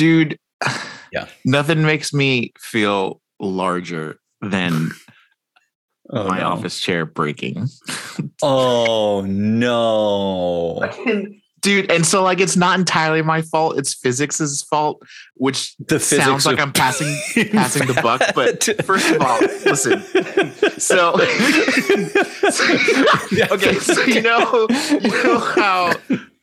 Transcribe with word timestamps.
dude. 0.00 0.38
Yeah. 1.12 1.26
Nothing 1.44 1.82
makes 1.82 2.14
me 2.14 2.52
feel 2.58 3.20
larger 3.38 4.16
than 4.40 4.90
Oh, 6.12 6.26
my 6.26 6.40
no. 6.40 6.46
office 6.48 6.80
chair 6.80 7.04
breaking. 7.04 7.68
Oh 8.42 9.22
no. 9.26 10.80
Dude, 11.60 11.90
and 11.90 12.06
so 12.06 12.22
like 12.22 12.40
it's 12.40 12.56
not 12.56 12.78
entirely 12.78 13.20
my 13.22 13.42
fault. 13.42 13.78
It's 13.78 13.92
physics's 13.94 14.62
fault, 14.62 15.02
which 15.34 15.74
The 15.76 15.98
physics 16.00 16.24
sounds 16.24 16.46
like 16.46 16.58
I'm 16.58 16.72
passing 16.72 17.14
being 17.34 17.48
passing 17.52 17.86
the 17.86 17.94
buck. 18.00 18.22
But 18.34 18.64
first 18.84 19.10
of 19.10 19.20
all, 19.20 19.38
listen. 19.40 20.00
So 20.80 21.14
okay, 23.52 23.74
so 23.78 24.02
you 24.04 24.22
know, 24.22 24.66
you 24.70 25.22
know 25.22 25.38
how 25.38 25.92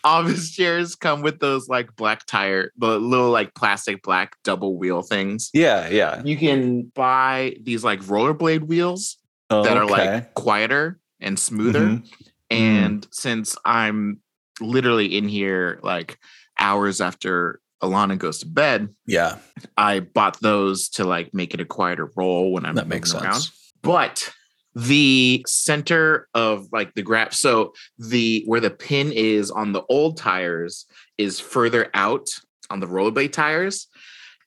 office 0.07 0.51
chairs 0.55 0.95
come 0.95 1.21
with 1.21 1.39
those 1.39 1.67
like 1.67 1.95
black 1.95 2.25
tire, 2.25 2.71
the 2.77 2.99
little 2.99 3.29
like 3.29 3.53
plastic 3.53 4.01
black 4.01 4.35
double 4.43 4.77
wheel 4.77 5.01
things. 5.01 5.49
Yeah, 5.53 5.87
yeah. 5.89 6.21
You 6.23 6.37
can 6.37 6.83
buy 6.95 7.55
these 7.61 7.83
like 7.83 7.99
rollerblade 8.01 8.63
wheels 8.67 9.17
Oh, 9.49 9.63
that 9.63 9.77
are 9.77 9.83
okay. 9.83 10.13
like 10.15 10.33
quieter 10.33 10.99
and 11.21 11.37
smoother. 11.39 11.79
Mhm. 11.87 12.07
And 12.49 13.07
since 13.11 13.55
I'm 13.63 14.19
literally 14.59 15.17
in 15.17 15.27
here 15.27 15.79
like 15.83 16.17
hours 16.59 16.99
after 17.01 17.59
Alana 17.83 18.17
goes 18.17 18.39
to 18.39 18.45
bed, 18.47 18.89
Yeah, 19.05 19.37
I 19.77 19.99
bought 20.01 20.39
those 20.41 20.89
to 20.89 21.03
like 21.05 21.33
make 21.33 21.53
it 21.53 21.61
a 21.61 21.65
quieter 21.65 22.11
roll 22.15 22.51
when 22.51 22.65
I'm 22.65 22.75
that 22.75 22.87
makes 22.87 23.11
sense. 23.11 23.23
around. 23.23 23.49
But 23.83 24.33
the 24.77 25.43
center 25.47 26.27
of 26.35 26.67
like 26.71 26.93
the 26.93 27.01
grab, 27.01 27.33
so 27.33 27.73
the 27.97 28.43
where 28.45 28.59
the 28.59 28.69
pin 28.69 29.11
is 29.11 29.49
on 29.49 29.71
the 29.71 29.81
old 29.89 30.17
tires 30.17 30.85
is 31.17 31.39
further 31.39 31.89
out 31.95 32.29
on 32.69 32.79
the 32.79 32.85
rollerblade 32.85 33.31
tires. 33.31 33.87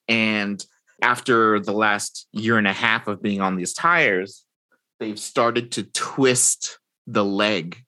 And 0.07 0.63
after 1.01 1.59
the 1.59 1.73
last 1.73 2.27
year 2.31 2.57
and 2.57 2.67
a 2.67 2.73
half 2.73 3.07
of 3.07 3.21
being 3.21 3.41
on 3.41 3.57
these 3.57 3.73
tires, 3.73 4.45
they've 5.01 5.19
started 5.19 5.71
to 5.73 5.83
twist 5.83 6.79
the 7.07 7.25
leg 7.25 7.83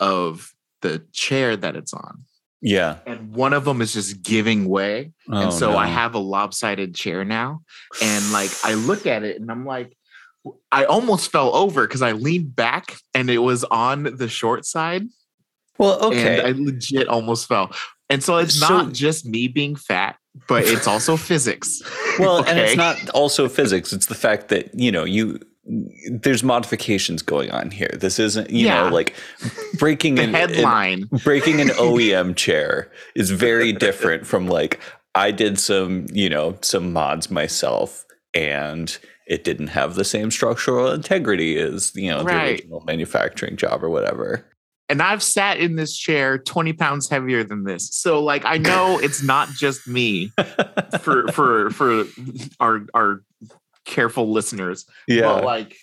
of 0.00 0.50
the 0.82 1.04
chair 1.12 1.56
that 1.56 1.76
it's 1.76 1.94
on. 1.94 2.24
Yeah. 2.60 2.98
And 3.06 3.32
one 3.32 3.52
of 3.52 3.64
them 3.64 3.80
is 3.80 3.92
just 3.92 4.22
giving 4.22 4.68
way 4.68 5.12
Oh, 5.30 5.36
and 5.40 5.52
so 5.52 5.76
I 5.76 5.86
have 5.86 6.14
a 6.14 6.18
lopsided 6.18 6.94
chair 6.94 7.24
now. 7.24 7.62
And 8.02 8.32
like 8.32 8.50
I 8.64 8.74
look 8.74 9.06
at 9.06 9.22
it 9.22 9.40
and 9.40 9.50
I'm 9.50 9.64
like, 9.64 9.96
I 10.72 10.84
almost 10.84 11.30
fell 11.32 11.54
over 11.54 11.86
because 11.86 12.02
I 12.02 12.12
leaned 12.12 12.54
back 12.56 12.96
and 13.14 13.30
it 13.30 13.38
was 13.38 13.64
on 13.64 14.04
the 14.04 14.28
short 14.28 14.64
side. 14.66 15.04
Well, 15.78 16.00
okay. 16.06 16.40
I 16.40 16.52
legit 16.52 17.08
almost 17.08 17.46
fell. 17.48 17.70
And 18.08 18.22
so 18.22 18.36
it's 18.38 18.54
So- 18.58 18.68
not 18.68 18.92
just 18.92 19.26
me 19.26 19.48
being 19.48 19.76
fat, 19.76 20.16
but 20.48 20.64
it's 20.66 20.86
also 20.86 21.16
physics. 21.30 21.82
well, 22.18 22.44
and 22.44 22.58
it's 22.58 22.76
not 22.76 23.08
also 23.10 23.48
physics. 23.48 23.92
It's 23.92 24.06
the 24.06 24.14
fact 24.14 24.48
that 24.48 24.70
you 24.78 24.92
know 24.92 25.04
you 25.04 25.38
there's 26.08 26.44
modifications 26.44 27.22
going 27.22 27.50
on 27.50 27.70
here. 27.72 27.90
This 27.92 28.18
isn't 28.20 28.50
you 28.50 28.66
Yeah. 28.66 28.84
know 28.84 28.94
like 28.94 29.14
breaking 29.78 30.18
an, 30.18 30.34
an- 30.34 30.34
headline. 30.50 31.08
breaking 31.24 31.60
an 31.60 31.68
OEM 31.78 32.36
chair 32.36 32.90
is 33.16 33.30
very 33.30 33.72
different 33.72 34.26
from 34.26 34.46
like 34.46 34.78
I 35.14 35.30
did 35.32 35.58
some 35.58 36.06
you 36.12 36.28
know 36.28 36.56
some 36.62 36.92
mods 36.92 37.30
myself 37.30 38.04
and 38.34 38.96
it 39.26 39.44
didn't 39.44 39.68
have 39.68 39.94
the 39.94 40.04
same 40.04 40.30
structural 40.30 40.90
integrity 40.92 41.58
as 41.58 41.92
you 41.94 42.10
know 42.10 42.22
the 42.22 42.34
original 42.44 42.82
manufacturing 42.86 43.56
job 43.56 43.82
or 43.82 43.90
whatever. 43.90 44.46
and 44.88 45.02
I've 45.02 45.22
sat 45.22 45.58
in 45.58 45.74
this 45.76 45.96
chair 45.96 46.38
20 46.38 46.72
pounds 46.74 47.08
heavier 47.08 47.42
than 47.44 47.64
this. 47.64 47.88
So 47.92 48.22
like 48.22 48.44
I 48.44 48.58
know 48.58 48.98
it's 49.02 49.22
not 49.22 49.48
just 49.50 49.86
me 49.88 50.30
for 51.00 51.26
for 51.32 51.70
for 51.70 52.04
our 52.60 52.86
our 52.94 53.22
careful 53.84 54.30
listeners. 54.32 54.84
yeah. 55.08 55.22
but 55.22 55.44
like 55.44 55.76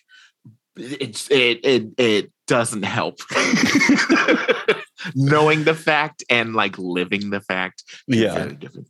it's 0.76 1.30
it 1.30 1.60
it 1.64 1.84
it 1.98 2.32
doesn't 2.48 2.84
help 2.84 3.20
knowing 5.16 5.64
the 5.64 5.76
fact 5.76 6.24
and 6.30 6.54
like 6.56 6.78
living 6.78 7.30
the 7.30 7.40
fact 7.42 7.84
Yeah. 8.08 8.34
very 8.36 8.56
different 8.56 8.88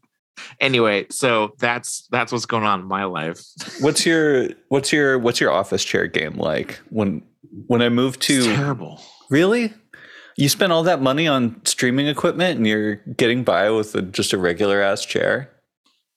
anyway 0.60 1.06
so 1.10 1.54
that's 1.60 2.08
that's 2.12 2.32
what's 2.32 2.46
going 2.46 2.64
on 2.64 2.80
in 2.82 2.88
my 2.88 3.04
life 3.06 3.40
What's 3.82 4.06
your 4.06 4.50
what's 4.70 4.92
your 4.92 5.20
what's 5.20 5.40
your 5.40 5.52
office 5.52 5.84
chair 5.84 6.08
game 6.08 6.38
like? 6.38 6.80
When 6.90 7.22
when 7.68 7.82
I 7.82 7.90
moved 7.90 8.18
it's 8.18 8.28
to 8.28 8.56
terrible 8.56 9.02
really, 9.30 9.74
you 10.38 10.50
spent 10.50 10.72
all 10.72 10.84
that 10.84 11.02
money 11.02 11.28
on 11.28 11.62
streaming 11.66 12.08
equipment 12.08 12.58
and 12.58 12.66
you're 12.68 12.96
getting 13.18 13.44
by 13.44 13.70
with 13.70 13.94
a, 13.96 14.02
just 14.02 14.34
a 14.34 14.38
regular 14.38 14.82
ass 14.82 15.06
chair. 15.06 15.50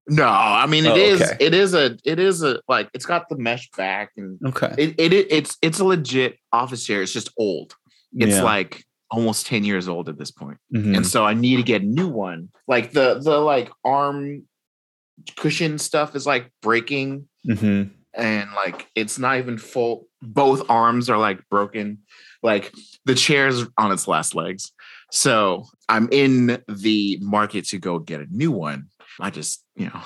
no 0.09 0.25
i 0.27 0.67
mean 0.67 0.87
it 0.87 0.93
Oh, 0.93 0.97
is 0.97 1.21
okay. 1.23 1.37
it 1.41 1.53
is 1.55 1.75
a 1.75 1.97
it 2.05 2.19
is 2.19 2.43
a 2.43 2.61
like 2.69 2.89
it's 2.95 3.07
got 3.07 3.29
the 3.29 3.37
mesh 3.37 3.69
back 3.77 4.13
and 4.17 4.39
Okay, 4.47 4.73
it, 4.79 4.95
it 4.99 5.13
it- 5.13 5.27
it's 5.31 5.57
it's 5.63 5.79
a 5.81 5.85
legit 5.85 6.39
office 6.53 6.85
chair 6.87 7.03
it's 7.03 7.13
just 7.13 7.31
old 7.37 7.75
it's 8.13 8.37
Yeah. 8.37 8.43
like 8.43 8.85
almost 9.11 9.47
10 9.47 9.65
years 9.65 9.87
old 9.89 10.09
at 10.09 10.19
this 10.19 10.31
point 10.31 10.59
Mhm. 10.75 10.97
and 10.97 11.07
so 11.07 11.25
I 11.25 11.35
need 11.35 11.57
to 11.57 11.63
get 11.63 11.83
a 11.83 11.87
new 11.87 12.09
one. 12.09 12.49
Like 12.67 12.93
the 12.93 13.21
the 13.23 13.39
like 13.39 13.71
arm 13.85 14.43
cushion 15.37 15.79
stuff 15.79 16.15
is 16.17 16.27
like 16.27 16.51
breaking, 16.63 17.29
Mhm. 17.49 17.91
and 18.15 18.51
like 18.53 18.89
it's 18.95 19.19
not 19.19 19.39
even 19.39 19.59
full. 19.59 20.09
Both 20.23 20.69
arms 20.69 21.09
are 21.09 21.19
like 21.19 21.41
broken. 21.49 21.99
Like 22.43 22.73
the 23.05 23.15
chair's 23.15 23.65
on 23.79 23.93
its 23.93 24.07
last 24.09 24.35
legs. 24.35 24.73
So 25.13 25.67
I'm 25.89 26.09
in 26.11 26.63
the 26.69 27.19
market 27.23 27.65
to 27.69 27.79
go 27.79 27.99
get 27.99 28.21
a 28.21 28.27
new 28.31 28.51
one. 28.51 28.89
I 29.21 29.31
just 29.31 29.63
you 29.77 29.87
know 29.87 30.01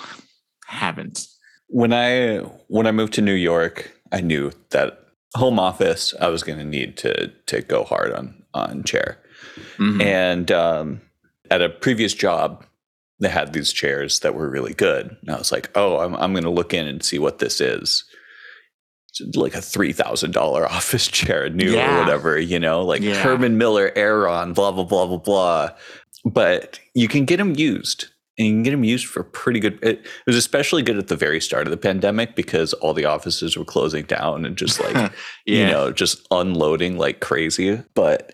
haven't. 0.66 1.26
when 1.68 1.92
I 1.92 2.38
when 2.68 2.86
I 2.86 2.92
moved 2.92 3.14
to 3.14 3.22
New 3.22 3.34
York, 3.34 3.92
I 4.12 4.20
knew 4.20 4.52
that 4.70 4.98
home 5.36 5.58
office 5.58 6.14
I 6.20 6.28
was 6.28 6.42
going 6.42 6.58
to 6.58 6.64
need 6.64 6.96
to 6.98 7.28
to 7.46 7.62
go 7.62 7.84
hard 7.84 8.12
on 8.12 8.39
on 8.54 8.82
chair. 8.84 9.18
Mhm. 9.78 10.02
And 10.02 10.50
um, 10.50 11.00
at 11.50 11.62
a 11.62 11.68
previous 11.68 12.14
job, 12.14 12.64
they 13.20 13.28
had 13.28 13.52
these 13.52 13.72
chairs 13.72 14.20
that 14.20 14.34
were 14.34 14.48
really 14.48 14.72
good. 14.74 15.16
And 15.20 15.30
I 15.30 15.36
was 15.38 15.52
like, 15.52 15.70
oh, 15.74 15.98
I'm, 15.98 16.14
I'm 16.16 16.32
going 16.32 16.44
to 16.44 16.50
look 16.50 16.72
in 16.72 16.86
and 16.86 17.02
see 17.02 17.18
what 17.18 17.38
this 17.38 17.60
is. 17.60 18.04
It's 19.18 19.36
like 19.36 19.54
a 19.54 19.60
three 19.60 19.92
thousand 19.92 20.32
dollar 20.32 20.66
office 20.70 21.08
chair, 21.08 21.50
new 21.50 21.72
Yeah. 21.72 21.96
or 21.96 22.00
whatever, 22.00 22.38
you 22.38 22.58
know, 22.58 22.82
like 22.82 23.02
Yeah. 23.02 23.14
Herman 23.16 23.58
Miller 23.58 23.92
Aeron, 23.96 24.52
blah 24.52 24.70
blah 24.72 24.84
blah 24.84 25.06
blah 25.06 25.16
blah. 25.18 25.70
But 26.24 26.78
you 26.94 27.08
can 27.08 27.24
get 27.24 27.38
them 27.38 27.54
used, 27.56 28.06
and 28.38 28.46
you 28.46 28.52
can 28.54 28.62
get 28.62 28.70
them 28.70 28.84
used 28.84 29.06
for 29.06 29.24
pretty 29.24 29.58
good. 29.58 29.78
It, 29.82 29.98
it 29.98 30.06
was 30.26 30.36
especially 30.36 30.82
good 30.82 30.96
at 30.98 31.08
the 31.08 31.16
very 31.16 31.40
start 31.40 31.66
of 31.66 31.70
the 31.72 31.76
pandemic 31.76 32.36
because 32.36 32.72
all 32.74 32.94
the 32.94 33.04
offices 33.06 33.56
were 33.56 33.64
closing 33.64 34.04
down 34.04 34.44
and 34.44 34.56
just 34.56 34.80
like 34.80 35.12
you 35.44 35.66
know, 35.66 35.90
just 35.92 36.26
unloading 36.30 36.96
like 36.96 37.20
crazy. 37.20 37.82
But 37.94 38.32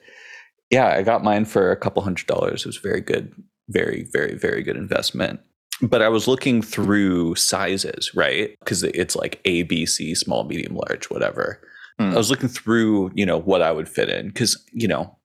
yeah, 0.71 0.89
I 0.89 1.03
got 1.03 1.23
mine 1.25 1.45
for 1.45 1.71
a 1.71 1.77
couple 1.77 2.03
hundred 2.03 2.27
dollars. 2.27 2.63
It 2.63 2.67
was 2.67 2.77
very 2.79 3.01
good, 3.01 3.33
very, 3.69 4.07
very, 4.13 4.35
very 4.35 4.63
good 4.63 4.77
investment. 4.77 5.41
But 5.83 6.01
I 6.01 6.09
was 6.09 6.27
looking 6.27 6.63
through 6.63 7.35
sizes, 7.35 8.15
right? 8.15 8.57
Because 8.61 8.83
it's 8.83 9.15
like 9.15 9.41
A, 9.45 9.63
B, 9.65 9.85
C, 9.85 10.15
small, 10.15 10.45
medium, 10.45 10.75
large, 10.75 11.11
whatever. 11.11 11.61
Hmm. 11.99 12.13
I 12.13 12.17
was 12.17 12.31
looking 12.31 12.49
through, 12.49 13.11
you 13.15 13.27
know, 13.27 13.39
what 13.39 13.61
I 13.63 13.73
would 13.73 13.89
fit 13.89 14.09
in 14.09 14.29
because, 14.29 14.63
you 14.73 14.89
know, 14.89 15.17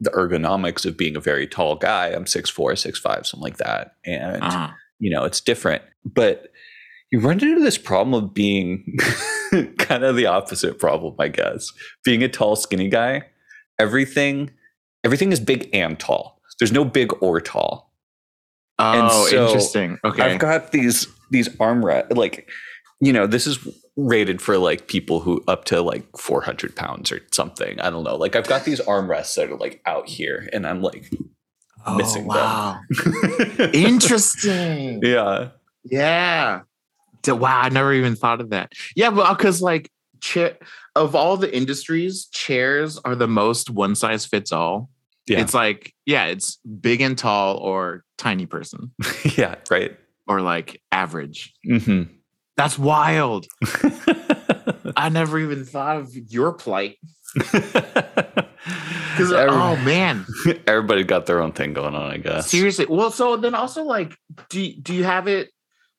the 0.00 0.10
ergonomics 0.10 0.84
of 0.86 0.96
being 0.96 1.14
a 1.14 1.20
very 1.20 1.46
tall 1.46 1.76
guy, 1.76 2.08
I'm 2.08 2.24
6'4, 2.24 2.72
6'5, 2.72 3.26
something 3.26 3.40
like 3.40 3.58
that. 3.58 3.94
And 4.04 4.42
Uh-huh. 4.42 4.70
you 4.98 5.10
know, 5.10 5.24
it's 5.24 5.40
different. 5.40 5.82
But 6.04 6.50
you 7.12 7.20
run 7.20 7.40
into 7.40 7.60
this 7.60 7.78
problem 7.78 8.14
of 8.14 8.32
being 8.34 8.96
kind 9.78 10.04
of 10.04 10.16
the 10.16 10.26
opposite 10.26 10.78
problem, 10.78 11.14
I 11.18 11.28
guess. 11.28 11.70
Being 12.04 12.22
a 12.22 12.28
tall, 12.28 12.56
skinny 12.56 12.88
guy, 12.88 13.22
everything, 13.78 14.50
everything 15.04 15.32
is 15.32 15.40
big 15.40 15.68
and 15.72 15.98
tall. 15.98 16.40
There's 16.58 16.72
no 16.72 16.84
big 16.84 17.12
or 17.22 17.40
tall. 17.40 17.92
And 18.78 19.08
Oh, 19.10 19.26
so 19.26 19.46
interesting. 19.46 19.98
Okay. 20.04 20.22
I've 20.22 20.38
got 20.38 20.72
these 20.72 21.06
these 21.30 21.48
armrest 21.56 22.16
like, 22.16 22.48
you 23.00 23.12
know, 23.12 23.26
this 23.26 23.46
is 23.46 23.58
rated 23.96 24.40
for 24.40 24.58
like 24.58 24.88
people 24.88 25.20
who 25.20 25.42
up 25.48 25.64
to 25.66 25.80
like 25.82 26.04
400 26.16 26.74
pounds 26.76 27.12
or 27.12 27.20
something. 27.32 27.80
I 27.80 27.90
don't 27.90 28.04
know. 28.04 28.16
Like 28.16 28.36
I've 28.36 28.46
got 28.46 28.64
these 28.64 28.80
armrests 28.80 29.34
that 29.36 29.50
are 29.50 29.56
like 29.56 29.80
out 29.86 30.08
here, 30.08 30.48
and 30.52 30.66
I'm 30.66 30.82
like 30.82 31.10
oh, 31.86 31.96
missing 31.96 32.22
them. 32.22 32.28
wow. 32.28 32.80
Interesting. 33.72 35.00
yeah. 35.02 35.48
Yeah. 35.84 36.60
Wow, 37.26 37.60
I 37.62 37.68
never 37.68 37.92
even 37.92 38.16
thought 38.16 38.40
of 38.40 38.50
that. 38.50 38.72
Yeah, 38.96 39.10
but 39.10 39.36
because 39.36 39.60
like 39.60 39.90
chair 40.20 40.56
of 40.96 41.14
all 41.14 41.36
the 41.36 41.54
industries, 41.54 42.26
chairs 42.26 42.98
are 43.04 43.14
the 43.14 43.28
most 43.28 43.70
one 43.70 43.94
size 43.94 44.26
fits 44.26 44.52
all. 44.52 44.90
Yeah. 45.26 45.40
It's 45.40 45.54
like, 45.54 45.94
yeah, 46.06 46.26
it's 46.26 46.56
big 46.80 47.00
and 47.00 47.16
tall 47.16 47.56
or 47.58 48.04
tiny 48.18 48.46
person 48.46 48.90
yeah. 49.36 49.56
Right. 49.70 49.96
or 50.26 50.40
like 50.40 50.82
average. 50.92 51.54
hmm 51.64 52.04
That's 52.56 52.78
wild. 52.78 53.46
I 54.96 55.08
never 55.10 55.38
even 55.38 55.64
thought 55.64 55.98
of 55.98 56.14
your 56.14 56.52
plight. 56.52 56.96
Because 59.16 59.32
oh 59.32 59.76
man, 59.76 60.24
everybody 60.66 61.02
got 61.02 61.26
their 61.26 61.40
own 61.40 61.52
thing 61.52 61.72
going 61.72 61.94
on, 61.94 62.10
I 62.10 62.18
guess. 62.18 62.48
seriously. 62.50 62.86
Well, 62.88 63.10
so 63.10 63.36
then 63.36 63.54
also 63.54 63.82
like, 63.84 64.16
do 64.48 64.72
do 64.74 64.94
you 64.94 65.04
have 65.04 65.26
it 65.28 65.50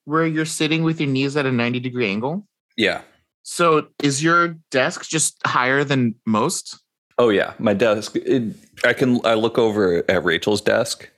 where 0.05 0.25
you're 0.25 0.45
sitting 0.45 0.83
with 0.83 0.99
your 0.99 1.09
knees 1.09 1.37
at 1.37 1.45
a 1.45 1.51
90 1.51 1.79
degree 1.79 2.09
angle. 2.09 2.47
Yeah. 2.77 3.01
So 3.43 3.87
is 4.01 4.23
your 4.23 4.55
desk 4.69 5.09
just 5.09 5.37
higher 5.45 5.83
than 5.83 6.15
most? 6.25 6.79
Oh 7.17 7.29
yeah, 7.29 7.53
my 7.59 7.73
desk. 7.73 8.15
It, 8.15 8.55
I 8.83 8.93
can. 8.93 9.19
I 9.25 9.33
look 9.35 9.57
over 9.57 10.03
at 10.09 10.23
Rachel's 10.23 10.61
desk. 10.61 11.09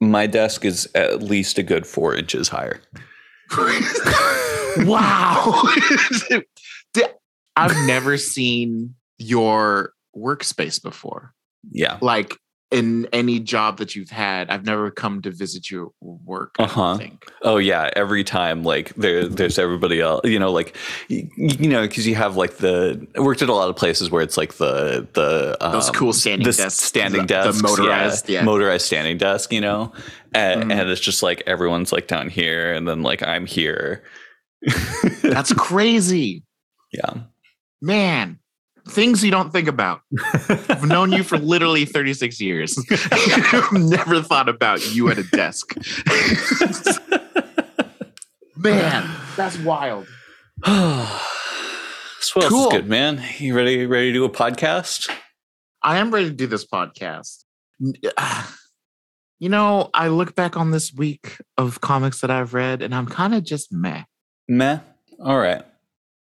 My 0.00 0.26
desk 0.26 0.64
is 0.64 0.88
at 0.94 1.22
least 1.22 1.58
a 1.58 1.62
good 1.62 1.86
four 1.86 2.14
inches 2.14 2.48
higher. 2.48 2.80
wow. 4.78 5.62
I've 7.56 7.86
never 7.86 8.16
seen 8.16 8.94
your 9.18 9.92
workspace 10.16 10.82
before. 10.82 11.34
Yeah. 11.70 11.98
Like 12.00 12.36
in 12.74 13.06
any 13.12 13.38
job 13.40 13.78
that 13.78 13.94
you've 13.94 14.10
had, 14.10 14.50
I've 14.50 14.64
never 14.66 14.90
come 14.90 15.22
to 15.22 15.30
visit 15.30 15.70
your 15.70 15.92
work. 16.00 16.56
Uh-huh. 16.58 16.98
Oh 17.42 17.56
yeah. 17.58 17.90
Every 17.94 18.24
time, 18.24 18.64
like 18.64 18.94
there, 18.96 19.28
there's 19.28 19.58
everybody 19.58 20.00
else. 20.00 20.22
You 20.24 20.38
know, 20.38 20.50
like 20.52 20.76
you, 21.08 21.30
you 21.36 21.68
know, 21.68 21.82
because 21.82 22.06
you 22.06 22.14
have 22.16 22.36
like 22.36 22.56
the. 22.58 23.06
I 23.16 23.20
worked 23.20 23.42
at 23.42 23.48
a 23.48 23.54
lot 23.54 23.68
of 23.70 23.76
places 23.76 24.10
where 24.10 24.22
it's 24.22 24.36
like 24.36 24.54
the 24.54 25.06
the 25.14 25.56
Those 25.60 25.88
um, 25.88 25.94
cool 25.94 26.12
standing 26.12 26.44
desks, 26.44 26.74
standing 26.74 27.22
the- 27.22 27.26
desks, 27.28 27.62
the 27.62 27.68
motorized, 27.68 28.28
yeah. 28.28 28.42
motorized 28.42 28.84
standing 28.86 29.16
desk. 29.16 29.52
You 29.52 29.60
know, 29.60 29.92
and, 30.34 30.64
Mhm. 30.64 30.72
and 30.80 30.90
it's 30.90 31.00
just 31.00 31.22
like 31.22 31.42
everyone's 31.46 31.92
like 31.92 32.08
down 32.08 32.28
here, 32.28 32.74
and 32.74 32.86
then 32.88 33.02
like 33.02 33.22
I'm 33.22 33.46
here. 33.46 34.02
That's 35.22 35.52
crazy. 35.52 36.42
yeah. 36.92 37.12
Man, 37.82 38.38
things 38.88 39.24
you 39.24 39.30
don't 39.30 39.52
think 39.52 39.68
about. 39.68 40.00
I've 40.48 40.84
known 40.84 41.12
you 41.12 41.22
for 41.22 41.38
literally 41.38 41.84
36 41.84 42.40
years. 42.40 42.78
I've 43.10 43.72
never 43.72 44.22
thought 44.22 44.48
about 44.48 44.94
you 44.94 45.10
at 45.10 45.18
a 45.18 45.24
desk. 45.24 45.74
Man, 48.56 49.10
that's 49.36 49.58
wild. 49.58 50.06
so 50.64 50.72
what 52.34 52.44
else 52.44 52.48
Cool. 52.48 52.66
is 52.68 52.72
good, 52.72 52.88
man? 52.88 53.22
You 53.38 53.54
ready? 53.54 53.84
Ready 53.84 54.06
to 54.06 54.12
do 54.14 54.24
a 54.24 54.30
podcast? 54.30 55.10
I 55.82 55.98
am 55.98 56.10
ready 56.10 56.30
to 56.30 56.34
do 56.34 56.46
this 56.46 56.64
podcast. 56.64 57.44
You 57.80 59.48
know, 59.50 59.90
I 59.92 60.08
look 60.08 60.34
back 60.34 60.56
on 60.56 60.70
this 60.70 60.94
week 60.94 61.36
of 61.58 61.82
comics 61.82 62.20
that 62.22 62.30
I've 62.30 62.54
read 62.54 62.80
and 62.80 62.94
I'm 62.94 63.06
kind 63.06 63.34
of 63.34 63.44
just 63.44 63.72
meh. 63.72 64.04
Meh. 64.48 64.78
All 65.22 65.38
right. 65.38 65.62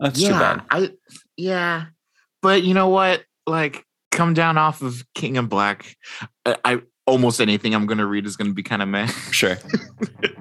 That's 0.00 0.18
too 0.18 0.26
yeah, 0.26 0.38
bad. 0.38 0.62
I 0.70 0.90
yeah. 1.36 1.84
But 2.44 2.62
you 2.62 2.74
know 2.74 2.90
what? 2.90 3.24
Like 3.46 3.86
come 4.10 4.34
down 4.34 4.58
off 4.58 4.82
of 4.82 5.02
King 5.14 5.36
in 5.36 5.46
Black. 5.46 5.96
I, 6.44 6.56
I 6.62 6.78
almost 7.06 7.40
anything 7.40 7.74
I'm 7.74 7.86
gonna 7.86 8.04
read 8.04 8.26
is 8.26 8.36
gonna 8.36 8.52
be 8.52 8.62
kind 8.62 8.82
of 8.82 8.88
meh. 8.88 9.06
Sure. 9.30 9.56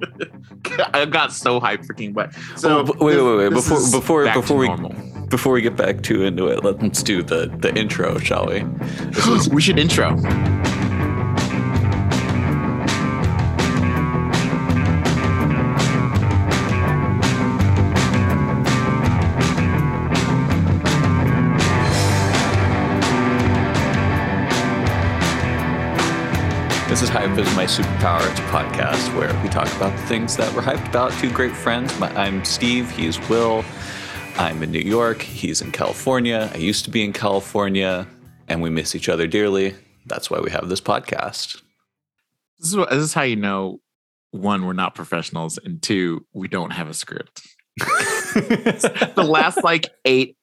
I 0.93 1.05
got 1.05 1.31
so 1.31 1.61
hyped 1.61 1.85
for 1.85 1.93
King 1.93 2.11
Black. 2.11 2.33
So 2.57 2.79
Oh, 2.79 3.05
wait, 3.05 3.21
wait, 3.21 3.37
wait. 3.37 3.49
Before 3.53 3.79
before 3.89 4.33
before 4.33 4.57
we 4.57 4.67
normal. 4.67 4.91
before 5.27 5.53
we 5.53 5.61
get 5.61 5.77
back 5.77 6.03
too 6.03 6.23
into 6.25 6.47
it, 6.47 6.65
let's 6.65 7.01
do 7.01 7.23
the 7.23 7.47
the 7.59 7.73
intro, 7.73 8.17
shall 8.17 8.47
we? 8.47 8.65
Is 9.31 9.47
we 9.53 9.61
should 9.61 9.79
intro. 9.79 10.17
This 26.93 27.01
is 27.01 27.09
Hype 27.09 27.35
is 27.39 27.55
my 27.55 27.65
superpower. 27.65 28.21
It's 28.29 28.39
a 28.39 28.43
podcast 28.43 29.17
where 29.17 29.33
we 29.41 29.49
talk 29.49 29.65
about 29.77 29.97
the 29.97 30.05
things 30.05 30.37
that 30.37 30.53
we're 30.53 30.61
hyped 30.61 30.89
about. 30.89 31.11
Two 31.13 31.31
great 31.31 31.55
friends. 31.55 31.97
My, 31.97 32.07
I'm 32.13 32.45
Steve. 32.45 32.87
He's 32.91 33.19
Will. 33.29 33.65
I'm 34.35 34.61
in 34.61 34.71
New 34.71 34.77
York. 34.77 35.23
He's 35.23 35.59
in 35.59 35.71
California. 35.71 36.51
I 36.53 36.57
used 36.57 36.85
to 36.85 36.91
be 36.91 37.03
in 37.03 37.11
California, 37.11 38.07
and 38.47 38.61
we 38.61 38.69
miss 38.69 38.93
each 38.93 39.09
other 39.09 39.25
dearly. 39.25 39.73
That's 40.05 40.29
why 40.29 40.39
we 40.39 40.51
have 40.51 40.69
this 40.69 40.81
podcast. 40.81 41.63
This 42.59 42.69
is, 42.69 42.77
what, 42.77 42.91
this 42.91 42.99
is 43.01 43.15
how 43.15 43.23
you 43.23 43.37
know 43.37 43.79
one, 44.29 44.63
we're 44.63 44.73
not 44.73 44.93
professionals, 44.93 45.57
and 45.57 45.81
two, 45.81 46.27
we 46.31 46.47
don't 46.47 46.73
have 46.73 46.89
a 46.89 46.93
script. 46.93 47.41
The 48.35 49.25
last 49.27 49.63
like 49.63 49.89
eight 50.05 50.37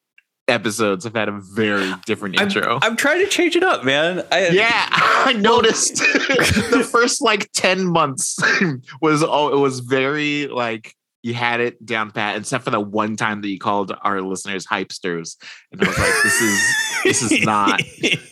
episodes 0.47 1.03
have 1.03 1.15
had 1.15 1.29
a 1.29 1.39
very 1.53 1.91
different 2.05 2.39
I'm, 2.39 2.47
intro. 2.47 2.79
I'm 2.81 2.95
trying 2.95 3.23
to 3.23 3.27
change 3.29 3.55
it 3.55 3.63
up, 3.63 3.83
man. 3.83 4.25
I, 4.31 4.49
yeah, 4.49 4.87
I 4.91 5.33
noticed 5.33 5.95
the 5.97 6.87
first 6.89 7.21
like 7.21 7.51
10 7.53 7.85
months 7.85 8.37
was 9.01 9.23
all 9.23 9.53
it 9.53 9.57
was 9.57 9.79
very 9.79 10.47
like 10.47 10.95
you 11.23 11.35
had 11.35 11.59
it 11.59 11.85
down 11.85 12.09
pat, 12.09 12.35
except 12.35 12.63
for 12.63 12.71
the 12.71 12.79
one 12.79 13.15
time 13.15 13.41
that 13.41 13.47
you 13.47 13.59
called 13.59 13.95
our 14.01 14.21
listeners 14.21 14.65
hypesters. 14.65 15.37
And 15.71 15.83
I 15.83 15.87
was 15.87 15.97
like, 15.99 16.13
this 16.23 16.41
is 16.41 16.75
this 17.03 17.21
is 17.21 17.45
not 17.45 17.79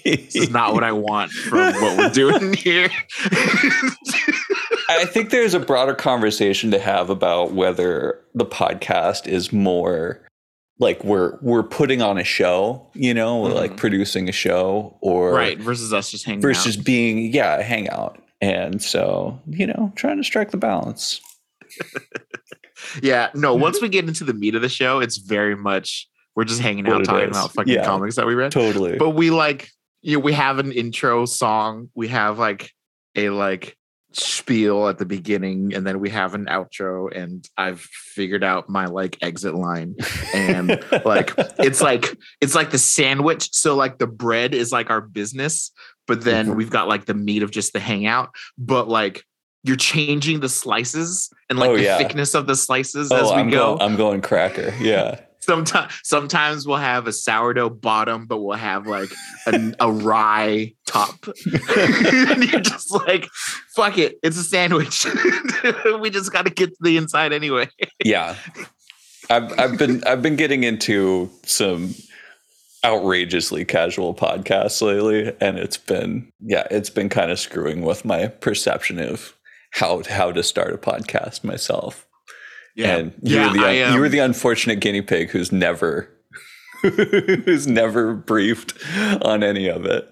this 0.03 0.35
is 0.35 0.49
not 0.49 0.73
what 0.73 0.83
I 0.83 0.91
want 0.91 1.31
from 1.31 1.73
what 1.75 1.97
we're 1.97 2.09
doing 2.09 2.53
here. 2.53 2.89
I 4.89 5.05
think 5.05 5.29
there's 5.29 5.53
a 5.53 5.59
broader 5.59 5.93
conversation 5.93 6.71
to 6.71 6.79
have 6.79 7.11
about 7.11 7.51
whether 7.51 8.19
the 8.33 8.45
podcast 8.45 9.27
is 9.27 9.53
more 9.53 10.21
like 10.79 11.03
we're 11.03 11.37
we're 11.41 11.63
putting 11.63 12.01
on 12.01 12.17
a 12.17 12.23
show, 12.23 12.87
you 12.93 13.13
know, 13.13 13.43
Mhm. 13.43 13.53
like 13.53 13.77
producing 13.77 14.29
a 14.29 14.31
show, 14.31 14.97
or 15.01 15.33
right, 15.33 15.59
versus 15.59 15.91
us 15.93 16.09
just 16.11 16.25
hanging 16.25 16.39
out 16.39 16.41
versus 16.43 16.77
out. 16.77 16.85
being 16.85 17.33
yeah 17.33 17.57
a 17.57 17.63
hangout. 17.63 18.21
And 18.41 18.81
so 18.81 19.39
you 19.47 19.67
know, 19.67 19.91
trying 19.95 20.17
to 20.17 20.23
strike 20.23 20.51
the 20.51 20.57
balance. 20.57 21.19
Yeah, 23.03 23.29
no, 23.35 23.55
once 23.55 23.81
we 23.81 23.89
get 23.89 24.07
into 24.07 24.23
the 24.23 24.33
meat 24.33 24.55
of 24.55 24.61
the 24.61 24.69
show, 24.69 24.99
it's 25.01 25.17
very 25.17 25.55
much 25.55 26.07
we're 26.35 26.45
just 26.45 26.61
hanging 26.61 26.87
out 26.87 27.03
talking 27.03 27.29
is. 27.29 27.37
about 27.37 27.51
fucking 27.53 27.73
Yeah. 27.73 27.83
comics 27.83 28.15
that 28.15 28.25
we 28.25 28.35
read. 28.35 28.51
Totally. 28.53 28.97
But 28.97 29.09
we 29.11 29.29
like 29.31 29.69
you 30.01 30.13
know, 30.13 30.19
we 30.19 30.31
have 30.31 30.59
an 30.59 30.71
intro 30.71 31.25
song, 31.25 31.89
we 31.93 32.07
have 32.07 32.39
like 32.39 32.71
a 33.15 33.29
like 33.31 33.75
spiel 34.11 34.87
at 34.87 34.97
the 34.97 35.05
beginning, 35.05 35.73
and 35.73 35.85
then 35.85 35.99
we 35.99 36.09
have 36.09 36.33
an 36.33 36.45
outro, 36.45 37.15
and 37.15 37.47
I've 37.57 37.81
figured 37.81 38.43
out 38.43 38.69
my 38.69 38.85
like 38.85 39.17
exit 39.21 39.55
line. 39.55 39.95
And 40.33 40.69
like 41.05 41.33
it's 41.59 41.81
like 41.81 42.17
it's 42.41 42.55
like 42.55 42.71
the 42.71 42.77
sandwich. 42.77 43.53
So 43.53 43.75
like 43.75 43.97
the 43.99 44.07
bread 44.07 44.53
is 44.53 44.71
like 44.71 44.89
our 44.89 45.01
business, 45.01 45.71
but 46.07 46.21
then 46.23 46.47
Mhm. 46.47 46.55
we've 46.55 46.69
got 46.71 46.87
like 46.87 47.05
the 47.05 47.13
meat 47.13 47.43
of 47.43 47.51
just 47.51 47.73
the 47.73 47.79
hangout. 47.79 48.29
But 48.57 48.87
like 48.87 49.23
you're 49.63 49.75
changing 49.75 50.39
the 50.39 50.49
slices 50.49 51.29
and 51.49 51.59
like 51.59 51.69
Oh, 51.71 51.75
the 51.77 51.83
yeah. 51.83 51.97
thickness 51.97 52.33
of 52.33 52.47
the 52.47 52.55
slices 52.55 53.11
oh, 53.11 53.15
as 53.17 53.23
we 53.31 53.37
I'm 53.41 53.49
go. 53.49 53.75
Going, 53.77 53.81
I'm 53.81 53.97
going 53.97 54.21
cracker. 54.21 54.73
Yeah. 54.79 55.19
Sometimes 55.49 55.91
sometimes 56.03 56.67
we'll 56.67 56.77
have 56.77 57.07
a 57.07 57.11
sourdough 57.11 57.71
bottom, 57.71 58.27
but 58.27 58.37
we'll 58.37 58.55
have 58.55 58.85
like 58.85 59.09
a, 59.47 59.73
a 59.79 59.91
rye 59.91 60.73
top. 60.85 61.25
and 61.75 62.43
you're 62.43 62.61
just 62.61 62.91
like, 62.91 63.27
fuck 63.75 63.97
it, 63.97 64.19
it's 64.21 64.37
a 64.37 64.43
sandwich. 64.43 65.07
we 66.01 66.11
just 66.11 66.31
got 66.31 66.45
to 66.45 66.51
get 66.51 66.69
to 66.69 66.77
the 66.81 66.97
inside 66.97 67.33
anyway. 67.33 67.67
yeah 68.05 68.35
I've, 69.29 69.59
I've 69.59 69.77
been 69.77 70.03
i've 70.05 70.21
been 70.21 70.35
getting 70.35 70.63
into 70.63 71.29
some 71.43 71.93
outrageously 72.85 73.65
casual 73.65 74.13
podcasts 74.13 74.81
lately 74.81 75.35
and 75.41 75.59
it's 75.59 75.77
been 75.77 76.31
yeah 76.39 76.67
it's 76.71 76.89
been 76.89 77.09
kind 77.09 77.31
of 77.31 77.39
screwing 77.39 77.81
with 77.81 78.05
my 78.05 78.27
perception 78.27 78.99
of 78.99 79.35
how 79.71 80.01
how 80.09 80.31
to 80.31 80.43
start 80.43 80.73
a 80.73 80.77
podcast 80.77 81.43
myself 81.43 82.07
and 82.77 83.13
you 83.21 83.35
yeah, 83.35 83.47
were 83.47 83.53
the 83.57 83.65
I, 83.65 83.71
you 83.71 83.85
um, 83.85 83.99
were 83.99 84.09
the 84.09 84.19
unfortunate 84.19 84.79
guinea 84.79 85.01
pig 85.01 85.29
who's 85.29 85.51
never 85.51 86.09
who's 86.81 87.67
never 87.67 88.13
briefed 88.13 88.73
on 89.21 89.43
any 89.43 89.67
of 89.67 89.85
it 89.85 90.07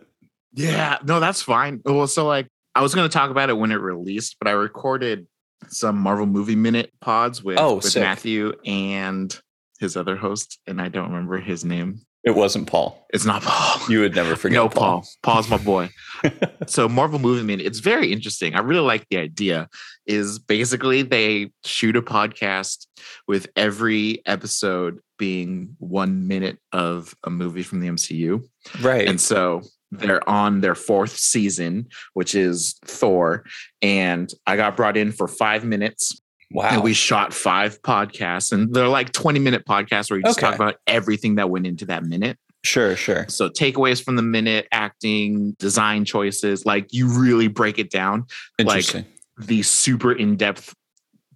Yeah, 0.53 0.97
no, 1.03 1.19
that's 1.19 1.41
fine. 1.41 1.81
Well, 1.85 2.07
so 2.07 2.25
like 2.27 2.47
I 2.75 2.81
was 2.81 2.93
going 2.93 3.07
to 3.09 3.13
talk 3.13 3.31
about 3.31 3.49
it 3.49 3.57
when 3.57 3.71
it 3.71 3.75
released, 3.75 4.37
but 4.39 4.47
I 4.47 4.51
recorded 4.51 5.27
some 5.67 5.97
Marvel 5.97 6.25
Movie 6.25 6.55
Minute 6.55 6.91
pods 7.01 7.43
with, 7.43 7.57
Oh, 7.57 7.75
with 7.75 7.85
sick. 7.85 8.01
Matthew 8.03 8.53
and 8.65 9.35
his 9.79 9.95
other 9.97 10.15
host, 10.15 10.59
and 10.67 10.81
I 10.81 10.87
don't 10.89 11.09
remember 11.09 11.37
his 11.39 11.63
name. 11.65 12.01
It 12.27 12.35
wasn't 12.35 12.67
paul 12.67 13.05
It's 13.13 13.25
not 13.25 13.41
Paul. 13.41 13.89
you 13.89 14.01
would 14.01 14.15
never 14.15 14.35
forget 14.35 14.55
no, 14.55 14.69
paul, 14.69 15.01
Paul. 15.01 15.07
Paul's 15.23 15.49
my 15.49 15.57
boy. 15.57 15.89
so 16.67 16.89
Marvel 16.89 17.19
Movie 17.19 17.43
Minute, 17.43 17.65
it's 17.65 17.79
very 17.79 18.11
interesting. 18.11 18.55
I 18.55 18.59
really 18.59 18.81
like 18.81 19.07
the 19.09 19.17
idea. 19.17 19.69
Is 20.05 20.39
basically 20.39 21.01
they 21.01 21.51
shoot 21.65 21.95
a 21.95 22.01
podcast 22.01 22.87
with 23.27 23.47
every 23.55 24.21
episode 24.25 24.99
being 25.17 25.75
one 25.79 26.27
minute 26.27 26.59
of 26.71 27.13
a 27.23 27.29
movie 27.29 27.63
from 27.63 27.81
the 27.81 27.87
MCU. 27.87 28.43
right 28.81 29.07
And 29.07 29.19
so 29.19 29.61
they're 29.91 30.27
on 30.29 30.61
their 30.61 30.75
fourth 30.75 31.17
season, 31.17 31.87
which 32.13 32.35
is 32.35 32.77
Thor. 32.85 33.43
And 33.81 34.31
I 34.45 34.55
got 34.55 34.77
brought 34.77 34.97
in 34.97 35.11
for 35.11 35.27
five 35.27 35.63
minutes 35.63 36.21
wow 36.51 36.69
and 36.71 36.83
we 36.83 36.93
shot 36.93 37.33
five 37.33 37.81
podcasts. 37.81 38.51
And 38.51 38.73
they're 38.73 38.87
like 38.87 39.11
20 39.11 39.39
minute 39.39 39.65
podcasts 39.65 40.09
where 40.09 40.17
you 40.17 40.23
just 40.23 40.39
talk 40.39 40.55
about 40.55 40.75
everything 40.87 41.35
that 41.35 41.49
went 41.49 41.67
into 41.67 41.85
that 41.87 42.03
minute. 42.03 42.37
sure 42.63 42.95
sure 42.95 43.25
So 43.29 43.49
takeaways 43.49 44.03
from 44.03 44.15
the 44.15 44.21
minute, 44.21 44.67
acting, 44.71 45.53
design 45.59 46.05
choices, 46.05 46.65
like 46.65 46.93
you 46.93 47.07
really 47.07 47.47
break 47.47 47.79
it 47.79 47.89
down. 47.89 48.25
interesting 48.57 49.05
The 49.37 49.61
super 49.63 50.11
in 50.13 50.35
depth 50.37 50.73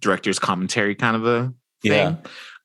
director's 0.00 0.38
commentary 0.38 0.94
kind 0.94 1.14
of 1.16 1.26
a 1.26 1.52
thing. 1.82 1.92
Yeah. 1.92 2.16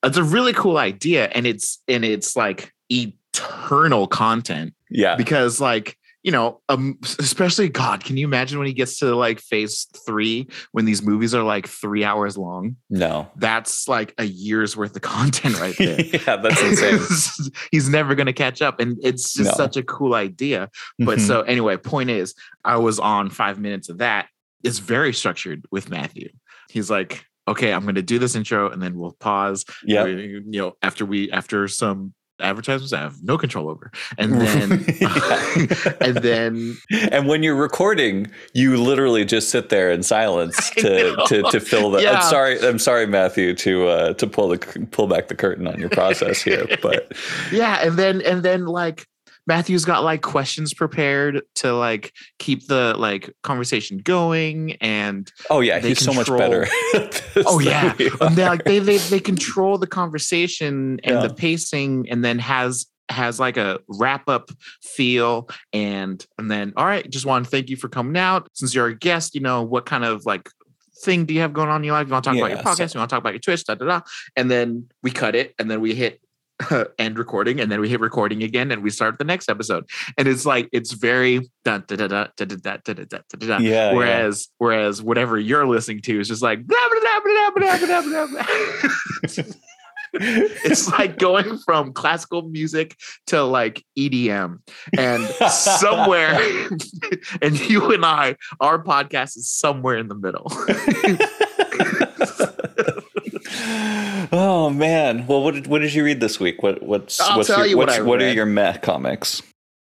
It's 0.04 0.16
a 0.16 0.22
really 0.24 0.52
cool 0.52 0.76
idea, 0.76 1.26
and 1.26 1.46
it's 1.46 1.80
and 1.88 2.04
it's 2.04 2.36
like 2.36 2.72
eternal 2.88 4.06
content 4.06 4.74
Yeah. 4.90 5.16
because 5.16 5.60
like 5.60 5.96
you 6.28 6.32
know 6.32 6.60
um 6.68 6.98
especially 7.18 7.70
god 7.70 8.04
can 8.04 8.18
you 8.18 8.26
imagine 8.26 8.58
when 8.58 8.66
he 8.66 8.74
gets 8.74 8.98
to 8.98 9.14
like 9.16 9.40
phase 9.40 9.86
three 10.04 10.46
when 10.72 10.84
these 10.84 11.02
movies 11.02 11.34
are 11.34 11.42
like 11.42 11.66
three 11.66 12.04
hours 12.04 12.36
long 12.36 12.76
No. 12.90 13.30
that's 13.36 13.88
like 13.88 14.12
a 14.18 14.24
year's 14.24 14.76
worth 14.76 14.94
of 14.94 15.00
content 15.00 15.58
right 15.58 15.74
there 15.78 15.98
yeah, 15.98 16.36
that's 16.36 16.60
insane. 16.62 17.50
he's 17.72 17.88
never 17.88 18.14
going 18.14 18.26
to 18.26 18.34
catch 18.34 18.60
up 18.60 18.78
and 18.78 18.98
it's 19.02 19.32
just 19.32 19.52
No. 19.52 19.64
such 19.64 19.78
a 19.78 19.82
cool 19.82 20.12
idea 20.12 20.68
but 20.98 21.16
Mhm. 21.16 21.26
so 21.26 21.40
anyway 21.42 21.78
point 21.78 22.10
is 22.10 22.34
i 22.62 22.76
was 22.76 22.98
on 22.98 23.30
five 23.30 23.58
minutes 23.58 23.88
of 23.88 23.96
that 23.98 24.28
it's 24.62 24.80
very 24.80 25.14
structured 25.14 25.64
with 25.70 25.88
matthew 25.88 26.28
he's 26.68 26.90
like 26.90 27.24
okay 27.46 27.72
i'm 27.72 27.84
going 27.84 27.94
to 27.94 28.02
do 28.02 28.18
this 28.18 28.34
intro 28.34 28.70
and 28.70 28.82
then 28.82 28.98
we'll 28.98 29.12
pause 29.12 29.64
yeah. 29.82 30.04
you 30.04 30.42
know 30.44 30.74
after 30.82 31.06
we 31.06 31.30
after 31.32 31.66
some 31.68 32.12
advertisements 32.40 32.92
i 32.92 33.00
have 33.00 33.22
no 33.22 33.36
control 33.36 33.68
over 33.68 33.90
and 34.16 34.40
then 34.40 34.84
Yeah. 35.00 35.92
and 36.00 36.16
then 36.18 36.76
And 37.10 37.26
when 37.28 37.42
you're 37.42 37.54
recording, 37.54 38.30
you 38.52 38.76
literally 38.76 39.24
just 39.24 39.50
sit 39.50 39.68
there 39.68 39.90
in 39.90 40.02
silence 40.02 40.70
to 40.76 41.16
to, 41.26 41.42
to 41.42 41.60
fill 41.60 41.90
the. 41.90 42.02
Yeah. 42.02 42.14
I'm 42.14 42.22
sorry. 42.22 42.60
I'm 42.60 42.78
sorry, 42.78 43.06
Matthew, 43.06 43.54
to 43.54 43.88
uh, 43.88 44.12
to 44.14 44.26
pull 44.26 44.48
the 44.48 44.58
pull 44.90 45.06
back 45.06 45.28
the 45.28 45.34
curtain 45.34 45.66
on 45.66 45.78
your 45.78 45.90
process 45.90 46.42
here, 46.42 46.66
but 46.82 47.12
yeah 47.52 47.78
and 47.82 47.98
then 47.98 48.20
and 48.22 48.42
then 48.42 48.66
like 48.66 49.06
matthew's 49.48 49.84
got 49.84 50.04
like 50.04 50.22
questions 50.22 50.72
prepared 50.74 51.42
to 51.56 51.72
like 51.72 52.12
keep 52.38 52.66
the 52.68 52.94
like 52.96 53.34
conversation 53.42 53.98
going 53.98 54.74
and 54.80 55.32
oh 55.50 55.60
yeah, 55.60 55.80
he's 55.80 55.98
so 56.04 56.12
much 56.12 56.28
better. 56.28 56.66
oh 57.46 57.58
yeah. 57.58 57.94
and 58.20 58.36
they 58.36 58.44
like 58.44 58.62
they, 58.64 58.78
they 58.78 58.98
they 58.98 59.18
control 59.18 59.78
the 59.78 59.86
conversation 59.86 61.00
and 61.02 61.16
Yeah. 61.16 61.26
the 61.26 61.34
pacing 61.34 62.08
and 62.10 62.24
then 62.24 62.38
has 62.38 62.86
has 63.10 63.40
like 63.40 63.56
a 63.56 63.80
wrap 63.88 64.28
up 64.28 64.50
feel 64.82 65.48
and 65.72 66.24
and 66.38 66.50
then 66.50 66.74
all 66.76 66.84
right 66.84 67.08
just 67.10 67.24
want 67.24 67.44
to 67.46 67.50
thank 67.50 67.70
you 67.70 67.76
for 67.76 67.88
coming 67.88 68.16
out. 68.18 68.48
Since 68.52 68.74
you're 68.74 68.88
a 68.88 68.94
guest 68.94 69.34
you 69.34 69.40
know 69.40 69.62
what 69.62 69.86
kind 69.86 70.04
of 70.04 70.26
like 70.26 70.48
thing 71.04 71.24
do 71.24 71.32
you 71.32 71.40
have 71.40 71.52
going 71.52 71.68
on 71.68 71.80
in 71.80 71.84
your 71.84 71.94
life? 71.94 72.06
You 72.08 72.12
want 72.12 72.24
to 72.24 72.30
talk 72.30 72.36
about 72.38 72.50
your 72.50 72.58
Yeah, 72.58 72.64
podcast? 72.64 72.90
So- 72.90 72.96
you 72.96 73.00
want 73.00 73.08
to 73.10 73.14
talk 73.14 73.20
about 73.22 73.32
your 73.32 73.40
twitch? 73.40 73.64
Da 73.64 73.76
da 73.76 73.86
da. 73.86 74.00
And 74.36 74.50
then 74.50 74.88
we 75.02 75.10
cut 75.10 75.34
it 75.36 75.54
and 75.58 75.70
then 75.70 75.80
we 75.80 75.94
hit 75.94 76.20
end 76.98 77.18
recording 77.18 77.60
and 77.60 77.70
then 77.70 77.80
we 77.80 77.88
hit 77.88 78.00
recording 78.00 78.42
again 78.42 78.70
and 78.70 78.82
we 78.82 78.90
start 78.90 79.18
the 79.18 79.24
next 79.24 79.48
episode 79.48 79.88
and 80.16 80.26
it's 80.26 80.44
like 80.44 80.68
it's 80.72 80.92
very 80.92 81.48
da 81.64 81.78
da 81.78 81.96
da 81.96 82.06
da 82.08 82.26
da 82.36 82.44
da 82.44 82.56
da 82.56 82.76
da 82.84 82.92
da 82.94 83.04
da 83.04 83.18
da 83.28 83.46
da 83.46 83.58
yeah, 83.58 83.92
whereas 83.92 84.48
whereas 84.58 85.00
whatever 85.00 85.38
you're 85.38 85.66
listening 85.66 86.00
to 86.00 86.18
is 86.20 86.28
just 86.28 86.42
like 86.42 86.66
blah, 86.66 86.76
blah, 86.90 87.20
blah, 87.20 87.50
blah, 87.50 87.78
blah, 87.78 88.02
blah, 88.02 88.02
blah, 88.02 88.26
blah. 88.26 89.44
it's 90.14 90.88
like 90.90 91.18
going 91.18 91.58
from 91.58 91.92
classical 91.92 92.42
music 92.42 92.96
to 93.26 93.42
like 93.42 93.84
EDM 93.96 94.58
and 94.96 95.22
somewhere 95.50 96.38
and 97.42 97.60
you 97.68 97.92
and 97.92 98.04
I 98.04 98.36
our 98.60 98.82
podcast 98.82 99.36
is 99.36 99.50
somewhere 99.50 99.98
in 99.98 100.08
the 100.08 100.14
middle 100.14 100.50
oh 104.32 104.70
man. 104.70 105.26
Well, 105.26 105.42
what 105.42 105.54
did 105.54 105.66
what 105.66 105.80
did 105.80 105.94
you 105.94 106.04
read 106.04 106.20
this 106.20 106.38
week? 106.40 106.62
What 106.62 106.82
what's 106.82 107.20
I'll 107.20 107.36
what's 107.38 107.48
tell 107.48 107.58
your, 107.58 107.66
you 107.66 107.76
what 107.78 108.04
what 108.04 108.22
are 108.22 108.32
your 108.32 108.46
meh 108.46 108.78
comics? 108.78 109.42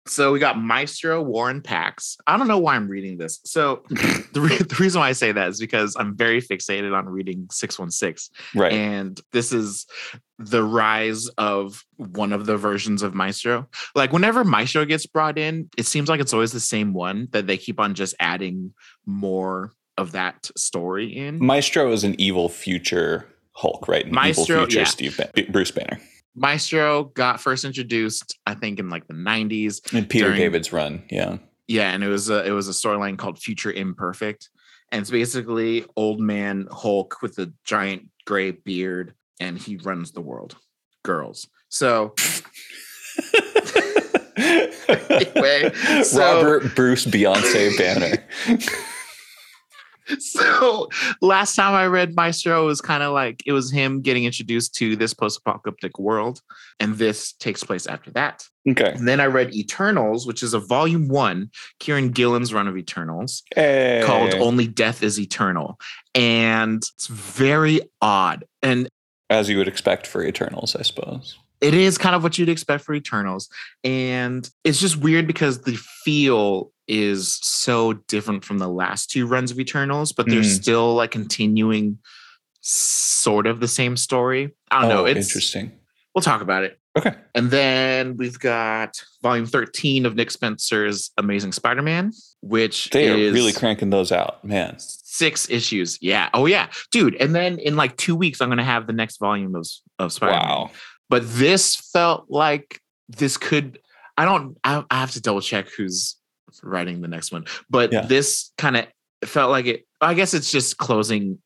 so 0.06 0.34
we 0.34 0.40
got 0.40 0.60
Maestro 0.60 1.22
War 1.22 1.50
and 1.50 1.64
Pax 1.64 2.18
I 2.28 2.38
don't 2.38 2.48
know 2.48 2.58
why 2.58 2.76
I'm 2.76 2.88
reading 2.88 3.18
this 3.18 3.40
so 3.46 3.84
the, 3.90 4.42
re- 4.42 4.58
the 4.58 4.76
reason 4.80 5.00
why 5.00 5.10
I 5.10 5.14
say 5.14 5.32
that 5.32 5.48
is 5.50 5.60
because 5.60 5.96
I'm 5.98 6.16
very 6.16 6.42
fixated 6.42 6.94
on 6.94 7.08
reading 7.08 7.48
616 7.50 8.36
Right. 8.54 8.74
and 8.74 9.20
this 9.32 9.54
is 9.54 9.86
the 10.38 10.64
rise 10.64 11.30
of 11.38 11.86
one 11.96 12.34
of 12.34 12.46
the 12.46 12.58
versions 12.58 13.02
of 13.02 13.14
Maestro. 13.14 13.70
Like 13.96 14.12
whenever 14.12 14.44
Maestro 14.44 14.84
gets 14.84 15.06
brought 15.06 15.38
in, 15.38 15.70
it 15.78 15.86
seems 15.86 16.10
like 16.10 16.20
it's 16.20 16.34
always 16.34 16.52
the 16.52 16.60
same 16.60 16.94
one 16.94 17.30
that 17.32 17.48
they 17.48 17.56
keep 17.56 17.80
on 17.80 17.94
just 17.94 18.16
adding 18.20 18.74
more 19.06 19.72
of 19.98 20.12
that 20.14 20.50
story 20.58 21.16
in. 21.16 21.44
Maestro 21.44 21.92
is 21.92 22.04
an 22.04 22.20
evil 22.20 22.50
future 22.50 23.26
Hulk, 23.54 23.88
right? 23.88 24.06
An 24.06 24.14
Maestro, 24.14 24.56
evil 24.56 24.66
future 24.66 24.80
yeah. 24.80 24.86
Steve 24.86 25.18
Ban- 25.18 25.52
Bruce 25.52 25.72
Banner. 25.72 26.00
Maestro 26.36 27.06
got 27.06 27.40
first 27.40 27.64
introduced, 27.64 28.38
I 28.46 28.56
think, 28.56 28.80
in 28.80 28.90
like 28.90 29.08
the 29.08 29.14
'90s. 29.14 29.94
And 29.94 30.10
Peter 30.10 30.26
During- 30.26 30.40
David's 30.40 30.74
run. 30.74 31.04
Yeah. 31.10 31.38
Yeah, 31.68 31.92
and 31.92 32.04
it 32.04 32.10
was 32.10 32.30
a 32.30 32.46
it 32.46 32.52
was 32.52 32.68
a 32.68 32.72
storyline 32.72 33.18
called 33.18 33.40
Future 33.40 33.72
Imperfect, 33.72 34.50
and 34.92 35.02
it's 35.02 35.10
basically 35.10 35.86
old 35.96 36.20
man 36.20 36.68
Hulk 36.70 37.22
with 37.22 37.38
a 37.40 37.54
giant 37.64 38.10
gray 38.26 38.52
beard, 38.52 39.14
and 39.40 39.58
he 39.58 39.78
runs 39.78 40.12
the 40.12 40.22
world. 40.22 40.58
Girls. 41.04 41.48
So 41.70 42.14
anyway, 44.38 45.72
so 46.04 46.20
Robert 46.20 46.76
Bruce 46.76 47.06
Beyonce 47.06 47.78
Banner. 47.78 48.24
so 50.20 50.53
last 51.22 51.56
time 51.56 51.74
I 51.74 51.86
read 51.88 52.16
Maestro 52.16 52.64
it 52.64 52.66
was 52.66 52.82
kind 52.82 53.04
of 53.04 53.14
like 53.14 53.44
it 53.46 53.52
was 53.52 53.72
him 53.72 54.02
getting 54.02 54.26
introduced 54.26 54.76
to 54.76 54.96
this 54.96 55.14
post-apocalyptic 55.14 56.00
world, 56.00 56.42
and 56.80 56.96
this 56.98 57.34
takes 57.34 57.64
place 57.64 57.88
after 57.88 58.12
that. 58.12 58.46
Okay. 58.70 58.94
And 58.96 59.08
then 59.08 59.20
I 59.20 59.26
read 59.26 59.54
Eternals, 59.54 60.26
which 60.26 60.42
is 60.44 60.54
a 60.54 60.60
volume 60.60 61.08
one, 61.08 61.50
Kieron 61.80 62.14
Gillen's 62.14 62.54
run 62.54 62.68
of 62.68 62.78
Eternals, 62.78 63.44
Hey. 63.56 64.02
called 64.06 64.34
eh. 64.34 64.40
Only 64.40 64.68
Death 64.68 65.04
is 65.04 65.20
Eternal. 65.20 65.80
And 66.16 66.78
it's 66.96 67.08
very 67.08 67.82
odd. 68.02 68.46
And 68.62 68.88
as 69.30 69.50
you 69.50 69.58
would 69.58 69.68
expect 69.68 70.08
for 70.08 70.24
Eternals, 70.24 70.76
I 70.76 70.82
suppose. 70.84 71.38
it 71.62 71.74
is 71.74 71.98
kind 71.98 72.16
of 72.16 72.24
what 72.24 72.38
you'd 72.38 72.50
expect 72.50 72.84
for 72.84 72.94
Eternals. 72.94 73.50
And 73.84 74.50
it's 74.64 74.80
just 74.80 74.98
weird 74.98 75.28
because 75.28 75.62
the 75.62 75.76
feel 76.04 76.72
is 76.88 77.40
so 77.42 77.94
different 77.94 78.44
from 78.44 78.58
the 78.58 78.68
last 78.68 79.10
two 79.10 79.26
runs 79.28 79.52
of 79.52 79.60
Eternals, 79.60 80.12
but 80.12 80.28
they're 80.28 80.42
Mm. 80.42 80.62
still 80.62 80.94
like 80.96 81.12
continuing 81.12 82.00
sort 82.62 83.48
of 83.48 83.60
the 83.60 83.68
same 83.68 83.98
story. 83.98 84.54
I 84.72 84.82
don't 84.82 84.90
know. 84.90 85.02
Oh, 85.04 85.06
It's 85.06 85.28
interesting. 85.30 85.72
we'll 86.16 86.22
talk 86.22 86.42
about 86.42 86.64
it. 86.64 86.80
Okay. 86.98 87.14
And 87.34 87.50
then 87.50 88.18
we've 88.18 88.38
got 88.40 89.02
volume 89.24 89.48
13 89.48 90.06
of 90.06 90.16
Nick 90.16 90.30
Spencer's 90.30 91.12
Amazing 91.18 91.52
Spider-Man, 91.54 92.12
which 92.42 92.90
They 92.92 93.10
are 93.10 93.34
really 93.34 93.52
cranking 93.54 93.90
those 93.90 94.12
out, 94.12 94.44
man. 94.46 94.76
six 94.80 95.50
issues. 95.50 95.98
Yeah. 96.02 96.30
Oh 96.34 96.46
yeah. 96.46 96.68
Dude. 96.92 97.16
And 97.16 97.34
then 97.36 97.58
in 97.60 97.76
like 97.76 97.98
two 97.98 98.16
weeks, 98.16 98.42
I'm 98.42 98.50
gonna 98.50 98.64
have 98.64 98.86
the 98.88 98.94
next 98.94 99.18
volume 99.18 99.56
of, 99.56 99.68
of 100.00 100.12
Spider-Man. 100.14 100.48
Wow. 100.48 100.72
But 101.10 101.24
this 101.26 101.76
felt 101.76 102.26
like 102.30 102.80
this 103.10 103.38
could 103.38 103.80
I 104.18 104.26
don't 104.26 104.58
I, 104.64 104.84
I 104.92 105.00
have 105.00 105.12
to 105.12 105.22
double 105.22 105.42
check 105.42 105.68
who's 105.76 106.16
writing 106.64 107.02
the 107.02 107.08
next 107.08 107.32
one. 107.32 107.46
But 107.70 107.92
Yeah. 107.92 108.02
this 108.02 108.52
kind 108.58 108.78
of 108.78 108.86
felt 109.26 109.50
like 109.52 109.66
it 109.66 109.86
I 110.02 110.14
guess 110.14 110.34
it's 110.34 110.52
just 110.52 110.78
closing 110.78 111.40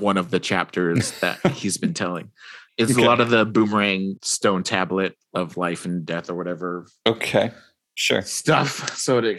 one 0.00 0.16
of 0.16 0.30
the 0.30 0.40
chapters 0.40 1.12
that 1.20 1.38
he's 1.52 1.76
been 1.78 1.94
telling. 1.94 2.30
It's 2.76 2.90
Okay. 2.92 3.04
a 3.04 3.06
lot 3.06 3.20
of 3.20 3.30
the 3.30 3.44
boomerang 3.44 4.16
stone 4.22 4.64
tablet 4.64 5.16
of 5.32 5.56
life 5.56 5.84
and 5.84 6.04
death 6.04 6.28
or 6.28 6.34
whatever 6.34 6.86
Okay. 7.06 7.52
Sure. 7.94 8.22
stuff. 8.22 8.96
So 8.96 9.20
to 9.20 9.38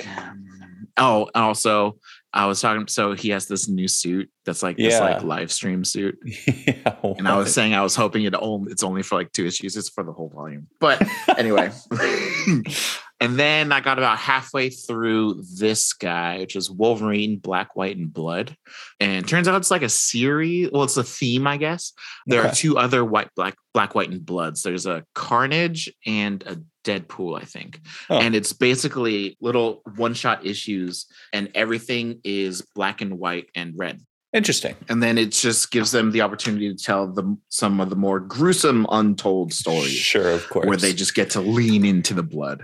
oh, 0.98 1.30
also 1.36 1.98
I 2.32 2.46
was 2.48 2.60
talking. 2.62 2.88
So 2.88 3.14
he 3.14 3.30
has 3.30 3.48
this 3.48 3.68
new 3.70 3.88
suit 3.88 4.30
that's 4.46 4.62
like 4.64 4.76
this 4.78 5.00
like 5.00 5.24
live 5.24 5.52
stream 5.52 5.86
suit, 5.86 6.18
yeah. 6.48 6.96
and 7.02 7.28
I 7.30 7.38
was 7.38 7.54
saying 7.54 7.74
I 7.74 7.82
was 7.82 7.96
hoping 7.96 8.24
it 8.24 8.34
only 8.38 8.74
it's 8.74 8.84
only 8.84 9.04
for 9.04 9.16
like 9.16 9.32
two 9.32 9.46
issues. 9.46 9.78
It's 9.78 9.88
for 9.90 10.04
the 10.04 10.12
whole 10.12 10.30
volume, 10.30 10.68
but 10.82 11.02
anyway. 11.38 11.72
and 13.20 13.40
then 13.40 13.72
I 13.72 13.80
got 13.80 13.98
about 13.98 14.18
halfway 14.18 14.70
through 14.70 15.44
this 15.58 15.94
guy, 15.94 16.40
which 16.40 16.56
is 16.56 16.70
Wolverine, 16.70 17.38
Black, 17.38 17.76
White, 17.76 17.98
and 17.98 18.14
Blood. 18.14 18.56
And 19.00 19.28
turns 19.28 19.48
out 19.48 19.56
it's 19.56 19.72
like 19.72 19.84
a 19.84 19.90
series. 19.90 20.70
Well, 20.72 20.84
it's 20.84 20.98
a 20.98 21.04
theme, 21.04 21.48
I 21.48 21.58
guess. 21.58 21.94
There 22.26 22.46
are 22.46 22.52
two 22.52 22.78
other 22.78 23.06
white, 23.06 23.30
black, 23.36 23.56
black, 23.74 23.96
white, 23.96 24.10
and 24.10 24.26
bloods. 24.26 24.64
There's 24.64 24.86
a 24.86 25.06
Carnage 25.14 25.92
and 26.06 26.44
a 26.44 26.58
Deadpool, 26.84 27.42
I 27.42 27.46
think. 27.46 27.82
Oh. 28.10 28.20
And 28.20 28.36
it's 28.36 28.54
basically 28.54 29.38
little 29.40 29.82
one-shot 29.96 30.46
issues, 30.46 31.08
and 31.34 31.50
everything 31.56 32.20
is 32.24 32.62
black 32.76 33.02
and 33.02 33.18
white 33.18 33.50
and 33.56 33.74
red 33.78 34.02
Interesting. 34.36 34.76
and 34.90 35.02
then 35.02 35.18
it 35.18 35.32
just 35.32 35.72
gives 35.72 35.92
them 35.92 36.12
the 36.12 36.22
opportunity 36.22 36.72
to 36.72 36.78
tell 36.84 37.08
them 37.08 37.42
some 37.50 37.80
of 37.80 37.90
the 37.90 37.96
more 37.96 38.20
gruesome 38.20 38.86
untold 38.92 39.54
stories 39.54 39.90
Sure, 39.92 40.30
of 40.30 40.48
course. 40.50 40.68
where 40.68 40.78
they 40.78 40.94
just 40.94 41.16
get 41.16 41.30
to 41.32 41.42
lean 41.42 41.86
into 41.86 42.14
the 42.14 42.22
blood 42.24 42.64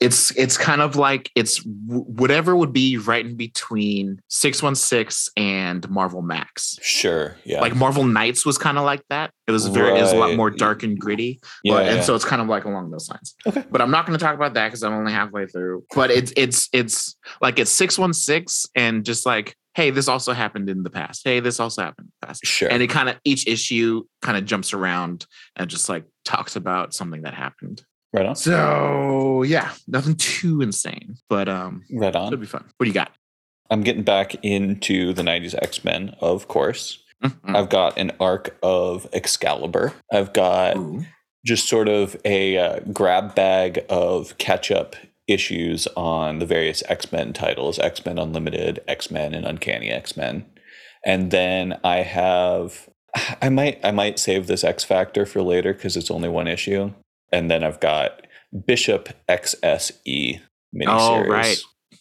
it's 0.00 0.30
it's 0.36 0.56
kind 0.56 0.80
of 0.82 0.94
like 0.94 1.30
it's 1.34 1.64
w- 1.64 2.04
whatever 2.04 2.54
would 2.54 2.72
be 2.72 2.96
right 2.98 3.24
in 3.26 3.36
between 3.36 4.20
616 4.28 5.32
and 5.36 5.88
marvel 5.90 6.22
max 6.22 6.78
Sure. 6.82 7.36
Yeah. 7.44 7.60
like 7.60 7.74
marvel 7.74 8.04
knights 8.04 8.44
was 8.46 8.58
kind 8.58 8.78
of 8.78 8.84
like 8.84 9.02
that 9.08 9.32
it 9.46 9.50
was 9.52 9.66
very 9.66 9.98
it 9.98 10.02
was 10.02 10.12
a 10.12 10.16
lot 10.16 10.36
more 10.36 10.50
dark 10.50 10.82
and 10.82 10.98
gritty 10.98 11.40
yeah, 11.64 11.72
but, 11.74 11.86
and 11.88 12.04
so 12.04 12.14
it's 12.14 12.24
kind 12.24 12.42
of 12.42 12.48
like 12.48 12.64
along 12.66 12.90
those 12.90 13.08
lines. 13.08 13.34
Okay. 13.46 13.64
But 13.70 13.80
I'm 13.80 13.90
not 13.90 14.06
going 14.06 14.18
to 14.18 14.22
talk 14.22 14.34
about 14.34 14.52
that 14.54 14.68
because 14.68 14.82
I'm 14.82 14.92
only 14.92 15.10
halfway 15.12 15.46
through. 15.46 15.84
But 15.94 16.10
it's 16.10 16.32
it's 16.36 16.68
it's 16.72 17.16
like 17.40 17.58
it's 17.58 17.70
six 17.72 17.98
one 17.98 18.12
six 18.12 18.66
and 18.74 19.06
just 19.06 19.24
like, 19.24 19.56
hey, 19.78 19.90
this 19.90 20.08
also 20.08 20.32
happened 20.32 20.68
in 20.68 20.82
the 20.82 20.90
past. 20.90 21.22
Hey, 21.24 21.38
this 21.38 21.60
also 21.60 21.82
happened. 21.82 22.08
in 22.08 22.12
the 22.20 22.26
fast. 22.26 22.44
Sure. 22.44 22.68
And 22.68 22.82
it 22.82 22.88
kind 22.90 23.08
of 23.08 23.14
each 23.24 23.46
issue 23.46 24.02
kind 24.22 24.36
of 24.36 24.44
jumps 24.44 24.72
around 24.72 25.24
and 25.54 25.70
just 25.70 25.88
like 25.88 26.04
talks 26.24 26.56
about 26.56 26.92
something 26.94 27.22
that 27.22 27.32
happened. 27.34 27.82
right 28.12 28.26
on. 28.26 28.34
So 28.34 29.44
yeah, 29.44 29.70
nothing 29.86 30.16
too 30.16 30.62
insane, 30.62 31.14
but 31.28 31.48
um, 31.48 31.84
Right 31.92 32.16
on. 32.16 32.26
it'll 32.26 32.40
be 32.40 32.46
fun. 32.46 32.64
What 32.76 32.84
do 32.84 32.88
you 32.90 32.94
got? 32.94 33.12
I'm 33.70 33.82
getting 33.84 34.02
back 34.02 34.34
into 34.42 35.12
the 35.12 35.22
90s 35.22 35.54
X 35.62 35.84
Men, 35.84 36.16
of 36.20 36.48
course. 36.48 36.98
Mhm. 37.22 37.54
I've 37.54 37.68
got 37.68 37.96
an 37.98 38.10
arc 38.18 38.56
of 38.62 39.06
Excalibur. 39.12 39.92
I've 40.12 40.32
got 40.32 40.76
Ooh. 40.76 41.04
just 41.46 41.68
sort 41.68 41.88
of 41.88 42.16
a 42.24 42.58
uh, 42.58 42.80
grab 42.92 43.34
bag 43.36 43.84
of 43.88 44.36
catch 44.38 44.70
up 44.72 44.96
issues 45.28 45.86
on 45.96 46.38
the 46.38 46.46
various 46.46 46.82
X 46.88 47.12
Men 47.12 47.32
titles 47.32 47.78
X 47.78 48.04
Men 48.04 48.18
Unlimited, 48.18 48.80
X 48.88 49.10
Men, 49.10 49.34
and 49.34 49.46
Uncanny 49.46 49.90
X 49.90 50.16
Men. 50.16 50.46
And 51.04 51.30
then 51.30 51.78
I 51.84 51.98
have. 51.98 52.88
I 53.42 53.48
might 53.48 53.78
I 53.84 53.90
might 53.90 54.18
save 54.18 54.46
this 54.46 54.64
X 54.64 54.84
Factor 54.84 55.26
for 55.26 55.42
later 55.42 55.72
because 55.72 55.96
it's 55.96 56.10
only 56.10 56.28
one 56.28 56.48
issue. 56.48 56.92
And 57.30 57.50
then 57.50 57.62
I've 57.62 57.80
got 57.80 58.26
Bishop 58.66 59.10
XSE 59.28 60.40
miniseries. 60.74 61.26
Oh, 61.26 61.26
right. 61.26 61.60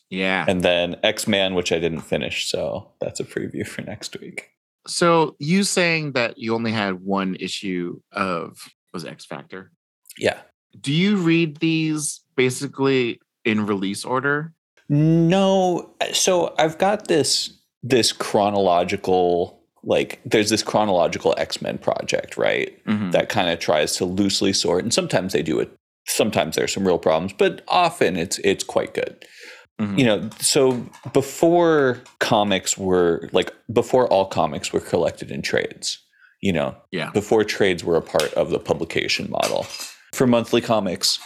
Yeah. 0.09 0.45
And 0.47 0.61
then 0.61 0.95
X 1.03 1.27
Man, 1.27 1.53
which 1.53 1.71
I 1.71 1.79
didn't 1.79 2.01
finish, 2.01 2.49
so 2.49 2.91
that's 3.01 3.19
a 3.19 3.25
preview 3.25 3.67
for 3.67 3.81
next 3.83 4.19
week. 4.19 4.51
So 4.87 5.35
you 5.37 5.63
saying 5.63 6.13
that 6.13 6.37
you 6.37 6.55
only 6.55 6.71
had 6.71 7.01
one 7.03 7.35
issue 7.35 7.99
of 8.13 8.57
was 8.93 9.03
X 9.03 9.25
Factor? 9.25 9.71
Yeah. 10.17 10.39
Do 10.79 10.93
you 10.93 11.17
read 11.17 11.57
these 11.57 12.21
basically 12.37 13.19
in 13.43 13.65
release 13.65 14.05
order? 14.05 14.53
No, 14.87 15.93
so 16.13 16.53
I've 16.57 16.77
got 16.77 17.07
this 17.09 17.51
this 17.83 18.11
chronological 18.13 19.55
like 19.83 20.19
there's 20.25 20.49
this 20.49 20.63
chronological 20.63 21.33
X-Men 21.37 21.77
project, 21.77 22.35
right? 22.37 22.83
Mhm. 22.85 23.11
That 23.11 23.29
kind 23.29 23.49
of 23.49 23.59
tries 23.59 23.95
to 23.97 24.05
loosely 24.05 24.51
sort 24.53 24.83
and 24.83 24.93
sometimes 24.93 25.33
they 25.33 25.41
do 25.43 25.59
it 25.59 25.69
sometimes 26.09 26.55
there's 26.55 26.73
some 26.73 26.87
real 26.87 26.97
problems, 26.97 27.33
but 27.37 27.61
often 27.67 28.15
it's 28.15 28.37
it's 28.39 28.63
quite 28.63 28.93
good. 28.93 29.25
Mhm. 29.79 29.99
You 29.99 30.05
know, 30.05 30.29
so 30.39 30.85
before 31.13 32.01
comics 32.19 32.77
were 32.77 33.29
like 33.33 33.53
before 33.71 34.07
all 34.07 34.25
comics 34.25 34.71
were 34.73 34.79
collected 34.79 35.29
in 35.31 35.41
trades, 35.41 35.99
you 36.41 36.53
know, 36.53 36.75
Yeah. 36.91 37.11
before 37.11 37.43
trades 37.43 37.83
were 37.83 37.97
a 37.97 38.01
part 38.01 38.33
of 38.33 38.49
the 38.49 38.59
publication 38.59 39.29
model. 39.29 39.65
For 40.13 40.25
monthly 40.25 40.61
comics, 40.61 41.19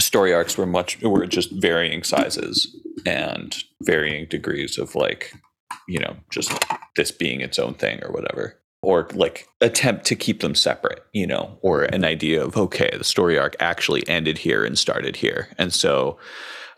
story 0.00 0.32
arcs 0.32 0.58
were 0.58 0.66
much 0.66 1.00
were 1.02 1.26
just 1.26 1.50
varying 1.52 2.02
sizes 2.02 2.74
and 3.06 3.56
varying 3.82 4.26
degrees 4.26 4.78
of 4.78 4.94
like, 4.94 5.32
you 5.88 5.98
know, 5.98 6.16
just 6.30 6.52
this 6.96 7.10
being 7.10 7.40
its 7.40 7.58
own 7.58 7.74
thing 7.74 8.02
or 8.02 8.12
whatever. 8.12 8.60
Or 8.82 9.08
like 9.14 9.46
attempt 9.62 10.04
to 10.06 10.16
keep 10.16 10.40
them 10.40 10.54
separate, 10.54 11.04
you 11.12 11.26
know, 11.26 11.58
or 11.62 11.84
an 11.84 12.04
idea 12.04 12.44
of 12.44 12.56
okay, 12.56 12.90
the 12.96 13.04
story 13.04 13.38
arc 13.38 13.56
actually 13.60 14.06
ended 14.08 14.38
here 14.38 14.64
and 14.64 14.78
started 14.78 15.16
here. 15.16 15.48
And 15.56 15.72
so 15.72 16.18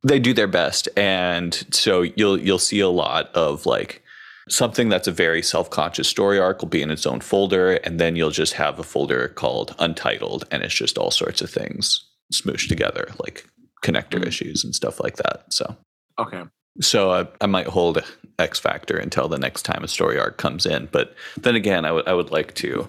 they 0.04 0.20
do 0.20 0.32
their 0.32 0.46
best. 0.46 0.88
And 0.96 1.66
so 1.72 2.02
you'll 2.02 2.38
you'll 2.38 2.58
see 2.58 2.80
a 2.80 2.88
lot 2.88 3.34
of 3.34 3.66
like 3.66 4.04
something 4.48 4.88
that's 4.88 5.08
a 5.08 5.12
very 5.12 5.42
self-conscious 5.42 6.08
story 6.08 6.38
arc 6.38 6.60
will 6.60 6.68
be 6.68 6.82
in 6.82 6.90
its 6.90 7.06
own 7.06 7.20
folder 7.20 7.72
and 7.72 7.98
then 7.98 8.14
you'll 8.14 8.30
just 8.30 8.52
have 8.52 8.78
a 8.78 8.84
folder 8.84 9.28
called 9.28 9.74
untitled 9.80 10.44
and 10.52 10.62
it's 10.62 10.74
just 10.74 10.96
all 10.96 11.10
sorts 11.10 11.40
of 11.40 11.50
things 11.50 12.04
smooshed 12.32 12.68
together 12.68 13.08
like 13.24 13.46
connector 13.84 14.18
Mm. 14.20 14.26
issues 14.26 14.64
and 14.64 14.74
stuff 14.74 15.00
like 15.00 15.16
that 15.16 15.44
so 15.52 15.76
Okay. 16.18 16.42
so 16.80 17.10
I, 17.12 17.28
I 17.40 17.46
might 17.46 17.66
hold 17.66 18.02
x 18.38 18.58
factor 18.58 18.96
until 18.96 19.28
the 19.28 19.38
next 19.38 19.62
time 19.62 19.84
a 19.84 19.88
story 19.88 20.18
arc 20.18 20.38
comes 20.38 20.66
in 20.66 20.88
but 20.92 21.14
then 21.36 21.54
again 21.54 21.84
i 21.84 21.92
would 21.92 22.06
i 22.08 22.12
would 22.14 22.30
like 22.30 22.54
to 22.56 22.86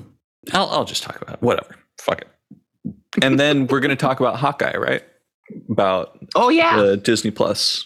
i'll, 0.54 0.70
I'll 0.70 0.86
just 0.86 1.04
talk 1.04 1.22
about 1.22 1.36
it. 1.36 1.42
whatever 1.42 1.76
fuck 2.00 2.22
it 2.22 2.94
and 3.22 3.40
then 3.40 3.68
we're 3.68 3.80
going 3.80 3.90
to 3.90 3.96
talk 3.96 4.20
about 4.20 4.38
hawkeye 4.38 4.76
right 4.78 5.04
about 5.70 6.18
Oh 6.36 6.50
yeah. 6.50 6.78
the 6.82 6.98
disney 6.98 7.32
plus 7.32 7.86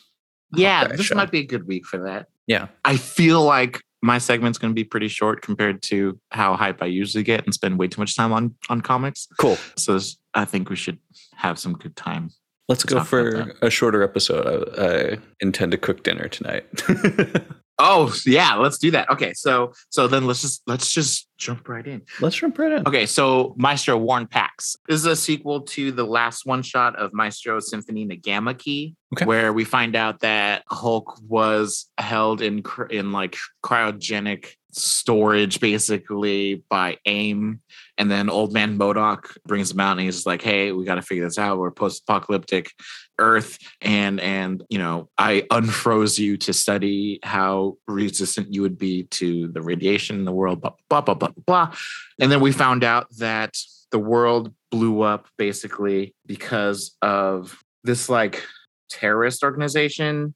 yeah. 0.56 0.82
Hawkeye 0.82 0.96
This 0.98 1.06
show. 1.08 1.16
might 1.16 1.32
be 1.32 1.40
a 1.40 1.46
good 1.46 1.66
week 1.68 1.86
for 1.86 2.04
that. 2.06 2.28
yeah 2.48 2.68
I 2.86 2.98
feel 2.98 3.44
like 3.44 3.82
my 4.02 4.18
segment's 4.18 4.58
going 4.58 4.72
to 4.72 4.76
be 4.76 4.84
pretty 4.84 5.08
short 5.08 5.42
compared 5.42 5.82
to 5.84 6.20
how 6.32 6.56
hype 6.56 6.82
I 6.82 6.88
usually 6.88 7.24
get 7.24 7.46
and 7.46 7.54
spend 7.54 7.78
way 7.78 7.88
too 7.88 8.02
much 8.02 8.16
time 8.16 8.34
on 8.34 8.56
on 8.70 8.82
comics. 8.82 9.28
cool 9.38 9.58
So 9.78 10.00
I 10.34 10.46
think 10.46 10.70
we 10.70 10.76
should 10.76 11.00
have 11.36 11.60
some 11.60 11.74
good 11.74 11.96
time. 11.96 12.30
Let's 12.68 12.84
go 12.84 13.04
for 13.04 13.54
a 13.62 13.70
shorter 13.70 14.02
episode. 14.02 14.48
I, 14.78 15.14
I 15.14 15.18
intend 15.42 15.74
to 15.74 15.78
cook 15.78 16.04
dinner 16.04 16.28
tonight. 16.30 16.66
Oh 17.84 18.14
yeah, 18.28 18.56
let's 18.56 18.78
do 18.78 18.92
that. 18.92 19.10
Okay, 19.10 19.34
so 19.34 19.74
so 19.90 20.08
then 20.08 20.28
let's 20.28 20.42
just 20.42 20.62
let's 20.68 20.92
just 20.94 21.28
jump 21.38 21.68
right 21.68 21.86
in. 21.86 22.04
Let's 22.20 22.36
jump 22.36 22.60
right 22.60 22.72
in. 22.72 22.88
Okay, 22.88 23.08
so 23.08 23.56
Maestro 23.58 23.98
War 23.98 24.20
and 24.20 24.30
Pax. 24.30 24.76
This 24.88 25.00
is 25.00 25.06
a 25.06 25.16
sequel 25.16 25.62
to 25.62 25.92
the 25.92 26.06
last 26.06 26.46
one 26.46 26.62
shot 26.62 26.96
of 26.98 27.12
Maestro 27.14 27.60
Symphony 27.60 28.04
in 28.04 28.12
a 28.12 28.16
Gamma 28.16 28.54
Key, 28.54 28.96
Okay. 29.16 29.26
where 29.26 29.52
we 29.52 29.66
find 29.66 29.96
out 29.96 30.20
that 30.20 30.64
Hulk 30.70 31.18
was 31.28 31.90
held 31.98 32.42
in 32.42 32.62
in 32.92 33.12
like 33.12 33.36
cryogenic 33.64 34.54
storage 34.72 35.60
basically 35.60 36.64
by 36.70 36.98
AIM. 37.06 37.62
And 37.98 38.10
then 38.10 38.30
old 38.30 38.54
man 38.54 38.78
MODOK 38.78 39.38
brings 39.46 39.72
him 39.72 39.80
out 39.80 39.94
and 39.94 40.02
he's 40.02 40.26
like, 40.26 40.42
Hey, 40.42 40.72
we 40.72 40.86
gotta 40.86 41.02
figure 41.02 41.26
this 41.26 41.38
out. 41.38 41.58
We're 41.58 41.72
post-apocalyptic 41.72 42.72
Earth. 43.20 43.58
And 43.82 44.20
and 44.20 44.64
you 44.70 44.80
know, 44.80 45.10
I 45.18 45.46
unfroze 45.52 46.18
you 46.18 46.38
to 46.38 46.54
study 46.54 47.20
how 47.24 47.78
resistant 47.88 48.54
you 48.54 48.62
would 48.64 48.78
be 48.78 49.04
to 49.04 49.48
the 49.50 49.62
radiation 49.62 50.18
in 50.18 50.26
the 50.26 50.32
world, 50.32 50.62
blah 50.62 50.74
blah 50.90 51.02
blah 51.02 51.16
blah 51.16 51.30
blah. 51.46 51.76
And 52.20 52.32
then 52.32 52.42
we 52.42 52.52
found 52.52 52.84
out 52.84 53.08
that 53.18 53.56
the 53.92 54.00
world 54.00 54.54
blew 54.72 55.02
up 55.02 55.28
basically 55.38 56.16
because 56.26 56.96
of 57.02 57.62
this 57.84 58.10
like 58.10 58.44
terrorist 58.90 59.44
organization 59.44 60.34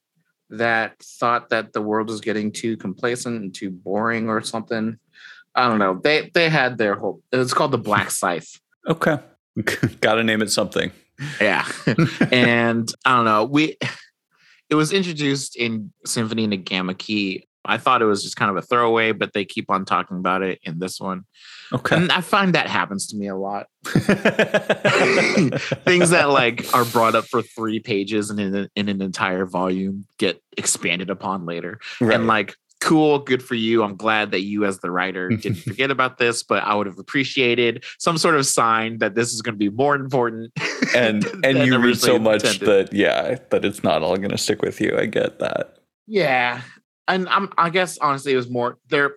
that 0.49 0.99
thought 1.01 1.49
that 1.49 1.73
the 1.73 1.81
world 1.81 2.07
was 2.07 2.21
getting 2.21 2.51
too 2.51 2.77
complacent 2.77 3.41
and 3.41 3.53
too 3.53 3.71
boring 3.71 4.29
or 4.29 4.41
something. 4.41 4.97
I 5.55 5.67
don't 5.67 5.79
know. 5.79 5.99
They 6.03 6.31
they 6.33 6.49
had 6.49 6.77
their 6.77 6.95
whole 6.95 7.21
it's 7.31 7.53
called 7.53 7.71
the 7.71 7.77
Black 7.77 8.11
Scythe. 8.11 8.59
Okay. 8.87 9.19
Got 10.01 10.15
to 10.15 10.23
name 10.23 10.41
it 10.41 10.51
something. 10.51 10.91
Yeah. 11.39 11.65
and 12.31 12.91
I 13.05 13.15
don't 13.15 13.25
know. 13.25 13.45
We 13.45 13.77
it 14.69 14.75
was 14.75 14.91
introduced 14.91 15.55
in 15.55 15.91
Symphony 16.05 16.43
in 16.43 16.53
a 16.53 16.57
Gamma 16.57 16.93
Key. 16.93 17.47
I 17.65 17.77
thought 17.77 18.01
it 18.01 18.05
was 18.05 18.23
just 18.23 18.35
kind 18.35 18.49
of 18.49 18.57
a 18.57 18.61
throwaway, 18.61 19.11
but 19.11 19.33
they 19.33 19.45
keep 19.45 19.69
on 19.69 19.85
talking 19.85 20.17
about 20.17 20.41
it 20.41 20.59
in 20.63 20.79
this 20.79 20.99
one. 20.99 21.25
Okay. 21.73 21.95
And 21.95 22.11
I 22.11 22.21
find 22.21 22.55
that 22.55 22.67
happens 22.67 23.07
to 23.07 23.17
me 23.17 23.27
a 23.27 23.35
lot. 23.35 23.67
Things 23.85 24.05
that 26.11 26.29
like 26.29 26.73
are 26.73 26.85
brought 26.85 27.15
up 27.15 27.25
for 27.25 27.41
three 27.41 27.79
pages 27.79 28.29
and 28.29 28.39
in, 28.39 28.69
in 28.75 28.89
an 28.89 29.01
entire 29.01 29.45
volume 29.45 30.05
get 30.17 30.41
expanded 30.57 31.09
upon 31.09 31.45
later. 31.45 31.79
Right. 31.99 32.15
And 32.15 32.27
like, 32.27 32.55
cool, 32.81 33.19
good 33.19 33.41
for 33.41 33.55
you. 33.55 33.83
I'm 33.83 33.95
glad 33.95 34.31
that 34.31 34.41
you, 34.41 34.65
as 34.65 34.79
the 34.79 34.91
writer, 34.91 35.29
didn't 35.29 35.57
forget 35.57 35.91
about 35.91 36.17
this, 36.17 36.43
but 36.43 36.63
I 36.63 36.75
would 36.75 36.87
have 36.87 36.99
appreciated 36.99 37.83
some 37.97 38.17
sort 38.17 38.35
of 38.35 38.45
sign 38.45 38.99
that 38.99 39.15
this 39.15 39.33
is 39.33 39.41
going 39.41 39.55
to 39.55 39.59
be 39.59 39.69
more 39.69 39.95
important. 39.95 40.51
and 40.95 41.25
and 41.43 41.65
you 41.65 41.79
read 41.79 41.97
so 41.97 42.19
much 42.19 42.43
intended. 42.43 42.67
that 42.67 42.93
yeah, 42.93 43.39
that 43.49 43.65
it's 43.65 43.83
not 43.83 44.03
all 44.03 44.17
going 44.17 44.29
to 44.29 44.37
stick 44.37 44.61
with 44.61 44.79
you. 44.79 44.95
I 44.97 45.07
get 45.07 45.39
that. 45.39 45.77
Yeah. 46.07 46.61
And 47.07 47.29
I'm 47.29 47.51
I 47.57 47.69
guess 47.69 47.97
honestly 47.97 48.33
it 48.33 48.37
was 48.37 48.49
more 48.49 48.77
there 48.89 49.15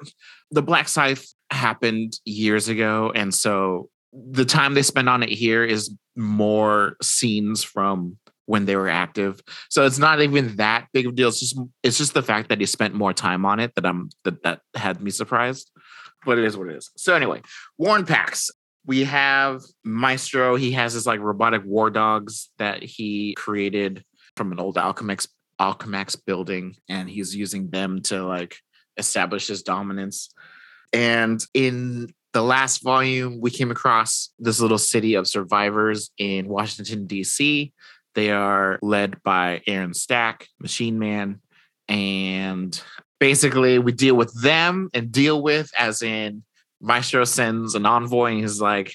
the 0.51 0.63
Black 0.63 0.89
Scythe 0.89 1.27
happened 1.51 2.19
years 2.25 2.69
ago 2.69 3.13
and 3.15 3.35
so 3.35 3.89
the 4.13 4.45
time 4.45 4.75
they 4.75 4.83
spend 4.83 5.09
on 5.09 5.23
it 5.23 5.31
here 5.31 5.65
is 5.65 5.95
more 6.17 6.97
scenes 7.03 7.63
from 7.63 8.19
when 8.47 8.65
they 8.65 8.77
were 8.77 8.89
active. 8.89 9.41
So 9.69 9.85
it's 9.85 9.99
not 9.99 10.23
even 10.23 10.57
that 10.57 10.89
big 10.93 11.07
of 11.07 11.13
a 11.13 11.15
deal. 11.15 11.29
It's 11.29 11.41
just 11.41 11.59
it's 11.83 11.99
just 11.99 12.15
the 12.15 12.23
fact 12.23 12.49
that 12.49 12.61
he 12.61 12.67
spent 12.67 12.95
more 12.95 13.13
time 13.13 13.45
on 13.45 13.61
it 13.61 13.75
that 13.75 13.85
I'm 13.85 14.09
that 14.25 14.43
that 14.43 14.61
had 14.75 15.03
me 15.03 15.11
surprised. 15.11 15.71
But 16.25 16.39
it 16.39 16.45
is 16.45 16.57
what 16.57 16.69
it 16.69 16.77
is. 16.77 16.91
So 16.97 17.15
anyway, 17.15 17.43
War 17.77 17.97
and 17.97 18.07
Pax. 18.07 18.51
We 18.87 19.05
have 19.05 19.61
Maestro. 19.85 20.57
He 20.57 20.73
has 20.73 20.95
his 20.95 21.07
like 21.07 21.21
robotic 21.21 21.63
war 21.65 21.91
dogs 21.91 22.49
that 22.59 22.83
he 22.83 23.35
created 23.35 24.03
from 24.35 24.51
an 24.51 24.59
old 24.59 24.77
Alchemax 24.77 25.29
Alchemax 25.61 26.17
building, 26.25 26.77
and 26.89 27.09
he's 27.09 27.35
using 27.35 27.71
them 27.71 28.03
to 28.03 28.25
like 28.25 28.57
establish 28.97 29.47
his 29.47 29.63
dominance. 29.63 30.31
And 30.93 31.45
in 31.55 32.13
the 32.33 32.43
last 32.43 32.83
volume, 32.83 33.41
we 33.41 33.51
came 33.51 33.71
across 33.71 34.31
this 34.39 34.61
little 34.61 34.79
city 34.79 35.15
of 35.15 35.27
survivors 35.27 36.11
in 36.19 36.49
Washington, 36.49 37.07
D.C. 37.07 37.73
They 38.15 38.31
are 38.31 38.79
led 38.83 39.23
by 39.23 39.63
Aaron 39.67 39.95
Stack, 39.95 40.47
Machine 40.61 40.99
Man, 40.99 41.41
and 41.89 42.81
basically 43.21 43.79
we 43.79 43.93
deal 43.93 44.15
with 44.15 44.33
them 44.41 44.91
and 44.95 45.11
deal 45.11 45.43
with 45.43 45.71
as 45.77 46.03
in 46.03 46.43
Maestro 46.81 47.25
sends 47.25 47.75
an 47.75 47.87
envoy 47.87 48.33
and 48.33 48.41
he's 48.41 48.61
like, 48.61 48.95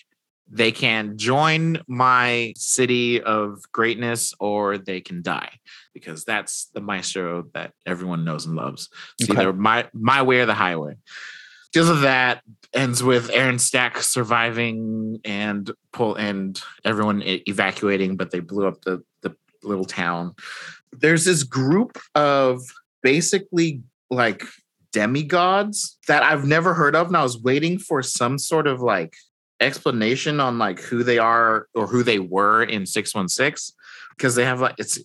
they 0.56 0.72
can 0.72 1.18
join 1.18 1.82
my 1.88 2.54
city 2.56 3.22
of 3.22 3.64
greatness 3.72 4.34
or 4.40 4.78
they 4.78 5.02
can 5.02 5.22
die 5.22 5.50
because 5.94 6.24
that's 6.26 6.66
the 6.74 6.82
maestro 6.82 7.44
that 7.54 7.74
everyone 7.86 8.24
knows 8.24 8.46
and 8.46 8.56
loves. 8.56 8.90
It's 9.20 9.30
Okay. 9.30 9.40
either 9.42 9.54
my 9.54 9.88
my 9.94 10.22
way 10.22 10.40
or 10.42 10.46
the 10.46 10.54
highway. 10.54 10.96
because 11.72 11.90
of 11.90 12.02
that, 12.02 12.44
ends 12.74 13.02
with 13.02 13.32
Aaron 13.32 13.58
Stack 13.60 13.98
surviving 14.02 15.20
and 15.26 15.72
pull 15.92 16.14
and 16.16 16.62
everyone 16.86 17.24
evacuating, 17.26 18.16
but 18.16 18.30
they 18.32 18.40
blew 18.40 18.68
up 18.68 18.82
the 18.84 19.04
the 19.24 19.36
little 19.64 19.86
town. 19.86 20.34
There's 20.92 21.26
this 21.26 21.42
group 21.44 21.98
of 22.14 22.62
basically 23.02 23.82
like 24.12 24.44
demigods 24.92 25.98
that 26.08 26.24
I've 26.24 26.46
never 26.46 26.74
heard 26.74 26.96
of, 26.96 27.08
and 27.08 27.18
I 27.18 27.24
was 27.24 27.42
waiting 27.42 27.78
for 27.80 28.02
some 28.02 28.38
sort 28.38 28.68
of 28.68 28.82
like 28.82 29.16
explanation 29.64 30.40
on 30.40 30.58
like 30.58 30.80
who 30.80 31.04
they 31.04 31.18
are 31.18 31.68
or 31.76 31.88
who 31.88 32.04
they 32.04 32.20
were 32.20 32.64
in 32.64 32.86
616 32.86 33.76
because 34.18 34.36
they 34.36 34.46
have 34.46 34.62
like 34.62 34.76
it's 34.78 34.98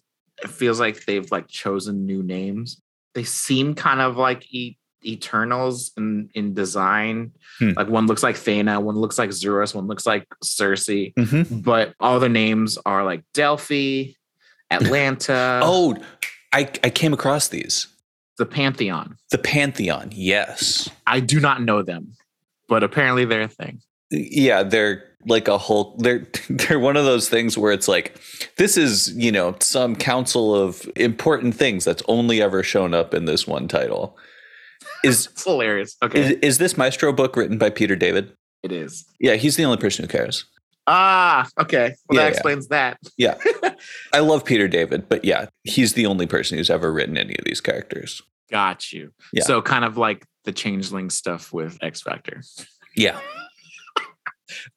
it 0.43 0.51
feels 0.51 0.79
like 0.81 1.05
they've 1.07 1.31
like 1.33 1.49
chosen 1.49 2.07
new 2.07 2.23
names 2.23 2.81
they 3.15 3.25
seem 3.25 3.75
kind 3.75 4.01
of 4.01 4.17
like 4.17 4.53
e- 4.55 4.77
eternals 5.05 5.91
in 5.97 6.29
in 6.35 6.55
design 6.55 7.33
Hmm. 7.59 7.73
like 7.77 7.89
one 7.89 8.07
looks 8.07 8.23
like 8.23 8.37
Thena, 8.37 8.81
one 8.81 8.95
looks 8.97 9.19
like 9.19 9.31
Zuras, 9.31 9.75
one 9.75 9.89
looks 9.89 10.07
like 10.07 10.27
Cersei, 10.45 11.13
Mhm. 11.15 11.65
but 11.65 11.93
all 11.99 12.21
their 12.21 12.29
names 12.29 12.79
are 12.87 13.05
like 13.05 13.25
Delphi, 13.35 14.13
Atlanta, 14.71 15.61
Oh, 15.65 15.97
I, 16.53 16.71
I 16.85 16.91
came 16.91 17.13
across 17.13 17.49
these. 17.49 17.89
the 18.39 18.47
Pantheon. 18.47 19.17
The 19.33 19.39
Pantheon, 19.39 20.11
yes. 20.15 20.89
I 21.07 21.19
do 21.21 21.41
not 21.41 21.61
know 21.63 21.83
them, 21.83 22.15
but 22.69 22.85
apparently 22.85 23.25
they're 23.25 23.43
a 23.43 23.49
thing. 23.49 23.81
Yeah, 24.11 24.63
they're 24.63 25.05
like 25.27 25.49
a 25.49 25.59
whole 25.59 25.97
they're 25.99 26.27
they're 26.51 26.79
one 26.79 26.97
of 26.97 27.05
those 27.05 27.29
things 27.29 27.59
where 27.59 27.73
it's 27.73 27.89
like 27.89 28.21
this 28.57 28.77
is, 28.77 29.13
you 29.17 29.33
know, 29.33 29.57
some 29.61 29.97
council 29.97 30.55
of 30.55 30.89
important 30.97 31.55
things 31.55 31.85
that's 31.85 32.03
only 32.09 32.41
ever 32.41 32.63
shown 32.63 32.95
up 32.95 33.15
in 33.15 33.25
this 33.27 33.47
one 33.47 33.69
title. 33.69 34.17
Is 35.05 35.27
It's 35.33 35.45
hilarious. 35.45 35.97
Okay, 36.03 36.21
is, 36.21 36.31
is 36.43 36.59
this 36.59 36.77
Maestro 36.77 37.13
book 37.13 37.37
written 37.37 37.59
by 37.59 37.71
Peter 37.71 37.97
David? 37.97 38.33
it 38.65 38.73
is. 38.73 39.05
Yeah, 39.21 39.35
he's 39.35 39.55
the 39.57 39.65
only 39.65 39.77
person 39.79 40.05
who 40.05 40.09
cares. 40.09 40.45
Ah, 40.89 41.47
okay. 41.61 41.95
Well, 42.09 42.17
Yeah, 42.17 42.23
that 42.23 42.25
yeah. 42.25 42.29
explains 42.31 42.69
that. 42.69 42.99
Yeah. 43.17 43.39
I 44.15 44.19
love 44.21 44.45
Peter 44.45 44.67
David, 44.67 45.09
but 45.09 45.25
yeah, 45.25 45.47
he's 45.63 45.93
the 45.93 46.07
only 46.07 46.27
person 46.27 46.57
who's 46.59 46.71
ever 46.71 46.93
written 46.93 47.17
any 47.19 47.37
of 47.39 47.45
these 47.45 47.61
characters. 47.61 48.21
Got 48.51 48.91
you. 48.93 49.13
Yeah. 49.33 49.45
So 49.45 49.61
kind 49.63 49.85
of 49.85 49.97
like 49.97 50.25
the 50.45 50.51
changeling 50.53 51.11
stuff 51.11 51.53
with 51.53 51.79
X 51.83 52.01
Factor. 52.03 52.43
Yeah. 52.97 53.21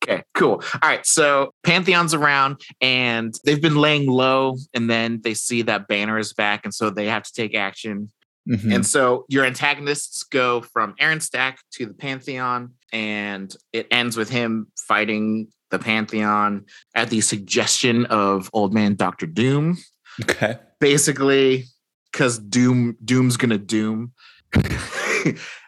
Okay, 0.03 0.23
cool. 0.33 0.61
All 0.73 0.89
right, 0.89 1.05
so 1.05 1.53
Pantheon's 1.63 2.13
around 2.13 2.59
and 2.81 3.33
they've 3.45 3.61
been 3.61 3.75
laying 3.75 4.07
low, 4.09 4.57
and 4.73 4.89
then 4.89 5.21
they 5.23 5.33
see 5.33 5.61
that 5.63 5.87
Banner 5.87 6.17
is 6.19 6.33
back, 6.33 6.61
and 6.65 6.73
so 6.73 6.89
they 6.89 7.05
have 7.07 7.23
to 7.23 7.33
take 7.33 7.55
action. 7.55 8.11
Mhm. 8.49 8.73
And 8.75 8.85
so 8.85 9.25
your 9.29 9.45
antagonists 9.45 10.23
go 10.23 10.61
from 10.61 10.95
Aaron 10.99 11.19
Stack 11.19 11.59
to 11.73 11.85
the 11.85 11.93
Pantheon, 11.93 12.71
and 12.91 13.55
it 13.71 13.87
ends 13.91 14.17
with 14.17 14.29
him 14.29 14.67
fighting 14.87 15.47
the 15.69 15.79
Pantheon 15.79 16.65
at 16.95 17.09
the 17.09 17.21
suggestion 17.21 18.05
of 18.07 18.49
Old 18.51 18.73
Man 18.73 18.95
Doctor 18.95 19.25
Doom. 19.27 19.77
okay. 20.23 20.57
Basically, 20.79 21.65
because 22.11 22.39
Doom 22.39 22.97
Doom's 23.05 23.37
gonna 23.37 23.57
doom. 23.59 24.11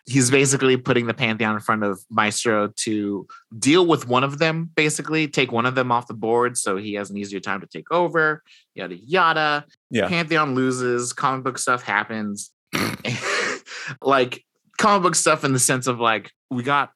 He's 0.06 0.30
basically 0.30 0.76
putting 0.76 1.08
the 1.08 1.14
Pantheon 1.14 1.56
in 1.56 1.62
front 1.62 1.84
of 1.84 2.00
Maestro 2.10 2.68
to 2.78 3.28
deal 3.58 3.86
with 3.86 4.08
one 4.08 4.24
of 4.24 4.38
them, 4.38 4.70
basically, 4.76 5.28
take 5.28 5.52
one 5.52 5.66
of 5.66 5.76
them 5.76 5.92
off 5.92 6.08
the 6.08 6.14
board 6.14 6.58
so 6.58 6.76
he 6.76 6.96
has 6.96 7.10
an 7.10 7.18
easier 7.18 7.40
time 7.40 7.62
to 7.62 7.68
take 7.68 7.90
over, 7.92 8.44
yada 8.76 8.96
yada. 8.96 9.66
Yeah. 9.90 10.08
Pantheon 10.08 10.56
loses, 10.56 11.14
comic 11.14 11.46
book 11.46 11.58
stuff 11.58 11.84
happens. 11.84 12.52
like 14.02 14.44
comic 14.78 15.04
book 15.04 15.16
stuff 15.16 15.44
in 15.44 15.54
the 15.54 15.60
sense 15.60 15.88
of 15.88 16.00
like 16.00 16.32
we 16.50 16.64
got 16.64 16.92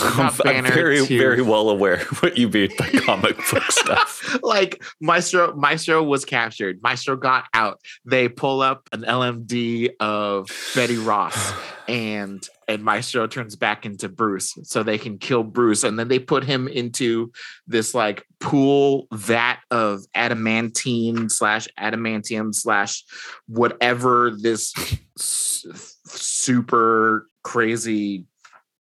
I'm, 0.00 0.32
I'm 0.46 0.64
very, 0.64 1.06
to- 1.06 1.18
very 1.18 1.42
well 1.42 1.68
aware 1.68 1.98
what 2.20 2.38
you 2.38 2.48
mean 2.48 2.70
by 2.78 2.88
comic 3.04 3.36
book 3.36 3.70
stuff. 3.70 4.38
like 4.42 4.82
Maestro 5.00 5.54
Maestro 5.54 6.02
was 6.02 6.24
captured. 6.24 6.80
Maestro 6.82 7.16
got 7.16 7.44
out. 7.52 7.80
They 8.04 8.28
pull 8.28 8.62
up 8.62 8.88
an 8.92 9.02
LMD 9.02 9.90
of 10.00 10.48
Betty 10.74 10.96
Ross 10.96 11.52
and 11.88 12.46
and 12.66 12.82
Maestro 12.82 13.26
turns 13.26 13.56
back 13.56 13.84
into 13.84 14.08
Bruce 14.08 14.54
so 14.62 14.82
they 14.82 14.96
can 14.96 15.18
kill 15.18 15.42
Bruce 15.42 15.84
and 15.84 15.98
then 15.98 16.08
they 16.08 16.18
put 16.18 16.44
him 16.44 16.66
into 16.66 17.30
this 17.66 17.94
like 17.94 18.24
pool 18.40 19.06
vat 19.12 19.58
of 19.70 20.00
adamantine 20.14 21.28
slash 21.28 21.68
adamantium 21.78 22.54
slash 22.54 23.04
whatever 23.48 24.32
this 24.40 24.72
super 25.18 27.28
crazy 27.42 28.24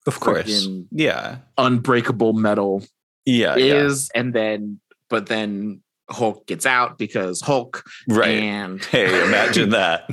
Of 0.09 0.19
course. 0.21 0.67
Yeah. 0.91 1.37
unbreakable 1.59 2.33
metal 2.33 2.83
Yeah. 3.27 3.55
yeah. 3.57 3.75
is 3.85 4.11
and 4.15 4.33
then 4.35 4.81
but 5.11 5.27
then 5.27 5.83
Hulk 6.11 6.47
gets 6.47 6.65
out 6.67 6.97
because 6.99 7.41
Hulk 7.43 7.85
Right. 8.09 8.31
and 8.43 8.83
Hey, 8.93 9.25
imagine 9.27 9.71
that. 9.71 10.09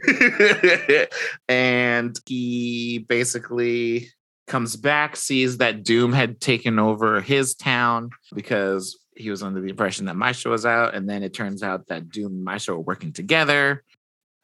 and 1.48 2.18
he 2.26 3.04
basically 3.08 4.08
comes 4.46 4.76
back 4.76 5.16
sees 5.16 5.58
that 5.58 5.82
Doom 5.84 6.12
had 6.12 6.40
taken 6.40 6.78
over 6.78 7.20
his 7.20 7.54
town 7.54 8.10
because 8.34 8.98
he 9.16 9.30
was 9.30 9.42
under 9.42 9.60
the 9.60 9.68
impression 9.68 10.06
that 10.06 10.16
Maestro 10.16 10.50
was 10.52 10.64
out 10.66 10.94
and 10.94 11.08
then 11.08 11.22
it 11.22 11.34
turns 11.34 11.62
out 11.62 11.86
that 11.88 12.08
Doom 12.10 12.32
and 12.32 12.44
Maestro 12.44 12.76
are 12.76 12.80
working 12.80 13.12
together 13.12 13.84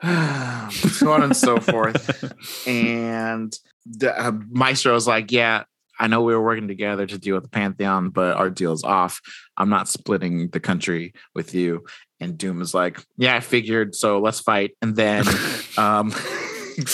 so 0.71 1.11
on 1.13 1.23
and 1.23 1.37
so 1.37 1.59
forth 1.59 2.67
and 2.67 3.57
the, 3.87 4.19
uh, 4.19 4.33
Maestro's 4.51 5.07
like, 5.07 5.31
yeah, 5.33 5.65
I 5.99 6.09
know 6.09 6.23
we 6.23 6.35
were 6.35 6.43
working 6.43 6.69
together 6.69 7.07
to 7.07 7.19
deal 7.19 7.37
with 7.37 7.45
the 7.45 7.51
Pantheon, 7.51 8.11
but 8.11 8.37
our 8.37 8.51
deal's 8.51 8.85
off. 8.85 9.21
I'm 9.57 9.71
not 9.71 9.89
splitting 9.89 10.49
the 10.49 10.61
country 10.61 11.15
with 11.35 11.55
you. 11.55 11.87
And 12.21 12.37
Doom 12.37 12.61
is 12.61 12.75
like, 12.75 13.01
yeah, 13.17 13.37
I 13.37 13.41
figured. 13.41 13.95
So 13.95 14.19
let's 14.19 14.41
fight. 14.41 14.73
And 14.83 14.97
then 14.97 15.25
um, 15.79 16.11
they 16.77 16.85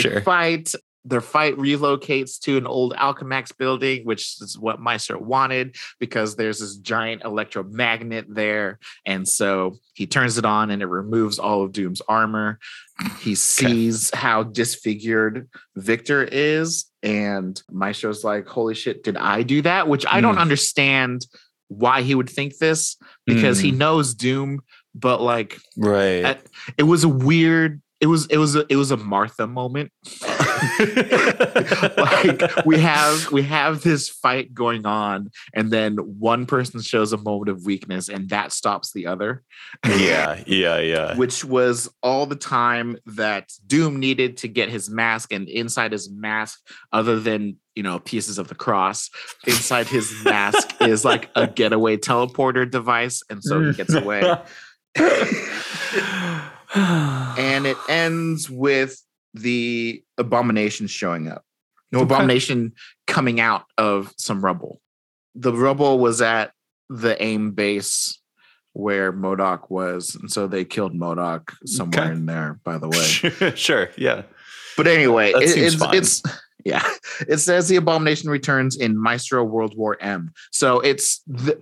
Sure. 0.00 0.20
fight. 0.20 0.72
Their 1.04 1.22
fight 1.22 1.56
relocates 1.56 2.38
to 2.40 2.58
an 2.58 2.66
old 2.66 2.92
Alchemax 2.94 3.56
building, 3.56 4.04
which 4.04 4.36
is 4.42 4.58
what 4.58 4.80
Meister 4.80 5.16
wanted 5.18 5.76
because 5.98 6.36
there's 6.36 6.58
this 6.60 6.76
giant 6.76 7.22
electromagnet 7.24 8.26
there. 8.28 8.78
And 9.06 9.26
so 9.26 9.78
he 9.94 10.06
turns 10.06 10.36
it 10.36 10.44
on 10.44 10.70
and 10.70 10.82
it 10.82 10.86
removes 10.86 11.38
all 11.38 11.62
of 11.62 11.72
Doom's 11.72 12.02
armor. 12.02 12.58
He 13.20 13.34
sees 13.34 14.10
how 14.14 14.42
disfigured 14.42 15.48
Victor 15.74 16.22
is. 16.22 16.84
And 17.02 17.60
Maestro's 17.70 18.22
like, 18.22 18.46
holy 18.46 18.74
shit, 18.74 19.02
did 19.02 19.16
I 19.16 19.42
do 19.42 19.62
that? 19.62 19.88
Which 19.88 20.04
I 20.06 20.20
don't 20.20 20.36
Mm. 20.36 20.40
understand 20.42 21.26
why 21.68 22.02
he 22.02 22.14
would 22.14 22.28
think 22.28 22.58
this 22.58 22.96
because 23.24 23.58
he 23.60 23.70
knows 23.70 24.14
Doom, 24.14 24.60
but 24.94 25.22
like 25.22 25.58
Right. 25.78 26.38
It 26.76 26.82
was 26.82 27.04
a 27.04 27.08
weird 27.08 27.80
it 28.00 28.06
was 28.06 28.26
it 28.26 28.38
was 28.38 28.56
a, 28.56 28.64
it 28.68 28.76
was 28.76 28.90
a 28.90 28.96
Martha 28.96 29.46
moment. 29.46 29.92
like 31.96 32.66
we 32.66 32.78
have 32.78 33.30
we 33.30 33.42
have 33.42 33.82
this 33.82 34.08
fight 34.08 34.52
going 34.54 34.86
on 34.86 35.30
and 35.54 35.70
then 35.70 35.96
one 35.96 36.46
person 36.46 36.80
shows 36.80 37.12
a 37.12 37.16
moment 37.16 37.48
of 37.48 37.64
weakness 37.64 38.08
and 38.08 38.28
that 38.28 38.52
stops 38.52 38.92
the 38.92 39.06
other 39.06 39.42
yeah. 39.86 40.42
Yeah. 40.46 40.78
Yeah. 40.78 41.16
which 41.16 41.44
was 41.44 41.88
all 42.02 42.26
the 42.26 42.36
time 42.36 42.98
that 43.06 43.50
doom 43.66 43.98
needed 43.98 44.36
to 44.38 44.48
get 44.48 44.68
his 44.68 44.90
mask 44.90 45.32
and 45.32 45.48
inside 45.48 45.92
his 45.92 46.10
mask 46.10 46.60
other 46.92 47.18
than 47.20 47.56
you 47.74 47.82
know 47.82 47.98
pieces 47.98 48.38
of 48.38 48.48
the 48.48 48.54
cross 48.54 49.08
inside 49.46 49.86
his 49.86 50.12
mask 50.24 50.74
is 50.82 51.04
like 51.04 51.30
a 51.36 51.46
getaway 51.46 51.96
teleporter 51.96 52.70
device 52.70 53.22
and 53.30 53.42
so 53.42 53.62
he 53.62 53.72
gets 53.72 53.94
away 53.94 54.22
and 56.74 57.66
it 57.66 57.76
ends 57.88 58.48
with 58.50 59.02
the 59.34 60.02
abomination 60.18 60.86
showing 60.86 61.28
up. 61.28 61.44
No 61.92 62.00
Okay. 62.00 62.14
abomination 62.14 62.72
coming 63.06 63.40
out 63.40 63.64
of 63.78 64.12
some 64.16 64.44
rubble. 64.44 64.80
The 65.34 65.52
rubble 65.52 65.98
was 65.98 66.20
at 66.22 66.52
the 66.88 67.20
aim 67.22 67.52
base 67.52 68.20
where 68.72 69.12
MODOK 69.12 69.68
was, 69.70 70.14
and 70.14 70.30
so 70.30 70.46
they 70.46 70.64
killed 70.64 70.94
MODOK 70.94 71.52
somewhere 71.66 72.02
Okay. 72.04 72.12
in 72.12 72.26
there. 72.26 72.60
By 72.64 72.78
the 72.78 72.88
way, 72.88 73.52
sure. 73.56 73.90
Yeah. 73.96 74.22
but 74.76 74.86
anyway, 74.86 75.32
it- 75.32 75.56
it's 75.56 75.82
it's 75.92 76.22
yeah. 76.64 76.86
It 77.28 77.38
says 77.38 77.68
the 77.68 77.76
abomination 77.76 78.30
returns 78.30 78.76
in 78.76 78.96
Maestro 79.00 79.42
World 79.44 79.76
War 79.76 79.96
M. 80.00 80.32
So 80.52 80.80
it's 80.80 81.20
the, 81.26 81.60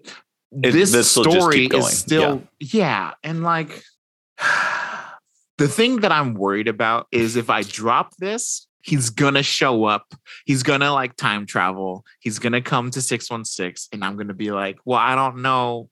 It- 0.62 0.72
this 0.72 0.92
this 0.92 1.10
story 1.10 1.66
is 1.66 1.86
still 1.98 2.42
yeah. 2.60 3.12
and 3.22 3.42
like 3.42 3.82
the 5.58 5.68
thing 5.68 5.96
that 6.00 6.12
I'm 6.12 6.34
worried 6.34 6.68
about 6.68 7.08
is 7.10 7.36
if 7.36 7.50
I 7.50 7.62
drop 7.62 8.16
this, 8.16 8.68
he's 8.82 9.10
gonna 9.10 9.42
show 9.42 9.84
up. 9.84 10.14
He's 10.44 10.62
gonna 10.62 10.92
like 10.92 11.16
time 11.16 11.46
travel. 11.46 12.04
He's 12.20 12.38
gonna 12.38 12.62
come 12.62 12.90
to 12.92 13.02
616 13.02 13.88
and 13.92 14.04
I'm 14.04 14.16
gonna 14.16 14.34
be 14.34 14.52
like, 14.52 14.78
well, 14.84 14.98
I 14.98 15.14
don't 15.14 15.42
know 15.42 15.90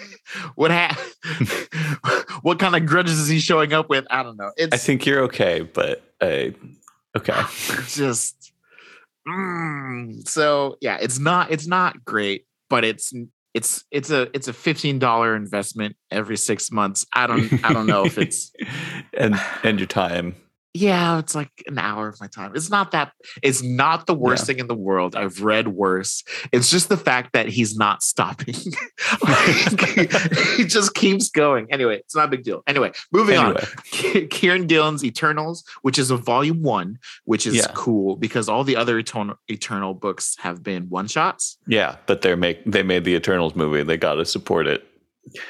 what 0.54 0.70
ha- 0.70 0.96
what 2.42 2.58
kind 2.58 2.76
of 2.76 2.86
grudges 2.86 3.18
is 3.18 3.28
he 3.28 3.40
showing 3.40 3.72
up 3.72 3.90
with? 3.90 4.06
I 4.08 4.22
don't 4.22 4.36
know. 4.36 4.52
It's 4.56 4.74
I 4.74 4.78
think 4.78 5.04
you're 5.04 5.24
okay, 5.24 5.62
but 5.62 6.02
uh, 6.20 6.50
okay. 7.16 7.42
just 7.88 8.52
mm. 9.26 10.26
so 10.28 10.76
yeah, 10.80 10.98
it's 11.00 11.18
not 11.18 11.50
it's 11.50 11.66
not 11.66 12.04
great, 12.04 12.46
but 12.70 12.84
it's 12.84 13.12
it's 13.54 13.84
it's 13.90 14.10
a 14.10 14.28
it's 14.34 14.48
a 14.48 14.52
fifteen 14.52 14.98
dollar 14.98 15.34
investment 15.34 15.96
every 16.10 16.36
six 16.36 16.70
months. 16.70 17.06
I 17.12 17.26
don't 17.26 17.64
I 17.64 17.72
don't 17.72 17.86
know 17.86 18.04
if 18.04 18.18
it's 18.18 18.52
and 19.16 19.34
and 19.62 19.78
your 19.78 19.86
time. 19.86 20.36
Yeah, 20.74 21.18
it's 21.18 21.34
like 21.34 21.50
an 21.66 21.78
hour 21.78 22.08
of 22.08 22.20
my 22.20 22.26
time. 22.28 22.52
It's 22.54 22.70
not 22.70 22.92
that 22.92 23.12
it's 23.42 23.62
not 23.62 24.06
the 24.06 24.14
worst 24.14 24.42
Yeah. 24.42 24.46
thing 24.46 24.58
in 24.60 24.66
the 24.68 24.74
world. 24.74 25.16
I've 25.16 25.42
read 25.42 25.68
worse. 25.68 26.22
It's 26.52 26.70
just 26.70 26.88
the 26.88 26.96
fact 26.96 27.32
that 27.32 27.48
he's 27.48 27.76
not 27.76 28.02
stopping. 28.02 28.54
Like, 29.22 29.80
he 30.56 30.64
just 30.64 30.94
keeps 30.94 31.30
going. 31.30 31.66
Anyway, 31.72 31.96
it's 31.96 32.14
not 32.14 32.26
a 32.26 32.28
big 32.30 32.44
deal. 32.44 32.62
Anyway, 32.66 32.92
moving 33.12 33.38
on. 33.38 33.46
Anyway, 33.56 34.26
Kieron 34.28 34.66
Gillen's 34.68 35.02
Eternals, 35.04 35.64
which 35.82 35.98
is 35.98 36.10
a 36.10 36.16
volume 36.16 36.62
one, 36.62 36.98
which 37.24 37.46
is 37.46 37.56
Yeah. 37.56 37.66
cool 37.74 38.16
because 38.16 38.48
all 38.48 38.64
the 38.64 38.76
other 38.76 38.98
Eternal, 38.98 39.36
Eternal 39.48 39.94
books 39.94 40.36
have 40.40 40.62
been 40.62 40.88
one 40.90 41.06
shots. 41.08 41.56
yeah, 41.66 41.96
but 42.06 42.20
they're 42.22 42.36
make 42.36 42.62
they 42.66 42.82
made 42.82 43.04
the 43.04 43.14
Eternals 43.14 43.54
movie. 43.56 43.82
They 43.82 43.96
got 43.96 44.14
to 44.16 44.24
support 44.24 44.66
it. 44.66 44.84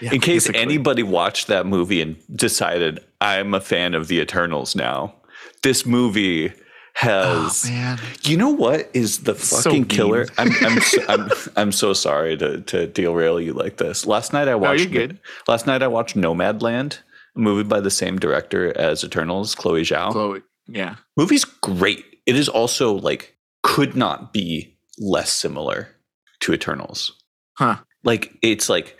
In 0.00 0.20
case 0.20 0.44
basically. 0.44 0.60
anybody 0.60 1.02
watched 1.02 1.46
that 1.48 1.66
movie 1.66 2.00
and 2.00 2.16
decided 2.34 3.00
I'm 3.20 3.54
a 3.54 3.60
fan 3.60 3.94
of 3.94 4.08
the 4.08 4.18
Eternals 4.20 4.74
now, 4.76 5.14
this 5.62 5.84
movie 5.86 6.52
Oh, 7.00 7.44
has. 7.44 7.64
man. 7.70 8.00
you 8.24 8.36
know 8.36 8.48
what 8.48 8.90
is 8.92 9.20
the 9.22 9.34
fucking 9.36 9.72
mean. 9.72 9.84
killer? 9.84 10.26
I'm 10.38 10.50
I'm, 10.64 10.80
so, 10.80 11.02
I'm 11.08 11.30
I'm 11.56 11.72
so 11.72 11.92
sorry 11.92 12.36
to 12.38 12.60
to 12.62 12.88
derail 12.88 13.40
you 13.40 13.52
like 13.52 13.76
this. 13.76 14.04
Last 14.04 14.32
night 14.32 14.48
I 14.48 14.56
watched. 14.56 14.90
good. 14.90 15.20
Last 15.46 15.64
night 15.68 15.80
I 15.80 15.86
watched 15.86 16.16
Nomadland, 16.16 16.98
a 17.36 17.38
movie 17.38 17.62
by 17.62 17.78
the 17.80 17.90
same 17.90 18.18
director 18.18 18.76
as 18.76 19.04
Eternals, 19.04 19.54
Chloe 19.54 19.82
Zhao. 19.82 20.10
Chloe. 20.10 20.42
Yeah. 20.66 20.96
Movie's 21.16 21.44
great. 21.44 22.04
It 22.26 22.34
is 22.34 22.48
also 22.48 22.94
like 22.94 23.36
could 23.62 23.94
not 23.94 24.32
be 24.32 24.76
less 24.98 25.32
similar 25.32 25.94
to 26.40 26.52
Eternals. 26.52 27.12
Huh. 27.58 27.76
Like 28.02 28.36
it's 28.42 28.68
like 28.68 28.97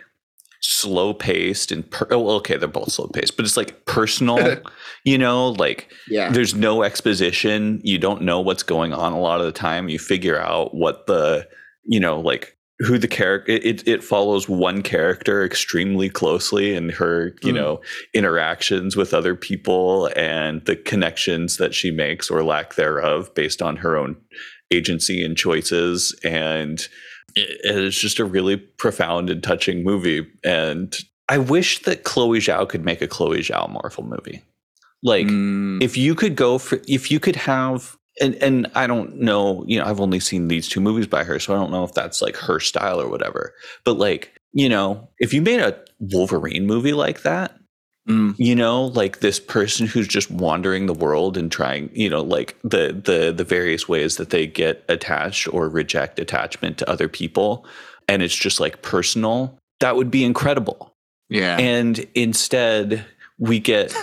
slow 0.61 1.13
paced 1.13 1.71
and 1.71 1.89
per- 1.89 2.07
oh, 2.11 2.29
okay, 2.37 2.57
they're 2.57 2.67
both 2.67 2.91
slow 2.91 3.07
paced, 3.07 3.37
but 3.37 3.45
it's 3.45 3.57
like 3.57 3.85
personal. 3.85 4.57
you 5.05 5.17
know, 5.17 5.49
like 5.51 5.91
Yeah. 6.09 6.29
there's 6.31 6.53
no 6.55 6.83
exposition. 6.83 7.79
You 7.83 7.97
don't 7.97 8.21
know 8.23 8.41
what's 8.41 8.63
going 8.63 8.93
on 8.93 9.13
a 9.13 9.19
lot 9.19 9.39
of 9.39 9.45
the 9.45 9.51
time. 9.51 9.89
You 9.89 9.99
figure 9.99 10.39
out 10.39 10.75
what 10.75 11.07
the 11.07 11.47
you 11.85 11.99
know 11.99 12.19
like 12.19 12.55
who 12.81 12.97
the 12.97 13.07
character 13.07 13.51
it, 13.53 13.85
it 13.87 14.03
follows 14.03 14.47
one 14.47 14.81
character 14.81 15.43
extremely 15.43 16.09
closely 16.09 16.73
and 16.75 16.91
her 16.91 17.35
you 17.43 17.51
Mm. 17.51 17.55
know 17.55 17.81
interactions 18.13 18.95
with 18.95 19.13
other 19.13 19.35
people 19.35 20.09
and 20.15 20.63
the 20.65 20.75
connections 20.75 21.57
that 21.57 21.73
she 21.73 21.89
makes 21.91 22.29
or 22.29 22.43
lack 22.43 22.75
thereof 22.75 23.33
based 23.33 23.61
on 23.61 23.77
her 23.77 23.97
own 23.97 24.15
agency 24.71 25.23
and 25.25 25.35
choices 25.35 26.17
and 26.23 26.87
it- 27.35 27.59
it's 27.63 27.99
just 27.99 28.19
a 28.19 28.25
really 28.25 28.57
profound 28.57 29.29
and 29.29 29.41
touching 29.43 29.83
movie. 29.83 30.25
And 30.43 30.95
i 31.29 31.37
wish 31.37 31.79
that 31.83 32.03
chloe 32.03 32.39
zhao 32.39 32.67
could 32.67 32.83
make 32.83 33.01
a 33.01 33.07
chloe 33.07 33.39
zhao 33.39 33.69
marvel 33.71 34.03
movie. 34.03 34.41
Like 35.03 35.27
Mm, 35.27 35.81
if 35.83 35.95
you 35.95 36.15
could 36.15 36.35
go 36.35 36.57
for 36.57 36.79
if 36.87 37.11
you 37.11 37.19
could 37.19 37.35
have 37.35 37.95
and 38.21 38.35
and 38.35 38.67
I 38.75 38.87
don't 38.87 39.15
know, 39.17 39.63
you 39.67 39.79
know, 39.79 39.85
I've 39.85 40.01
only 40.01 40.19
seen 40.19 40.47
these 40.49 40.67
two 40.67 40.81
movies 40.81 41.07
by 41.07 41.23
her, 41.23 41.39
so 41.39 41.53
I 41.53 41.57
don't 41.57 41.71
know 41.71 41.83
if 41.83 41.93
that's 41.93 42.21
like 42.21 42.35
her 42.37 42.59
style 42.59 42.99
or 42.99 43.07
whatever. 43.09 43.53
But 43.85 43.97
like, 43.97 44.33
you 44.51 44.67
know, 44.67 45.07
if 45.19 45.33
you 45.33 45.41
made 45.41 45.59
a 45.61 45.77
Wolverine 45.99 46.65
movie 46.65 46.93
like 46.93 47.21
that, 47.21 47.55
mm, 48.09 48.35
you 48.37 48.55
know, 48.55 48.85
like 48.85 49.19
this 49.19 49.39
person 49.39 49.87
who's 49.87 50.07
just 50.07 50.31
wandering 50.31 50.87
the 50.87 50.93
world 50.93 51.37
and 51.37 51.51
trying, 51.51 51.89
you 51.93 52.09
know, 52.09 52.21
like 52.21 52.57
the 52.63 52.93
the 52.93 53.31
the 53.35 53.43
various 53.43 53.87
ways 53.87 54.17
that 54.17 54.31
they 54.31 54.47
get 54.47 54.83
attached 54.89 55.51
or 55.53 55.69
reject 55.69 56.19
attachment 56.19 56.77
to 56.79 56.89
other 56.89 57.07
people 57.07 57.65
and 58.09 58.23
it's 58.23 58.35
just 58.35 58.59
like 58.59 58.81
personal, 58.81 59.57
that 59.79 59.95
would 59.95 60.11
be 60.11 60.23
incredible. 60.23 60.93
yeah. 61.29 61.57
And 61.57 61.99
instead, 62.15 63.05
we 63.37 63.59
get 63.59 63.95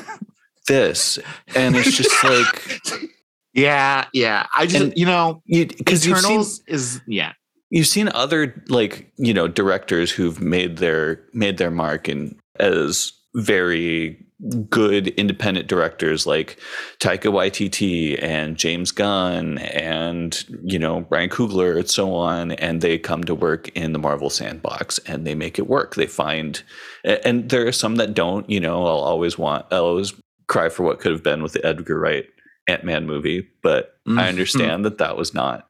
this 0.68 1.18
and 1.54 1.76
it's 1.76 1.96
just 1.96 2.24
like 2.24 3.10
yeah. 3.52 4.06
Yeah. 4.12 4.46
I 4.56 4.66
just, 4.66 4.84
And 4.84 4.92
you 4.96 5.06
know, 5.06 5.42
you 5.44 5.66
because 5.66 6.06
you've 6.06 6.20
seen 6.20 6.44
is, 6.68 7.00
yeah. 7.06 7.32
you've 7.70 7.86
seen 7.86 8.08
other 8.10 8.62
like 8.68 9.10
you 9.16 9.34
know 9.34 9.48
directors 9.48 10.10
who've 10.10 10.40
made 10.40 10.76
their 10.76 11.20
made 11.32 11.58
their 11.58 11.70
mark 11.70 12.06
and 12.06 12.38
as 12.60 13.12
very 13.36 14.22
good 14.68 15.08
independent 15.08 15.66
directors 15.66 16.26
like 16.26 16.58
Taika 17.00 17.32
Waititi 17.32 18.22
and 18.22 18.56
James 18.56 18.90
Gunn 18.92 19.58
and 19.58 20.44
you 20.62 20.78
know 20.78 21.00
Brian 21.02 21.30
Coogler 21.30 21.78
and 21.78 21.88
so 21.88 22.14
on 22.14 22.52
and 22.52 22.80
they 22.82 22.98
come 22.98 23.24
to 23.24 23.34
work 23.34 23.68
in 23.70 23.92
the 23.92 23.98
Marvel 23.98 24.28
sandbox 24.30 24.98
and 25.06 25.26
they 25.26 25.34
make 25.34 25.58
it 25.58 25.68
work 25.68 25.94
they 25.94 26.06
find 26.06 26.62
and 27.04 27.48
there 27.48 27.66
are 27.66 27.72
some 27.72 27.96
that 27.96 28.12
don't 28.14 28.48
you 28.50 28.60
know 28.60 28.82
I'll 28.86 28.98
always 29.04 29.38
want 29.38 29.64
I'll 29.70 29.84
always 29.86 30.12
cry 30.48 30.68
for 30.68 30.82
what 30.82 31.00
could 31.00 31.12
have 31.12 31.22
been 31.22 31.42
with 31.42 31.52
the 31.54 31.64
Edgar 31.64 31.98
Wright 31.98 32.26
Ant-Man 32.68 33.06
movie 33.06 33.48
but 33.62 33.94
Mhm. 34.06 34.20
I 34.20 34.28
understand 34.28 34.84
that 34.84 34.98
that 34.98 35.16
was 35.16 35.32
not 35.34 35.66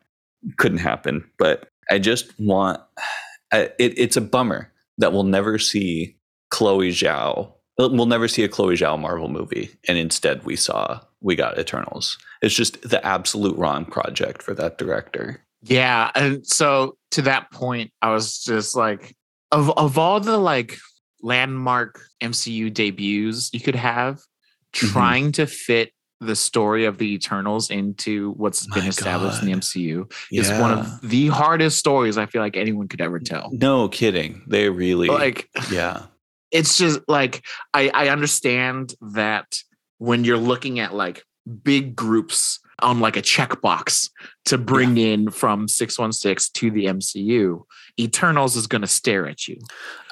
couldn't 0.58 0.78
happen 0.78 1.24
but 1.38 1.68
I 1.90 1.98
just 2.00 2.32
want 2.40 2.80
I- 3.52 3.70
it, 3.78 3.96
it's 3.96 4.16
a 4.16 4.20
bummer 4.20 4.72
that 4.98 5.12
we'll 5.12 5.22
never 5.22 5.58
see 5.58 6.16
Chloe 6.50 6.90
Zhao. 6.90 7.52
We'll 7.78 8.06
never 8.06 8.26
see 8.28 8.42
a 8.42 8.48
Chloe 8.48 8.74
Zhao 8.76 8.98
Marvel 8.98 9.28
movie, 9.28 9.70
and 9.86 9.98
instead 9.98 10.44
we 10.44 10.56
saw 10.56 11.00
we 11.20 11.36
got 11.36 11.58
Eternals. 11.58 12.16
It's 12.42 12.54
just 12.54 12.80
the 12.88 13.04
absolute 13.04 13.56
wrong 13.58 13.84
project 13.84 14.42
for 14.42 14.54
that 14.54 14.78
director. 14.78 15.42
Yeah, 15.62 16.10
and 16.14 16.46
so 16.46 16.96
to 17.12 17.22
that 17.22 17.50
point, 17.50 17.90
I 18.00 18.12
was 18.12 18.42
just 18.42 18.76
like, 18.76 19.14
of 19.52 19.70
of 19.76 19.98
all 19.98 20.20
the 20.20 20.38
like 20.38 20.78
landmark 21.22 22.00
MCU 22.22 22.72
debuts 22.72 23.50
you 23.52 23.60
could 23.60 23.74
have, 23.76 24.20
Mm-hmm. 24.74 24.92
trying 24.92 25.32
to 25.32 25.46
fit 25.46 25.92
the 26.20 26.36
story 26.36 26.84
of 26.84 26.98
the 26.98 27.14
Eternals 27.14 27.70
into 27.70 28.32
what's 28.32 28.66
been 28.74 28.82
My 28.84 28.88
established 28.88 29.40
in 29.42 29.46
the 29.48 29.52
God. 29.54 29.62
MCU 29.62 30.12
is 30.32 30.50
one 30.50 30.72
of 30.78 31.00
the 31.02 31.28
hardest 31.28 31.78
stories 31.78 32.18
I 32.18 32.26
feel 32.26 32.42
like 32.42 32.56
anyone 32.58 32.86
could 32.88 33.00
ever 33.00 33.18
tell. 33.18 33.48
no 33.52 33.88
kidding. 33.88 34.42
They 34.46 34.68
really 34.68 35.08
Like 35.08 35.48
yeah 35.70 36.06
it's 36.56 36.78
just 36.78 37.00
like 37.06 37.46
I, 37.74 37.90
I 37.92 38.08
understand 38.08 38.94
that 39.00 39.60
when 39.98 40.24
you're 40.24 40.38
looking 40.38 40.80
at 40.80 40.94
like 40.94 41.22
big 41.62 41.94
groups 41.94 42.60
on 42.80 43.00
like 43.00 43.16
a 43.16 43.22
checkbox 43.22 44.10
to 44.46 44.58
bring 44.58 44.96
in 44.98 45.30
from 45.30 45.68
616 45.68 46.52
to 46.60 46.74
the 46.74 46.86
MCU, 46.86 47.62
Eternals 47.98 48.56
is 48.56 48.66
going 48.66 48.82
to 48.82 48.88
stare 48.88 49.26
at 49.26 49.48
you. 49.48 49.58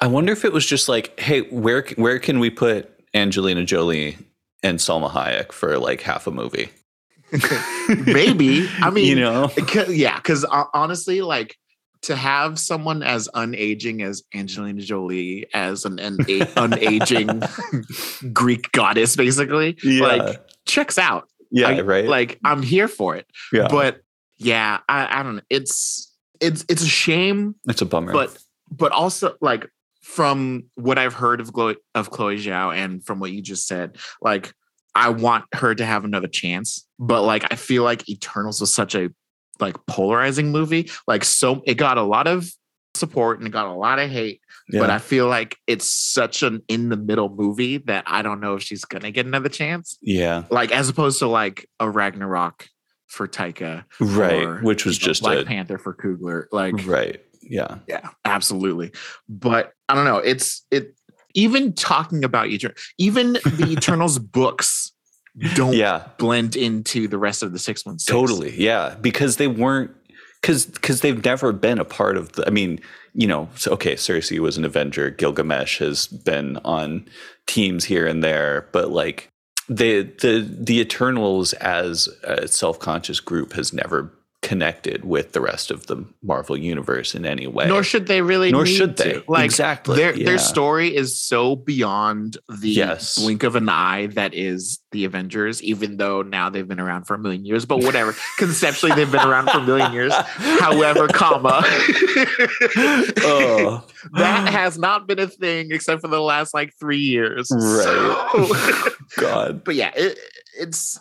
I 0.01 0.07
wonder 0.07 0.33
if 0.33 0.45
it 0.45 0.53
was 0.53 0.65
just 0.65 0.87
like, 0.89 1.19
hey, 1.19 1.41
where 1.41 1.85
where 1.95 2.19
can 2.19 2.39
we 2.39 2.49
put 2.49 2.91
Angelina 3.13 3.65
Jolie 3.65 4.17
and 4.63 4.79
Salma 4.79 5.11
Hayek 5.11 5.51
for 5.51 5.77
like 5.77 6.01
half 6.01 6.27
a 6.27 6.31
movie? 6.31 6.69
Maybe. 8.05 8.67
I 8.81 8.89
mean, 8.93 9.05
you 9.05 9.15
know, 9.15 9.51
yeah, 9.87 10.17
because 10.17 10.45
honestly, 10.73 11.21
like 11.21 11.57
to 12.05 12.15
have 12.15 12.57
someone 12.59 13.03
as 13.03 13.27
unaging 13.35 14.03
as 14.03 14.23
Angelina 14.33 14.81
Jolie 14.81 15.47
as 15.53 15.85
an, 15.85 15.99
an 15.99 16.17
unaging 16.99 18.33
Greek 18.33 18.71
goddess, 18.71 19.15
basically, 19.15 19.77
like 19.83 20.41
checks 20.65 20.97
out. 20.97 21.27
yeah, 21.51 21.67
I- 21.69 21.81
right, 21.81 22.05
Like 22.05 22.39
I'm 22.43 22.61
here 22.61 22.87
for 22.87 23.15
it. 23.15 23.25
yeah, 23.51 23.67
But 23.69 24.01
yeah, 24.37 24.79
I, 24.89 25.19
I 25.19 25.23
don't 25.23 25.37
know. 25.37 25.41
It's 25.49 26.11
it's 26.41 26.65
it's 26.67 26.81
a 26.83 26.87
shame, 26.87 27.55
it's 27.67 27.81
a 27.81 27.85
bummer. 27.85 28.11
but 28.13 28.37
but 28.71 28.91
also 28.91 29.35
like 29.41 29.67
from 30.01 30.65
what 30.75 30.97
I've 30.97 31.13
heard 31.13 31.39
of 31.41 31.51
Chloe, 31.53 31.77
of 31.95 32.11
Chloe 32.11 32.37
Zhao 32.37 32.75
and 32.75 33.03
from 33.05 33.19
what 33.19 33.31
you 33.31 33.41
just 33.41 33.67
said, 33.67 33.97
like 34.21 34.53
I 34.93 35.09
want 35.09 35.45
her 35.53 35.73
to 35.73 35.85
have 35.85 36.03
another 36.05 36.27
chance. 36.27 36.85
But 36.99 37.23
like 37.23 37.51
I 37.51 37.55
feel 37.55 37.83
like 37.83 38.07
Eternals 38.09 38.59
was 38.61 38.73
such 38.73 38.95
a 38.95 39.09
like 39.59 39.75
polarizing 39.87 40.51
movie. 40.51 40.89
Like 41.07 41.23
so 41.23 41.61
it 41.65 41.75
got 41.75 41.97
a 41.97 42.03
lot 42.03 42.27
of 42.27 42.49
support 42.95 43.39
and 43.39 43.47
it 43.47 43.51
got 43.51 43.67
a 43.67 43.73
lot 43.73 43.99
of 43.99 44.09
hate. 44.09 44.41
yeah. 44.69 44.79
But 44.79 44.89
I 44.89 44.99
feel 44.99 45.27
like 45.27 45.57
it's 45.67 45.89
such 45.89 46.43
an 46.43 46.61
in 46.67 46.89
the 46.89 46.97
middle 46.97 47.29
movie 47.29 47.77
that 47.79 48.03
I 48.07 48.21
don't 48.21 48.39
know 48.39 48.55
if 48.55 48.63
she's 48.63 48.85
gonna 48.85 49.11
get 49.11 49.25
another 49.25 49.49
chance. 49.49 49.97
yeah, 50.01 50.43
Like 50.49 50.71
as 50.71 50.89
opposed 50.89 51.19
to 51.19 51.27
like 51.27 51.67
a 51.79 51.89
Ragnarok 51.89 52.67
for 53.07 53.27
Taika 53.27 53.85
right, 53.99 54.43
or, 54.43 54.59
which 54.61 54.85
was 54.85 54.97
just 54.97 55.21
Black 55.21 55.39
a 55.39 55.45
Panther 55.45 55.77
for 55.77 55.93
Coogler. 55.93 56.45
Like, 56.51 56.85
right, 56.85 57.23
yeah, 57.41 57.77
yeah, 57.87 58.09
absolutely. 58.25 58.91
But 59.29 59.71
I 59.87 59.95
don't 59.95 60.05
know. 60.05 60.17
It's 60.17 60.65
it. 60.71 60.95
Even 61.37 61.73
talking 61.73 62.23
about 62.23 62.47
Eternal, 62.47 62.75
even 62.97 63.33
the 63.33 63.67
Eternals 63.77 64.19
books 64.19 64.93
don't 65.53 65.73
yeah, 65.73 66.07
blend 66.17 66.55
into 66.55 67.07
the 67.07 67.17
rest 67.17 67.43
of 67.43 67.51
the 67.51 67.59
six 67.59 67.85
one 67.85 67.99
six. 67.99 68.11
totally, 68.11 68.55
yeah, 68.61 68.95
because 69.01 69.37
they 69.37 69.47
weren't. 69.47 69.91
Because, 70.41 70.67
because 70.67 71.01
they've 71.01 71.25
never 71.25 71.51
been 71.51 71.79
a 71.79 71.85
part 71.85 72.17
of 72.17 72.33
the. 72.33 72.45
I 72.45 72.51
mean, 72.51 72.79
you 73.15 73.25
know, 73.25 73.49
so 73.55 73.71
okay, 73.71 73.95
Cersei 73.95 74.37
was 74.37 74.57
an 74.57 74.65
Avenger. 74.65 75.09
Gilgamesh 75.09 75.79
has 75.79 76.05
been 76.05 76.57
on 76.57 77.07
teams 77.47 77.85
here 77.85 78.05
and 78.05 78.23
there, 78.23 78.67
but 78.71 78.91
like 78.91 79.29
the 79.67 80.03
the 80.21 80.47
the 80.47 80.79
Eternals 80.79 81.53
as 81.53 82.07
a 82.23 82.47
self 82.47 82.79
conscious 82.79 83.19
group 83.19 83.53
has 83.53 83.73
never 83.73 84.13
connected 84.45 85.03
with 85.03 85.31
the 85.33 85.41
rest 85.41 85.71
of 85.71 85.87
the 85.87 86.05
Marvel 86.21 86.55
universe 86.55 87.15
in 87.15 87.25
any 87.25 87.47
way. 87.47 87.67
Nor 87.67 87.81
should 87.83 88.05
they 88.07 88.21
really. 88.21 88.51
Nor 88.51 88.63
need 88.63 88.75
should 88.75 88.95
to. 88.97 89.03
they. 89.03 89.23
Like 89.27 89.45
Exactly, 89.45 89.95
Their 89.97 90.15
yeah. 90.15 90.25
their 90.25 90.37
story 90.37 90.95
is 90.95 91.19
so 91.19 91.55
beyond 91.55 92.37
the 92.47 92.69
Yes. 92.69 93.17
blink 93.17 93.43
of 93.43 93.55
an 93.55 93.67
eye 93.69 94.05
that 94.13 94.33
is 94.35 94.79
the 94.91 95.03
Avengers. 95.05 95.63
Even 95.63 95.97
though 95.97 96.21
now 96.21 96.49
they've 96.49 96.67
been 96.67 96.79
around 96.79 97.05
for 97.05 97.15
a 97.15 97.17
million 97.19 97.43
years, 97.43 97.65
but 97.65 97.79
whatever. 97.79 98.15
Conceptually, 98.37 98.93
they've 98.95 99.11
been 99.11 99.27
around 99.27 99.49
for 99.49 99.57
a 99.57 99.63
million 99.63 99.91
years. 99.91 100.13
However, 100.13 101.07
comma. 101.07 101.61
oh, 103.23 103.85
that 104.13 104.47
has 104.49 104.77
not 104.77 105.07
been 105.07 105.19
a 105.19 105.27
thing 105.27 105.71
except 105.71 106.01
for 106.01 106.07
the 106.07 106.21
last 106.21 106.53
like 106.53 106.71
three 106.79 106.99
years. 106.99 107.49
Right. 107.51 107.83
So- 107.83 108.89
God. 109.17 109.63
but 109.63 109.75
yeah, 109.75 109.91
it, 109.95 110.19
it's 110.59 110.99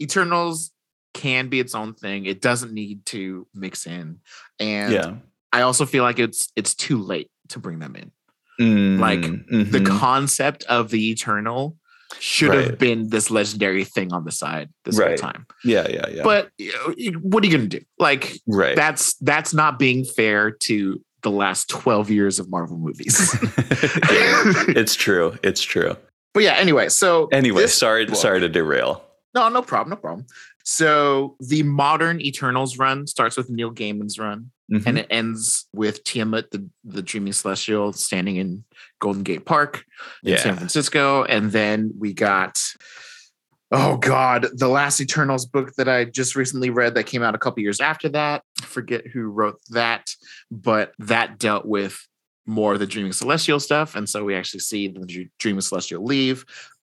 Eternals 0.00 0.71
can 1.14 1.48
be 1.48 1.60
its 1.60 1.74
own 1.74 1.94
thing. 1.94 2.26
It 2.26 2.40
doesn't 2.40 2.72
need 2.72 3.04
to 3.06 3.46
mix 3.54 3.86
in, 3.86 4.18
and 4.58 4.92
Yeah. 4.92 5.14
I 5.52 5.62
also 5.62 5.84
feel 5.86 6.02
like 6.04 6.18
it's 6.18 6.50
it's 6.56 6.74
too 6.74 6.98
late 7.02 7.30
to 7.48 7.58
bring 7.58 7.78
them 7.78 7.96
in. 7.96 8.10
Mm, 8.60 8.98
Like, 8.98 9.22
The 9.22 9.80
mhm. 9.80 9.98
concept 9.98 10.64
of 10.64 10.90
the 10.90 11.10
Eternal 11.10 11.76
should 12.20 12.52
have 12.54 12.78
been 12.78 13.08
this 13.08 13.30
legendary 13.30 13.84
thing 13.84 14.12
on 14.12 14.24
the 14.24 14.30
side 14.30 14.68
this 14.84 14.98
Right. 14.98 15.08
whole 15.18 15.30
time. 15.32 15.46
yeah, 15.64 15.86
yeah, 15.88 16.08
yeah. 16.10 16.22
But 16.22 16.50
what 17.22 17.42
are 17.42 17.46
you 17.46 17.56
gonna 17.56 17.68
do? 17.68 17.80
Like 17.98 18.38
right. 18.46 18.76
that's 18.76 19.14
that's 19.14 19.52
not 19.54 19.78
being 19.78 20.04
fair 20.04 20.50
to 20.50 21.02
the 21.22 21.30
last 21.30 21.68
12 21.70 22.10
years 22.10 22.38
of 22.38 22.50
Marvel 22.50 22.76
movies. 22.78 23.16
Yeah, 23.42 23.48
it's 24.68 24.94
true. 24.94 25.38
It's 25.42 25.62
true. 25.62 25.96
But 26.34 26.42
yeah, 26.42 26.54
anyway, 26.54 26.88
so 26.88 27.28
Anyway, 27.32 27.66
sorry, 27.66 28.06
book- 28.06 28.16
sorry 28.16 28.40
to 28.40 28.48
derail. 28.48 29.04
No, 29.34 29.48
no 29.48 29.62
problem, 29.62 29.90
no 29.90 29.96
problem. 29.96 30.26
So 30.64 31.36
the 31.40 31.62
modern 31.62 32.20
Eternals 32.20 32.78
run 32.78 33.06
starts 33.06 33.36
with 33.36 33.50
Neil 33.50 33.70
Gaiman's 33.72 34.18
run, 34.18 34.50
Mhm. 34.70 34.86
and 34.86 34.98
it 34.98 35.06
ends 35.10 35.66
with 35.72 36.04
Tiamat, 36.04 36.50
the, 36.50 36.68
the 36.84 37.02
Dreaming 37.02 37.32
Celestial, 37.32 37.92
standing 37.92 38.36
in 38.36 38.64
Golden 39.00 39.22
Gate 39.22 39.44
Park 39.44 39.84
in 40.24 40.38
San 40.38 40.56
Francisco. 40.56 41.24
And 41.24 41.50
then 41.52 41.92
we 41.98 42.12
got, 42.12 42.62
oh 43.70 43.96
God, 43.96 44.46
the 44.54 44.68
last 44.68 45.00
Eternals 45.00 45.46
book 45.46 45.74
that 45.76 45.88
I 45.88 46.04
just 46.04 46.36
recently 46.36 46.70
read 46.70 46.94
that 46.94 47.04
came 47.04 47.22
out 47.22 47.34
a 47.34 47.38
couple 47.38 47.62
years 47.62 47.80
after 47.80 48.08
that. 48.10 48.42
I 48.62 48.64
forget 48.66 49.06
who 49.06 49.22
wrote 49.22 49.60
that, 49.70 50.14
but 50.50 50.92
that 50.98 51.38
dealt 51.38 51.66
with 51.66 52.06
more 52.46 52.72
of 52.72 52.80
the 52.80 52.86
Dreaming 52.86 53.12
Celestial 53.12 53.60
stuff. 53.60 53.94
And 53.94 54.08
so 54.08 54.24
we 54.24 54.34
actually 54.34 54.60
see 54.60 54.88
the 54.88 55.06
Dr- 55.06 55.28
Dreaming 55.38 55.60
Celestial 55.60 56.04
leave. 56.04 56.44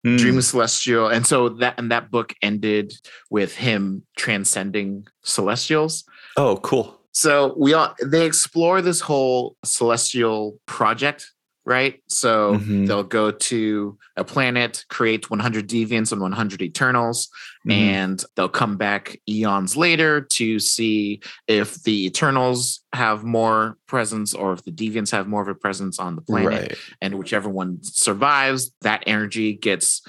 Mm, 0.05 0.17
Dream 0.17 0.37
of 0.37 0.43
Celestial. 0.43 1.07
And 1.07 1.25
so 1.27 1.49
that 1.49 1.75
and 1.77 1.91
that 1.91 2.09
book 2.09 2.33
ended 2.41 2.93
with 3.29 3.55
him 3.55 4.03
transcending 4.17 5.07
celestials. 5.23 6.03
Oh, 6.37 6.57
cool. 6.57 6.99
So 7.11 7.53
we 7.57 7.73
all 7.73 7.93
they 8.03 8.25
explore 8.25 8.81
this 8.81 9.01
whole 9.01 9.57
celestial 9.63 10.57
project, 10.65 11.31
right? 11.65 12.01
So 12.07 12.57
Mhm. 12.57 12.87
they'll 12.87 13.03
go 13.03 13.31
to 13.31 13.97
a 14.17 14.23
planet, 14.23 14.83
create 14.89 15.29
100 15.29 15.67
deviants 15.69 16.11
and 16.11 16.19
100 16.21 16.61
eternals, 16.61 17.29
Mhm. 17.67 17.71
and 17.73 18.25
they'll 18.35 18.49
come 18.49 18.77
back 18.77 19.19
eons 19.29 19.77
later 19.77 20.21
to 20.21 20.57
see 20.59 21.21
if 21.47 21.81
the 21.83 22.05
eternals 22.07 22.81
have 22.93 23.23
more 23.23 23.77
presence 23.87 24.33
or 24.33 24.53
if 24.53 24.63
the 24.63 24.71
deviants 24.71 25.11
have 25.11 25.27
more 25.27 25.41
of 25.43 25.47
a 25.47 25.55
presence 25.55 25.99
on 25.99 26.15
the 26.15 26.21
planet 26.23 26.49
right. 26.49 26.77
and 27.01 27.15
whichever 27.17 27.47
one 27.49 27.77
survives, 27.83 28.71
that 28.81 29.03
energy 29.05 29.53
gets 29.53 30.01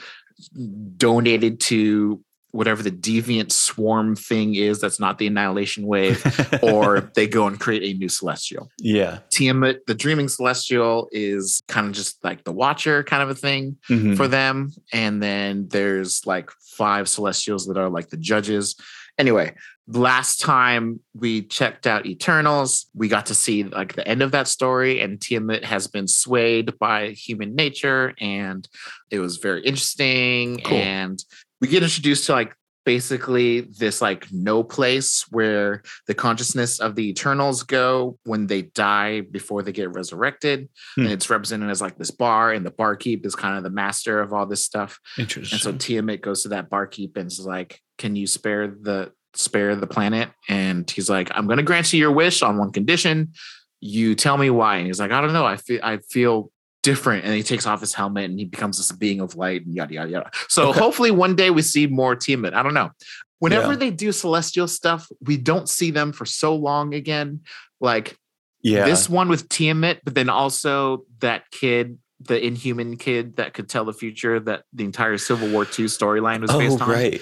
donated 0.96 1.60
to 1.60 2.22
whatever 2.52 2.82
the 2.82 2.90
deviant 2.90 3.50
swarm 3.50 4.14
thing 4.14 4.54
is 4.54 4.80
that's 4.80 5.00
not 5.00 5.18
the 5.18 5.26
annihilation 5.26 5.86
wave, 5.86 6.22
or 6.62 7.10
they 7.14 7.26
go 7.26 7.46
and 7.46 7.58
create 7.58 7.82
a 7.82 7.98
new 7.98 8.08
celestial. 8.08 8.70
yeah. 8.78 9.18
Tiamat, 9.30 9.86
the 9.86 9.94
dreaming 9.94 10.28
celestial, 10.28 11.08
is 11.12 11.60
kind 11.68 11.86
of 11.86 11.92
just 11.92 12.22
like 12.22 12.44
the 12.44 12.52
watcher 12.52 13.02
kind 13.02 13.22
of 13.22 13.30
a 13.30 13.34
thing 13.34 13.76
Mhm. 13.88 14.16
for 14.16 14.28
them. 14.28 14.72
And 14.92 15.22
then 15.22 15.68
there's 15.68 16.26
like 16.26 16.50
five 16.76 17.08
celestials 17.08 17.66
that 17.66 17.76
are 17.78 17.90
like 17.90 18.10
the 18.10 18.16
judges. 18.16 18.76
Anyway, 19.18 19.54
last 19.88 20.40
time 20.40 21.00
we 21.14 21.42
checked 21.42 21.86
out 21.86 22.06
Eternals, 22.06 22.86
we 22.94 23.08
got 23.08 23.26
to 23.26 23.34
see 23.34 23.64
like 23.64 23.94
the 23.94 24.06
end 24.08 24.22
of 24.22 24.30
that 24.32 24.48
story, 24.48 25.00
and 25.00 25.20
Tiamat 25.20 25.64
has 25.64 25.86
been 25.86 26.08
swayed 26.08 26.78
by 26.78 27.10
human 27.10 27.54
nature, 27.54 28.14
and 28.20 28.66
it 29.10 29.18
was 29.18 29.36
very 29.38 29.62
interesting. 29.64 30.60
Cool. 30.64 30.78
And 30.78 31.22
we 31.62 31.68
get 31.68 31.84
introduced 31.84 32.26
to 32.26 32.32
like 32.32 32.54
basically 32.84 33.60
this 33.60 34.02
like 34.02 34.26
no 34.32 34.64
place 34.64 35.24
where 35.30 35.82
the 36.08 36.14
consciousness 36.14 36.80
of 36.80 36.96
the 36.96 37.08
Eternals 37.08 37.62
go 37.62 38.18
when 38.24 38.48
they 38.48 38.62
die 38.62 39.20
before 39.20 39.62
they 39.62 39.70
get 39.70 39.94
resurrected. 39.94 40.68
Hmm. 40.96 41.02
And 41.02 41.12
it's 41.12 41.30
represented 41.30 41.70
as 41.70 41.80
like 41.80 41.96
this 41.96 42.10
bar, 42.10 42.52
and 42.52 42.66
the 42.66 42.72
barkeep 42.72 43.24
is 43.24 43.36
kind 43.36 43.56
of 43.56 43.62
the 43.62 43.70
master 43.70 44.20
of 44.20 44.32
all 44.32 44.44
this 44.44 44.64
stuff. 44.64 44.98
Interesting. 45.16 45.54
And 45.54 45.62
so 45.62 45.72
Tiamat 45.72 46.20
goes 46.20 46.42
to 46.42 46.48
that 46.48 46.68
barkeep 46.68 47.16
and 47.16 47.28
is 47.28 47.38
like, 47.38 47.80
"Can 47.96 48.16
you 48.16 48.26
spare 48.26 48.66
the 48.66 49.12
spare 49.34 49.76
the 49.76 49.86
planet?" 49.86 50.30
And 50.48 50.90
he's 50.90 51.08
like, 51.08 51.30
"I'm 51.32 51.46
going 51.46 51.58
to 51.58 51.62
grant 51.62 51.92
you 51.92 52.00
your 52.00 52.12
wish 52.12 52.42
on 52.42 52.58
one 52.58 52.72
condition. 52.72 53.34
You 53.80 54.16
tell 54.16 54.36
me 54.36 54.50
why." 54.50 54.78
And 54.78 54.86
he's 54.86 54.98
like, 54.98 55.12
"I 55.12 55.20
don't 55.20 55.32
know. 55.32 55.46
I 55.46 55.58
feel 55.58 55.80
I 55.80 55.98
feel 55.98 56.50
different." 56.82 57.24
And 57.24 57.34
he 57.34 57.42
takes 57.42 57.66
off 57.66 57.80
his 57.80 57.94
helmet 57.94 58.30
and 58.30 58.38
he 58.38 58.44
becomes 58.44 58.76
this 58.76 58.92
being 58.92 59.20
of 59.20 59.36
light 59.36 59.64
and 59.64 59.74
yada 59.74 59.94
yada 59.94 60.10
yada. 60.10 60.30
So 60.48 60.68
Okay. 60.70 60.78
hopefully 60.80 61.10
one 61.10 61.36
day 61.36 61.50
we 61.50 61.62
see 61.62 61.86
more 61.86 62.14
Tiamat. 62.16 62.54
I 62.54 62.62
don't 62.62 62.74
know. 62.74 62.90
Whenever 63.38 63.72
Yeah. 63.72 63.78
they 63.78 63.90
do 63.90 64.12
celestial 64.12 64.68
stuff, 64.68 65.08
we 65.20 65.36
don't 65.36 65.68
see 65.68 65.90
them 65.90 66.12
for 66.12 66.24
so 66.24 66.54
long 66.54 66.94
again. 66.94 67.40
Like 67.80 68.16
yeah. 68.62 68.84
this 68.84 69.08
one 69.08 69.28
with 69.28 69.48
Tiamat, 69.48 70.00
but 70.04 70.14
then 70.14 70.28
also 70.28 71.04
that 71.20 71.50
kid, 71.50 71.98
the 72.20 72.44
Inhuman 72.44 72.96
kid 72.96 73.36
that 73.36 73.52
could 73.52 73.68
tell 73.68 73.84
the 73.84 73.92
future 73.92 74.38
that 74.38 74.62
the 74.72 74.84
entire 74.84 75.18
Civil 75.18 75.48
War 75.50 75.64
II 75.64 75.86
storyline 75.86 76.40
was 76.40 76.50
oh, 76.52 76.58
based 76.58 76.80
on. 76.80 76.88
right. 76.88 77.20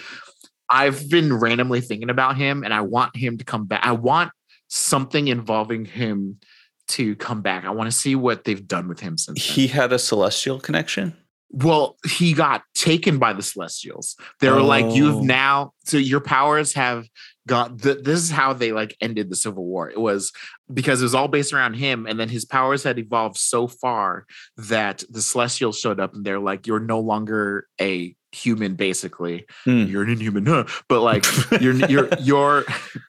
I've 0.68 1.08
been 1.08 1.32
randomly 1.32 1.80
thinking 1.80 2.10
about 2.10 2.36
him 2.36 2.62
and 2.64 2.72
I 2.72 2.82
want 2.82 3.16
him 3.16 3.38
to 3.38 3.44
come 3.44 3.64
back. 3.64 3.80
I 3.82 3.92
want 3.92 4.30
something 4.68 5.26
involving 5.26 5.84
him 5.84 6.36
to 6.90 7.16
come 7.16 7.42
back. 7.42 7.64
I 7.64 7.70
want 7.70 7.90
to 7.90 7.96
see 7.96 8.14
what 8.14 8.44
they've 8.44 8.66
done 8.66 8.88
with 8.88 9.00
him 9.00 9.16
since 9.18 9.44
then. 9.44 9.54
He 9.54 9.66
had 9.66 9.92
a 9.92 9.98
celestial 9.98 10.60
connection. 10.60 11.16
Well, 11.52 11.96
he 12.08 12.32
got 12.32 12.62
taken 12.76 13.18
by 13.18 13.32
the 13.32 13.42
Celestials. 13.42 14.14
They 14.38 14.48
were 14.50 14.62
like, 14.62 14.94
"You've 14.94 15.16
Oh. 15.16 15.22
now, 15.22 15.72
so 15.84 15.96
your 15.96 16.20
powers 16.20 16.74
have 16.74 17.08
got." 17.48 17.80
Th- 17.82 17.98
this 18.04 18.20
is 18.20 18.30
how 18.30 18.52
they 18.52 18.70
like 18.70 18.96
ended 19.00 19.30
the 19.30 19.34
Civil 19.34 19.64
War. 19.66 19.90
It 19.90 19.98
was 19.98 20.30
because 20.72 21.00
it 21.00 21.04
was 21.06 21.14
all 21.14 21.26
based 21.26 21.52
around 21.52 21.74
him, 21.74 22.06
and 22.06 22.20
then 22.20 22.28
his 22.28 22.44
powers 22.44 22.84
had 22.84 23.00
evolved 23.00 23.36
so 23.36 23.66
far 23.66 24.26
that 24.56 25.02
the 25.10 25.20
Celestials 25.20 25.76
showed 25.76 25.98
up, 25.98 26.14
and 26.14 26.24
they're 26.24 26.38
like, 26.38 26.68
"You're 26.68 26.78
no 26.78 27.00
longer 27.00 27.66
a 27.80 28.14
human, 28.32 28.74
basically. 28.74 29.46
Hmm. 29.64 29.84
You're 29.84 30.02
an 30.02 30.10
inhuman, 30.10 30.46
huh? 30.46 30.64
But 30.88 31.00
like, 31.02 31.24
your 31.60 31.74
your 31.74 32.08
your 32.20 32.64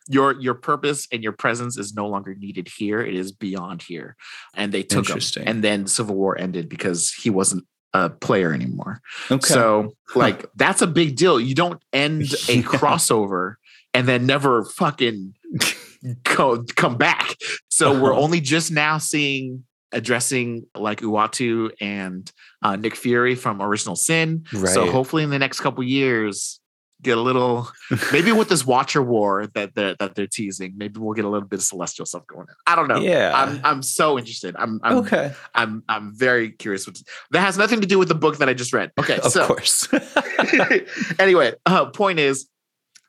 your 0.07 0.39
your 0.39 0.53
purpose 0.55 1.07
and 1.11 1.23
your 1.23 1.31
presence 1.33 1.77
is 1.77 1.93
no 1.93 2.07
longer 2.07 2.33
needed 2.35 2.67
here. 2.77 3.01
It 3.01 3.15
is 3.15 3.31
beyond 3.31 3.81
here." 3.83 4.15
And 4.55 4.71
they 4.71 4.83
took 4.83 5.07
him, 5.07 5.13
Interesting. 5.13 5.47
and 5.47 5.63
then 5.63 5.87
Civil 5.87 6.15
War 6.15 6.37
ended 6.39 6.69
because 6.69 7.11
he 7.13 7.29
wasn't 7.29 7.65
a 7.93 8.09
player 8.09 8.53
anymore. 8.53 9.01
Okay. 9.29 9.45
So, 9.53 9.93
like, 10.15 10.45
that's 10.55 10.81
a 10.81 10.87
big 10.87 11.17
deal. 11.17 11.39
You 11.39 11.53
don't 11.55 11.81
end 11.91 12.21
a 12.49 12.55
Yeah. 12.55 12.61
crossover 12.63 13.55
and 13.93 14.07
then 14.07 14.25
never 14.25 14.63
fucking 14.63 15.33
go, 16.23 16.63
come 16.75 16.97
back. 16.97 17.35
So, 17.69 17.91
we're 18.01 18.13
Uh-huh. 18.13 18.21
only 18.21 18.39
just 18.41 18.71
now 18.71 18.97
seeing 18.97 19.65
addressing 19.91 20.65
like 20.75 21.01
Uatu 21.01 21.71
and 21.81 22.31
uh, 22.61 22.75
Nick 22.75 22.95
Fury 22.95 23.35
from 23.35 23.61
Original 23.61 23.95
Sin. 23.95 24.45
So, 24.51 24.91
hopefully, 24.91 25.23
in 25.23 25.29
the 25.29 25.39
next 25.39 25.59
couple 25.59 25.83
years, 25.83 26.59
get 27.01 27.17
a 27.17 27.21
little 27.21 27.67
maybe 28.13 28.31
with 28.31 28.49
this 28.49 28.65
Watcher 28.65 29.01
War 29.01 29.47
that 29.55 29.73
they're, 29.73 29.95
that 29.95 30.15
they're 30.15 30.27
teasing, 30.27 30.73
maybe 30.77 30.99
we'll 30.99 31.13
get 31.13 31.25
a 31.25 31.29
little 31.29 31.47
bit 31.47 31.59
of 31.59 31.63
celestial 31.65 32.05
stuff 32.05 32.27
going 32.27 32.47
on. 32.47 32.55
I 32.67 32.75
don't 32.75 32.87
know. 32.87 32.99
yeah. 32.99 33.31
I'm 33.33 33.61
I'm 33.63 33.83
so 33.83 34.17
interested. 34.17 34.55
I'm 34.57 34.79
I'm 34.83 34.97
okay. 34.97 35.33
I'm 35.55 35.83
I'm 35.89 36.15
very 36.15 36.51
curious. 36.51 36.85
What, 36.87 37.01
that 37.31 37.41
has 37.41 37.57
nothing 37.57 37.81
to 37.81 37.87
do 37.87 37.97
with 37.97 38.07
the 38.07 38.15
book 38.15 38.37
that 38.37 38.49
I 38.49 38.53
just 38.53 38.73
read. 38.73 38.91
Okay, 38.99 39.17
Of 39.19 39.31
so 39.31 39.47
course. 39.47 39.87
anyway, 41.19 41.53
uh, 41.65 41.85
point 41.87 42.19
is, 42.19 42.47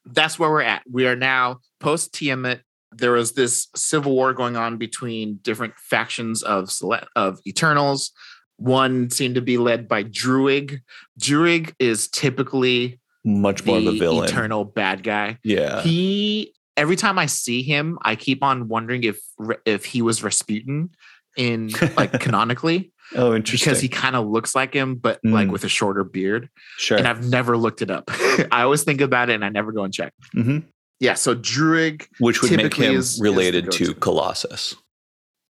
that's 0.06 0.38
where 0.38 0.50
we're 0.50 0.62
at. 0.62 0.82
We 0.90 1.06
are 1.06 1.16
now 1.16 1.60
post 1.80 2.14
Tiamat. 2.14 2.60
There 2.94 3.12
was 3.12 3.32
this 3.32 3.68
civil 3.74 4.12
war 4.12 4.32
going 4.34 4.56
on 4.56 4.76
between 4.78 5.36
different 5.42 5.74
factions 5.78 6.42
of 6.42 6.70
of 7.16 7.40
Eternals. 7.46 8.12
One 8.56 9.10
seemed 9.10 9.34
to 9.36 9.40
be 9.42 9.58
led 9.58 9.88
by 9.88 10.04
Druig. 10.04 10.80
Druig 11.20 11.74
is 11.78 12.08
typically 12.08 13.00
Much 13.24 13.64
more 13.64 13.78
of 13.78 13.86
a 13.86 13.90
the 13.92 13.98
villain. 13.98 14.28
eternal 14.28 14.64
bad 14.64 15.02
guy. 15.02 15.38
yeah. 15.42 15.80
He 15.82 16.54
every 16.76 16.96
time 16.96 17.18
I 17.18 17.26
see 17.26 17.62
him, 17.62 17.98
I 18.02 18.14
keep 18.16 18.42
on 18.42 18.68
wondering 18.68 19.04
if 19.04 19.18
if 19.64 19.84
he 19.84 20.02
was 20.02 20.22
Rasputin 20.22 20.90
in 21.36 21.70
like 21.96 22.12
canonically 22.20 22.92
oh, 23.16 23.34
interesting. 23.34 23.70
because 23.70 23.80
he 23.80 23.88
kind 23.88 24.14
of 24.16 24.26
looks 24.26 24.54
like 24.54 24.74
him, 24.74 24.94
but 24.96 25.18
like 25.24 25.48
Mm. 25.48 25.52
with 25.52 25.64
a 25.64 25.68
shorter 25.68 26.04
beard. 26.04 26.48
sure. 26.78 26.98
And 26.98 27.08
I've 27.08 27.26
never 27.28 27.56
looked 27.56 27.80
it 27.82 27.90
up. 27.90 28.04
I 28.52 28.62
always 28.62 28.84
think 28.84 29.00
about 29.00 29.28
it 29.30 29.34
and 29.34 29.44
I 29.44 29.48
never 29.48 29.72
go 29.72 29.82
and 29.82 29.92
check. 29.94 30.12
hmm 30.32 30.58
Yeah, 31.02 31.14
so 31.14 31.34
Druig 31.34 32.06
which 32.20 32.40
would 32.42 32.52
make 32.56 32.74
him 32.74 32.94
is- 32.94 33.14
is 33.14 33.20
related 33.20 33.72
to 33.72 33.86
go-to. 33.86 33.94
Colossus. 34.00 34.74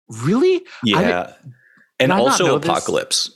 really 0.09 0.63
Yeah. 0.83 1.35
And 2.01 2.11
also 2.11 2.47
know 2.47 2.59
this? 2.59 2.69
Apocalypse. 2.71 3.31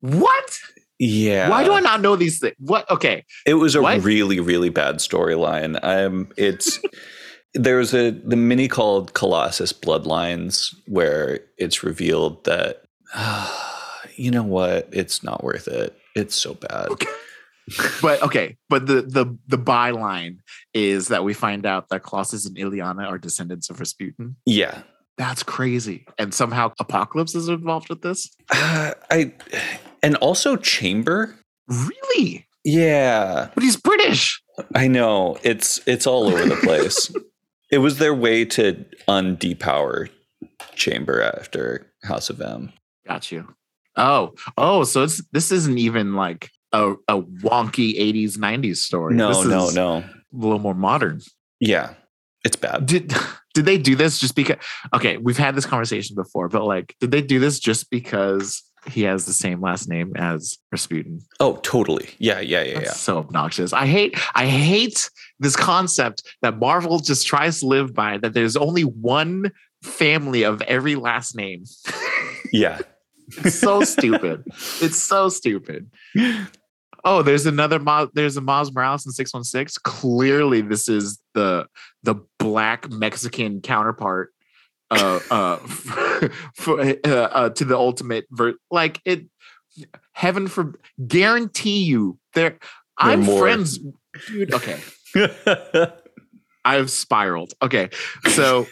what? 0.00 0.58
Yeah. 0.98 1.48
Why 1.50 1.64
do 1.64 1.72
I 1.72 1.80
not 1.80 2.00
know 2.00 2.16
these 2.16 2.38
things? 2.40 2.56
What? 2.58 2.90
Okay, 2.90 3.24
It 3.46 3.54
was 3.54 3.74
a 3.74 3.82
What? 3.82 4.02
really, 4.02 4.40
really 4.40 4.68
bad 4.70 4.96
storyline. 4.96 5.78
Um, 5.82 6.28
it's 6.36 6.78
there's 7.54 7.92
a 7.94 8.10
the 8.10 8.36
mini 8.36 8.66
called 8.68 9.12
Colossus 9.14 9.72
Bloodlines 9.72 10.74
where 10.86 11.40
it's 11.58 11.82
revealed 11.82 12.44
that 12.44 12.84
you 14.16 14.30
know 14.30 14.42
what, 14.42 14.88
it's 14.92 15.22
not 15.22 15.44
worth 15.44 15.68
it. 15.68 15.94
It's 16.16 16.34
so 16.36 16.54
bad. 16.54 16.88
Okay. 16.88 17.06
but 18.02 18.22
okay, 18.22 18.56
but 18.68 18.86
the 18.86 19.02
the 19.02 19.36
the 19.46 19.58
byline 19.58 20.38
is 20.74 21.08
that 21.08 21.24
we 21.24 21.34
find 21.34 21.66
out 21.66 21.88
that 21.90 22.02
Colossus 22.02 22.46
and 22.46 22.56
Illyana 22.56 23.06
are 23.06 23.18
descendants 23.18 23.70
of 23.70 23.78
Rasputin. 23.80 24.36
Yeah, 24.46 24.82
That's 25.18 25.42
crazy, 25.42 26.06
and 26.18 26.32
somehow 26.34 26.72
Apocalypse 26.80 27.34
is 27.34 27.48
involved 27.48 27.88
with 27.88 28.02
this. 28.02 28.28
uh, 28.50 28.94
I 29.10 29.32
and 30.02 30.16
also 30.16 30.56
Chamber. 30.56 31.36
Really? 31.68 32.46
Yeah, 32.64 33.48
But 33.54 33.62
he's 33.64 33.76
British. 33.76 34.42
I 34.74 34.88
know 34.88 35.38
it's 35.42 35.80
it's 35.86 36.06
all 36.06 36.26
over 36.26 36.44
the 36.44 36.56
place. 36.56 37.10
it 37.70 37.78
was 37.78 37.98
their 37.98 38.14
way 38.14 38.44
to 38.46 38.84
undepower 39.08 40.10
Chamber 40.74 41.22
after 41.22 41.86
House 42.02 42.28
of 42.28 42.40
M. 42.40 42.72
Got 43.06 43.32
you. 43.32 43.54
Oh, 43.96 44.34
oh, 44.58 44.84
so 44.84 45.04
it's 45.04 45.22
this 45.32 45.50
isn't 45.52 45.78
even 45.78 46.14
like 46.14 46.50
a, 46.72 46.92
a 47.08 47.20
wonky 47.20 47.98
80s, 47.98 48.36
90s 48.36 48.76
story. 48.78 49.14
No, 49.14 49.42
no, 49.42 49.70
no. 49.70 49.96
A 49.98 50.04
little 50.32 50.58
more 50.58 50.74
modern. 50.74 51.20
Yeah, 51.58 51.94
it's 52.44 52.56
bad. 52.56 52.86
Did 52.86 53.14
did 53.54 53.64
they 53.64 53.78
do 53.78 53.96
this 53.96 54.18
just 54.18 54.34
because 54.34 54.56
okay, 54.94 55.16
we've 55.16 55.38
had 55.38 55.54
this 55.56 55.66
conversation 55.66 56.16
before, 56.16 56.48
but 56.48 56.64
like, 56.64 56.94
did 57.00 57.10
they 57.10 57.22
do 57.22 57.38
this 57.38 57.58
just 57.58 57.90
because 57.90 58.62
he 58.88 59.02
has 59.02 59.26
the 59.26 59.32
same 59.32 59.60
last 59.60 59.88
name 59.88 60.12
as 60.16 60.58
Rasputin? 60.72 61.20
Oh, 61.38 61.56
totally. 61.56 62.08
Yeah, 62.18 62.40
yeah, 62.40 62.62
yeah, 62.62 62.74
That's 62.74 62.86
yeah. 62.86 62.92
so 62.92 63.18
obnoxious. 63.18 63.72
I 63.72 63.86
hate 63.86 64.18
I 64.34 64.46
hate 64.46 65.10
this 65.38 65.56
concept 65.56 66.22
that 66.42 66.58
Marvel 66.58 66.98
just 67.00 67.26
tries 67.26 67.60
to 67.60 67.66
live 67.66 67.94
by 67.94 68.18
that 68.18 68.32
there's 68.32 68.56
only 68.56 68.82
one 68.82 69.50
family 69.82 70.44
of 70.44 70.62
every 70.62 70.94
last 70.94 71.36
name. 71.36 71.64
Yeah. 72.52 72.80
So 73.48 73.82
stupid. 73.84 74.44
It's 74.80 74.98
so 74.98 75.28
stupid. 75.28 75.90
Oh, 77.04 77.22
there's 77.22 77.46
another 77.46 77.80
there's 78.14 78.36
a 78.36 78.40
Miles 78.40 78.72
Morales 78.72 79.06
in 79.06 79.12
616. 79.12 79.80
Clearly, 79.84 80.60
this 80.60 80.88
is 80.88 81.18
the 81.34 81.66
the 82.02 82.16
black 82.38 82.90
Mexican 82.90 83.60
counterpart 83.60 84.32
uh 84.90 85.20
uh 85.30 85.56
for, 86.56 86.80
uh, 86.80 86.96
uh 87.06 87.50
to 87.50 87.64
the 87.64 87.76
ultimate 87.76 88.26
ver- 88.30 88.56
like 88.70 89.00
it 89.04 89.26
heaven 90.12 90.48
for 90.48 90.74
guarantee 91.06 91.84
you 91.84 92.18
there 92.34 92.58
I'm 92.98 93.20
more. 93.20 93.38
friends 93.38 93.78
dude 94.26 94.52
okay 94.52 94.80
I've 96.64 96.90
spiraled. 96.90 97.54
Okay. 97.62 97.88
So 98.30 98.66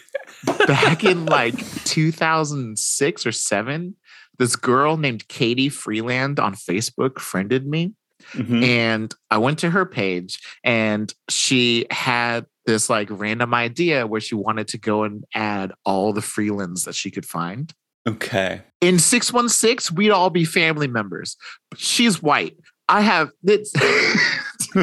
back 0.67 1.03
in 1.03 1.25
like 1.25 1.57
2006 1.85 3.25
or 3.25 3.31
7, 3.31 3.95
this 4.37 4.55
girl 4.55 4.97
named 4.97 5.27
Katie 5.27 5.69
Freeland 5.69 6.39
on 6.39 6.53
Facebook 6.53 7.19
friended 7.19 7.67
me 7.67 7.93
Mhm. 8.33 8.63
and 8.63 9.15
I 9.31 9.37
went 9.37 9.59
to 9.59 9.69
her 9.69 9.85
page 9.85 10.39
and 10.63 11.13
she 11.29 11.85
had 11.91 12.45
this 12.65 12.89
like 12.89 13.07
random 13.11 13.53
idea 13.53 14.05
where 14.05 14.21
she 14.21 14.35
wanted 14.35 14.67
to 14.69 14.77
go 14.77 15.03
and 15.03 15.23
add 15.33 15.71
all 15.85 16.13
the 16.13 16.21
Freelands 16.21 16.85
that 16.85 16.95
she 16.95 17.09
could 17.11 17.25
find. 17.25 17.73
Okay. 18.07 18.61
In 18.81 18.99
616, 18.99 19.95
we'd 19.95 20.11
all 20.11 20.29
be 20.29 20.45
family 20.45 20.87
members. 20.87 21.35
She's 21.75 22.21
white. 22.21 22.55
I 22.87 23.01
have 23.01 23.31
it's 23.43 23.71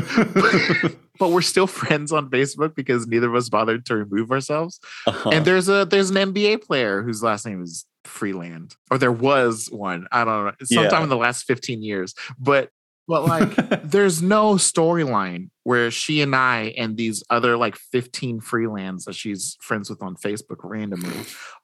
but 1.19 1.31
we're 1.31 1.43
still 1.43 1.67
friends 1.67 2.13
on 2.13 2.31
Facebook 2.31 2.75
because 2.75 3.07
neither 3.07 3.29
of 3.29 3.35
us 3.35 3.49
bothered 3.49 3.87
to 3.87 3.97
remove 3.97 4.31
ourselves. 4.31 4.79
Uh-huh. 5.07 5.31
And 5.33 5.45
there's 5.45 5.69
a 5.69 5.85
there's 5.85 6.11
an 6.11 6.17
NBA 6.33 6.63
player 6.65 7.03
whose 7.03 7.23
last 7.23 7.47
name 7.47 7.63
is 7.63 7.85
Freeland, 8.05 8.77
or 8.91 8.99
there 8.99 9.13
was 9.13 9.69
one. 9.71 10.07
I 10.13 10.25
don't 10.25 10.45
know, 10.47 10.53
sometime 10.65 10.93
Yeah. 10.93 11.03
in 11.05 11.09
the 11.09 11.17
last 11.17 11.45
15 11.45 11.83
years. 11.83 12.15
But 12.39 12.71
but 13.09 13.25
like, 13.25 13.83
there's 13.85 14.21
no 14.23 14.55
storyline 14.55 15.51
where 15.63 15.91
she 15.91 16.21
and 16.23 16.35
I 16.35 16.75
and 16.79 16.97
these 16.97 17.23
other 17.31 17.57
like 17.57 17.77
15 17.77 18.41
Freelands 18.41 19.05
that 19.05 19.15
she's 19.15 19.57
friends 19.61 19.91
with 19.91 20.03
on 20.03 20.17
Facebook 20.17 20.59
randomly 20.63 21.17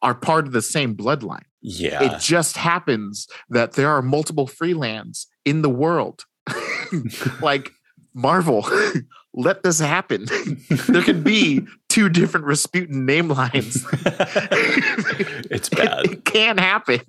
are 0.02 0.14
part 0.14 0.46
of 0.46 0.52
the 0.52 0.62
same 0.62 0.94
bloodline. 0.96 1.44
yeah. 1.60 2.02
It 2.16 2.20
just 2.20 2.56
happens 2.56 3.26
that 3.48 3.72
there 3.72 3.88
are 3.90 4.02
multiple 4.02 4.46
Freelands 4.48 5.26
in 5.44 5.62
the 5.62 5.70
world. 5.70 6.24
like 7.40 7.72
Marvel, 8.14 8.68
let 9.34 9.62
this 9.62 9.78
happen. 9.78 10.26
there 10.88 11.02
could 11.02 11.22
be 11.24 11.66
two 11.88 12.08
different 12.08 12.46
Rasputin 12.46 13.06
name 13.06 13.28
lines. 13.28 13.86
it's 15.50 15.68
It, 15.68 15.76
bad. 15.76 16.04
it 16.06 16.24
can 16.24 16.58
happen. 16.58 17.00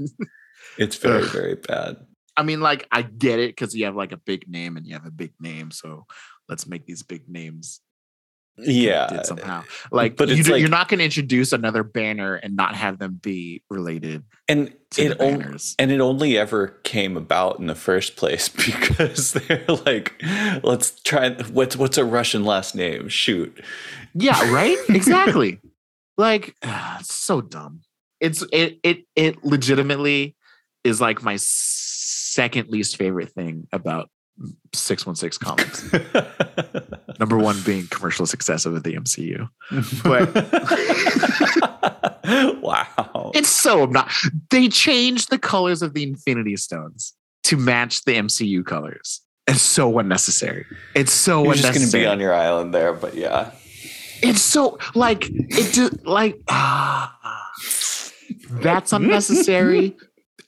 It's 0.78 0.96
very, 0.98 1.24
Ugh. 1.24 1.30
very 1.30 1.56
bad. 1.56 1.98
I 2.36 2.44
mean, 2.44 2.62
like, 2.62 2.88
I 2.92 3.02
get 3.04 3.40
it 3.40 3.52
because 3.52 3.76
you 3.76 3.86
have 3.86 3.96
like 3.96 4.12
a 4.12 4.18
big 4.18 4.48
name 4.50 4.78
and 4.78 4.86
you 4.88 4.94
have 4.94 5.06
a 5.06 5.12
big 5.12 5.34
name. 5.40 5.72
So 5.72 6.06
let's 6.50 6.66
make 6.68 6.86
these 6.86 7.04
big 7.04 7.30
names 7.30 7.80
Yeah. 8.58 9.08
connected 9.08 9.20
eh, 9.20 9.24
somehow. 9.24 9.64
Like, 9.92 10.16
but 10.18 10.30
you 10.30 10.36
it's 10.36 10.46
do, 10.48 10.54
like- 10.54 10.60
you're 10.62 10.70
not 10.70 10.88
going 10.88 11.00
to 11.00 11.06
introduce 11.06 11.54
another 11.54 11.84
banner 11.84 12.36
and 12.36 12.56
not 12.56 12.76
have 12.76 13.00
them 13.00 13.20
be 13.22 13.64
related 13.70 14.24
And 14.50 14.74
it 14.98 15.18
only 15.20 15.38
banners. 15.44 15.76
and 15.80 15.92
it 15.92 16.00
only 16.00 16.38
ever 16.38 16.68
came 16.84 17.18
about 17.18 17.60
in 17.60 17.66
the 17.68 17.76
first 17.76 18.16
place 18.16 18.48
because 18.66 19.34
they're 19.34 19.66
like, 19.86 20.22
let's 20.64 21.00
try 21.02 21.32
what's 21.52 21.76
what's 21.76 21.98
a 21.98 22.06
Russian 22.06 22.44
last 22.44 22.76
name? 22.76 23.10
Shoot. 23.10 23.64
Yeah, 24.14 24.52
right? 24.52 24.78
exactly. 24.90 25.60
Like 26.16 26.56
it's 26.64 27.12
so 27.14 27.42
dumb. 27.42 27.82
It's 28.20 28.44
it 28.52 28.78
it 28.84 29.06
it 29.16 29.44
legitimately 29.44 30.36
is 30.84 31.02
like 31.02 31.24
my 31.24 31.38
second 32.34 32.70
least 32.70 32.98
favorite 32.98 33.32
thing 33.32 33.68
about 33.72 34.10
616 34.74 35.46
comics. 35.46 35.94
Number 37.20 37.38
1 37.38 37.62
being 37.64 37.88
commercial 37.88 38.26
success 38.26 38.66
of 38.66 38.82
the 38.84 38.94
MCU. 38.94 39.48
wow. 42.62 43.32
It's 43.36 43.50
so 43.50 43.84
obnoxious. 43.84 44.32
They 44.50 44.70
changed 44.70 45.30
the 45.30 45.38
colors 45.38 45.82
of 45.82 45.94
the 45.94 46.04
Infinity 46.04 46.58
Stones 46.58 47.14
to 47.44 47.58
match 47.58 48.04
the 48.06 48.14
MCU 48.14 48.66
colors. 48.66 49.22
It's 49.46 49.62
so 49.62 50.00
unnecessary. 50.00 50.66
It's 50.96 51.12
so 51.12 51.44
You're 51.44 51.56
just 51.56 51.74
gonna 51.74 51.92
be 51.92 52.08
on 52.08 52.20
your 52.20 52.34
island 52.34 52.74
there, 52.74 52.94
but 52.94 53.14
yeah. 53.14 53.52
it's 54.22 54.42
so 54.42 54.80
like 54.96 55.30
it 55.30 55.74
just 55.74 56.06
like 56.06 56.40
ah, 56.48 57.14
that's 58.50 58.94
unnecessary 58.94 59.98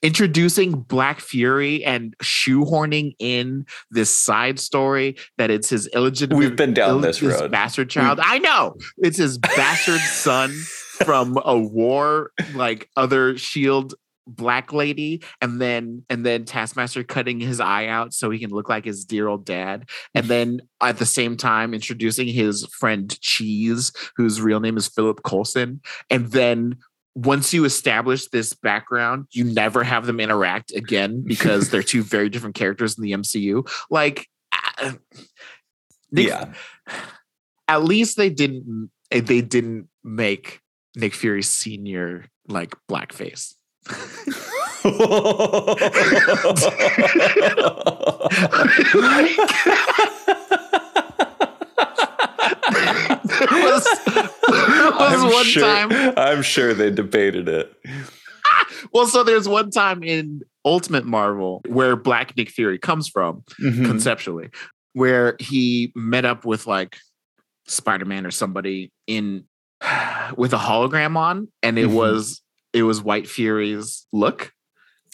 introducing 0.02 0.72
black 0.82 1.20
fury 1.20 1.84
and 1.84 2.16
shoehorning 2.24 3.16
in 3.20 3.66
this 3.92 4.10
side 4.14 4.60
story 4.60 5.16
that 5.38 5.50
it's 5.50 5.70
his 5.70 5.88
illegitimate 5.88 6.38
We've 6.40 6.56
been 6.56 6.74
down 6.74 6.90
ill- 6.90 7.00
this 7.00 7.20
his 7.20 7.34
road. 7.42 7.52
bastard 7.52 7.90
child 7.90 8.20
i 8.22 8.40
know 8.40 8.76
it's 8.98 9.18
his 9.18 9.38
bastard 9.38 10.00
son 10.02 10.52
from 10.52 11.38
a 11.44 11.58
war 11.58 12.32
like 12.54 12.90
other 12.96 13.38
shield 13.38 13.94
black 14.28 14.74
lady 14.74 15.22
and 15.40 15.62
then 15.62 16.04
and 16.10 16.26
then 16.26 16.46
taskmaster 16.46 17.04
cutting 17.04 17.40
his 17.40 17.60
eye 17.60 17.86
out 17.86 18.12
so 18.12 18.32
he 18.32 18.40
can 18.40 18.50
look 18.50 18.68
like 18.70 18.84
his 18.84 19.06
dear 19.06 19.28
old 19.28 19.46
dad 19.46 19.88
and 20.16 20.26
then 20.26 20.60
at 20.82 20.98
the 20.98 21.06
same 21.06 21.38
time 21.38 21.76
introducing 21.76 22.28
his 22.28 22.66
friend 22.68 23.20
cheese 23.22 23.92
whose 24.18 24.42
real 24.42 24.60
name 24.60 24.78
is 24.78 24.88
philip 24.88 25.22
coulson 25.24 25.80
and 26.10 26.32
then 26.32 26.76
once 27.16 27.54
you 27.54 27.66
establish 27.66 28.28
this 28.28 28.54
background 28.54 29.26
you 29.32 29.44
never 29.44 29.84
have 29.84 30.06
them 30.06 30.20
interact 30.20 30.72
again 30.74 31.22
because 31.26 31.70
they're 31.70 31.84
two 31.84 32.04
very 32.04 32.30
different 32.30 32.56
characters 32.56 32.98
in 32.98 33.04
the 33.04 33.12
mcu 33.14 33.68
like 33.90 34.28
uh, 34.82 34.94
Nick- 36.12 36.28
yeah. 36.28 36.54
at 37.68 37.84
least 37.84 38.18
they 38.18 38.30
didn't 38.30 38.92
they 39.10 39.42
didn't 39.42 39.88
make 40.04 40.62
nick 40.96 41.14
fury 41.14 41.44
senior 41.44 42.26
like 42.48 42.76
blackface 42.90 43.56
there 53.26 53.48
was, 53.52 53.88
was 55.12 55.24
I'm 55.24 55.32
one 55.32 55.46
sure, 55.46 55.64
time 55.64 56.14
I'm 56.18 56.42
sure 56.42 56.74
they 56.74 56.92
debated 56.92 57.48
it. 57.50 57.74
well 58.94 59.08
so 59.08 59.24
there's 59.24 59.48
one 59.48 59.72
time 59.72 60.04
in 60.04 60.42
ultimate 60.64 61.06
marvel 61.06 61.62
where 61.68 61.96
black 61.96 62.36
nick 62.38 62.50
fury 62.50 62.78
comes 62.78 63.08
from 63.10 63.44
Mhm. 63.62 63.86
conceptually 63.86 64.50
where 64.94 65.36
he 65.40 65.92
met 65.96 66.26
up 66.26 66.46
with 66.46 66.68
like 66.68 66.98
Spider-Man 67.68 68.26
or 68.26 68.32
somebody 68.32 68.92
in 69.08 69.46
with 70.38 70.54
a 70.54 70.58
hologram 70.58 71.18
on, 71.18 71.48
and 71.64 71.78
it 71.78 71.88
Mhm. 71.90 71.94
was 71.96 72.42
it 72.74 72.84
was 72.84 73.02
White 73.02 73.28
Fury's 73.28 74.06
look, 74.14 74.52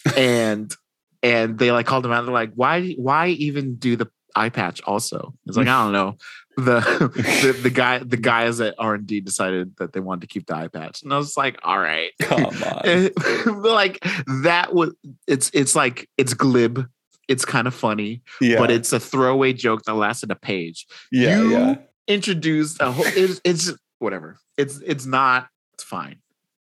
and 0.16 0.74
and 1.22 1.58
they 1.58 1.72
like 1.72 1.86
called 1.86 2.04
him 2.04 2.12
out. 2.12 2.24
They're 2.24 2.34
like, 2.34 2.52
why 2.54 2.92
why 2.92 3.28
even 3.28 3.76
do 3.76 3.96
the 3.96 4.06
eye 4.36 4.48
patch? 4.50 4.80
Also, 4.84 5.34
it's 5.46 5.56
like 5.56 5.68
I 5.68 5.82
don't 5.84 5.92
know. 6.00 6.16
The, 6.56 6.80
the 7.14 7.58
the 7.62 7.70
guy 7.70 7.98
the 7.98 8.16
guys 8.18 8.60
at 8.60 8.74
R 8.78 8.94
and 8.94 9.06
D 9.06 9.20
decided 9.20 9.74
that 9.78 9.92
they 9.94 10.00
wanted 10.00 10.20
to 10.22 10.26
keep 10.26 10.46
the 10.46 10.54
eye 10.56 10.68
patch, 10.68 11.02
and 11.02 11.12
I 11.12 11.16
was 11.16 11.36
like, 11.36 11.58
all 11.62 11.78
right, 11.78 12.10
Come 12.20 12.44
on. 12.44 13.10
Like 13.62 14.04
that 14.42 14.74
was 14.74 14.92
it's 15.26 15.50
it's 15.54 15.74
like 15.74 16.08
it's 16.18 16.34
glib, 16.34 16.86
it's 17.28 17.44
kind 17.46 17.66
of 17.66 17.74
funny, 17.74 18.22
Yeah. 18.40 18.58
but 18.58 18.70
it's 18.70 18.92
a 18.92 19.00
throwaway 19.00 19.52
joke 19.54 19.82
that 19.84 19.94
lasted 19.94 20.30
a 20.30 20.36
page 20.36 20.86
yeah, 21.10 21.38
you 21.40 21.50
yeah. 21.52 21.74
introduced 22.06 22.80
a 22.80 22.90
whole 22.92 23.04
it's, 23.08 23.40
it's 23.44 23.72
whatever 23.98 24.36
it's 24.58 24.78
it's 24.84 25.06
not 25.06 25.48
it's 25.74 25.84
fine 25.84 26.16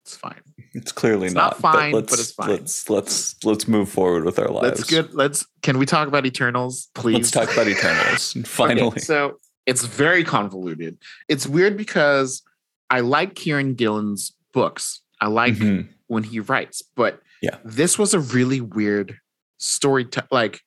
it's 0.03 0.15
fine 0.17 0.41
It's 0.73 0.91
clearly 0.91 1.27
It's 1.27 1.35
not. 1.35 1.61
not 1.61 1.73
fine, 1.73 1.91
but 1.93 2.09
let's, 2.09 2.19
it's 2.19 2.31
fine. 2.33 2.49
Let's 2.49 2.89
let's 2.89 3.35
let's 3.45 3.67
move 3.67 3.87
forward 3.89 4.25
with 4.25 4.37
our 4.39 4.49
lives. 4.49 4.79
let's 4.79 4.83
get 4.89 5.15
let's 5.15 5.45
can 5.61 5.77
we 5.77 5.85
talk 5.85 6.07
about 6.09 6.25
eternals 6.25 6.89
please 6.93 7.15
Let's 7.15 7.31
talk 7.31 7.51
about 7.53 7.67
Eternals. 7.75 8.35
Okay, 8.35 8.43
Finally. 8.45 8.99
so 8.99 9.39
it's 9.67 9.85
very 9.85 10.23
convoluted 10.23 10.97
it's 11.27 11.45
weird 11.45 11.77
because 11.77 12.41
i 12.89 12.99
like 13.01 13.35
kieron 13.35 13.75
gillen's 13.75 14.33
books 14.53 15.01
i 15.21 15.27
like 15.27 15.53
Mhm. 15.55 15.87
when 16.07 16.23
he 16.23 16.39
writes 16.39 16.81
but 16.95 17.21
Yeah. 17.41 17.57
this 17.63 17.99
was 17.99 18.13
a 18.15 18.19
really 18.19 18.61
weird 18.61 19.19
story 19.59 20.05
to 20.05 20.25
like 20.31 20.61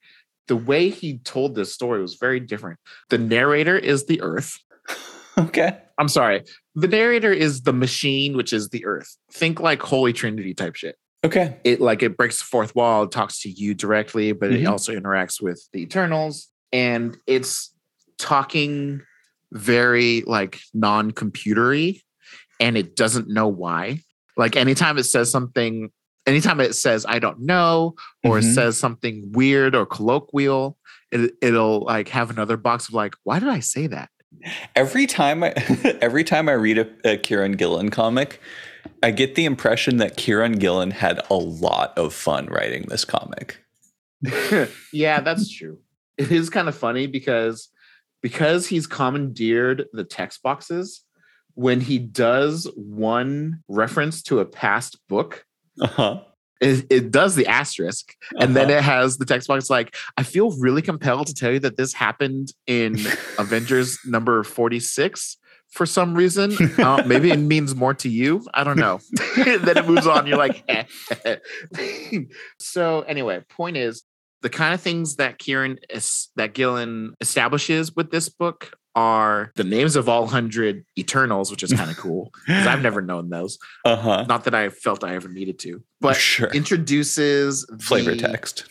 the 0.46 0.56
way 0.56 0.90
he 0.90 1.18
told 1.18 1.54
this 1.54 1.72
story 1.74 2.00
was 2.00 2.14
very 2.14 2.38
different 2.40 2.78
the 3.08 3.18
narrator 3.18 3.76
is 3.76 4.06
the 4.06 4.20
earth 4.22 4.58
Okay. 5.38 5.78
I'm 5.96 6.08
sorry. 6.08 6.42
The 6.74 6.88
narrator 6.88 7.32
is 7.32 7.62
the 7.62 7.72
machine, 7.72 8.36
which 8.36 8.52
is 8.52 8.68
the 8.70 8.84
earth. 8.84 9.16
Think 9.32 9.58
like 9.60 9.80
Holy 9.80 10.12
Trinity 10.12 10.52
type 10.54 10.74
shit. 10.74 10.96
Okay. 11.24 11.56
It 11.64 11.80
like 11.80 12.02
it 12.02 12.16
breaks 12.16 12.38
the 12.38 12.44
fourth 12.44 12.74
wall, 12.74 13.04
it 13.04 13.10
talks 13.12 13.40
to 13.42 13.48
you 13.48 13.72
directly, 13.74 14.32
but 14.32 14.52
it 14.52 14.62
Mhm. 14.64 14.68
also 14.70 14.92
interacts 14.92 15.40
with 15.40 15.66
the 15.72 15.80
Eternals. 15.82 16.48
And 16.72 17.16
it's 17.26 17.72
talking 18.20 19.00
very 19.52 20.22
like 20.26 20.60
non-computery 20.74 22.02
and 22.60 22.76
it 22.76 22.94
doesn't 22.96 23.28
know 23.28 23.48
why. 23.48 24.00
Like 24.36 24.54
anytime 24.56 24.98
it 24.98 25.04
says 25.04 25.30
something, 25.30 25.90
anytime 26.26 26.60
it 26.60 26.74
says 26.74 27.04
I 27.08 27.18
don't 27.18 27.40
know 27.40 27.94
or 28.24 28.38
it 28.38 28.44
Mhm. 28.44 28.54
says 28.54 28.78
something 28.78 29.32
weird 29.32 29.74
or 29.74 29.86
colloquial, 29.86 30.76
it, 31.10 31.32
it'll 31.42 31.80
like 31.84 32.08
have 32.10 32.30
another 32.30 32.56
box 32.56 32.88
of 32.88 32.94
like, 32.94 33.14
why 33.24 33.38
did 33.40 33.48
I 33.48 33.60
say 33.60 33.86
that? 33.88 34.10
Every 34.76 35.06
time 35.06 35.42
I 35.42 35.48
every 36.00 36.22
time 36.22 36.48
I 36.48 36.52
read 36.52 36.78
a, 36.78 36.86
a 37.04 37.18
Kieron 37.18 37.56
Gillen 37.56 37.90
comic, 37.90 38.40
I 39.02 39.10
get 39.10 39.34
the 39.34 39.44
impression 39.44 39.96
that 39.96 40.16
Kieron 40.16 40.58
Gillen 40.60 40.92
had 40.92 41.20
a 41.28 41.34
lot 41.34 41.96
of 41.98 42.14
fun 42.14 42.46
writing 42.46 42.84
this 42.88 43.04
comic. 43.04 43.58
yeah, 44.92 45.20
that's 45.20 45.50
true. 45.50 45.78
It 46.16 46.30
is 46.30 46.50
kind 46.50 46.68
of 46.68 46.76
funny 46.76 47.06
because 47.06 47.68
because 48.22 48.66
he's 48.66 48.86
commandeered 48.86 49.86
the 49.92 50.04
text 50.04 50.42
boxes 50.42 51.04
when 51.54 51.80
he 51.80 51.98
does 51.98 52.70
one 52.76 53.62
reference 53.68 54.22
to 54.24 54.38
a 54.40 54.44
past 54.44 54.98
book 55.08 55.44
Uh-huh. 55.80 56.22
it, 56.60 56.86
it 56.90 57.10
does 57.10 57.34
the 57.34 57.46
asterisk 57.46 58.14
and 58.38 58.54
then 58.54 58.68
Uh-huh. 58.70 58.78
it 58.78 58.82
has 58.84 59.18
the 59.18 59.24
text 59.24 59.48
box 59.48 59.68
like 59.70 59.94
i 60.16 60.22
feel 60.22 60.50
really 60.58 60.82
compelled 60.82 61.26
to 61.28 61.34
tell 61.34 61.50
you 61.52 61.58
that 61.60 61.76
this 61.76 61.92
happened 61.92 62.52
in 62.66 62.96
avengers 63.38 63.98
number 64.06 64.42
46 64.44 65.36
for 65.70 65.86
some 65.86 66.14
reason 66.14 66.52
uh, 66.78 67.02
maybe 67.06 67.30
it 67.30 67.38
means 67.38 67.74
more 67.74 67.94
to 67.94 68.08
you 68.08 68.44
i 68.54 68.62
don't 68.64 68.76
know 68.78 68.98
then 69.36 69.76
it 69.76 69.86
moves 69.86 70.06
on 70.06 70.26
you're 70.26 70.36
like 70.38 70.62
eh. 70.68 70.84
so 72.58 73.02
anyway 73.02 73.40
point 73.48 73.76
is 73.76 74.02
the 74.42 74.50
kind 74.50 74.72
of 74.74 74.80
things 74.80 75.16
that 75.16 75.38
kieron 75.38 75.78
is, 75.90 76.28
that 76.36 76.54
gillen 76.54 77.14
establishes 77.20 77.94
with 77.94 78.10
this 78.10 78.28
book 78.28 78.72
are 78.96 79.52
the 79.54 79.62
names 79.64 79.94
of 79.94 80.08
all 80.08 80.26
hundred 80.26 80.84
eternals 80.98 81.50
which 81.50 81.62
is 81.62 81.72
kind 81.72 81.88
of 81.90 81.96
cool 81.96 82.32
because 82.46 82.66
i've 82.66 82.82
never 82.82 83.00
known 83.00 83.28
those 83.30 83.56
uh-huh. 83.84 84.24
not 84.28 84.42
that 84.44 84.54
i 84.54 84.68
felt 84.68 85.04
i 85.04 85.14
ever 85.14 85.28
needed 85.28 85.60
to 85.60 85.80
but 86.00 86.16
sure. 86.16 86.48
introduces 86.48 87.64
Flavor 87.80 88.12
the- 88.16 88.16
text. 88.28 88.64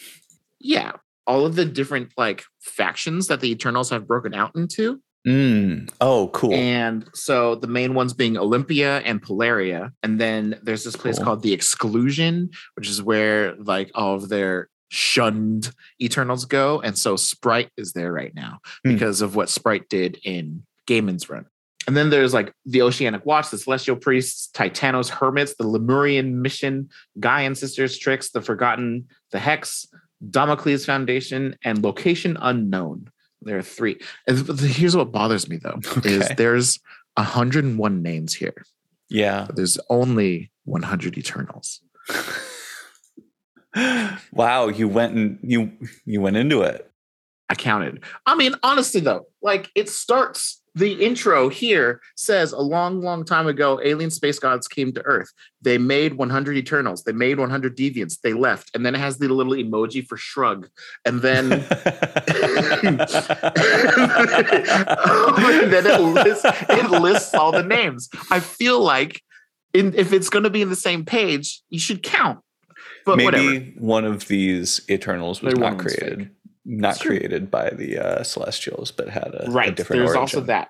Yeah, 0.59 0.91
all 1.25 1.45
of 1.45 1.55
the 1.55 1.63
different 1.63 2.11
like 2.17 2.43
factions 2.59 3.27
that 3.27 3.39
the 3.39 3.49
Eternals 3.49 3.89
have 3.91 4.05
broken 4.07 4.33
out 4.33 4.51
into, 4.55 4.99
Mm. 5.27 5.89
Oh, 6.01 6.29
cool. 6.33 6.53
and 6.53 7.05
so 7.13 7.55
the 7.55 7.67
main 7.67 7.93
ones 7.93 8.13
being 8.13 8.37
Olympia 8.37 8.99
and 8.99 9.21
Polaria, 9.21 9.91
and 10.03 10.19
then 10.19 10.59
there's 10.63 10.83
this 10.83 10.95
place 10.95 11.17
Cool. 11.17 11.25
called 11.25 11.41
the 11.43 11.53
Exclusion, 11.53 12.49
which 12.75 12.89
is 12.89 13.01
where 13.01 13.55
like 13.55 13.91
all 13.95 14.15
of 14.15 14.27
their 14.29 14.69
shunned 14.89 15.71
Eternals 16.01 16.45
go, 16.45 16.81
and 16.81 16.97
so 16.97 17.15
Sprite 17.15 17.69
is 17.77 17.93
there 17.93 18.11
right 18.11 18.33
now 18.35 18.59
Hmm. 18.83 18.93
because 18.93 19.21
of 19.21 19.35
what 19.35 19.49
Sprite 19.49 19.87
did 19.89 20.19
in 20.23 20.63
Gaiman's 20.87 21.29
run. 21.29 21.45
And 21.87 21.95
then 21.97 22.09
there's 22.09 22.33
like 22.33 22.53
the 22.65 22.81
Oceanic 22.81 23.25
Watch, 23.25 23.49
the 23.49 23.57
Celestial 23.57 23.95
Priests, 23.95 24.49
Titanos, 24.53 25.09
Hermits, 25.09 25.55
the 25.55 25.67
Lemurian 25.67 26.41
Mission, 26.41 26.89
Gaian 27.19 27.55
Sisters, 27.55 27.97
Tricks, 27.97 28.29
the 28.29 28.41
Forgotten, 28.41 29.07
the 29.31 29.39
Hex, 29.39 29.87
Damocles 30.29 30.85
Foundation, 30.85 31.55
and 31.63 31.81
Location 31.81 32.37
Unknown. 32.41 33.09
There 33.41 33.57
are 33.57 33.63
three. 33.63 33.99
And 34.27 34.59
here's 34.59 34.95
what 34.95 35.11
bothers 35.11 35.47
me 35.49 35.57
though: 35.57 35.79
is 36.03 36.27
there's 36.35 36.79
101 37.15 38.01
names 38.01 38.33
here, 38.35 38.65
yeah. 39.09 39.47
there's 39.55 39.77
only 39.89 40.51
100 40.65 41.17
Eternals. 41.17 41.81
wow, 44.31 44.67
you 44.67 44.87
went 44.87 45.15
and 45.15 45.39
you 45.41 45.71
you 46.05 46.21
went 46.21 46.37
into 46.37 46.61
it. 46.61 46.89
I 47.49 47.55
counted. 47.55 48.03
I 48.25 48.35
mean, 48.35 48.55
honestly 48.63 49.01
though, 49.01 49.25
like 49.41 49.69
it 49.75 49.89
starts. 49.89 50.57
The 50.75 51.03
intro 51.03 51.49
here 51.49 51.99
says 52.15 52.51
a 52.51 52.59
long, 52.59 53.01
long 53.01 53.25
time 53.25 53.47
ago, 53.47 53.81
alien 53.83 54.11
space 54.11 54.37
gods 54.37 54.67
came 54.67 54.93
to 54.93 55.01
Earth. 55.01 55.33
They 55.61 55.79
made 55.79 56.13
100 56.13 56.57
Eternals. 56.57 57.03
They 57.03 57.11
made 57.11 57.39
100 57.39 57.75
Deviants. 57.75 58.21
They 58.21 58.33
left, 58.33 58.69
and 58.75 58.85
then 58.85 58.93
it 58.93 58.99
has 58.99 59.17
the 59.17 59.27
little 59.29 59.53
emoji 59.53 60.05
for 60.05 60.15
shrug, 60.15 60.69
and 61.05 61.21
then 61.21 61.51
and 61.51 61.63
then 65.71 65.87
it 65.87 66.01
lists, 66.01 66.45
it 66.45 66.91
lists 66.91 67.33
all 67.33 67.51
the 67.51 67.63
names. 67.63 68.07
I 68.29 68.39
feel 68.39 68.79
like 68.79 69.23
in, 69.73 69.93
if 69.95 70.13
it's 70.13 70.29
going 70.29 70.43
to 70.43 70.49
be 70.49 70.61
in 70.61 70.69
the 70.69 70.75
same 70.75 71.03
page, 71.03 71.61
you 71.69 71.79
should 71.79 72.03
count. 72.03 72.39
But 73.09 73.17
Maybe 73.17 73.25
whatever. 73.37 73.65
one 73.77 74.05
of 74.05 74.27
these 74.27 74.81
Eternals 74.89 75.41
was 75.41 75.53
Maybe 75.55 75.61
one 75.63 75.73
not 75.73 75.79
of 75.79 75.85
them's 75.85 75.95
created, 75.97 76.19
fake. 76.19 76.29
not 76.65 76.89
It's 76.91 76.99
true. 76.99 77.17
created 77.17 77.51
by 77.51 77.69
the 77.71 77.97
uh, 77.97 78.23
Celestials, 78.23 78.91
but 78.91 79.09
had 79.09 79.27
a, 79.33 79.47
a 79.47 79.51
right 79.51 79.75
different 79.75 79.99
there's 79.99 80.09
origin. 80.09 80.21
also 80.21 80.41
that 80.41 80.69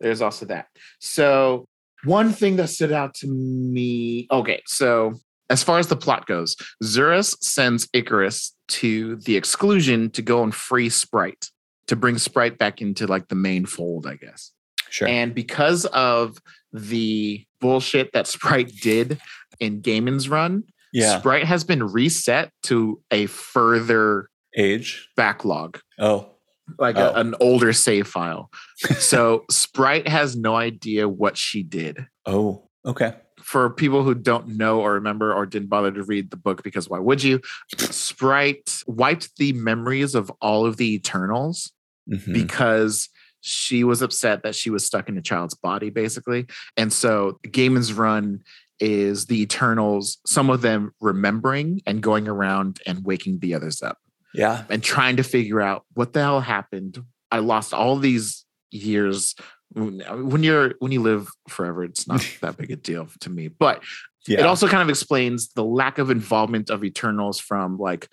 there's 0.00 0.20
also 0.22 0.44
that 0.46 0.66
so 0.98 1.66
one 2.04 2.30
thing 2.32 2.56
that 2.56 2.68
stood 2.68 2.92
out 2.92 3.14
to 3.14 3.26
me 3.26 4.26
okay 4.30 4.60
so 4.66 5.14
as 5.48 5.62
far 5.62 5.78
as 5.78 5.86
the 5.86 5.96
plot 5.96 6.26
goes 6.26 6.54
Zuras 6.84 7.34
sends 7.42 7.88
icarus 7.94 8.54
to 8.68 9.16
the 9.16 9.36
exclusion 9.36 10.10
to 10.10 10.20
go 10.22 10.42
and 10.42 10.54
free 10.54 10.90
sprite 10.90 11.50
to 11.86 11.96
bring 11.96 12.18
sprite 12.18 12.58
back 12.58 12.82
into 12.82 13.06
like 13.06 13.28
the 13.28 13.34
main 13.34 13.64
fold 13.64 14.06
i 14.06 14.16
guess 14.16 14.52
Sure. 14.90 15.08
and 15.08 15.34
because 15.34 15.84
of 15.86 16.38
the 16.72 17.44
bullshit 17.60 18.12
that 18.12 18.26
sprite 18.26 18.70
did 18.82 19.18
in 19.60 19.80
Gaiman's 19.82 20.28
run 20.28 20.64
yeah. 20.96 21.18
sprite 21.18 21.44
has 21.44 21.64
been 21.64 21.82
reset 21.82 22.50
to 22.64 23.00
a 23.10 23.26
further 23.26 24.28
Age. 24.56 25.08
backlog 25.16 25.78
Oh. 25.98 26.30
like 26.78 26.96
Oh. 26.96 27.10
a, 27.10 27.20
an 27.20 27.34
older 27.40 27.72
save 27.72 28.06
file. 28.08 28.50
So 28.98 29.44
Sprite 29.50 30.08
has 30.08 30.34
no 30.36 30.56
idea 30.56 31.08
what 31.08 31.36
she 31.36 31.62
did. 31.62 32.06
Oh. 32.24 32.68
Okay. 32.84 33.14
For 33.42 33.70
people 33.70 34.02
who 34.02 34.14
don't 34.14 34.56
know 34.56 34.80
or 34.80 34.94
remember 34.94 35.32
or 35.32 35.46
didn't 35.46 35.68
bother 35.68 35.92
to 35.92 36.02
read 36.02 36.30
the 36.30 36.36
book, 36.36 36.62
because 36.64 36.88
why 36.88 36.98
would 36.98 37.22
you? 37.22 37.40
Sprite 37.78 38.82
wiped 38.86 39.36
the 39.36 39.52
memories 39.52 40.14
of 40.14 40.30
all 40.40 40.66
of 40.66 40.76
the 40.76 40.94
Eternals 40.94 41.72
Mhm. 42.10 42.32
because 42.32 43.08
she 43.40 43.84
was 43.84 44.02
upset 44.02 44.42
that 44.42 44.54
she 44.56 44.70
was 44.70 44.84
stuck 44.84 45.08
in 45.08 45.16
a 45.16 45.22
child's 45.22 45.54
body, 45.54 45.90
basically. 45.90 46.46
And 46.76 46.92
so 46.92 47.38
Gaiman's 47.46 47.92
run 47.92 48.40
is 48.80 49.26
the 49.26 49.40
Eternals, 49.42 50.18
some 50.26 50.50
of 50.50 50.62
them 50.62 50.92
remembering 51.00 51.80
and 51.86 52.02
going 52.02 52.28
around 52.28 52.80
and 52.86 53.04
waking 53.04 53.38
the 53.38 53.54
others 53.54 53.82
up 53.82 53.98
yeah. 54.36 54.64
and 54.68 54.82
trying 54.82 55.16
to 55.16 55.22
figure 55.22 55.60
out 55.60 55.84
what 55.94 56.12
the 56.12 56.20
hell 56.20 56.40
happened. 56.40 57.02
I 57.30 57.38
lost 57.38 57.72
all 57.74 57.96
these 57.96 58.44
years. 58.70 59.34
When 59.72 60.42
you're 60.42 60.74
when 60.78 60.92
you 60.92 61.00
live 61.02 61.28
forever, 61.48 61.84
it's 61.84 62.06
not 62.06 62.26
that 62.42 62.56
big 62.56 62.70
a 62.70 62.76
deal 62.76 63.08
to 63.20 63.30
me. 63.30 63.48
But 63.48 63.82
Yeah. 64.26 64.40
it 64.40 64.46
also 64.46 64.68
kind 64.68 64.82
of 64.82 64.88
explains 64.88 65.48
the 65.54 65.64
lack 65.64 65.98
of 65.98 66.10
involvement 66.10 66.70
of 66.70 66.84
Eternals 66.84 67.40
from 67.40 67.78
like 67.78 68.08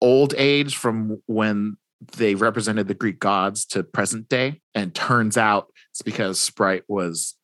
old 0.00 0.34
age, 0.36 0.76
from 0.76 1.22
when 1.26 1.76
they 2.16 2.34
represented 2.34 2.88
the 2.88 2.94
Greek 2.94 3.20
gods 3.20 3.64
to 3.66 3.82
present 3.82 4.28
day. 4.28 4.60
And 4.74 4.94
turns 4.94 5.36
out 5.36 5.70
it's 5.90 6.02
because 6.02 6.40
Sprite 6.40 6.84
was 6.88 7.34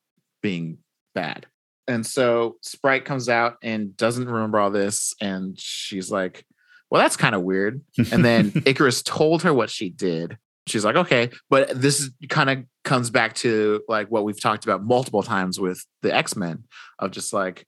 being 0.41 0.79
bad. 1.15 1.45
And 1.87 2.05
so 2.05 2.57
Sprite 2.61 3.05
comes 3.05 3.29
out 3.29 3.55
and 3.63 3.95
doesn't 3.95 4.27
remember 4.29 4.59
all 4.59 4.69
this. 4.71 5.13
And 5.21 5.57
she's 5.59 6.11
like, 6.11 6.45
well, 6.89 7.01
that's 7.01 7.17
kind 7.17 7.35
of 7.35 7.41
weird. 7.43 7.81
And 8.11 8.23
then 8.25 8.51
Icarus 8.65 9.01
told 9.01 9.43
her 9.43 9.53
what 9.53 9.69
she 9.69 9.89
did. 9.89 10.37
She's 10.67 10.83
like, 10.83 10.97
okay. 10.97 11.29
But 11.49 11.69
this 11.81 12.09
kind 12.29 12.49
of 12.49 12.65
comes 12.83 13.09
back 13.09 13.35
to 13.35 13.81
like 13.87 14.09
what 14.09 14.25
we've 14.25 14.39
talked 14.39 14.65
about 14.65 14.83
multiple 14.83 15.23
times 15.23 15.59
with 15.59 15.83
the 16.01 16.13
X 16.13 16.35
Men 16.35 16.65
of 16.99 17.11
just 17.11 17.31
like 17.31 17.65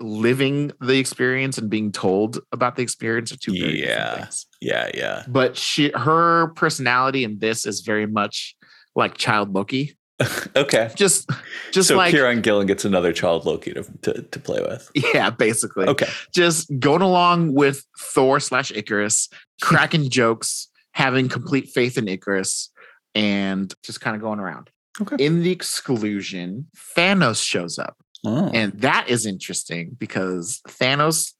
living 0.00 0.72
the 0.80 0.98
experience 0.98 1.56
and 1.58 1.70
being 1.70 1.92
told 1.92 2.40
about 2.52 2.76
the 2.76 2.82
experience 2.82 3.30
are 3.32 3.36
two 3.36 3.52
very 3.52 3.82
Yeah. 3.82 4.16
things. 4.24 4.46
Yeah, 4.60 4.90
yeah. 4.94 5.24
But 5.28 5.56
she, 5.56 5.90
her 5.94 6.48
personality 6.56 7.24
in 7.24 7.38
this 7.38 7.64
is 7.66 7.80
very 7.82 8.06
much 8.06 8.56
like 8.96 9.16
child 9.16 9.54
Loki. 9.54 9.96
okay. 10.56 10.90
Just, 10.94 11.28
just 11.72 11.88
so 11.88 11.96
like, 11.96 12.14
Kieron 12.14 12.42
Gillen 12.42 12.66
gets 12.66 12.84
another 12.84 13.12
child 13.12 13.44
Loki 13.46 13.72
to, 13.72 13.84
to, 14.02 14.22
to 14.22 14.40
play 14.40 14.60
with. 14.60 14.90
yeah, 15.14 15.30
basically. 15.30 15.86
Okay. 15.86 16.08
just 16.32 16.70
going 16.78 17.02
along 17.02 17.54
with 17.54 17.84
Thor 17.98 18.38
slash 18.40 18.70
Icarus, 18.72 19.28
cracking 19.60 20.08
jokes, 20.10 20.68
having 20.92 21.28
complete 21.28 21.68
faith 21.68 21.98
in 21.98 22.06
Icarus, 22.08 22.70
and 23.14 23.72
just 23.82 24.00
kind 24.00 24.14
of 24.16 24.22
going 24.22 24.38
around. 24.40 24.70
Okay. 25.00 25.24
In 25.24 25.42
the 25.42 25.50
exclusion, 25.50 26.68
Thanos 26.96 27.44
shows 27.44 27.78
up. 27.78 27.96
Oh. 28.24 28.50
And 28.54 28.72
that 28.80 29.08
is 29.08 29.26
interesting 29.26 29.96
because 29.98 30.60
Thanos 30.68 31.32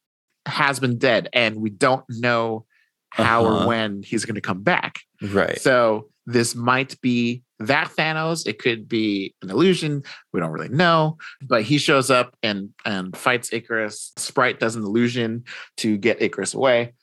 has 0.47 0.81
been 0.81 0.99
dead 0.99 1.29
and 1.33 1.57
we 1.57 1.71
don't 1.71 2.05
know 2.09 2.67
how 3.11 3.45
Uh-huh. 3.47 3.65
or 3.65 3.69
when 3.69 4.03
he's 4.03 4.25
going 4.25 4.35
to 4.35 4.41
come 4.41 4.63
back. 4.63 5.01
right. 5.23 5.59
So 5.61 6.11
this 6.27 6.55
might 6.55 7.01
be 7.01 7.43
that 7.61 7.91
Thanos. 7.97 8.47
It 8.47 8.59
could 8.59 8.89
be 8.89 9.35
an 9.43 9.51
illusion. 9.51 10.03
We 10.33 10.41
don't 10.41 10.51
really 10.51 10.69
know. 10.69 11.19
But 11.43 11.63
he 11.63 11.79
shows 11.79 12.11
up 12.11 12.37
and 12.43 12.71
and 12.85 13.17
fights 13.17 13.53
Icarus. 13.53 14.13
Sprite 14.17 14.59
does 14.61 14.77
an 14.77 14.83
illusion 14.83 15.45
to 15.79 15.97
get 15.97 16.23
Icarus 16.23 16.55
away. 16.55 16.95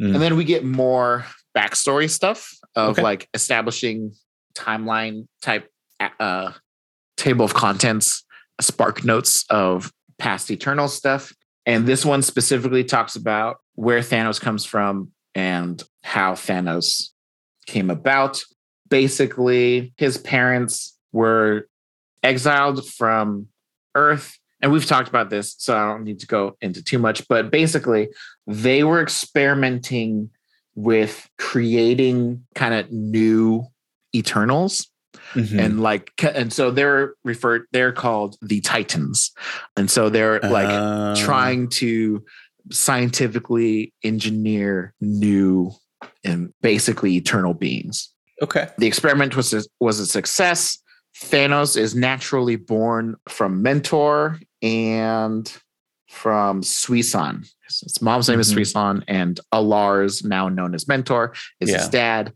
Mm. 0.00 0.14
And 0.14 0.22
then 0.22 0.36
we 0.36 0.44
get 0.44 0.64
more 0.64 1.26
backstory 1.56 2.08
stuff 2.08 2.50
of 2.74 2.90
Okay. 2.90 3.02
like 3.02 3.28
establishing 3.34 4.12
timeline 4.54 5.26
type 5.42 5.68
uh 6.18 6.52
table 7.16 7.44
of 7.44 7.52
contents, 7.54 8.24
spark 8.60 9.04
notes 9.04 9.44
of 9.50 9.92
past 10.18 10.50
eternal 10.50 10.88
stuff. 10.88 11.32
And 11.66 11.86
this 11.86 12.04
one 12.04 12.22
specifically 12.22 12.82
talks 12.84 13.14
about 13.14 13.58
where 13.74 14.00
Thanos 14.00 14.40
comes 14.40 14.64
from 14.64 15.12
and 15.34 15.82
how 16.02 16.32
Thanos 16.32 17.10
came 17.66 17.90
about. 17.90 18.42
Basically, 18.90 19.94
his 19.96 20.18
parents 20.18 20.96
were 21.12 21.68
exiled 22.22 22.86
from 22.88 23.48
Earth. 23.94 24.36
And 24.62 24.70
we've 24.70 24.84
talked 24.84 25.08
about 25.08 25.30
this, 25.30 25.54
so 25.58 25.74
I 25.74 25.86
don't 25.90 26.04
need 26.04 26.18
to 26.20 26.26
go 26.26 26.56
into 26.60 26.84
too 26.84 26.98
much. 26.98 27.26
But 27.28 27.50
basically, 27.50 28.10
they 28.46 28.84
were 28.84 29.00
experimenting 29.00 30.28
with 30.74 31.28
creating 31.38 32.44
kind 32.54 32.74
of 32.74 32.90
new 32.92 33.64
Eternals 34.14 34.88
Mhm. 35.34 35.58
and 35.60 35.80
like 35.80 36.12
and 36.22 36.52
so 36.52 36.70
they're 36.70 37.14
referred 37.24 37.66
they're 37.72 37.92
called 37.92 38.36
the 38.42 38.60
titans 38.60 39.30
and 39.76 39.90
so 39.90 40.08
they're 40.08 40.40
like 40.40 40.68
Uh, 40.68 41.14
trying 41.16 41.68
to 41.68 42.24
scientifically 42.72 43.92
engineer 44.02 44.94
new 45.00 45.70
and 46.24 46.52
basically 46.62 47.16
eternal 47.16 47.54
beings 47.54 48.12
Okay. 48.42 48.68
the 48.78 48.86
experiment 48.86 49.36
was 49.36 49.52
a, 49.52 49.62
was 49.80 49.98
a 50.00 50.06
success 50.06 50.78
thanos 51.22 51.76
is 51.76 51.94
naturally 51.94 52.56
born 52.56 53.16
from 53.28 53.62
mentor 53.62 54.38
and 54.62 55.52
from 56.08 56.62
sui-san 56.62 57.44
his 57.68 58.00
mom's 58.02 58.28
name 58.28 58.40
is 58.40 58.50
Mhm. 58.50 58.54
sui-san 58.54 59.04
and 59.08 59.40
a'lars 59.52 60.24
now 60.24 60.48
known 60.48 60.74
as 60.74 60.86
mentor 60.88 61.32
is 61.60 61.70
his 61.72 61.88
dad 61.88 62.32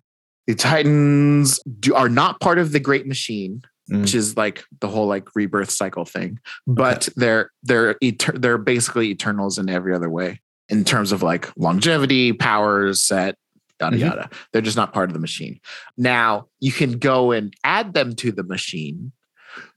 the 0.46 0.55
titans 0.55 1.59
do, 1.80 1.94
are 1.94 2.09
not 2.11 2.40
part 2.40 2.59
of 2.59 2.72
the 2.72 2.80
great 2.80 3.07
machine 3.07 3.62
Mm. 3.90 4.00
which 4.00 4.14
is 4.14 4.34
like 4.34 4.64
the 4.80 4.88
whole 4.88 5.07
like 5.07 5.28
rebirth 5.34 5.68
cycle 5.70 6.07
thing. 6.07 6.38
But 6.66 7.07
they're 7.16 7.50
they're 7.62 7.96
eter- 7.96 8.40
they're 8.40 8.57
basically 8.57 9.11
eternals 9.11 9.59
in 9.59 9.68
every 9.68 9.94
other 9.94 10.09
way 10.09 10.40
in 10.70 10.84
terms 10.84 11.12
of 11.12 11.22
like 11.22 11.50
longevity, 11.59 12.32
powers, 12.32 13.02
set, 13.02 13.36
yada 13.80 13.96
Mhm. 13.96 14.00
yada. 14.00 14.30
They're 14.52 14.62
just 14.62 14.76
not 14.76 14.92
part 14.92 15.10
of 15.10 15.14
the 15.14 15.20
machine. 15.20 15.60
Now 15.96 16.48
you 16.60 16.72
can 16.72 16.98
go 16.98 17.32
and 17.32 17.54
add 17.64 17.94
them 17.94 18.14
to 18.16 18.32
the 18.32 18.42
machine, 18.44 19.12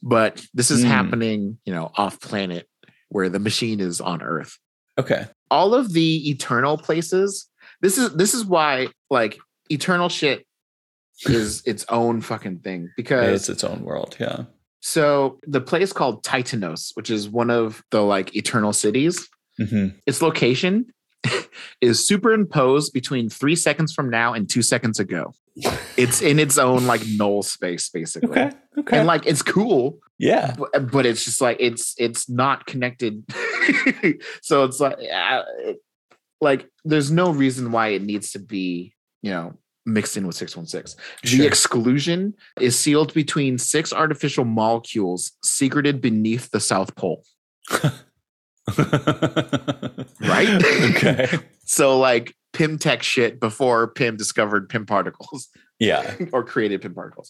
but 0.01 0.45
this 0.53 0.71
is 0.71 0.83
Mm. 0.83 0.87
happening, 0.87 1.57
you 1.65 1.73
know, 1.73 1.91
off 1.95 2.19
planet 2.19 2.67
where 3.09 3.29
the 3.29 3.39
machine 3.39 3.79
is 3.79 3.99
on 4.01 4.21
Earth. 4.21 4.57
Okay. 4.99 5.27
All 5.49 5.73
of 5.73 5.93
the 5.93 6.29
eternal 6.29 6.77
places. 6.77 7.47
This 7.81 7.97
is 7.97 8.11
this 8.13 8.33
is 8.33 8.43
why 8.45 8.87
like 9.09 9.37
eternal 9.69 10.09
shit 10.09 10.45
is 11.25 11.61
its 11.65 11.85
own 11.89 12.21
fucking 12.21 12.59
thing 12.59 12.89
because 12.97 13.33
It's 13.41 13.49
its 13.49 13.63
own 13.63 13.83
world. 13.83 14.15
Yeah. 14.19 14.45
so 14.79 15.39
the 15.47 15.61
place 15.61 15.91
called 15.93 16.23
Titanos, 16.23 16.91
which 16.95 17.09
is 17.09 17.27
one 17.29 17.49
of 17.49 17.83
the 17.91 18.01
like 18.01 18.35
eternal 18.35 18.73
cities, 18.73 19.27
hmm 19.57 19.87
its 20.05 20.21
location 20.21 20.85
is 21.82 22.05
superimposed 22.05 22.93
between 22.93 23.30
three 23.30 23.55
seconds 23.55 23.93
from 23.93 24.09
now 24.09 24.34
and 24.34 24.49
two 24.49 24.61
seconds 24.61 24.99
ago. 24.99 25.34
It's 25.97 26.22
in 26.22 26.39
its 26.39 26.57
own 26.57 26.86
like 26.86 27.01
null 27.15 27.43
space, 27.43 27.89
basically. 27.89 28.30
Okay. 28.30 28.51
Okay. 28.78 28.97
And 28.99 29.07
like 29.07 29.26
it's 29.26 29.41
cool, 29.41 29.99
yeah. 30.20 30.53
but, 30.55 30.91
but 30.91 31.05
it's 31.05 31.26
just 31.26 31.41
like 31.41 31.57
it's 31.59 31.95
it's 31.97 32.30
not 32.30 32.65
connected. 32.68 33.24
so 34.41 34.63
it's 34.63 34.80
like 34.80 34.97
uh, 35.13 35.43
it- 35.59 35.82
like 36.39 36.70
there's 36.86 37.09
no 37.09 37.32
reason 37.32 37.72
why 37.72 37.88
it 37.88 38.03
needs 38.03 38.32
to 38.34 38.39
be, 38.39 38.93
you 39.24 39.32
know, 39.32 39.55
mixed 39.88 40.18
in 40.18 40.28
with 40.28 40.36
616. 40.36 41.01
The 41.24 41.47
exclusion 41.47 42.36
is 42.59 42.78
sealed 42.78 43.13
between 43.13 43.57
six 43.57 43.91
artificial 43.91 44.45
molecules 44.45 45.32
secreted 45.43 46.01
beneath 46.01 46.51
the 46.51 46.59
South 46.59 46.95
Pole. 46.95 47.24
Right? 50.22 50.49
okay. 50.95 51.38
So, 51.70 51.99
like 51.99 52.34
Pym 52.53 52.78
Tech 52.80 53.03
shit 53.03 53.41
before 53.41 53.89
Pym 53.89 54.15
discovered 54.15 54.70
Pym 54.70 54.86
particles 54.86 55.49
Yeah. 55.80 56.15
or 56.32 56.45
created 56.45 56.82
Pym 56.82 56.93
particles. 56.93 57.30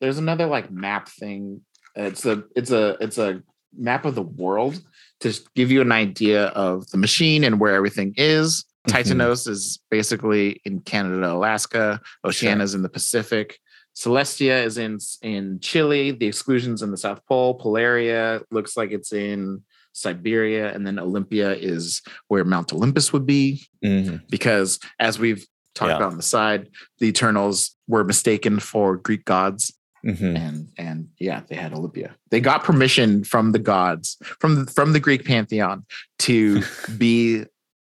There's 0.00 0.18
another 0.18 0.46
like 0.46 0.72
map 0.72 1.08
thing. 1.08 1.60
It's 1.94 2.26
a 2.26 2.42
it's 2.56 2.72
a 2.72 2.96
it's 3.00 3.16
a 3.16 3.42
map 3.76 4.04
of 4.04 4.16
the 4.16 4.22
world 4.22 4.82
to 5.20 5.32
give 5.54 5.70
you 5.70 5.80
an 5.82 5.92
idea 5.92 6.46
of 6.46 6.88
the 6.90 6.96
machine 6.98 7.44
and 7.44 7.60
where 7.60 7.76
everything 7.76 8.12
is. 8.16 8.64
Mhm. 8.88 8.92
Titanos 8.92 9.46
is 9.46 9.78
basically 9.88 10.60
in 10.64 10.80
Canada, 10.80 11.32
Alaska. 11.32 12.00
Oceania's 12.26 12.74
in 12.74 12.82
the 12.82 12.88
Pacific. 12.88 13.58
Celestia 13.94 14.64
is 14.64 14.78
in 14.78 14.98
in 15.22 15.60
Chile. 15.60 16.10
The 16.10 16.26
exclusions 16.26 16.82
in 16.82 16.90
the 16.90 16.96
South 16.96 17.20
Pole. 17.28 17.56
Polaria 17.56 18.42
looks 18.50 18.76
like 18.76 18.90
it's 18.90 19.12
in 19.12 19.62
Siberia, 19.92 20.72
and 20.74 20.86
then 20.86 20.98
Olympia 20.98 21.52
is 21.54 22.02
where 22.28 22.44
Mount 22.44 22.72
Olympus 22.72 23.12
would 23.12 23.26
be. 23.26 23.66
Mhm. 23.84 24.22
Because 24.30 24.78
as 24.98 25.18
we've 25.18 25.44
talked 25.74 25.90
Yeah. 25.90 25.96
about 25.96 26.12
on 26.12 26.16
the 26.16 26.22
side, 26.22 26.68
the 26.98 27.06
Eternals 27.08 27.76
were 27.88 28.04
mistaken 28.04 28.60
for 28.60 28.96
Greek 28.96 29.24
gods, 29.24 29.72
Mhm. 30.04 30.36
and 30.36 30.68
and 30.78 31.08
yeah, 31.18 31.42
they 31.48 31.56
had 31.56 31.72
Olympia. 31.74 32.16
They 32.30 32.40
got 32.40 32.64
permission 32.64 33.24
from 33.24 33.52
the 33.52 33.58
gods 33.58 34.16
from 34.40 34.64
the, 34.64 34.70
from 34.72 34.92
the 34.92 35.00
Greek 35.00 35.24
pantheon 35.24 35.84
to 36.20 36.62
be 36.98 37.44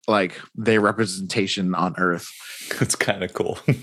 like 0.07 0.39
their 0.55 0.81
representation 0.81 1.75
on 1.75 1.93
Earth. 1.97 2.27
It's 2.81 2.95
kind 2.95 3.23
of 3.23 3.33
cool. 3.33 3.59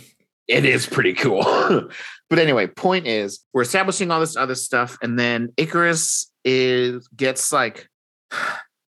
It 0.49 0.65
is 0.65 0.87
pretty 0.87 1.13
cool. 1.13 1.43
but 2.31 2.39
anyway, 2.39 2.69
point 2.69 3.09
is 3.09 3.41
we're 3.53 3.63
establishing 3.63 4.13
all 4.13 4.21
this 4.21 4.37
other 4.37 4.55
stuff, 4.55 4.97
and 5.03 5.19
then 5.19 5.53
Icarus 5.57 6.31
is 6.45 7.09
gets 7.17 7.53
like 7.53 7.89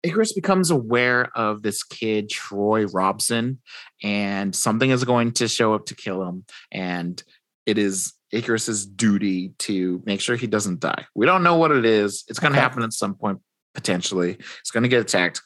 Icarus 0.03 0.33
becomes 0.33 0.69
aware 0.69 1.29
of 1.35 1.61
this 1.61 1.81
kid, 1.83 2.29
Troy 2.29 2.85
Robson, 2.87 3.59
and 4.03 4.53
something 4.53 4.89
is 4.89 5.03
going 5.05 5.31
to 5.33 5.47
show 5.47 5.73
up 5.73 5.85
to 5.87 5.95
kill 5.95 6.21
him. 6.23 6.43
And 6.71 7.23
it 7.65 7.77
is 7.77 8.13
Icarus's 8.31 8.85
duty 8.85 9.53
to 9.59 10.01
make 10.05 10.19
sure 10.19 10.35
he 10.35 10.47
doesn't 10.47 10.81
die. 10.81 11.05
We 11.15 11.25
don't 11.25 11.43
know 11.43 11.55
what 11.55 11.71
it 11.71 11.85
is. 11.85 12.25
It's 12.27 12.39
going 12.39 12.51
to 12.51 12.59
Okay. 12.59 12.63
happen 12.63 12.83
at 12.83 12.91
some 12.91 13.15
point, 13.15 13.39
potentially. 13.73 14.37
It's 14.59 14.71
going 14.71 14.83
to 14.83 14.89
get 14.89 14.99
attacked. 15.01 15.41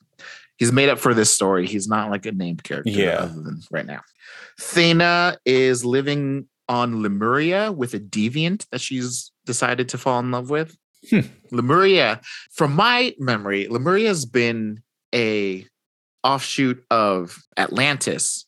He's 0.58 0.72
made 0.72 0.90
up 0.90 0.98
for 0.98 1.14
this 1.14 1.32
story. 1.32 1.68
He's 1.68 1.88
not 1.88 2.10
like 2.10 2.26
a 2.26 2.32
named 2.32 2.64
character 2.64 2.90
Yeah. 2.90 3.18
other 3.20 3.42
than 3.42 3.62
right 3.70 3.86
now. 3.86 4.02
Thena 4.60 5.38
is 5.46 5.86
living 5.86 6.48
on 6.68 7.04
Lemuria 7.04 7.72
with 7.72 7.94
a 7.94 8.00
deviant 8.00 8.68
that 8.72 8.82
she's 8.82 9.32
decided 9.46 9.90
to 9.90 10.00
fall 10.00 10.20
in 10.20 10.32
love 10.32 10.50
with. 10.50 10.76
Hmm. 11.10 11.20
Lemuria, 11.52 12.22
from 12.52 12.74
my 12.74 13.14
memory, 13.20 13.68
Lemuria's 13.68 14.26
been 14.26 14.82
a 15.14 15.66
offshoot 16.24 16.84
of 16.92 17.38
Atlantis 17.56 18.46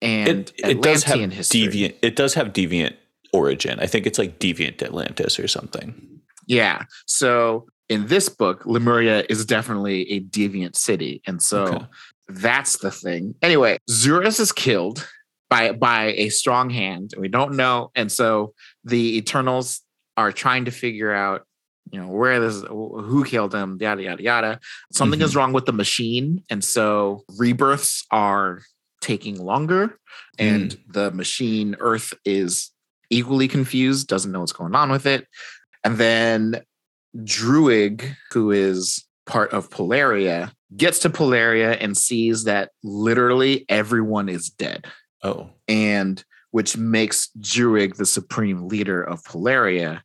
and 0.00 0.28
it, 0.28 0.52
it 0.58 0.82
does 0.82 1.02
have 1.04 1.18
history. 1.32 1.62
deviant. 1.62 1.94
It 2.02 2.14
does 2.14 2.34
have 2.34 2.48
deviant 2.52 2.94
origin. 3.32 3.80
I 3.80 3.86
think 3.86 4.06
it's 4.06 4.18
like 4.18 4.38
deviant 4.38 4.80
Atlantis 4.82 5.40
or 5.40 5.48
something. 5.48 6.20
Yeah. 6.46 6.84
So 7.06 7.66
in 7.88 8.06
this 8.06 8.28
book, 8.28 8.64
Lemuria 8.64 9.24
is 9.28 9.44
definitely 9.44 10.08
a 10.12 10.20
deviant 10.20 10.76
city. 10.76 11.20
And 11.26 11.42
so 11.42 11.64
Okay. 11.64 11.86
that's 12.28 12.78
the 12.78 12.90
thing. 12.92 13.34
Anyway, 13.42 13.78
Zuras 13.90 14.38
is 14.38 14.52
killed 14.52 15.08
by 15.50 15.72
by 15.72 16.12
a 16.16 16.28
strong 16.28 16.70
hand. 16.70 17.14
We 17.18 17.28
don't 17.28 17.54
know. 17.56 17.90
And 17.96 18.12
so 18.12 18.54
the 18.84 19.16
Eternals 19.18 19.80
are 20.16 20.30
trying 20.32 20.66
to 20.66 20.70
figure 20.70 21.12
out, 21.12 21.46
you 21.92 22.00
know, 22.00 22.08
where 22.08 22.40
this 22.40 22.62
who 22.62 23.24
killed 23.24 23.54
him, 23.54 23.78
yada 23.80 24.02
yada 24.02 24.22
yada. 24.22 24.60
Something 24.92 25.20
is 25.20 25.30
mm-hmm. 25.30 25.38
wrong 25.38 25.52
with 25.52 25.66
the 25.66 25.72
machine. 25.72 26.42
And 26.50 26.62
so 26.62 27.24
rebirths 27.36 28.04
are 28.10 28.60
taking 29.00 29.42
longer. 29.42 29.98
And 30.38 30.72
mm. 30.72 30.92
the 30.92 31.10
machine 31.10 31.76
Earth 31.80 32.14
is 32.24 32.70
equally 33.10 33.48
confused, 33.48 34.08
doesn't 34.08 34.32
know 34.32 34.40
what's 34.40 34.52
going 34.52 34.74
on 34.74 34.90
with 34.90 35.06
it. 35.06 35.26
And 35.84 35.96
then 35.98 36.62
Druig, 37.16 38.14
who 38.32 38.50
is 38.50 39.04
part 39.26 39.52
of 39.52 39.70
Polaria, 39.70 40.52
gets 40.76 40.98
to 41.00 41.10
Polaria 41.10 41.76
and 41.80 41.96
sees 41.96 42.44
that 42.44 42.70
literally 42.82 43.64
everyone 43.68 44.28
is 44.28 44.50
dead. 44.50 44.86
Oh, 45.22 45.50
And 45.66 46.22
which 46.50 46.76
makes 46.76 47.28
Druig 47.40 47.96
the 47.96 48.06
supreme 48.06 48.68
leader 48.68 49.02
of 49.02 49.22
Polaria 49.24 50.00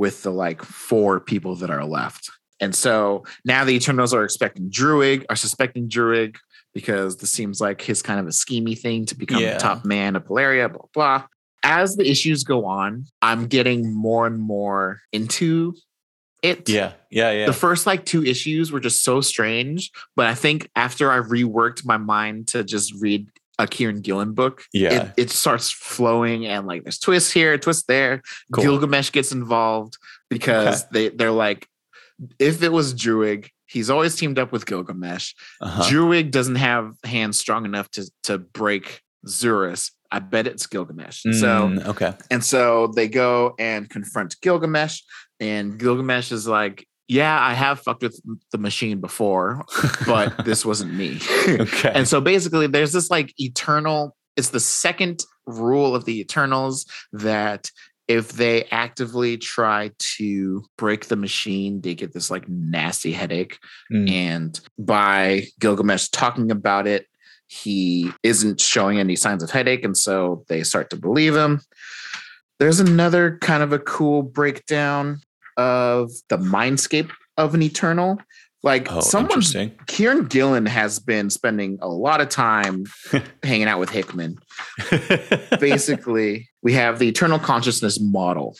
with 0.00 0.22
the 0.22 0.30
like 0.30 0.62
four 0.62 1.20
people 1.20 1.54
that 1.56 1.68
are 1.70 1.84
left. 1.84 2.30
And 2.58 2.74
so 2.74 3.24
now 3.44 3.64
the 3.66 3.74
Eternals 3.74 4.14
are 4.14 4.24
expecting 4.24 4.70
Druig, 4.70 5.26
are 5.28 5.36
suspecting 5.36 5.90
Druig 5.90 6.36
because 6.72 7.18
this 7.18 7.30
seems 7.30 7.60
like 7.60 7.82
his 7.82 8.00
kind 8.00 8.18
of 8.18 8.26
a 8.26 8.30
schemy 8.30 8.78
thing 8.78 9.04
to 9.06 9.14
become 9.14 9.42
Yeah. 9.42 9.54
the 9.54 9.60
top 9.60 9.84
man 9.84 10.16
of 10.16 10.24
Polaria, 10.24 10.72
blah, 10.72 10.86
blah. 10.94 11.26
As 11.62 11.96
the 11.96 12.10
issues 12.10 12.44
go 12.44 12.64
on, 12.64 13.04
I'm 13.20 13.46
getting 13.46 13.92
more 13.94 14.26
and 14.26 14.38
more 14.40 15.00
into 15.12 15.74
it. 16.42 16.66
yeah, 16.66 16.92
yeah, 17.10 17.30
yeah. 17.32 17.46
The 17.46 17.52
first 17.52 17.86
like 17.86 18.06
two 18.06 18.24
issues 18.24 18.72
were 18.72 18.80
just 18.80 19.02
so 19.02 19.20
strange, 19.20 19.90
but 20.16 20.26
I 20.26 20.34
think 20.34 20.70
after 20.74 21.12
I 21.12 21.18
reworked 21.18 21.84
my 21.84 21.98
mind 21.98 22.48
to 22.48 22.64
just 22.64 22.94
read 23.02 23.28
a 23.64 23.66
Kieron 23.66 24.02
Gillen 24.02 24.32
book, 24.32 24.62
Yeah. 24.72 24.92
it, 24.94 25.12
it 25.16 25.30
starts 25.30 25.70
flowing 25.70 26.46
and 26.46 26.66
like 26.66 26.82
there's 26.84 26.98
twists 26.98 27.30
here, 27.30 27.56
twists 27.58 27.84
there. 27.86 28.22
Cool. 28.52 28.64
Gilgamesh 28.64 29.10
gets 29.12 29.32
involved 29.32 29.96
because 30.28 30.88
they 30.90 31.08
they're 31.10 31.30
like, 31.30 31.66
if 32.38 32.62
it 32.62 32.72
was 32.72 32.94
Druig, 32.94 33.48
he's 33.66 33.90
always 33.90 34.16
teamed 34.16 34.38
up 34.38 34.52
with 34.52 34.66
Gilgamesh. 34.66 35.34
Uh-huh. 35.60 35.82
Druig 35.90 36.30
doesn't 36.30 36.56
have 36.56 36.94
hands 37.04 37.38
strong 37.38 37.64
enough 37.64 37.90
to 37.92 38.10
to 38.24 38.38
break 38.38 39.00
Zuras. 39.26 39.90
I 40.12 40.18
bet 40.18 40.46
it's 40.46 40.66
Gilgamesh. 40.66 41.22
So 41.22 41.68
Mm, 41.68 41.86
okay. 41.86 42.14
and 42.30 42.44
so 42.44 42.88
they 42.96 43.06
go 43.08 43.54
and 43.58 43.88
confront 43.88 44.40
Gilgamesh, 44.40 45.02
and 45.38 45.78
Gilgamesh 45.78 46.32
is 46.32 46.48
like, 46.48 46.86
Yeah, 47.10 47.36
I 47.40 47.54
have 47.54 47.80
fucked 47.80 48.02
with 48.02 48.20
the 48.52 48.58
machine 48.58 49.00
before, 49.00 49.64
but 50.06 50.44
this 50.44 50.64
wasn't 50.64 50.94
me. 50.94 51.18
okay. 51.48 51.90
and 51.92 52.06
so 52.06 52.20
basically, 52.20 52.68
there's 52.68 52.92
this 52.92 53.10
like 53.10 53.34
eternal, 53.36 54.16
it's 54.36 54.50
the 54.50 54.60
second 54.60 55.24
rule 55.44 55.96
of 55.96 56.04
the 56.04 56.20
Eternals 56.20 56.86
that 57.12 57.68
if 58.06 58.32
they 58.34 58.64
actively 58.66 59.36
try 59.36 59.90
to 59.98 60.64
break 60.78 61.06
the 61.06 61.16
machine, 61.16 61.80
they 61.80 61.96
get 61.96 62.12
this 62.12 62.30
like 62.30 62.48
nasty 62.48 63.10
headache. 63.12 63.58
Mm, 63.92 64.10
And 64.10 64.60
by 64.78 65.46
Gilgamesh 65.58 66.08
talking 66.10 66.52
about 66.52 66.86
it, 66.86 67.06
he 67.48 68.12
isn't 68.22 68.60
showing 68.60 69.00
any 69.00 69.16
signs 69.16 69.42
of 69.42 69.50
headache. 69.50 69.84
And 69.84 69.96
so 69.96 70.44
they 70.48 70.62
start 70.62 70.90
to 70.90 70.96
believe 70.96 71.34
him. 71.34 71.60
There's 72.60 72.78
another 72.78 73.36
kind 73.38 73.62
of 73.64 73.72
a 73.72 73.78
cool 73.80 74.22
breakdown 74.22 75.20
of 75.60 76.10
the 76.28 76.38
mindscape 76.38 77.10
of 77.36 77.54
an 77.54 77.62
eternal. 77.62 78.18
Like 78.62 78.88
oh, 78.90 79.02
interesting. 79.18 79.70
Kieron 79.86 80.28
Gillen 80.28 80.66
has 80.66 80.98
been 80.98 81.30
spending 81.30 81.78
a 81.80 81.88
lot 81.88 82.20
of 82.20 82.28
time 82.28 82.84
hanging 83.42 83.68
out 83.68 83.80
with 83.80 83.88
Hickman. 83.88 84.36
Basically, 85.60 86.48
we 86.62 86.74
have 86.74 86.98
the 86.98 87.08
eternal 87.08 87.38
consciousness 87.38 87.98
model, 88.00 88.56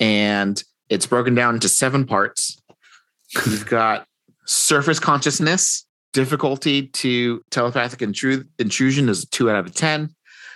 and 0.00 0.62
it's 0.90 1.06
broken 1.06 1.34
down 1.34 1.54
into 1.54 1.68
seven 1.68 2.04
parts. 2.04 2.60
You've 3.34 3.66
got 3.70 4.06
surface 4.44 5.00
consciousness, 5.00 5.86
difficulty 6.12 6.88
to 6.88 7.42
telepathic 7.50 8.00
intru- 8.00 8.46
intrusion 8.58 9.08
is 9.08 9.24
two 9.26 9.50
out 9.50 9.56
of 9.56 9.66
a 9.66 9.70
10. 9.70 10.10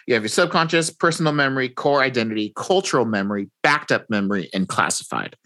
You 0.06 0.14
have 0.14 0.22
your 0.22 0.28
subconscious, 0.28 0.90
personal 0.90 1.32
memory, 1.32 1.68
core 1.68 2.02
identity, 2.02 2.52
cultural 2.56 3.04
memory, 3.04 3.48
backed 3.62 3.92
up 3.92 4.10
memory, 4.10 4.50
and 4.52 4.68
classified. 4.68 5.36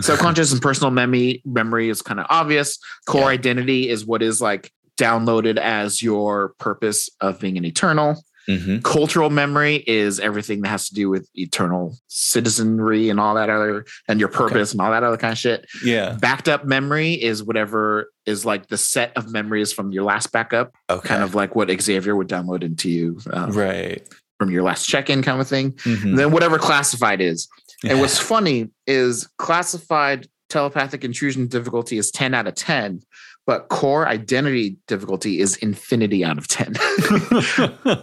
Subconscious 0.00 0.52
and 0.52 0.60
personal 0.62 0.90
memory 0.90 1.42
memory 1.44 1.88
is 1.88 2.02
kind 2.02 2.20
of 2.20 2.26
obvious. 2.30 2.78
Core 3.06 3.22
Yeah. 3.22 3.26
identity 3.28 3.88
is 3.88 4.04
what 4.04 4.22
is 4.22 4.40
like 4.40 4.70
downloaded 4.98 5.56
as 5.56 6.02
your 6.02 6.54
purpose 6.58 7.08
of 7.20 7.40
being 7.40 7.56
an 7.56 7.64
eternal. 7.64 8.22
Mhm. 8.48 8.82
Cultural 8.82 9.30
memory 9.30 9.84
is 9.86 10.18
everything 10.18 10.62
that 10.62 10.68
has 10.68 10.88
to 10.88 10.94
do 10.94 11.08
with 11.10 11.28
eternal 11.34 11.96
citizenry 12.08 13.08
and 13.10 13.20
all 13.20 13.34
that 13.34 13.48
other, 13.50 13.84
and 14.08 14.18
your 14.18 14.28
purpose 14.30 14.72
and 14.72 14.80
all 14.80 14.90
that 14.90 15.02
other 15.04 15.16
kind 15.18 15.32
of 15.32 15.38
shit. 15.38 15.66
Yeah. 15.84 16.16
Backed 16.20 16.48
up 16.48 16.64
memory 16.64 17.12
is 17.14 17.42
whatever 17.42 18.10
is 18.26 18.44
like 18.44 18.68
the 18.68 18.76
set 18.78 19.12
of 19.16 19.30
memories 19.30 19.72
from 19.72 19.92
your 19.92 20.04
last 20.04 20.32
backup, 20.32 20.72
Okay. 20.88 21.06
kind 21.08 21.22
of 21.22 21.34
like 21.34 21.54
what 21.54 21.70
Xavier 21.80 22.16
would 22.16 22.28
download 22.28 22.62
into 22.62 22.88
you 22.90 23.18
uh, 23.32 23.48
right. 23.50 24.02
from 24.38 24.50
your 24.50 24.62
last 24.62 24.86
check 24.86 25.10
in, 25.10 25.22
kind 25.22 25.40
of 25.40 25.46
thing. 25.46 25.72
Mhm. 25.72 26.02
And 26.04 26.18
then 26.18 26.30
whatever 26.32 26.58
classified 26.58 27.20
is. 27.20 27.46
And 27.88 28.00
what's 28.00 28.18
funny 28.18 28.68
is 28.86 29.28
classified 29.38 30.28
telepathic 30.48 31.04
intrusion 31.04 31.46
difficulty 31.46 31.96
is 31.96 32.10
10 32.10 32.34
out 32.34 32.46
of 32.46 32.54
10, 32.54 33.00
but 33.46 33.68
core 33.68 34.06
identity 34.06 34.76
difficulty 34.86 35.40
is 35.40 35.56
infinity 35.56 36.24
out 36.24 36.38
of 36.38 36.48
10. 36.48 36.74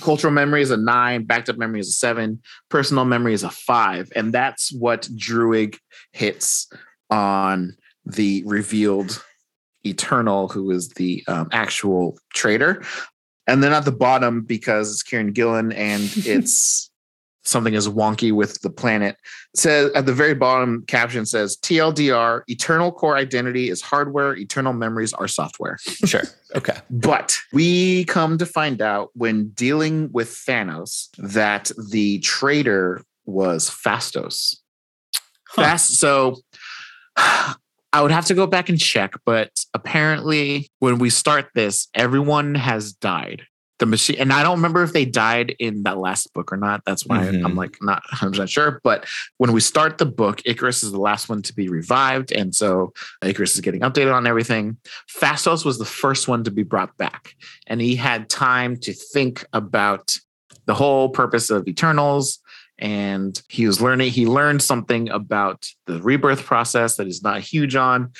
Cultural 0.00 0.32
memory 0.32 0.62
is 0.62 0.70
a 0.70 0.76
nine, 0.76 1.24
backed 1.24 1.50
up 1.50 1.58
memory 1.58 1.80
is 1.80 1.88
a 1.88 1.92
seven, 1.92 2.40
personal 2.70 3.04
memory 3.04 3.34
is 3.34 3.42
a 3.42 3.50
five. 3.50 4.10
And 4.16 4.32
that's 4.32 4.72
what 4.72 5.02
Druig 5.14 5.78
hits 6.12 6.68
on 7.10 7.76
the 8.06 8.42
revealed 8.46 9.22
Eternal, 9.84 10.48
who 10.48 10.70
is 10.70 10.90
the 10.90 11.24
um, 11.28 11.48
actual 11.52 12.18
traitor. 12.32 12.82
And 13.46 13.62
then 13.62 13.72
at 13.72 13.84
the 13.84 13.92
bottom, 13.92 14.42
because 14.42 14.90
it's 14.92 15.02
Kieron 15.02 15.34
Gillen 15.34 15.72
and 15.72 16.02
it's 16.16 16.91
something 17.44 17.74
is 17.74 17.88
wonky 17.88 18.32
with 18.32 18.60
the 18.62 18.70
planet, 18.70 19.16
it 19.54 19.60
says 19.60 19.92
at 19.94 20.06
the 20.06 20.12
very 20.12 20.34
bottom 20.34 20.84
caption 20.86 21.26
says 21.26 21.56
TLDR, 21.56 22.42
eternal 22.46 22.92
core 22.92 23.16
identity 23.16 23.68
is 23.68 23.80
hardware, 23.80 24.36
eternal 24.36 24.72
memories 24.72 25.12
are 25.12 25.28
software. 25.28 25.78
sure. 26.04 26.24
Okay. 26.54 26.76
But 26.90 27.36
we 27.52 28.04
come 28.04 28.38
to 28.38 28.46
find 28.46 28.82
out 28.82 29.10
when 29.14 29.48
dealing 29.48 30.10
with 30.12 30.28
Thanos 30.28 31.08
that 31.18 31.70
the 31.90 32.18
traitor 32.20 33.02
was 33.24 33.70
Phastos. 33.70 34.56
Huh. 35.48 35.62
Fast. 35.62 35.96
So 35.96 36.36
I 37.92 38.00
would 38.00 38.10
have 38.10 38.26
to 38.26 38.34
go 38.34 38.46
back 38.46 38.68
and 38.68 38.80
check, 38.80 39.14
but 39.26 39.50
apparently, 39.74 40.70
when 40.78 40.98
we 40.98 41.10
start 41.10 41.50
this, 41.54 41.88
everyone 41.94 42.54
has 42.54 42.92
died. 42.92 43.42
The 43.82 43.86
machine, 43.86 44.14
and 44.20 44.32
I 44.32 44.44
don't 44.44 44.58
remember 44.58 44.84
if 44.84 44.92
they 44.92 45.04
died 45.04 45.56
in 45.58 45.82
that 45.82 45.98
last 45.98 46.32
book 46.34 46.52
or 46.52 46.56
not. 46.56 46.82
That's 46.86 47.04
why 47.04 47.18
Mhm. 47.18 47.44
I'm 47.44 47.56
like 47.56 47.78
not 47.82 48.04
100% 48.12 48.48
sure. 48.48 48.80
But 48.84 49.06
when 49.38 49.50
we 49.50 49.60
start 49.60 49.98
the 49.98 50.06
book, 50.06 50.40
Icarus 50.44 50.84
is 50.84 50.92
the 50.92 51.00
last 51.00 51.28
one 51.28 51.42
to 51.42 51.52
be 51.52 51.68
revived. 51.68 52.30
And 52.30 52.54
so 52.54 52.92
Icarus 53.24 53.56
is 53.56 53.60
getting 53.60 53.80
updated 53.80 54.14
on 54.14 54.24
everything. 54.24 54.76
Phastos 55.20 55.64
was 55.64 55.80
the 55.80 55.84
first 55.84 56.28
one 56.28 56.44
to 56.44 56.52
be 56.52 56.62
brought 56.62 56.96
back, 56.96 57.34
and 57.66 57.80
he 57.80 57.96
had 57.96 58.30
time 58.30 58.76
to 58.82 58.92
think 58.92 59.44
about 59.52 60.16
the 60.66 60.74
whole 60.74 61.08
purpose 61.08 61.50
of 61.50 61.66
Eternals. 61.66 62.38
And 62.78 63.40
he 63.48 63.66
was 63.66 63.80
learning, 63.80 64.12
he 64.12 64.26
learned 64.26 64.62
something 64.62 65.08
about 65.10 65.66
the 65.88 66.00
rebirth 66.00 66.44
process 66.44 66.96
that 66.96 67.06
he's 67.06 67.22
not 67.22 67.40
huge 67.40 67.74
on. 67.74 68.12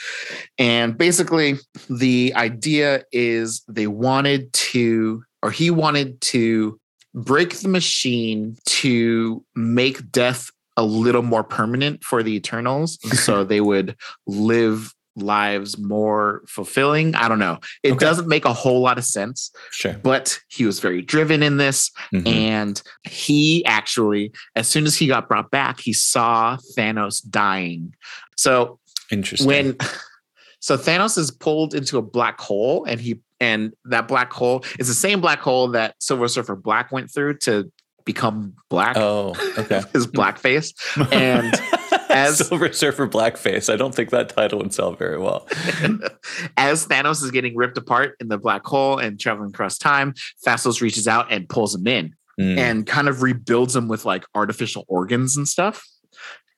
And 0.58 0.98
basically, 0.98 1.58
the 1.88 2.32
idea 2.34 3.04
is 3.12 3.62
they 3.68 3.86
wanted 3.86 4.52
to, 4.52 5.24
or 5.42 5.50
he 5.50 5.70
wanted 5.70 6.20
to 6.20 6.78
break 7.14 7.58
the 7.60 7.68
machine 7.68 8.56
to 8.66 9.44
make 9.54 10.10
death 10.10 10.50
a 10.76 10.82
little 10.84 11.22
more 11.22 11.44
permanent 11.44 12.02
for 12.02 12.22
the 12.22 12.34
Eternals. 12.34 12.98
so 13.24 13.44
they 13.52 13.60
would 13.60 13.96
live 14.26 14.94
lives 15.14 15.76
more 15.76 16.40
fulfilling. 16.48 17.14
I 17.14 17.28
don't 17.28 17.38
know. 17.38 17.58
It 17.82 17.90
Okay. 17.92 17.98
doesn't 17.98 18.28
make 18.28 18.46
a 18.46 18.52
whole 18.54 18.80
lot 18.80 18.96
of 18.96 19.04
sense, 19.04 19.50
Sure. 19.70 19.92
but 20.02 20.40
he 20.48 20.64
was 20.64 20.80
very 20.80 21.02
driven 21.02 21.42
in 21.42 21.58
this. 21.58 21.90
Mhm. 22.14 22.26
And 22.26 22.82
he 23.02 23.62
actually, 23.66 24.32
as 24.56 24.66
soon 24.68 24.86
as 24.86 24.96
he 24.96 25.06
got 25.06 25.28
brought 25.28 25.50
back, 25.50 25.80
he 25.80 25.92
saw 25.92 26.56
Thanos 26.78 27.20
dying. 27.28 27.94
So 28.38 28.78
Interesting. 29.10 29.46
when 29.46 29.76
so 30.60 30.78
Thanos 30.78 31.18
is 31.18 31.30
pulled 31.30 31.74
into 31.74 31.98
a 31.98 32.02
black 32.02 32.40
hole 32.40 32.86
and 32.86 32.98
he 32.98 33.20
and 33.42 33.72
that 33.86 34.08
black 34.08 34.32
hole 34.32 34.64
is 34.78 34.88
the 34.88 34.94
same 34.94 35.20
black 35.20 35.40
hole 35.40 35.68
that 35.68 35.96
Silver 35.98 36.28
Surfer 36.28 36.56
Black 36.56 36.92
went 36.92 37.12
through 37.12 37.38
to 37.38 37.70
become 38.04 38.54
black. 38.68 38.96
Oh, 38.96 39.34
okay. 39.58 39.82
His 39.92 40.06
black 40.06 40.38
face. 40.38 40.72
And 41.12 41.54
as 42.08 42.38
Silver 42.46 42.72
Surfer 42.72 43.08
Blackface, 43.08 43.72
I 43.72 43.76
don't 43.76 43.94
think 43.94 44.10
that 44.10 44.28
title 44.28 44.58
would 44.60 44.72
sell 44.72 44.92
very 44.94 45.18
well. 45.18 45.46
as 46.56 46.86
Thanos 46.86 47.22
is 47.22 47.30
getting 47.30 47.56
ripped 47.56 47.78
apart 47.78 48.16
in 48.20 48.28
the 48.28 48.38
black 48.38 48.64
hole 48.64 48.98
and 48.98 49.18
traveling 49.18 49.50
across 49.50 49.78
time, 49.78 50.14
Phastos 50.46 50.80
reaches 50.80 51.08
out 51.08 51.26
and 51.30 51.48
pulls 51.48 51.74
him 51.74 51.86
in 51.86 52.14
Mm. 52.40 52.56
and 52.56 52.86
kind 52.86 53.10
of 53.10 53.20
rebuilds 53.20 53.76
him 53.76 53.88
with 53.88 54.06
like 54.06 54.24
artificial 54.34 54.86
organs 54.88 55.36
and 55.36 55.46
stuff. 55.46 55.86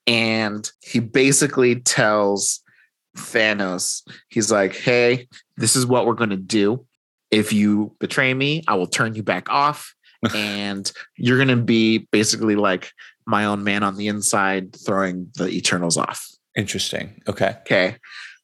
And 0.07 0.71
he 0.83 1.01
basically 1.01 1.81
tells 1.81 2.61
Thanos, 3.17 4.03
he's 4.29 4.51
like, 4.51 4.75
hey, 4.75 5.29
this 5.57 5.77
is 5.77 5.87
what 5.87 6.07
we're 6.07 6.15
going 6.15 6.31
to 6.31 6.37
do. 6.37 6.85
If 7.31 7.53
you 7.53 7.95
betray 8.01 8.33
me, 8.35 8.63
I 8.69 8.75
will 8.75 8.87
turn 8.87 9.15
you 9.15 9.23
back 9.23 9.49
off. 9.51 9.95
and 10.35 10.91
you're 11.17 11.37
going 11.37 11.49
to 11.49 11.63
be 11.63 11.99
basically 12.11 12.57
like 12.57 12.91
my 13.27 13.45
own 13.45 13.65
man 13.65 13.83
on 13.83 13.97
the 13.97 14.09
inside, 14.09 14.75
throwing 14.75 15.31
the 15.35 15.49
Eternals 15.49 15.97
off. 15.97 16.27
Interesting. 16.57 17.21
Okay. 17.29 17.57
Okay. 17.61 17.97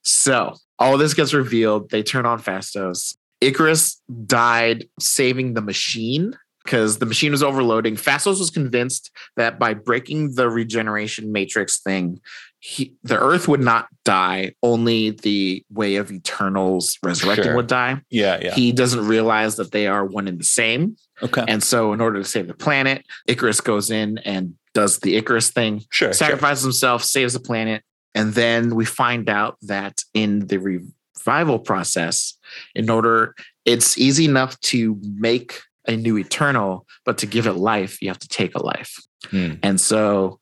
So 0.03 0.55
all 0.79 0.99
this 0.99 1.15
gets 1.15 1.33
revealed. 1.33 1.91
They 1.91 2.03
turn 2.03 2.27
on 2.27 2.41
Phastos. 2.41 3.17
Icarus 3.41 4.01
died 4.27 4.87
saving 4.99 5.55
the 5.55 5.63
machine 5.63 6.35
because 6.65 6.99
the 6.99 7.07
machine 7.07 7.33
was 7.33 7.43
overloading. 7.43 7.97
Phastos 7.97 8.39
was 8.39 8.51
convinced 8.51 9.11
that 9.37 9.59
by 9.59 9.75
breaking 9.75 10.35
the 10.35 10.49
regeneration 10.49 11.33
matrix 11.33 11.81
thing, 11.81 12.21
he, 12.61 12.95
the 13.03 13.19
Earth 13.19 13.49
would 13.49 13.61
not 13.61 13.89
die. 14.05 14.53
Only 14.63 15.11
the 15.11 15.65
way 15.71 15.97
of 15.97 16.13
Eternals 16.13 16.99
resurrecting 17.03 17.45
Sure. 17.45 17.57
would 17.57 17.67
die. 17.67 18.03
Yeah. 18.11 18.39
Yeah. 18.41 18.55
He 18.55 18.71
doesn't 18.71 19.07
realize 19.07 19.57
that 19.57 19.73
they 19.73 19.87
are 19.87 20.05
one 20.05 20.29
and 20.29 20.39
the 20.39 20.45
same. 20.45 20.97
okay. 21.23 21.45
And 21.49 21.63
so, 21.63 21.93
in 21.93 22.01
order 22.01 22.19
to 22.23 22.29
save 22.29 22.49
the 22.49 22.55
planet, 22.55 23.05
Icarus 23.27 23.61
goes 23.61 23.91
in 23.91 24.19
and 24.19 24.55
does 24.75 24.99
the 25.01 25.17
Icarus 25.17 25.51
thing 25.51 25.79
sure. 25.91 26.09
sure. 26.09 26.13
sacrifices 26.13 26.63
himself, 26.63 27.03
saves 27.03 27.33
the 27.33 27.41
planet, 27.41 27.83
and 28.15 28.35
then 28.35 28.75
we 28.75 28.85
find 28.85 29.29
out 29.29 29.57
that 29.63 30.05
in 30.15 30.47
the 30.47 30.59
revival 30.59 31.59
process, 31.59 32.37
in 32.75 32.91
order, 32.91 33.35
it's 33.65 33.97
easy 33.99 34.27
enough 34.27 34.61
to 34.61 34.99
make 35.03 35.61
a 35.87 35.97
new 35.97 36.19
eternal, 36.19 36.87
but 37.07 37.19
to 37.19 37.27
give 37.27 37.47
it 37.47 37.55
life, 37.55 38.03
you 38.03 38.09
have 38.09 38.19
to 38.19 38.29
take 38.29 38.55
a 38.55 38.63
life. 38.63 38.97
Hmm. 39.31 39.55
And 39.63 39.81
so, 39.81 40.40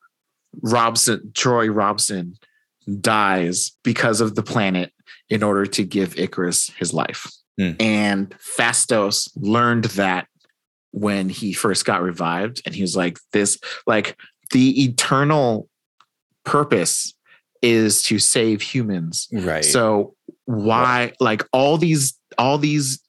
Robson, 0.62 1.32
Troy 1.34 1.68
Robson, 1.68 2.34
dies 3.00 3.72
because 3.82 4.20
of 4.20 4.34
the 4.34 4.42
planet 4.42 4.92
in 5.28 5.42
order 5.42 5.66
to 5.66 5.84
give 5.84 6.18
Icarus 6.18 6.70
his 6.78 6.92
life. 6.92 7.30
Hmm. 7.58 7.72
And 7.80 8.34
Phastos 8.38 9.30
learned 9.36 9.84
that 9.84 10.26
when 10.92 11.28
he 11.28 11.52
first 11.52 11.84
got 11.84 12.02
revived, 12.02 12.62
and 12.64 12.74
he 12.74 12.82
was 12.82 12.96
like, 12.96 13.18
"This, 13.32 13.58
like, 13.86 14.16
the 14.52 14.84
eternal 14.84 15.68
purpose 16.44 17.14
is 17.62 18.02
to 18.04 18.18
save 18.18 18.62
humans. 18.62 19.28
Right. 19.32 19.64
So 19.64 20.14
why, 20.44 21.12
like, 21.20 21.44
all 21.52 21.76
these, 21.76 22.18
all 22.38 22.58
these 22.58 23.00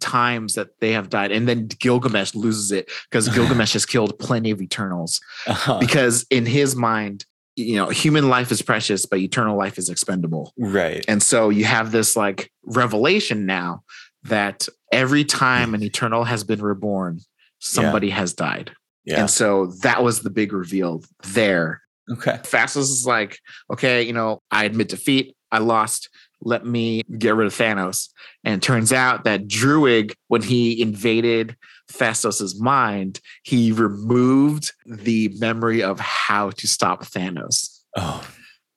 times 0.00 0.54
that 0.54 0.68
they 0.80 0.92
have 0.92 1.08
died, 1.10 1.32
and 1.32 1.48
then 1.48 1.66
Gilgamesh 1.66 2.34
loses 2.34 2.70
it 2.72 2.90
because 3.10 3.28
Gilgamesh 3.34 3.72
has 3.72 3.86
killed 3.86 4.18
plenty 4.18 4.50
of 4.50 4.60
Eternals 4.60 5.20
Uh-huh. 5.46 5.78
because 5.78 6.26
in 6.30 6.46
his 6.46 6.76
mind, 6.76 7.24
you 7.56 7.74
know, 7.76 7.88
human 7.88 8.28
life 8.28 8.52
is 8.52 8.62
precious, 8.62 9.04
but 9.06 9.18
eternal 9.18 9.56
life 9.58 9.78
is 9.78 9.88
expendable. 9.88 10.52
right. 10.58 11.04
And 11.08 11.20
so 11.22 11.48
you 11.48 11.64
have 11.64 11.90
this 11.90 12.14
like 12.16 12.52
revelation 12.64 13.46
now 13.46 13.82
that 14.24 14.68
every 14.92 15.24
time 15.24 15.74
an 15.74 15.82
eternal 15.82 16.22
has 16.24 16.44
been 16.44 16.62
reborn, 16.62 17.18
somebody 17.58 18.10
has 18.10 18.32
died. 18.32 18.70
Yeah. 19.04 19.20
And 19.22 19.30
so 19.30 19.66
that 19.82 20.04
was 20.04 20.20
the 20.20 20.30
big 20.30 20.52
reveal 20.52 21.02
there. 21.32 21.80
Okay. 22.12 22.38
Phastos 22.44 22.82
is 22.82 23.04
like, 23.06 23.38
okay, 23.72 24.02
you 24.02 24.12
know, 24.12 24.40
I 24.52 24.64
admit 24.64 24.88
defeat. 24.90 25.34
I 25.50 25.58
lost. 25.58 26.08
Let 26.40 26.64
me 26.64 27.02
get 27.18 27.34
rid 27.34 27.46
of 27.46 27.54
Thanos. 27.54 28.08
And 28.44 28.54
it 28.54 28.62
turns 28.62 28.92
out 28.92 29.24
that 29.24 29.48
Druig, 29.48 30.14
when 30.28 30.42
he 30.42 30.80
invaded 30.80 31.56
Phastos's 31.90 32.60
mind, 32.60 33.20
he 33.42 33.72
removed 33.72 34.72
the 34.86 35.34
memory 35.38 35.82
of 35.82 35.98
how 35.98 36.50
to 36.50 36.66
stop 36.66 37.04
Thanos. 37.04 37.80
Oh. 37.96 38.26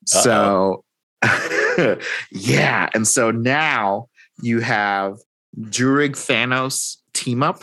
So, 0.05 0.83
yeah. 2.31 2.89
And 2.93 3.07
so 3.07 3.31
now 3.31 4.07
you 4.41 4.59
have 4.61 5.17
Druig 5.59 6.11
Thanos 6.11 6.97
team 7.13 7.43
up. 7.43 7.61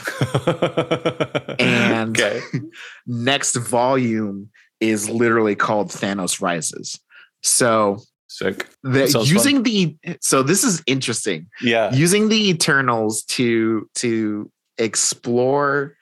And- 1.58 2.20
Next 3.06 3.56
volume 3.56 4.50
is 4.80 5.08
literally 5.08 5.56
called 5.56 5.88
Thanos 5.88 6.40
Rises. 6.40 7.00
So 7.42 7.98
Sick. 8.28 8.68
the, 8.82 9.24
using 9.26 9.62
the 9.62 9.96
so 10.20 10.42
this 10.42 10.62
is 10.62 10.82
interesting. 10.86 11.46
Yeah. 11.62 11.92
Using 11.94 12.28
the 12.28 12.50
Eternals 12.50 13.22
to 13.24 13.88
to 13.96 14.50
explore 14.76 15.96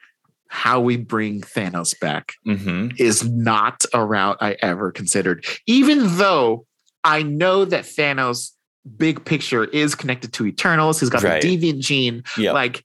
how 0.49 0.79
we 0.79 0.97
bring 0.97 1.41
Thanos 1.41 1.97
back 1.99 2.33
hmm 2.45 2.89
is 2.97 3.27
not 3.29 3.83
a 3.93 4.03
route 4.03 4.37
I 4.41 4.55
ever 4.61 4.91
considered. 4.91 5.45
Even 5.65 6.17
though 6.17 6.65
I 7.03 7.23
know 7.23 7.63
that 7.65 7.83
Thanos 7.85 8.51
big 8.97 9.23
picture 9.25 9.65
is 9.65 9.95
connected 9.95 10.33
to 10.33 10.45
Eternals, 10.45 10.99
he's 10.99 11.09
got 11.09 11.23
Right. 11.23 11.41
the 11.41 11.57
deviant 11.57 11.79
gene, 11.79 12.23
Yeah. 12.37 12.51
like 12.53 12.83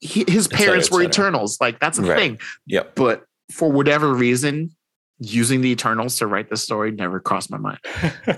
he, 0.00 0.24
his 0.28 0.46
parents 0.48 0.86
et 0.88 0.92
were 0.92 1.02
cetera. 1.02 1.08
Eternals. 1.10 1.60
Like 1.60 1.80
that's 1.80 1.98
a 1.98 2.02
Right. 2.02 2.16
thing. 2.18 2.38
Yep. 2.66 2.94
But 2.94 3.24
for 3.52 3.70
whatever 3.72 4.12
reason, 4.14 4.70
using 5.20 5.60
the 5.60 5.70
Eternals 5.70 6.16
to 6.18 6.26
write 6.26 6.48
the 6.50 6.56
story 6.56 6.90
never 6.90 7.18
crossed 7.20 7.50
my 7.50 7.58
mind. 7.58 7.78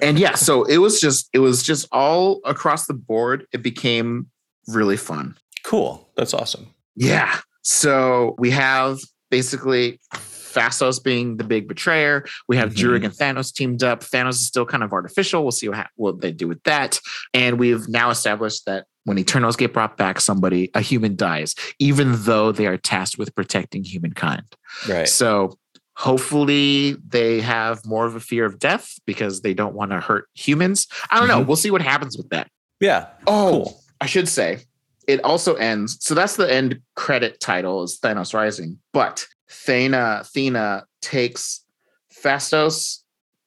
and 0.03 0.19
yeah, 0.19 0.35
so 0.35 0.65
it 0.65 0.79
was 0.79 1.01
just 1.01 1.29
it 1.33 1.39
was 1.41 1.63
just 1.63 1.87
all 1.93 2.41
across 2.45 2.87
the 2.87 2.95
board. 2.95 3.47
It 3.53 3.63
became 3.63 4.29
really 4.69 4.97
fun. 4.97 5.37
Cool. 5.65 6.09
That's 6.17 6.33
awesome. 6.35 6.75
Yeah. 6.97 7.39
So 7.63 8.35
we 8.39 8.51
have 8.51 8.99
basically 9.31 10.01
Phastos 10.15 11.03
being 11.03 11.37
the 11.37 11.45
big 11.45 11.69
betrayer. 11.69 12.25
We 12.49 12.57
have 12.57 12.71
Mhm. 12.73 12.77
Druig 12.77 13.05
and 13.05 13.15
Thanos 13.15 13.53
teamed 13.55 13.83
up. 13.83 14.01
Thanos 14.03 14.31
is 14.31 14.47
still 14.47 14.67
kind 14.67 14.83
of 14.83 14.93
artificial. 14.93 15.43
We'll 15.43 15.53
see 15.53 15.69
what, 15.69 15.77
hap- 15.79 15.91
what 15.97 16.21
they 16.21 16.33
do 16.33 16.49
with 16.49 16.63
that. 16.65 16.99
And 17.35 17.59
we've 17.59 17.89
now 17.89 18.11
established 18.11 18.67
that 18.67 18.87
when 19.05 19.19
Eternals 19.19 19.57
get 19.57 19.73
brought 19.73 19.97
back, 19.97 20.21
somebody, 20.21 20.71
a 20.75 20.81
human 20.81 21.15
dies, 21.17 21.55
even 21.79 22.13
though 22.25 22.51
they 22.53 22.67
are 22.67 22.77
tasked 22.77 23.19
with 23.19 23.35
protecting 23.35 23.85
humankind. 23.85 24.43
Right. 24.89 25.09
So 25.09 25.57
hopefully 26.01 26.97
they 27.07 27.41
have 27.43 27.85
more 27.85 28.07
of 28.07 28.15
a 28.15 28.21
fear 28.21 28.47
of 28.47 28.59
death 28.59 28.99
because 29.05 29.43
they 29.43 29.53
don't 29.53 29.75
want 29.75 29.91
to 29.91 30.01
hurt 30.01 30.29
humans. 30.35 30.87
I 31.11 31.19
don't 31.19 31.29
know. 31.29 31.43
Mhm. 31.43 31.47
We'll 31.47 31.57
see 31.57 31.71
what 31.71 31.83
happens 31.83 32.17
with 32.17 32.31
that. 32.31 32.49
Yeah. 32.81 33.07
Oh, 33.27 33.51
Cool. 33.65 33.83
I 34.01 34.07
should 34.07 34.27
say 34.29 34.61
it 35.07 35.23
also 35.23 35.55
ends. 35.57 35.99
So 36.01 36.15
that's 36.15 36.37
the 36.37 36.51
end 36.51 36.81
credit 36.97 37.39
title 37.39 37.83
is 37.83 37.99
Thanos 38.03 38.33
Rising. 38.33 38.79
But 38.95 39.27
Thena, 39.51 40.23
Thena 40.35 40.85
takes 41.03 41.65
Phastos, 42.15 43.01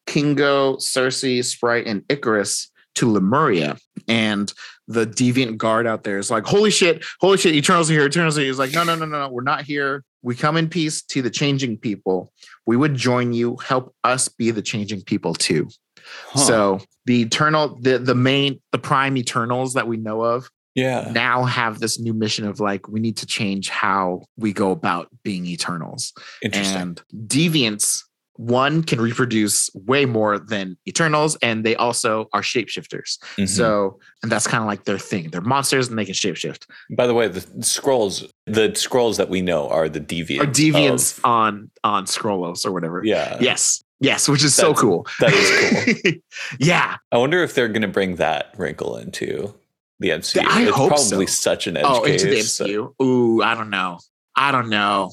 Kingo, 0.06 0.76
Sersi, 0.76 1.44
Sprite, 1.44 1.88
and 1.88 2.04
Icarus 2.08 2.70
to 2.96 3.12
Lemuria. 3.12 3.78
And 4.08 4.54
the 4.88 5.08
deviant 5.08 5.58
guard 5.58 5.88
out 5.88 6.04
there 6.04 6.20
is 6.20 6.30
like, 6.30 6.46
holy 6.46 6.70
shit, 6.70 7.04
holy 7.20 7.38
shit, 7.38 7.56
Eternals 7.56 7.90
are 7.90 7.94
here. 7.94 8.06
Eternals 8.06 8.38
are 8.38 8.42
here. 8.42 8.50
He's 8.50 8.60
like, 8.60 8.74
no, 8.74 8.84
no, 8.84 8.94
no, 8.96 9.06
no, 9.06 9.22
no, 9.22 9.30
we're 9.30 9.42
not 9.42 9.64
here. 9.64 10.04
We 10.24 10.36
come 10.36 10.58
in 10.58 10.70
peace 10.70 11.02
to 11.04 11.22
the 11.22 11.30
changing 11.30 11.78
people. 11.78 12.32
We 12.66 12.78
would 12.78 12.96
join 12.96 13.34
you, 13.34 13.58
help 13.58 13.94
us 14.04 14.30
be 14.30 14.52
the 14.52 14.62
changing 14.62 15.02
people 15.02 15.34
too. 15.34 15.68
Huh. 16.30 16.40
So 16.40 16.80
the 17.06 17.22
eternal, 17.22 17.78
the 17.80 18.00
the 18.00 18.16
main, 18.16 18.62
the 18.72 18.80
prime 18.80 19.18
Eternals 19.18 19.74
that 19.74 19.88
we 19.88 19.98
know 19.98 20.22
of 20.22 20.50
yeah. 20.76 21.12
now 21.14 21.44
have 21.44 21.80
this 21.80 22.00
new 22.00 22.14
mission 22.14 22.46
of 22.46 22.60
like 22.60 22.88
we 22.88 23.00
need 23.00 23.18
to 23.18 23.26
change 23.26 23.70
how 23.70 24.24
we 24.38 24.54
go 24.54 24.72
about 24.72 25.08
being 25.24 25.46
Eternals. 25.46 26.14
Interesting. 26.42 26.82
And 26.82 27.02
deviants, 27.28 28.04
one 28.36 28.82
can 28.84 29.00
reproduce 29.00 29.70
way 29.74 30.06
more 30.06 30.40
than 30.40 30.76
Eternals, 30.88 31.36
and 31.42 31.64
they 31.64 31.76
also 31.76 32.28
are 32.34 32.42
shapeshifters. 32.42 33.18
Mhm. 33.38 33.48
So, 33.48 34.00
and 34.24 34.32
that's 34.32 34.48
kind 34.48 34.62
of 34.64 34.68
like 34.68 34.86
their 34.86 34.98
thing. 34.98 35.30
They're 35.30 35.42
monsters 35.42 35.88
and 35.88 35.98
they 36.00 36.06
can 36.06 36.16
shapeshift. 36.16 36.66
by 36.96 37.06
the 37.08 37.14
way, 37.14 37.28
the 37.28 37.42
Skrulls, 37.62 38.28
the 38.46 38.70
Skrulls 38.70 39.18
that 39.18 39.30
we 39.30 39.42
know 39.42 39.70
are 39.70 39.88
the 39.88 40.00
deviants. 40.02 40.42
Or 40.42 40.46
deviants 40.46 41.18
of- 41.20 41.26
on 41.26 41.72
on 41.84 42.06
Skrullos 42.06 42.66
or 42.66 42.72
whatever. 42.72 43.02
yeah. 43.06 43.38
Yes. 43.40 43.84
Yes, 44.00 44.28
which 44.28 44.44
is 44.44 44.54
so 44.54 44.74
cool. 44.74 45.08
that 45.22 45.32
is 45.32 46.02
cool. 46.04 46.14
yeah. 46.60 46.98
I 47.12 47.18
wonder 47.18 47.42
if 47.42 47.54
they're 47.54 47.70
going 47.70 47.84
to 47.84 47.88
bring 47.88 48.16
that 48.18 48.54
wrinkle 48.58 48.98
into 48.98 49.54
the 50.00 50.10
MCU. 50.10 50.44
I 50.46 50.64
it's 50.64 50.72
hope 50.76 50.90
probably 50.90 51.28
so. 51.28 51.32
such 51.52 51.68
an 51.68 51.78
edge 51.78 51.86
Oh, 51.88 52.02
case. 52.02 52.22
into 52.24 52.34
the 52.34 52.40
MCU. 52.42 52.94
Ooh, 53.02 53.42
I 53.42 53.56
don't 53.56 53.70
know. 53.70 54.00
I 54.36 54.52
don't 54.52 54.68
know. 54.68 55.12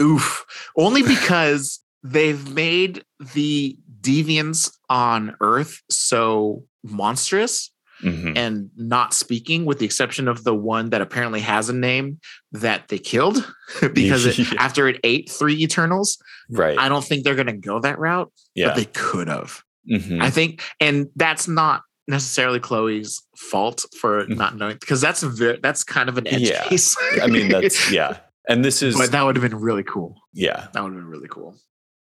Oof. 0.00 0.46
Only 0.76 1.02
because 1.16 1.80
they've 2.02 2.48
made 2.52 3.04
the 3.34 3.76
deviants 4.00 4.70
on 4.88 5.36
Earth 5.40 5.80
so 5.90 6.64
monstrous 6.82 7.70
Mhm. 8.02 8.34
and 8.38 8.70
not 8.76 9.12
speaking, 9.12 9.66
with 9.66 9.78
the 9.78 9.84
exception 9.84 10.26
of 10.26 10.42
the 10.42 10.54
one 10.54 10.88
that 10.88 11.02
apparently 11.02 11.40
has 11.40 11.68
a 11.68 11.74
name 11.74 12.18
that 12.52 12.88
they 12.88 12.98
killed 12.98 13.46
because 13.92 14.24
it, 14.24 14.38
after 14.58 14.88
it 14.88 14.98
ate 15.04 15.28
three 15.30 15.56
Eternals. 15.62 16.16
right. 16.50 16.78
I 16.78 16.88
don't 16.88 17.04
think 17.04 17.24
they're 17.24 17.34
going 17.34 17.46
to 17.48 17.52
go 17.52 17.78
that 17.80 17.98
route, 17.98 18.32
yeah. 18.54 18.68
but 18.68 18.76
they 18.76 18.86
could 18.86 19.28
have. 19.28 19.62
Mhm. 19.90 20.22
I 20.22 20.30
think, 20.30 20.62
and 20.80 21.08
that's 21.16 21.46
not 21.46 21.82
necessarily 22.08 22.58
Chloe's 22.58 23.22
fault 23.36 23.84
for 24.00 24.24
Mhm. 24.26 24.36
not 24.38 24.56
knowing 24.56 24.78
because 24.80 25.02
that's 25.02 25.22
very, 25.22 25.58
that's 25.62 25.84
kind 25.84 26.08
of 26.08 26.16
an 26.16 26.26
edge 26.26 26.40
Yeah. 26.48 26.64
case. 26.68 26.96
I 27.22 27.26
mean, 27.26 27.48
that's 27.50 27.90
yeah. 27.92 28.16
And 28.48 28.64
this 28.64 28.82
is 28.82 28.96
but 28.96 29.12
that 29.12 29.22
would 29.22 29.36
have 29.36 29.42
been 29.48 29.60
really 29.60 29.84
cool. 29.84 30.16
yeah. 30.32 30.68
That 30.72 30.82
would 30.82 30.92
have 30.94 31.00
been 31.02 31.10
really 31.10 31.28
cool. 31.28 31.54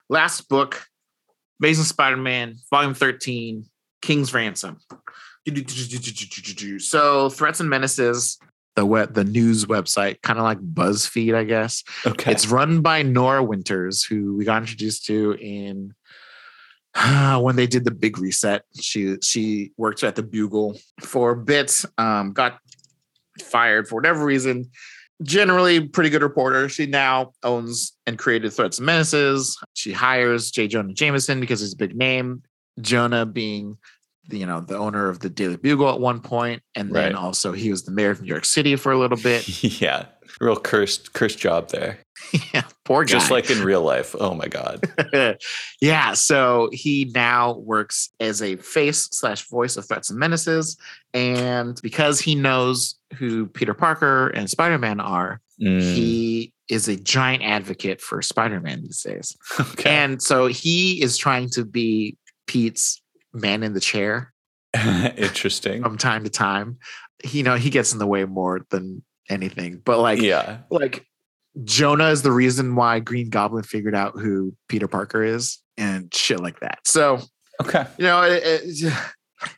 Last 0.10 0.50
book, 0.50 0.86
Amazing 1.62 1.86
Spider-Man, 1.86 2.56
Volume 2.70 2.94
13, 2.94 3.66
King's 4.02 4.34
Ransom. 4.34 4.80
So 6.80 7.30
Threats 7.30 7.60
and 7.60 7.70
Menaces, 7.70 8.38
the 8.76 8.86
web, 8.86 9.14
the 9.14 9.24
news 9.24 9.66
website, 9.66 10.22
kind 10.22 10.38
of 10.38 10.44
like 10.44 10.60
BuzzFeed, 10.60 11.34
I 11.36 11.44
guess. 11.44 11.84
Okay. 12.06 12.32
It's 12.32 12.48
run 12.48 12.82
by 12.82 13.02
Nora 13.02 13.44
Winters, 13.44 14.04
who 14.04 14.36
we 14.38 14.46
got 14.46 14.62
introduced 14.62 15.06
to 15.08 15.34
in 15.34 15.94
when 17.42 17.56
they 17.56 17.68
did 17.68 17.84
the 17.84 17.92
big 17.92 18.20
reset. 18.20 18.64
She 18.80 19.18
she 19.22 19.72
worked 19.78 20.04
at 20.04 20.16
the 20.16 20.24
Bugle 20.24 20.80
for 21.02 21.32
a 21.32 21.38
bit, 21.38 21.84
um, 21.98 22.34
got 22.34 22.60
fired 23.42 23.88
for 23.88 23.96
whatever 23.96 24.24
reason. 24.24 24.70
Generally, 25.24 25.88
pretty 25.90 26.10
good 26.10 26.22
reporter. 26.22 26.70
She 26.70 26.86
now 26.86 27.32
owns 27.44 27.94
and 28.08 28.18
created 28.18 28.52
Threats 28.54 28.78
and 28.80 28.86
Menaces. 28.86 29.58
She 29.74 29.92
hires 29.92 30.50
J. 30.52 30.68
Jonah 30.68 30.94
Jameson 30.94 31.40
because 31.42 31.60
he's 31.60 31.74
a 31.74 31.78
big 31.78 31.96
name. 31.96 32.42
Jonah 32.82 33.26
being 33.26 33.78
you 34.32 34.46
know 34.46 34.62
the 34.62 34.78
owner 34.78 35.10
of 35.10 35.20
the 35.20 35.30
Daily 35.30 35.58
Bugle 35.58 35.90
at 35.90 36.00
one 36.00 36.22
point, 36.22 36.62
and 36.76 36.94
then 36.94 37.14
Right. 37.14 37.16
also 37.16 37.52
he 37.52 37.72
was 37.72 37.84
the 37.84 37.92
mayor 37.92 38.12
of 38.12 38.22
New 38.22 38.28
York 38.28 38.46
City 38.46 38.76
for 38.76 38.92
a 38.92 38.98
little 39.00 39.18
bit. 39.18 39.48
yeah. 39.82 40.06
Real 40.40 40.56
cursed 40.56 41.14
cursed 41.14 41.40
job 41.40 41.70
there. 41.70 41.98
yeah, 42.54 42.62
poor 42.86 43.04
guy. 43.04 43.14
Just 43.14 43.32
like 43.32 43.50
in 43.50 43.64
real 43.64 43.82
life. 43.82 44.16
Oh 44.20 44.36
my 44.36 44.48
god. 44.48 44.88
yeah, 45.82 46.14
so 46.14 46.70
he 46.72 47.12
now 47.16 47.58
works 47.58 48.12
as 48.20 48.42
a 48.44 48.56
face 48.58 49.10
slash 49.12 49.48
voice 49.50 49.76
of 49.76 49.88
threats 49.88 50.12
and 50.12 50.20
menaces, 50.20 50.78
and 51.16 51.80
because 51.82 52.20
he 52.22 52.36
knows 52.36 52.99
who 53.18 53.48
Peter 53.48 53.74
Parker 53.74 54.28
and 54.30 54.50
Spider 54.50 54.78
Man 54.78 55.00
are, 55.00 55.42
Mm, 55.62 55.82
he 55.82 56.54
is 56.70 56.88
a 56.88 56.96
giant 56.96 57.44
advocate 57.44 58.00
for 58.00 58.22
Spider 58.22 58.62
Man 58.62 58.82
these 58.82 59.02
days, 59.02 59.36
okay. 59.60 59.90
and 59.90 60.22
so 60.22 60.48
he 60.48 61.02
is 61.04 61.18
trying 61.18 61.50
to 61.50 61.66
be 61.66 62.16
Pete's 62.48 63.02
man 63.34 63.62
in 63.64 63.74
the 63.74 63.82
chair 63.82 64.32
Interesting. 65.18 65.84
from 65.84 65.98
time 65.98 66.24
to 66.24 66.30
time. 66.30 66.78
You 67.26 67.44
know, 67.44 67.56
he 67.56 67.70
gets 67.70 67.92
in 67.92 68.00
the 68.00 68.08
way 68.08 68.24
more 68.24 68.62
than 68.70 69.04
anything, 69.30 69.82
but 69.84 70.00
like 70.00 70.22
yeah. 70.22 70.60
like 70.70 71.06
Jonah 71.66 72.08
is 72.10 72.22
the 72.22 72.32
reason 72.32 72.76
why 72.76 73.00
Green 73.00 73.30
Goblin 73.30 73.64
figured 73.64 73.96
out 73.96 74.14
who 74.18 74.56
Peter 74.70 74.88
Parker 74.88 75.24
is 75.24 75.58
and 75.78 76.14
shit 76.14 76.40
like 76.40 76.62
that. 76.62 76.80
So, 76.86 77.20
Okay. 77.62 77.86
you 77.98 78.06
know, 78.06 78.22
it, 78.22 78.42
it- 78.46 78.94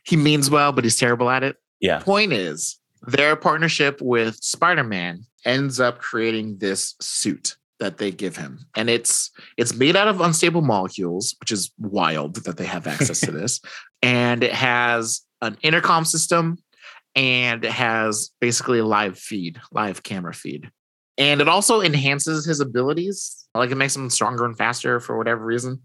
he 0.04 0.16
means 0.16 0.50
well, 0.50 0.72
but 0.72 0.82
he's 0.84 0.96
terrible 0.96 1.30
at 1.30 1.42
it. 1.44 1.56
Yeah. 1.80 2.00
Point 2.00 2.32
is, 2.32 2.78
their 3.02 3.36
partnership 3.36 4.00
with 4.00 4.36
Spider 4.36 4.84
Man 4.84 5.24
ends 5.44 5.80
up 5.80 5.98
creating 5.98 6.58
this 6.58 6.94
suit 7.00 7.56
that 7.80 7.98
they 7.98 8.12
give 8.12 8.36
him. 8.36 8.60
And 8.76 8.88
it's 8.88 9.30
it's 9.56 9.74
made 9.74 9.96
out 9.96 10.08
of 10.08 10.20
unstable 10.20 10.62
molecules 10.62 11.34
which 11.40 11.50
is 11.50 11.72
wild 11.78 12.36
that 12.44 12.56
they 12.56 12.64
have 12.64 12.86
access 12.86 13.20
to 13.20 13.32
this. 13.32 13.60
And 14.02 14.44
it 14.44 14.52
has 14.52 15.22
an 15.40 15.56
intercom 15.62 16.04
system 16.04 16.58
and 17.16 17.64
it 17.64 17.72
has 17.72 18.30
basically 18.40 18.78
a 18.78 18.84
live 18.84 19.18
feed 19.18 19.60
live 19.72 20.02
camera 20.02 20.32
feed. 20.32 20.70
And 21.18 21.40
it 21.40 21.48
also 21.48 21.80
enhances 21.82 22.46
his 22.46 22.60
abilities 22.60 23.46
like 23.54 23.70
it 23.70 23.76
makes 23.76 23.96
him 23.96 24.08
stronger 24.08 24.44
and 24.44 24.56
faster 24.56 25.00
for 25.00 25.18
whatever 25.18 25.44
reason. 25.44 25.82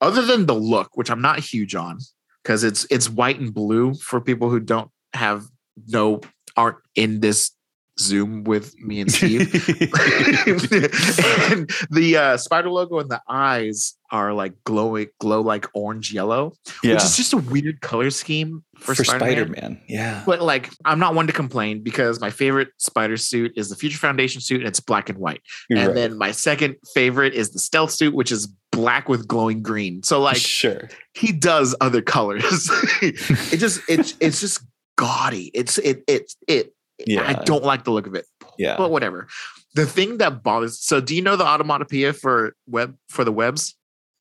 Other 0.00 0.22
than 0.22 0.46
the 0.46 0.54
look 0.54 0.96
which 0.96 1.10
i'm 1.10 1.22
not 1.22 1.38
huge 1.38 1.74
on 1.74 1.98
because 2.42 2.64
it's 2.64 2.86
it's 2.90 3.08
white 3.08 3.38
and 3.38 3.54
blue 3.54 3.94
for 3.94 4.20
people 4.20 4.50
who 4.50 4.60
don't 4.60 4.90
have 5.14 5.46
no 5.88 6.20
aren't 6.56 6.78
in 6.94 7.20
this 7.20 7.52
zoom 7.98 8.44
with 8.44 8.78
me 8.78 9.00
and 9.00 9.10
steve 9.10 9.40
and 11.50 11.70
the 11.90 12.14
uh, 12.18 12.36
spider 12.36 12.68
logo 12.68 12.98
and 12.98 13.10
the 13.10 13.22
eyes 13.26 13.94
are 14.10 14.34
like 14.34 14.52
glowing 14.64 15.06
glow 15.18 15.40
like 15.40 15.66
orange 15.72 16.12
yellow 16.12 16.52
yeah. 16.84 16.92
which 16.92 17.02
is 17.02 17.16
just 17.16 17.32
a 17.32 17.38
weird 17.38 17.80
color 17.80 18.10
scheme 18.10 18.62
for, 18.76 18.94
For, 18.94 19.02
spider-man. 19.02 19.46
Spider-Man. 19.46 19.80
Yeah. 19.88 20.22
but 20.26 20.42
like 20.42 20.70
i'm 20.84 20.98
not 20.98 21.14
one 21.14 21.26
to 21.26 21.32
complain 21.32 21.82
because 21.82 22.20
my 22.20 22.28
favorite 22.28 22.68
spider 22.76 23.16
suit 23.16 23.52
is 23.56 23.70
the 23.70 23.76
future 23.76 23.98
foundation 23.98 24.42
suit 24.42 24.60
and 24.60 24.68
it's 24.68 24.80
black 24.80 25.08
and 25.08 25.18
white 25.18 25.40
You're 25.70 25.78
and 25.78 25.88
right. 25.88 25.94
then 25.94 26.18
my 26.18 26.32
second 26.32 26.76
favorite 26.94 27.32
is 27.32 27.52
the 27.52 27.58
stealth 27.58 27.92
suit 27.92 28.14
which 28.14 28.30
is 28.30 28.46
black 28.72 29.08
with 29.08 29.26
glowing 29.26 29.62
green 29.62 30.02
so 30.02 30.20
like 30.20 30.36
sure. 30.36 30.90
he 31.14 31.32
does 31.32 31.74
other 31.80 32.02
colors 32.02 32.68
it 33.00 33.56
just 33.56 33.80
it's 33.88 34.14
it's 34.20 34.38
just 34.38 34.60
gaudy 34.96 35.50
it's 35.54 35.78
it 35.78 36.02
it 36.06 36.32
it 36.48 36.72
Yeah. 37.06 37.22
I 37.28 37.34
don't 37.44 37.64
like 37.64 37.84
the 37.84 37.90
look 37.90 38.06
of 38.06 38.14
it 38.14 38.26
Yeah. 38.58 38.76
but 38.76 38.90
whatever 38.90 39.28
the 39.74 39.86
thing 39.86 40.18
that 40.18 40.42
bothers 40.42 40.80
so 40.80 41.00
do 41.00 41.14
you 41.14 41.22
know 41.22 41.36
the 41.36 41.44
automatopoeia 41.44 42.14
for 42.16 42.54
web 42.66 42.96
for 43.08 43.24
the 43.24 43.32
webs 43.32 43.76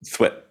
Thwip. 0.05 0.41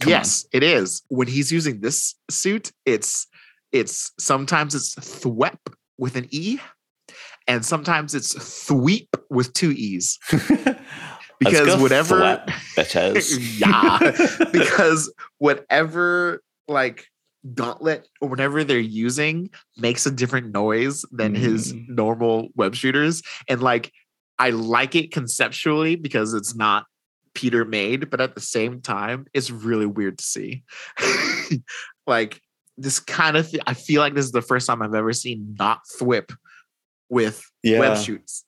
Come 0.00 0.10
yes 0.10 0.46
it 0.52 0.62
is 0.62 1.02
when 1.08 1.28
he's 1.28 1.50
using 1.52 1.80
this 1.80 2.14
suit 2.30 2.72
it's 2.86 3.26
it's 3.72 4.12
sometimes 4.18 4.74
it's 4.74 4.94
thwep 4.94 5.58
with 5.98 6.16
an 6.16 6.28
e 6.30 6.58
and 7.48 7.64
sometimes 7.64 8.14
it's 8.14 8.32
thweep 8.66 9.08
with 9.30 9.52
two 9.54 9.72
e's 9.72 10.18
on. 10.32 10.76
Because 11.40 11.80
whatever 11.82 12.20
thwap, 12.20 12.46
bitches. 12.76 13.58
yeah 13.60 14.46
because 14.52 15.12
whatever 15.38 16.40
like 16.68 17.06
gauntlet 17.54 18.08
or 18.20 18.28
whatever 18.28 18.64
they're 18.64 18.78
using 18.78 19.50
makes 19.76 20.06
a 20.06 20.10
different 20.10 20.52
noise 20.52 21.04
than 21.10 21.34
his 21.34 21.72
Mm. 21.72 21.88
normal 21.88 22.48
web 22.54 22.74
shooters 22.74 23.22
and 23.48 23.60
like 23.60 23.92
i 24.38 24.50
like 24.50 24.94
it 24.94 25.10
conceptually 25.12 25.96
because 25.96 26.34
it's 26.34 26.54
not 26.54 26.86
peter 27.34 27.64
made 27.64 28.10
but 28.10 28.20
at 28.20 28.34
the 28.34 28.40
same 28.40 28.80
time 28.80 29.26
it's 29.34 29.50
really 29.50 29.86
weird 29.86 30.18
to 30.18 30.24
see 30.24 30.62
like 32.06 32.40
this 32.76 33.00
kind 33.00 33.36
of 33.36 33.52
i 33.66 33.74
feel 33.74 34.00
like 34.00 34.14
this 34.14 34.24
is 34.24 34.32
the 34.32 34.40
first 34.42 34.66
time 34.66 34.80
i've 34.80 34.94
ever 34.94 35.12
seen 35.12 35.56
not 35.58 35.80
thwip 35.98 36.32
with 37.12 37.44
yeah. 37.62 37.78
web 37.78 37.98
shoots, 37.98 38.46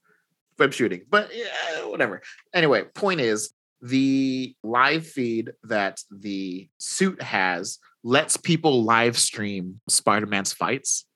web 0.58 0.72
shooting. 0.72 1.02
But 1.10 1.30
yeah, 1.34 1.84
whatever. 1.84 2.22
Anyway, 2.54 2.84
point 2.94 3.20
is 3.20 3.52
the 3.82 4.56
live 4.64 5.06
feed 5.06 5.52
that 5.64 6.00
the 6.10 6.68
suit 6.78 7.20
has 7.20 7.78
lets 8.04 8.36
people 8.36 8.84
live 8.84 9.18
stream 9.18 9.80
Spider-Man's 9.88 10.52
fights. 10.52 11.06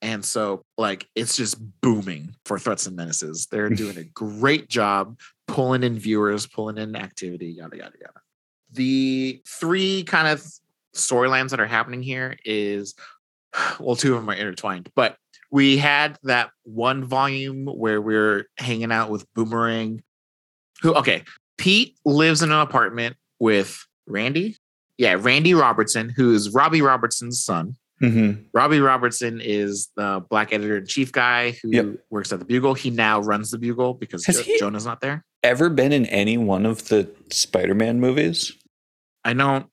And 0.00 0.24
so, 0.24 0.64
like, 0.76 1.06
it's 1.14 1.36
just 1.36 1.58
booming 1.80 2.34
for 2.44 2.58
threats 2.58 2.86
and 2.86 2.96
menaces. 2.96 3.46
They're 3.50 3.68
doing 3.68 3.98
a 3.98 4.04
great 4.14 4.68
job 4.68 5.18
pulling 5.46 5.82
in 5.82 5.98
viewers, 5.98 6.46
pulling 6.46 6.78
in 6.78 6.96
activity, 6.96 7.48
yada, 7.48 7.76
yada, 7.76 7.96
yada. 8.00 8.20
The 8.72 9.42
three 9.46 10.04
kind 10.04 10.28
of 10.28 10.42
storylines 10.94 11.50
that 11.50 11.60
are 11.60 11.66
happening 11.66 12.02
here 12.02 12.36
is, 12.44 12.94
well, 13.80 13.96
two 13.96 14.14
of 14.14 14.20
them 14.20 14.30
are 14.30 14.34
intertwined, 14.34 14.90
but 14.94 15.16
we 15.50 15.78
had 15.78 16.18
that 16.24 16.50
one 16.64 17.04
volume 17.04 17.66
where 17.66 18.00
we 18.00 18.16
are 18.16 18.46
hanging 18.58 18.92
out 18.92 19.10
with 19.10 19.26
Boomerang. 19.34 20.02
Who, 20.82 20.94
okay, 20.94 21.24
Pete 21.56 21.96
lives 22.04 22.42
in 22.42 22.52
an 22.52 22.60
apartment 22.60 23.16
with 23.40 23.84
Randy. 24.06 24.56
Yeah, 24.98 25.16
Randy 25.18 25.54
Robertson, 25.54 26.08
who 26.14 26.34
is 26.34 26.50
Robbie 26.52 26.82
Robertson's 26.82 27.42
son. 27.42 27.76
Mhm. 28.02 28.44
Robbie 28.52 28.80
Robertson 28.80 29.40
is 29.40 29.88
the 29.96 30.24
black 30.30 30.52
editor 30.52 30.76
in 30.76 30.86
chief 30.86 31.10
guy 31.10 31.52
who 31.62 31.70
Yep. 31.70 31.86
works 32.10 32.32
at 32.32 32.38
the 32.38 32.44
Bugle. 32.44 32.74
He 32.74 32.90
now 32.90 33.20
runs 33.20 33.50
the 33.50 33.58
Bugle 33.58 33.94
because 33.94 34.24
Has 34.26 34.44
jo- 34.44 34.52
Jonah's 34.58 34.84
not 34.86 35.00
there. 35.00 35.24
Ever 35.42 35.68
been 35.70 35.92
in 35.92 36.06
any 36.06 36.36
one 36.38 36.64
of 36.66 36.88
the 36.88 37.08
Spider-Man 37.30 37.98
movies? 38.00 38.52
I 39.24 39.32
don't 39.34 39.66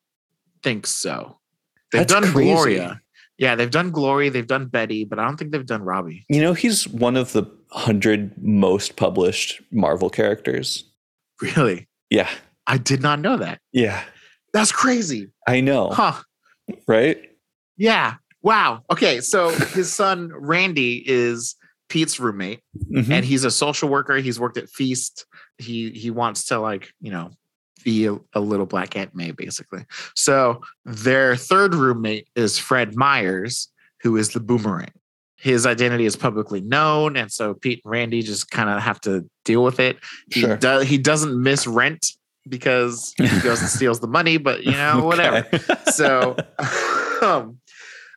think 0.64 0.88
so. 0.88 1.38
They've 1.92 2.02
That's 2.08 2.14
done 2.14 2.32
crazy. 2.32 2.52
Gloria. 2.52 3.02
Yeah, 3.38 3.56
they've 3.56 3.70
done 3.70 3.92
Glory, 3.92 4.30
they've 4.30 4.48
done 4.48 4.68
Betty, 4.68 5.04
but 5.06 5.20
I 5.20 5.26
don't 5.26 5.38
think 5.38 5.52
they've 5.52 5.66
done 5.66 5.84
Robbie. 5.84 6.26
You 6.30 6.42
know, 6.42 6.54
he's 6.54 6.88
one 6.88 7.16
of 7.18 7.34
the 7.34 7.44
hundred 7.72 8.32
most 8.42 8.96
published 8.96 9.62
Marvel 9.72 10.10
characters. 10.10 10.84
Really? 11.42 11.88
Yeah. 12.10 12.30
I 12.66 12.78
did 12.78 13.02
not 13.02 13.20
know 13.20 13.38
that. 13.38 13.60
Yeah. 13.74 14.04
That's 14.56 14.72
crazy. 14.72 15.28
I 15.46 15.60
know. 15.60 15.90
Huh. 15.92 16.14
Right? 16.88 17.18
Yeah. 17.76 18.16
Wow. 18.42 18.84
Okay. 18.90 19.20
So 19.20 19.50
his 19.50 19.94
son 19.94 20.32
Randy 20.34 21.04
is 21.06 21.56
Pete's 21.90 22.20
roommate, 22.22 22.62
Mhm. 22.92 23.10
and 23.12 23.26
he's 23.26 23.44
a 23.44 23.52
social 23.52 23.90
worker. 23.90 24.16
He's 24.18 24.40
worked 24.40 24.58
at 24.58 24.70
Feast. 24.70 25.26
He 25.58 25.90
he 25.92 26.10
wants 26.10 26.46
to 26.46 26.60
like 26.60 26.92
you 27.02 27.12
know 27.12 27.32
be 27.84 28.06
a, 28.08 28.18
a 28.34 28.40
little 28.40 28.66
black 28.66 28.96
Aunt 28.96 29.14
May 29.14 29.32
basically. 29.32 29.86
So 30.16 30.62
their 30.86 31.36
third 31.36 31.76
roommate 31.76 32.30
is 32.36 32.58
Fred 32.58 32.96
Myers, 32.96 33.68
who 34.04 34.16
is 34.16 34.30
the 34.30 34.40
boomerang. 34.40 34.92
His 35.38 35.66
identity 35.66 36.06
is 36.06 36.16
publicly 36.16 36.62
known, 36.62 37.18
and 37.18 37.30
so 37.32 37.54
Pete 37.56 37.82
and 37.84 37.92
Randy 37.92 38.22
just 38.22 38.50
kind 38.52 38.70
of 38.70 38.82
have 38.82 39.02
to 39.02 39.30
deal 39.44 39.64
with 39.66 39.80
it. 39.82 39.98
He, 40.32 40.40
Sure. 40.42 40.56
do, 40.58 40.80
he 40.80 40.98
doesn't 40.98 41.40
miss 41.44 41.68
rent 41.68 42.08
because 42.48 43.14
he 43.18 43.40
goes 43.40 43.62
and 43.62 43.70
steals 43.78 44.00
the 44.00 44.08
money, 44.08 44.38
but 44.38 44.64
you 44.64 44.72
know, 44.72 45.04
whatever. 45.04 45.48
So, 45.92 46.36
um, 47.22 47.60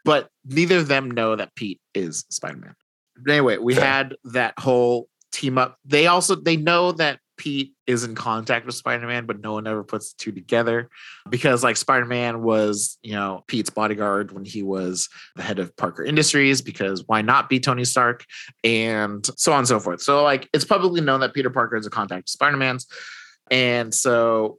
but 0.05 0.29
neither 0.45 0.79
of 0.79 0.89
them 0.89 1.11
know 1.11 1.37
that 1.37 1.55
Pete 1.55 1.81
is 1.95 2.25
Spider 2.31 2.59
Man. 2.59 2.75
Anyway, 3.29 3.59
we 3.59 3.75
Fair. 3.75 3.85
had 3.85 4.17
that 4.25 4.55
whole 4.59 5.09
team 5.33 5.59
up. 5.59 5.77
They 5.85 6.07
also 6.07 6.35
they 6.35 6.57
know 6.57 6.93
that 6.93 7.21
Pete 7.37 7.73
is 7.87 8.05
in 8.05 8.15
contact 8.15 8.67
with 8.67 8.75
Spider 8.75 9.07
Man, 9.07 9.25
but 9.25 9.41
no 9.41 9.53
one 9.55 9.67
ever 9.67 9.85
puts 9.85 10.13
the 10.13 10.19
two 10.19 10.33
together 10.33 10.91
because 11.31 11.63
like 11.63 11.77
Spider 11.77 12.05
Man 12.05 12.43
was 12.43 12.99
you 13.03 13.13
know 13.13 13.45
Pete's 13.47 13.71
bodyguard 13.71 14.33
when 14.33 14.45
he 14.45 14.63
was 14.63 15.09
the 15.37 15.43
head 15.43 15.59
of 15.59 15.75
Parker 15.77 16.05
Industries. 16.05 16.61
Because 16.61 17.05
why 17.07 17.23
not 17.23 17.49
be 17.49 17.61
Tony 17.61 17.85
Stark 17.85 18.25
and 18.63 19.25
so 19.37 19.53
on 19.53 19.61
and 19.61 19.69
so 19.69 19.81
forth. 19.81 20.03
So 20.03 20.23
like 20.23 20.49
it's 20.53 20.65
publicly 20.65 21.01
known 21.01 21.21
that 21.21 21.33
Peter 21.33 21.51
Parker 21.51 21.77
is 21.77 21.87
a 21.87 21.91
contact 21.91 22.25
with 22.25 22.31
Spider 22.31 22.57
Man's, 22.57 22.87
and 23.51 23.95
so 23.95 24.59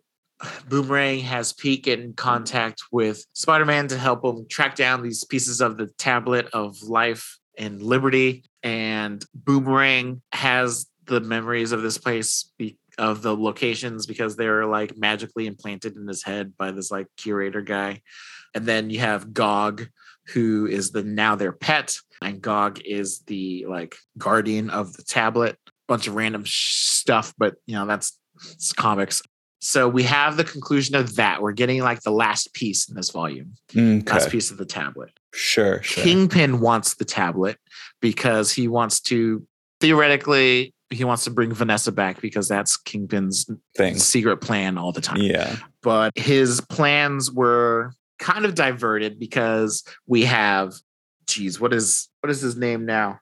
Boomerang 0.67 1.19
has 1.19 1.53
get 1.53 1.99
in 1.99 2.13
contact 2.13 2.83
with 2.91 3.25
Spider 3.33 3.65
Man 3.65 3.87
to 3.89 3.97
help 3.97 4.23
him 4.23 4.45
track 4.49 4.75
down 4.75 5.01
these 5.01 5.23
pieces 5.25 5.61
of 5.61 5.77
the 5.77 5.87
tablet 5.97 6.47
of 6.53 6.81
life 6.81 7.37
and 7.57 7.81
liberty. 7.81 8.43
And 8.63 9.23
Boomerang 9.33 10.21
has 10.31 10.87
the 11.05 11.19
memories 11.19 11.71
of 11.71 11.81
this 11.81 11.97
place, 11.97 12.51
be- 12.57 12.77
of 12.97 13.21
the 13.21 13.35
locations, 13.35 14.05
because 14.05 14.35
they're 14.35 14.65
like 14.65 14.97
magically 14.97 15.45
implanted 15.45 15.97
in 15.97 16.07
his 16.07 16.23
head 16.23 16.55
by 16.57 16.71
this 16.71 16.89
like 16.89 17.07
curator 17.17 17.61
guy. 17.61 18.01
And 18.55 18.65
then 18.65 18.89
you 18.89 18.99
have 18.99 19.33
Gog, 19.33 19.87
who 20.27 20.67
is 20.67 20.91
the 20.91 21.03
now 21.03 21.35
their 21.35 21.51
pet, 21.51 21.97
and 22.21 22.41
Gog 22.41 22.79
is 22.85 23.19
the 23.27 23.65
like 23.67 23.97
guardian 24.17 24.69
of 24.69 24.93
the 24.93 25.03
tablet. 25.03 25.57
Bunch 25.87 26.07
of 26.07 26.15
random 26.15 26.43
stuff, 26.45 27.33
but 27.37 27.55
you 27.65 27.73
know 27.73 27.87
that's 27.87 28.18
comics. 28.75 29.21
So 29.61 29.89
we 29.89 30.03
have 30.03 30.37
the 30.37 30.45
conclusion 30.45 30.95
of 30.95 31.17
that. 31.17 31.41
We're 31.41 31.51
getting 31.51 31.81
like 31.81 32.01
the 32.01 32.11
last 32.11 32.53
piece 32.53 32.87
in 32.87 32.95
this 32.95 33.09
volume, 33.09 33.55
mm, 33.73 34.07
last 34.09 34.29
piece 34.29 34.51
of 34.51 34.57
the 34.57 34.65
tablet. 34.65 35.11
Sure. 35.33 35.81
Sure. 35.83 36.03
Kingpin 36.03 36.61
wants 36.61 36.95
the 36.95 37.05
tablet 37.05 37.57
because 37.99 38.51
he 38.51 38.67
wants 38.67 39.01
to 39.01 39.45
theoretically 39.81 40.73
he 40.91 41.03
wants 41.03 41.23
to 41.25 41.29
bring 41.29 41.53
Vanessa 41.53 41.91
back 41.91 42.19
because 42.19 42.47
that's 42.47 42.75
Kingpin's 42.75 43.49
Thing. 43.77 43.95
secret 43.97 44.37
plan 44.37 44.77
all 44.77 44.91
the 44.91 45.01
time. 45.01 45.21
Yeah. 45.21 45.55
But 45.83 46.17
his 46.17 46.61
plans 46.61 47.31
were 47.31 47.93
kind 48.17 48.43
of 48.45 48.55
diverted 48.55 49.19
because 49.19 49.83
we 50.07 50.25
have 50.25 50.73
geez, 51.27 51.59
what 51.59 51.73
is 51.73 52.09
what 52.21 52.29
is 52.29 52.41
his 52.41 52.57
name 52.57 52.85
now? 52.85 53.19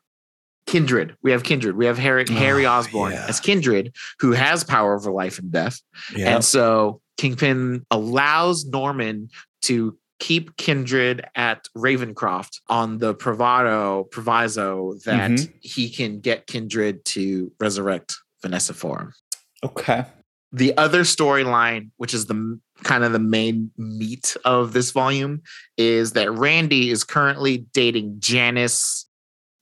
Kindred. 0.68 1.15
We 1.24 1.32
have 1.32 1.43
Kindred. 1.43 1.76
We 1.76 1.86
have 1.86 1.97
Harry 1.97 2.26
Harry 2.30 2.65
Oh, 2.65 2.72
Osborn 2.74 3.13
yeah. 3.13 3.26
as 3.28 3.39
Kindred, 3.39 3.95
who 4.20 4.34
has 4.34 4.63
power 4.63 4.93
over 4.95 5.11
life 5.11 5.39
and 5.39 5.51
death. 5.51 5.82
Yeah. 6.15 6.36
And 6.36 6.45
so 6.45 7.01
Kingpin 7.18 7.86
allows 7.89 8.65
Norman 8.65 9.30
to 9.63 9.97
keep 10.20 10.55
Kindred 10.57 11.26
at 11.36 11.65
Ravencroft 11.76 12.59
on 12.70 12.97
the 12.97 13.13
bravado 13.13 14.03
proviso 14.11 14.95
that 15.05 15.32
Mhm. 15.32 15.53
he 15.61 15.89
can 15.89 16.20
get 16.20 16.47
Kindred 16.47 17.05
to 17.05 17.51
resurrect 17.59 18.15
Vanessa 18.41 18.74
for 18.74 18.99
him. 18.99 19.13
Okay. 19.63 20.05
The 20.53 20.76
other 20.78 21.01
storyline, 21.01 21.89
which 21.97 22.13
is 22.13 22.26
the 22.28 22.59
kind 22.84 23.03
of 23.03 23.11
the 23.11 23.20
main 23.20 23.72
meat 23.78 24.36
of 24.45 24.74
this 24.74 24.91
volume, 24.91 25.41
is 25.78 26.11
that 26.13 26.32
Randy 26.32 26.89
is 26.89 27.03
currently 27.03 27.65
dating 27.74 28.18
Janice 28.20 29.07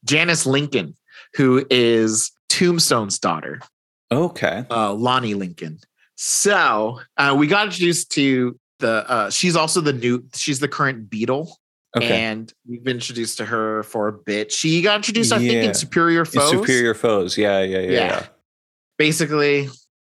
Janice 0.05 0.45
Lincoln, 0.45 0.95
who 1.35 1.65
is 1.69 2.31
Tombstone's 2.49 3.19
daughter 3.19 3.59
Okay. 4.11 4.65
uh, 4.69 4.93
Lonnie 4.93 5.33
Lincoln. 5.33 5.79
So 6.15 6.99
uh, 7.17 7.35
we 7.37 7.47
got 7.47 7.65
introduced 7.65 8.11
to 8.11 8.57
the. 8.79 9.09
Uh, 9.09 9.29
she's 9.29 9.55
also 9.55 9.81
the 9.81 9.93
new. 9.93 10.23
She's 10.33 10.59
the 10.59 10.67
current 10.67 11.09
Beetle, 11.09 11.57
Okay. 11.97 12.23
and 12.23 12.53
we've 12.67 12.83
been 12.83 12.97
introduced 12.97 13.37
to 13.39 13.45
her 13.45 13.83
for 13.83 14.07
a 14.07 14.13
bit. 14.13 14.51
She 14.51 14.81
got 14.81 14.95
introduced, 14.97 15.33
I 15.33 15.39
think, 15.39 15.65
in 15.65 15.73
Superior 15.73 16.23
Foes. 16.23 16.49
Superior 16.51 16.93
foes. 16.93 17.37
Yeah. 17.37 17.61
Yeah. 17.61 17.79
Yeah. 17.79 17.89
Yeah. 17.89 17.99
yeah. 17.99 18.25
Basically, 18.97 19.67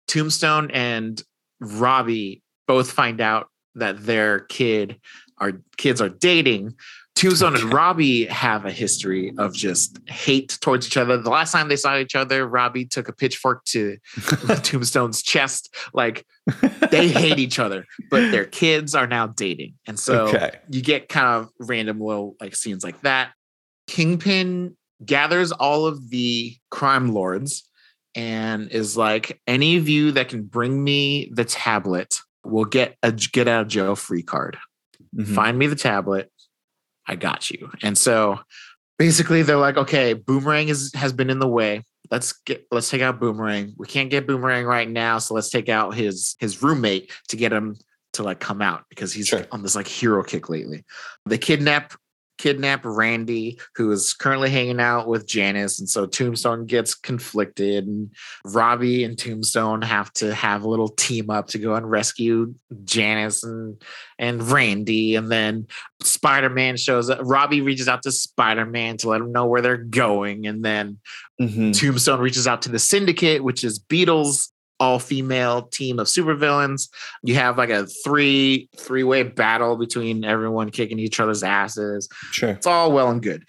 Tombstone 0.07 0.71
and 0.71 1.21
Robbie 1.61 2.41
both 2.67 2.91
find 2.91 3.21
out 3.21 3.47
that 3.75 4.05
their 4.05 4.41
kid, 4.41 4.99
our 5.37 5.53
kids, 5.77 6.01
are 6.01 6.09
dating. 6.09 6.75
Tombstone 7.23 7.55
and 7.55 7.73
Robbie 7.73 8.25
have 8.25 8.65
a 8.65 8.71
history 8.71 9.33
of 9.37 9.53
just 9.53 9.97
hate 10.07 10.57
towards 10.61 10.87
each 10.87 10.97
other. 10.97 11.17
The 11.17 11.29
last 11.29 11.53
time 11.53 11.69
they 11.69 11.77
saw 11.77 11.97
each 11.97 12.15
other, 12.15 12.45
Robbie 12.45 12.85
took 12.85 13.07
a 13.07 13.13
pitchfork 13.13 13.63
to 13.65 13.97
Tombstone's 14.63 15.23
chest. 15.23 15.73
Like 15.93 16.25
they 16.91 17.07
hate 17.07 17.39
each 17.39 17.59
other, 17.59 17.85
but 18.09 18.31
their 18.31 18.43
kids 18.43 18.93
are 18.93 19.07
now 19.07 19.27
dating. 19.27 19.75
And 19.87 19.97
so 19.97 20.27
okay. 20.27 20.57
you 20.69 20.81
get 20.81 21.07
kind 21.07 21.27
of 21.27 21.49
random 21.59 22.01
little 22.01 22.35
like 22.41 22.57
scenes 22.57 22.83
like 22.83 22.99
that. 23.01 23.31
Kingpin 23.87 24.75
gathers 25.05 25.53
all 25.53 25.85
of 25.85 26.09
the 26.09 26.57
crime 26.71 27.13
lords 27.13 27.63
and 28.15 28.69
is 28.69 28.97
like, 28.97 29.39
any 29.47 29.77
of 29.77 29.87
you 29.87 30.11
that 30.11 30.27
can 30.27 30.43
bring 30.43 30.83
me 30.83 31.31
the 31.33 31.45
tablet 31.45 32.19
will 32.43 32.65
get 32.65 32.97
a 33.01 33.13
get 33.13 33.47
out 33.47 33.61
of 33.61 33.67
jail 33.69 33.95
free 33.95 34.23
card. 34.23 34.57
Mhm. 35.15 35.35
Find 35.35 35.57
me 35.57 35.67
the 35.67 35.75
tablet. 35.75 36.31
I 37.07 37.15
got 37.15 37.49
you. 37.49 37.69
And 37.81 37.97
so 37.97 38.39
basically 38.97 39.41
they're 39.43 39.57
like, 39.57 39.77
okay, 39.77 40.13
Boomerang 40.13 40.69
is 40.69 40.91
has 40.95 41.13
been 41.13 41.29
in 41.29 41.39
the 41.39 41.47
way. 41.47 41.83
Let's 42.11 42.33
get 42.45 42.65
let's 42.71 42.89
take 42.89 43.01
out 43.01 43.19
Boomerang. 43.19 43.73
We 43.77 43.87
can't 43.87 44.09
get 44.09 44.27
Boomerang 44.27 44.65
right 44.65 44.89
now, 44.89 45.17
so 45.19 45.33
let's 45.33 45.49
take 45.49 45.69
out 45.69 45.95
his 45.95 46.35
his 46.39 46.61
roommate 46.61 47.11
to 47.29 47.37
get 47.37 47.51
him 47.51 47.75
to 48.13 48.23
like 48.23 48.39
come 48.39 48.61
out 48.61 48.83
because 48.89 49.11
he's 49.11 49.27
Sure. 49.27 49.45
on 49.51 49.63
this 49.63 49.75
like 49.75 49.87
hero 49.87 50.23
kick 50.23 50.49
lately. 50.49 50.83
They 51.25 51.37
kidnap 51.37 51.93
kidnap 52.37 52.81
Randy, 52.83 53.59
who 53.75 53.91
is 53.91 54.13
currently 54.13 54.49
hanging 54.49 54.79
out 54.79 55.07
with 55.07 55.27
Janice, 55.27 55.79
and 55.79 55.89
so 55.89 56.05
Tombstone 56.05 56.65
gets 56.65 56.95
conflicted, 56.95 57.85
and 57.87 58.11
Robbie 58.45 59.03
and 59.03 59.17
Tombstone 59.17 59.81
have 59.81 60.11
to 60.13 60.33
have 60.33 60.63
a 60.63 60.69
little 60.69 60.89
team 60.89 61.29
up 61.29 61.47
to 61.49 61.59
go 61.59 61.75
and 61.75 61.89
rescue 61.89 62.53
Janice 62.83 63.43
and 63.43 63.81
and 64.19 64.41
Randy, 64.43 65.15
and 65.15 65.31
then 65.31 65.67
Spider 66.01 66.49
Man 66.49 66.77
shows 66.77 67.09
up. 67.09 67.19
Robbie 67.23 67.61
reaches 67.61 67.87
out 67.87 68.03
to 68.03 68.11
Spider 68.11 68.65
Man 68.65 68.97
to 68.97 69.09
let 69.09 69.21
him 69.21 69.31
know 69.31 69.45
where 69.45 69.61
they're 69.61 69.77
going, 69.77 70.47
and 70.47 70.63
then 70.63 70.99
Mhm. 71.41 71.77
Tombstone 71.77 72.19
reaches 72.19 72.47
out 72.47 72.61
to 72.61 72.69
the 72.69 72.79
Syndicate, 72.79 73.43
which 73.43 73.63
is 73.63 73.79
Beetle's 73.79 74.52
all 74.83 74.99
female 74.99 75.63
team 75.63 75.97
of 75.97 76.07
supervillains. 76.07 76.89
You 77.23 77.35
have 77.35 77.57
like 77.57 77.69
a 77.69 77.87
three 77.87 78.69
three 78.77 79.03
way 79.03 79.23
battle 79.23 79.77
between 79.77 80.25
everyone 80.25 80.69
kicking 80.69 80.99
each 80.99 81.19
other's 81.19 81.41
asses. 81.41 82.09
Sure. 82.31 82.49
It's 82.49 82.67
all 82.67 82.91
well 82.91 83.09
and 83.09 83.21
good. 83.21 83.45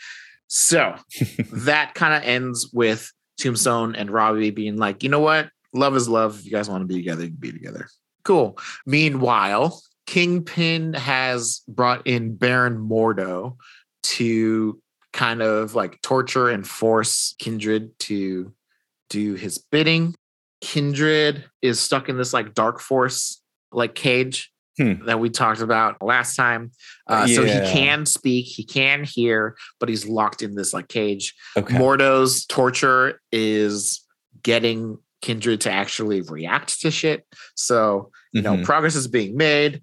So 0.47 0.95
that 1.53 1.95
kind 1.95 2.15
of 2.15 2.23
ends 2.23 2.71
with 2.73 3.13
Tombstone 3.39 3.97
and 3.97 4.11
Robbie 4.11 4.51
being 4.51 4.77
like, 4.77 5.03
you 5.03 5.09
know 5.09 5.21
what? 5.21 5.51
Love 5.73 5.97
is 5.97 6.09
love. 6.09 6.39
If 6.39 6.45
you 6.45 6.53
guys 6.53 6.71
want 6.71 6.83
to 6.83 6.87
be 6.87 6.95
together, 6.95 7.25
you 7.25 7.31
can 7.31 7.41
be 7.41 7.53
together. 7.53 7.89
Cool. 8.23 8.57
Meanwhile, 8.87 9.83
Kingpin 10.07 10.95
has 10.95 11.63
brought 11.67 12.07
in 12.07 12.37
Baron 12.37 12.79
Mordo 12.79 13.57
to 14.05 14.81
kind 15.13 15.43
of 15.43 15.75
like 15.75 16.01
torture 16.01 16.49
and 16.49 16.67
force 16.67 17.35
Kindred 17.39 17.99
to 18.01 18.53
do 19.11 19.35
his 19.35 19.59
bidding. 19.59 20.15
Kindred 20.65 21.45
is 21.61 21.79
stuck 21.79 22.09
in 22.09 22.17
this 22.17 22.33
like 22.33 22.55
dark 22.55 22.81
force 22.81 23.43
like 23.71 23.95
cage 23.95 24.51
Hmm. 24.79 25.05
that 25.07 25.21
we 25.21 25.31
talked 25.31 25.61
about 25.61 26.03
last 26.03 26.35
time. 26.35 26.73
Uh, 27.07 27.29
So 27.29 27.45
he 27.45 27.61
can 27.61 28.07
speak, 28.07 28.47
he 28.47 28.65
can 28.65 29.05
hear, 29.05 29.57
but 29.79 29.89
he's 29.89 30.05
locked 30.09 30.43
in 30.43 30.57
this 30.57 30.73
like 30.75 30.89
cage. 30.89 31.33
Okay. 31.57 31.77
Mordo's 31.77 32.45
torture 32.47 33.21
is 33.31 34.05
getting 34.43 34.99
Kindred 35.23 35.61
to 35.61 35.71
actually 35.71 36.23
react 36.23 36.81
to 36.81 36.91
shit. 36.91 37.25
So, 37.55 38.11
you 38.33 38.43
know, 38.43 38.57
Mhm. 38.57 38.65
progress 38.65 38.97
is 38.97 39.07
being 39.07 39.37
made. 39.37 39.81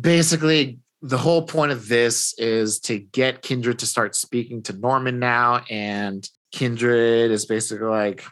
Basically, 0.00 0.78
the 1.02 1.18
whole 1.18 1.42
point 1.46 1.72
of 1.72 1.88
this 1.88 2.32
is 2.38 2.80
to 2.80 2.98
get 2.98 3.42
Kindred 3.42 3.78
to 3.80 3.86
start 3.86 4.14
speaking 4.16 4.62
to 4.62 4.72
Norman 4.72 5.18
now. 5.18 5.64
And 5.68 6.26
Kindred 6.52 7.30
is 7.30 7.44
basically 7.44 7.88
like, 7.88 8.24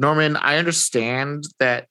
Norman, 0.00 0.34
I 0.36 0.56
understand 0.56 1.44
that 1.58 1.86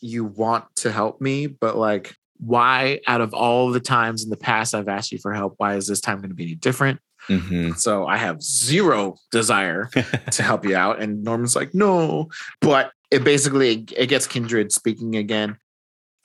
you 0.00 0.24
want 0.24 0.64
to 0.76 0.90
help 0.90 1.20
me, 1.20 1.46
but 1.46 1.76
like, 1.76 2.14
why, 2.38 2.98
out 3.06 3.20
of 3.20 3.32
all 3.32 3.70
the 3.70 3.80
times 3.80 4.24
in 4.24 4.30
the 4.30 4.36
past 4.36 4.74
I've 4.74 4.88
asked 4.88 5.12
you 5.12 5.18
for 5.18 5.32
help, 5.32 5.54
why 5.58 5.76
is 5.76 5.86
this 5.86 6.00
time 6.00 6.18
going 6.18 6.30
to 6.30 6.34
be 6.34 6.42
any 6.42 6.54
different? 6.56 7.00
Mhm. 7.28 7.78
So 7.78 8.04
I 8.04 8.16
have 8.16 8.42
zero 8.42 9.16
desire 9.30 9.88
to 10.32 10.42
help 10.42 10.64
you 10.64 10.74
out. 10.74 11.00
And 11.00 11.22
Norman's 11.22 11.54
like, 11.54 11.72
no. 11.72 12.28
But 12.60 12.90
it 13.12 13.22
basically 13.22 13.86
it 13.96 14.06
gets 14.08 14.26
Kindred 14.26 14.72
speaking 14.72 15.14
again. 15.14 15.56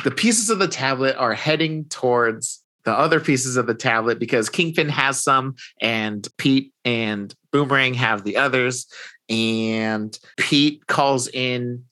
The 0.03 0.11
pieces 0.11 0.49
of 0.49 0.57
the 0.57 0.67
tablet 0.67 1.15
are 1.17 1.35
heading 1.35 1.85
towards 1.85 2.63
the 2.83 2.97
other 2.97 3.19
pieces 3.19 3.57
of 3.57 3.67
the 3.67 3.75
tablet 3.75 4.17
because 4.17 4.49
Kingpin 4.49 4.89
has 4.89 5.21
some, 5.21 5.55
and 5.81 6.27
Pete 6.37 6.71
and 6.85 7.33
Boomerang 7.51 7.93
have 7.95 8.23
the 8.23 8.37
others. 8.37 8.87
And 9.29 10.17
Pete 10.37 10.87
calls 10.87 11.27
in 11.27 11.83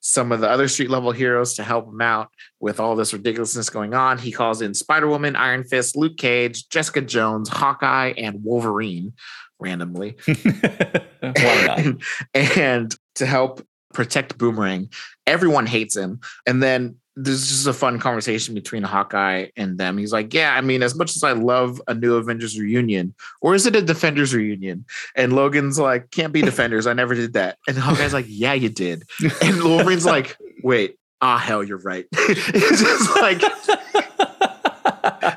some 0.00 0.30
of 0.30 0.40
the 0.40 0.48
other 0.48 0.68
street 0.68 0.88
level 0.88 1.10
heroes 1.10 1.54
to 1.54 1.64
help 1.64 1.88
him 1.88 2.00
out 2.00 2.30
with 2.60 2.78
all 2.78 2.94
this 2.94 3.12
ridiculousness 3.12 3.70
going 3.70 3.92
on. 3.92 4.18
He 4.18 4.30
calls 4.30 4.62
in 4.62 4.72
Spider 4.72 5.08
Woman, 5.08 5.34
Iron 5.34 5.64
Fist, 5.64 5.96
Luke 5.96 6.16
Cage, 6.16 6.68
Jessica 6.68 7.00
Jones, 7.00 7.48
Hawkeye, 7.48 8.14
and 8.16 8.44
Wolverine 8.44 9.14
randomly. 9.58 10.16
and, 11.22 12.02
and 12.34 12.94
to 13.16 13.26
help 13.26 13.66
protect 13.92 14.38
Boomerang. 14.38 14.90
Everyone 15.26 15.66
hates 15.66 15.96
him. 15.96 16.20
And 16.46 16.62
then 16.62 16.96
there's 17.16 17.48
just 17.48 17.66
a 17.66 17.72
fun 17.72 17.98
conversation 17.98 18.54
between 18.54 18.82
Hawkeye 18.82 19.46
and 19.56 19.78
them. 19.78 19.96
He's 19.96 20.12
like, 20.12 20.34
Yeah, 20.34 20.54
I 20.54 20.60
mean, 20.60 20.82
as 20.82 20.94
much 20.94 21.16
as 21.16 21.22
I 21.22 21.32
love 21.32 21.80
a 21.88 21.94
new 21.94 22.14
Avengers 22.16 22.58
reunion, 22.58 23.14
or 23.40 23.54
is 23.54 23.66
it 23.66 23.74
a 23.74 23.80
Defenders 23.80 24.34
reunion? 24.34 24.84
And 25.14 25.32
Logan's 25.32 25.78
like, 25.78 26.10
Can't 26.10 26.32
be 26.32 26.42
Defenders. 26.42 26.86
I 26.86 26.92
never 26.92 27.14
did 27.14 27.32
that. 27.32 27.58
And 27.66 27.78
Hawkeye's 27.78 28.12
like, 28.12 28.26
Yeah, 28.28 28.52
you 28.52 28.68
did. 28.68 29.04
And 29.42 29.62
Wolverine's 29.64 30.04
like, 30.04 30.36
Wait, 30.62 30.98
ah, 31.22 31.38
hell, 31.38 31.64
you're 31.64 31.78
right. 31.78 32.04
it's 32.12 32.82
just 32.82 33.16
like, 33.16 33.40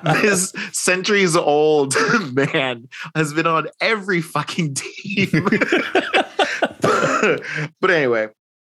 this 0.21 0.53
centuries 0.73 1.35
old 1.35 1.95
man 2.33 2.89
has 3.15 3.33
been 3.33 3.47
on 3.47 3.67
every 3.79 4.21
fucking 4.21 4.75
team. 4.75 5.47
but, 6.81 7.41
but 7.79 7.89
anyway, 7.89 8.27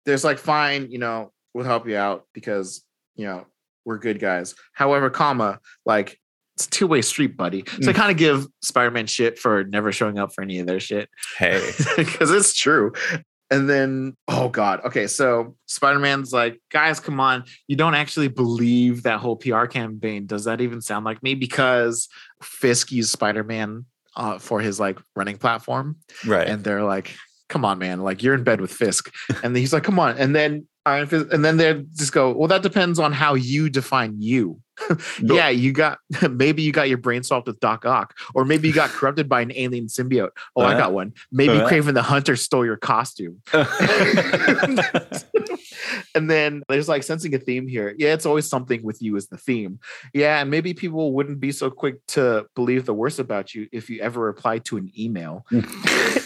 there's 0.05 0.23
like, 0.23 0.37
fine, 0.37 0.89
you 0.89 0.99
know, 0.99 1.33
we'll 1.53 1.65
help 1.65 1.87
you 1.87 1.97
out 1.97 2.25
because 2.33 2.83
you 3.15 3.25
know, 3.25 3.45
we're 3.85 3.97
good 3.97 4.19
guys. 4.19 4.55
However, 4.73 5.09
comma, 5.09 5.59
like 5.85 6.19
it's 6.55 6.67
two 6.67 6.87
way 6.87 7.01
street, 7.01 7.35
buddy. 7.35 7.63
So 7.81 7.89
I 7.89 7.93
mm. 7.93 7.95
kind 7.95 8.11
of 8.11 8.17
give 8.17 8.47
Spider 8.61 8.91
Man 8.91 9.07
shit 9.07 9.39
for 9.39 9.63
never 9.63 9.91
showing 9.91 10.19
up 10.19 10.33
for 10.33 10.41
any 10.41 10.59
of 10.59 10.67
their 10.67 10.79
shit. 10.79 11.09
Hey, 11.37 11.71
because 11.97 12.31
it's 12.31 12.53
true. 12.53 12.93
And 13.49 13.69
then, 13.69 14.15
oh 14.27 14.49
God. 14.49 14.81
Okay. 14.85 15.05
So 15.07 15.55
Spider 15.67 15.99
Man's 15.99 16.33
like, 16.33 16.59
guys, 16.71 16.99
come 16.99 17.19
on. 17.19 17.43
You 17.67 17.75
don't 17.75 17.93
actually 17.93 18.27
believe 18.27 19.03
that 19.03 19.19
whole 19.19 19.35
PR 19.35 19.65
campaign. 19.65 20.25
Does 20.25 20.45
that 20.45 20.61
even 20.61 20.81
sound 20.81 21.05
like 21.05 21.21
me? 21.21 21.35
Because 21.35 22.07
Fisk 22.41 22.91
used 22.91 23.11
Spider 23.11 23.43
Man 23.43 23.85
uh, 24.15 24.39
for 24.39 24.59
his 24.59 24.79
like 24.79 24.99
running 25.15 25.37
platform. 25.37 25.97
Right. 26.25 26.47
And 26.47 26.63
they're 26.63 26.83
like, 26.83 27.15
come 27.49 27.65
on, 27.65 27.77
man. 27.77 28.01
Like, 28.01 28.23
you're 28.23 28.33
in 28.33 28.43
bed 28.43 28.59
with 28.59 28.71
Fisk. 28.71 29.13
And 29.43 29.55
he's 29.55 29.73
like, 29.73 29.83
come 29.83 29.99
on. 29.99 30.17
And 30.17 30.35
then 30.35 30.67
and 30.85 31.45
then 31.45 31.57
they 31.57 31.83
just 31.95 32.11
go, 32.11 32.31
well, 32.31 32.47
that 32.47 32.61
depends 32.61 32.99
on 32.99 33.13
how 33.13 33.35
you 33.35 33.69
define 33.69 34.21
you. 34.21 34.59
yeah, 35.21 35.49
you 35.49 35.71
got 35.71 35.99
maybe 36.31 36.61
you 36.63 36.71
got 36.71 36.89
your 36.89 36.97
brain 36.97 37.23
swapped 37.23 37.47
with 37.47 37.59
Doc 37.59 37.85
Ock, 37.85 38.17
or 38.33 38.43
maybe 38.43 38.67
you 38.67 38.73
got 38.73 38.89
corrupted 38.93 39.29
by 39.29 39.41
an 39.41 39.51
alien 39.55 39.85
symbiote. 39.85 40.31
Oh, 40.55 40.63
uh, 40.63 40.65
I 40.65 40.77
got 40.77 40.93
one. 40.93 41.13
Maybe 41.31 41.53
uh, 41.53 41.69
Kraven 41.69 41.93
the 41.93 42.01
Hunter 42.01 42.35
stole 42.35 42.65
your 42.65 42.77
costume. 42.77 43.41
and 46.15 46.29
then 46.29 46.63
there's 46.69 46.89
like 46.89 47.03
sensing 47.03 47.33
a 47.35 47.39
theme 47.39 47.67
here. 47.67 47.93
Yeah, 47.97 48.13
it's 48.13 48.25
always 48.25 48.49
something 48.49 48.83
with 48.83 49.01
you 49.01 49.15
as 49.15 49.27
the 49.27 49.37
theme. 49.37 49.79
Yeah, 50.13 50.41
and 50.41 50.49
maybe 50.49 50.73
people 50.73 51.13
wouldn't 51.13 51.39
be 51.39 51.51
so 51.51 51.69
quick 51.69 52.05
to 52.07 52.47
believe 52.55 52.85
the 52.85 52.93
worst 52.93 53.19
about 53.19 53.53
you 53.53 53.67
if 53.71 53.89
you 53.89 54.01
ever 54.01 54.21
replied 54.21 54.65
to 54.65 54.77
an 54.77 54.91
email. 54.97 55.45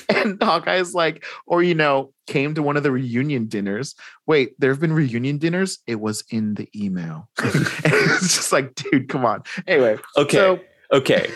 and 0.15 0.41
Hawkeye's 0.41 0.93
like, 0.93 1.25
or 1.45 1.63
you 1.63 1.75
know, 1.75 2.13
came 2.27 2.53
to 2.55 2.63
one 2.63 2.77
of 2.77 2.83
the 2.83 2.91
reunion 2.91 3.47
dinners. 3.47 3.95
Wait, 4.25 4.59
there 4.59 4.71
have 4.71 4.79
been 4.79 4.93
reunion 4.93 5.37
dinners? 5.37 5.79
It 5.87 5.99
was 5.99 6.23
in 6.29 6.53
the 6.55 6.69
email. 6.75 7.29
it's 7.39 8.35
just 8.35 8.51
like, 8.51 8.75
dude, 8.75 9.09
come 9.09 9.25
on. 9.25 9.43
Anyway. 9.65 9.97
Okay. 10.17 10.37
So, 10.37 10.59
okay. 10.91 11.31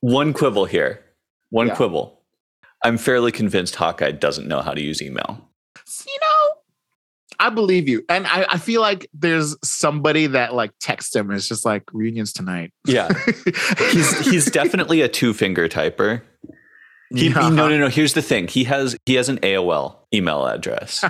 One 0.00 0.32
quibble 0.32 0.66
here. 0.66 1.04
One 1.50 1.68
yeah. 1.68 1.74
quibble. 1.74 2.18
I'm 2.84 2.98
fairly 2.98 3.32
convinced 3.32 3.76
Hawkeye 3.76 4.12
doesn't 4.12 4.48
know 4.48 4.60
how 4.60 4.74
to 4.74 4.82
use 4.82 5.00
email. 5.00 5.48
You 6.06 6.18
know, 6.20 6.60
I 7.38 7.50
believe 7.50 7.88
you. 7.88 8.04
And 8.08 8.26
I, 8.26 8.46
I 8.50 8.58
feel 8.58 8.80
like 8.80 9.08
there's 9.14 9.56
somebody 9.62 10.26
that 10.28 10.54
like 10.54 10.72
texts 10.80 11.14
him 11.14 11.30
and 11.30 11.36
it's 11.36 11.48
just 11.48 11.64
like 11.64 11.84
reunions 11.92 12.32
tonight. 12.32 12.72
Yeah. 12.86 13.08
he's 13.90 14.18
he's 14.26 14.46
definitely 14.46 15.00
a 15.02 15.08
two 15.08 15.32
finger 15.32 15.68
typer. 15.68 16.22
He, 17.14 17.28
yeah. 17.28 17.48
No, 17.48 17.68
no, 17.68 17.78
no. 17.78 17.88
Here's 17.88 18.14
the 18.14 18.22
thing. 18.22 18.48
He 18.48 18.64
has 18.64 18.96
he 19.06 19.14
has 19.14 19.28
an 19.28 19.38
AOL 19.38 19.96
email 20.14 20.46
address. 20.46 21.04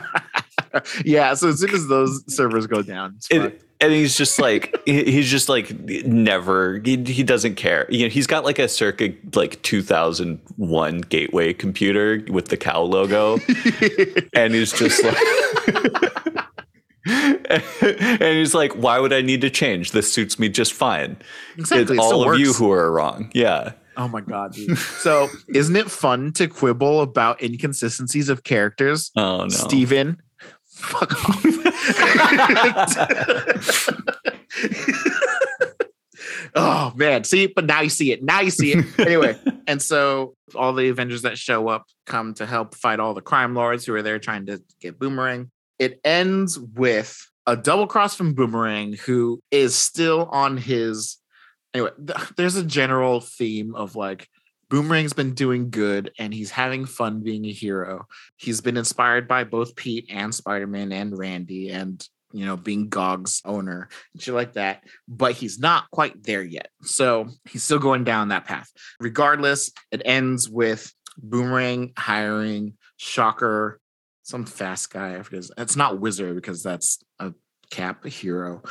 yeah. 1.04 1.34
So 1.34 1.48
as 1.48 1.60
soon 1.60 1.70
as 1.70 1.86
those 1.86 2.24
servers 2.34 2.66
go 2.66 2.82
down, 2.82 3.18
it, 3.30 3.62
and 3.80 3.92
he's 3.92 4.16
just 4.16 4.40
like 4.40 4.74
he's 4.86 5.30
just 5.30 5.48
like 5.48 5.78
never. 6.06 6.80
He, 6.84 6.96
he 7.04 7.22
doesn't 7.22 7.56
care. 7.56 7.86
You 7.90 8.04
know, 8.04 8.08
he's 8.08 8.26
got 8.26 8.44
like 8.44 8.58
a 8.58 8.68
circa 8.68 9.12
like 9.34 9.60
2001 9.62 11.00
gateway 11.02 11.52
computer 11.52 12.24
with 12.30 12.48
the 12.48 12.56
cow 12.56 12.82
logo, 12.82 13.34
and 14.34 14.54
he's 14.54 14.72
just 14.72 15.02
like. 15.04 15.16
and 17.04 18.22
he's 18.22 18.54
like, 18.54 18.72
"Why 18.74 19.00
would 19.00 19.12
I 19.12 19.20
need 19.20 19.40
to 19.40 19.50
change? 19.50 19.90
This 19.90 20.12
suits 20.12 20.38
me 20.38 20.48
just 20.48 20.72
fine." 20.72 21.16
Exactly, 21.58 21.96
it's 21.96 22.04
all 22.04 22.22
of 22.22 22.26
works. 22.26 22.38
you 22.38 22.52
who 22.52 22.70
are 22.70 22.90
wrong. 22.90 23.30
Yeah. 23.34 23.72
Oh 23.96 24.08
my 24.08 24.20
god, 24.20 24.52
dude. 24.52 24.76
So 25.02 25.28
isn't 25.48 25.76
it 25.76 25.90
fun 25.90 26.32
to 26.34 26.48
quibble 26.48 27.00
about 27.00 27.42
inconsistencies 27.42 28.28
of 28.28 28.44
characters? 28.44 29.10
Oh 29.16 29.42
no. 29.42 29.48
Steven. 29.48 30.22
Fuck 30.66 31.12
off. 31.12 31.44
oh 36.54 36.92
man. 36.96 37.24
See, 37.24 37.46
but 37.46 37.66
now 37.66 37.80
you 37.80 37.90
see 37.90 38.12
it. 38.12 38.22
Now 38.22 38.40
you 38.40 38.50
see 38.50 38.72
it. 38.72 38.98
Anyway, 38.98 39.38
and 39.66 39.82
so 39.82 40.34
all 40.54 40.72
the 40.72 40.88
Avengers 40.88 41.22
that 41.22 41.38
show 41.38 41.68
up 41.68 41.86
come 42.06 42.34
to 42.34 42.46
help 42.46 42.74
fight 42.74 43.00
all 43.00 43.14
the 43.14 43.20
crime 43.20 43.54
lords 43.54 43.84
who 43.84 43.94
are 43.94 44.02
there 44.02 44.18
trying 44.18 44.46
to 44.46 44.62
get 44.80 44.98
Boomerang. 44.98 45.50
It 45.78 46.00
ends 46.04 46.58
with 46.58 47.16
a 47.46 47.56
double 47.56 47.86
cross 47.86 48.14
from 48.14 48.34
Boomerang, 48.34 48.92
who 48.92 49.40
is 49.50 49.74
still 49.74 50.28
on 50.30 50.56
his 50.56 51.18
anyway, 51.74 51.90
th- 52.06 52.30
there's 52.36 52.56
a 52.56 52.64
general 52.64 53.20
theme 53.20 53.74
of 53.74 53.96
like 53.96 54.28
Boomerang's 54.70 55.12
been 55.12 55.34
doing 55.34 55.70
good 55.70 56.12
and 56.18 56.32
he's 56.32 56.50
having 56.50 56.86
fun 56.86 57.22
being 57.22 57.44
a 57.44 57.52
hero. 57.52 58.06
He's 58.36 58.62
been 58.62 58.78
inspired 58.78 59.28
by 59.28 59.44
both 59.44 59.76
Pete 59.76 60.06
and 60.10 60.34
Spider 60.34 60.66
Man 60.66 60.92
and 60.92 61.16
Randy 61.16 61.70
and, 61.70 62.02
you 62.32 62.46
know, 62.46 62.56
being 62.56 62.88
GOG's 62.88 63.42
owner 63.44 63.90
and 64.14 64.22
shit 64.22 64.32
like 64.32 64.54
that. 64.54 64.84
But 65.06 65.34
he's 65.34 65.58
not 65.58 65.90
quite 65.90 66.22
there 66.22 66.42
yet. 66.42 66.68
So 66.80 67.28
he's 67.50 67.62
still 67.62 67.80
going 67.80 68.04
down 68.04 68.28
that 68.28 68.46
path. 68.46 68.70
Regardless, 68.98 69.70
it 69.90 70.00
ends 70.06 70.48
with 70.48 70.90
Boomerang 71.18 71.92
hiring 71.98 72.78
Shocker, 72.96 73.78
some 74.22 74.46
fast 74.46 74.90
guy. 74.90 75.16
I 75.16 75.22
forget. 75.22 75.44
It's 75.58 75.76
not 75.76 76.00
Wizard 76.00 76.34
because 76.34 76.62
that's 76.62 76.98
a 77.18 77.34
cap 77.70 78.06
hero. 78.06 78.62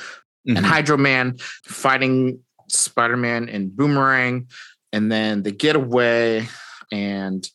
Mm-hmm. 0.47 0.57
And 0.57 0.65
Hydro 0.65 0.97
Man 0.97 1.37
fighting 1.63 2.39
Spider 2.71 3.17
Man 3.17 3.49
and 3.49 3.75
Boomerang. 3.75 4.47
And 4.93 5.11
then 5.11 5.43
they 5.43 5.51
get 5.51 5.75
away, 5.75 6.47
and 6.91 7.47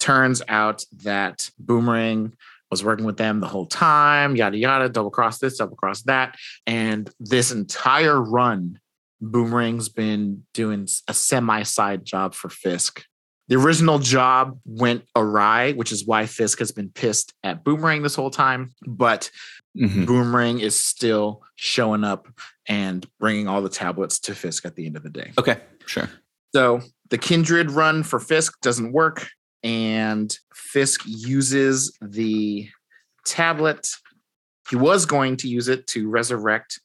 turns 0.00 0.42
out 0.48 0.84
that 1.04 1.48
Boomerang 1.58 2.34
was 2.70 2.82
working 2.82 3.04
with 3.04 3.16
them 3.16 3.40
the 3.40 3.48
whole 3.48 3.66
time, 3.66 4.36
yada, 4.36 4.56
yada, 4.56 4.88
double 4.88 5.10
cross 5.10 5.38
this, 5.38 5.58
double 5.58 5.76
cross 5.76 6.02
that. 6.02 6.36
And 6.66 7.10
this 7.20 7.52
entire 7.52 8.20
run, 8.20 8.80
Boomerang's 9.20 9.88
been 9.88 10.44
doing 10.54 10.88
a 11.08 11.14
semi 11.14 11.62
side 11.62 12.04
job 12.04 12.34
for 12.34 12.48
Fisk. 12.48 13.04
The 13.48 13.56
original 13.56 13.98
job 13.98 14.60
went 14.64 15.04
awry, 15.16 15.72
which 15.72 15.90
is 15.90 16.06
why 16.06 16.26
Fisk 16.26 16.60
has 16.60 16.70
been 16.70 16.88
pissed 16.88 17.34
at 17.42 17.64
Boomerang 17.64 18.02
this 18.02 18.14
whole 18.14 18.30
time. 18.30 18.72
But 18.86 19.30
mm-hmm. 19.76 20.04
Boomerang 20.04 20.60
is 20.60 20.78
still 20.78 21.42
showing 21.56 22.04
up 22.04 22.28
and 22.66 23.06
bringing 23.18 23.48
all 23.48 23.62
the 23.62 23.68
tablets 23.68 24.18
to 24.20 24.34
Fisk 24.34 24.64
at 24.64 24.76
the 24.76 24.86
end 24.86 24.96
of 24.96 25.02
the 25.02 25.10
day. 25.10 25.32
Okay, 25.38 25.58
sure. 25.86 26.08
So 26.54 26.80
the 27.10 27.18
Kindred 27.18 27.70
run 27.70 28.02
for 28.02 28.18
Fisk 28.18 28.60
doesn't 28.60 28.92
work, 28.92 29.28
and 29.62 30.36
Fisk 30.54 31.02
uses 31.06 31.96
the 32.00 32.68
tablet. 33.26 33.88
He 34.68 34.76
was 34.76 35.06
going 35.06 35.36
to 35.38 35.48
use 35.48 35.68
it 35.68 35.86
to 35.88 36.08
resurrect 36.08 36.80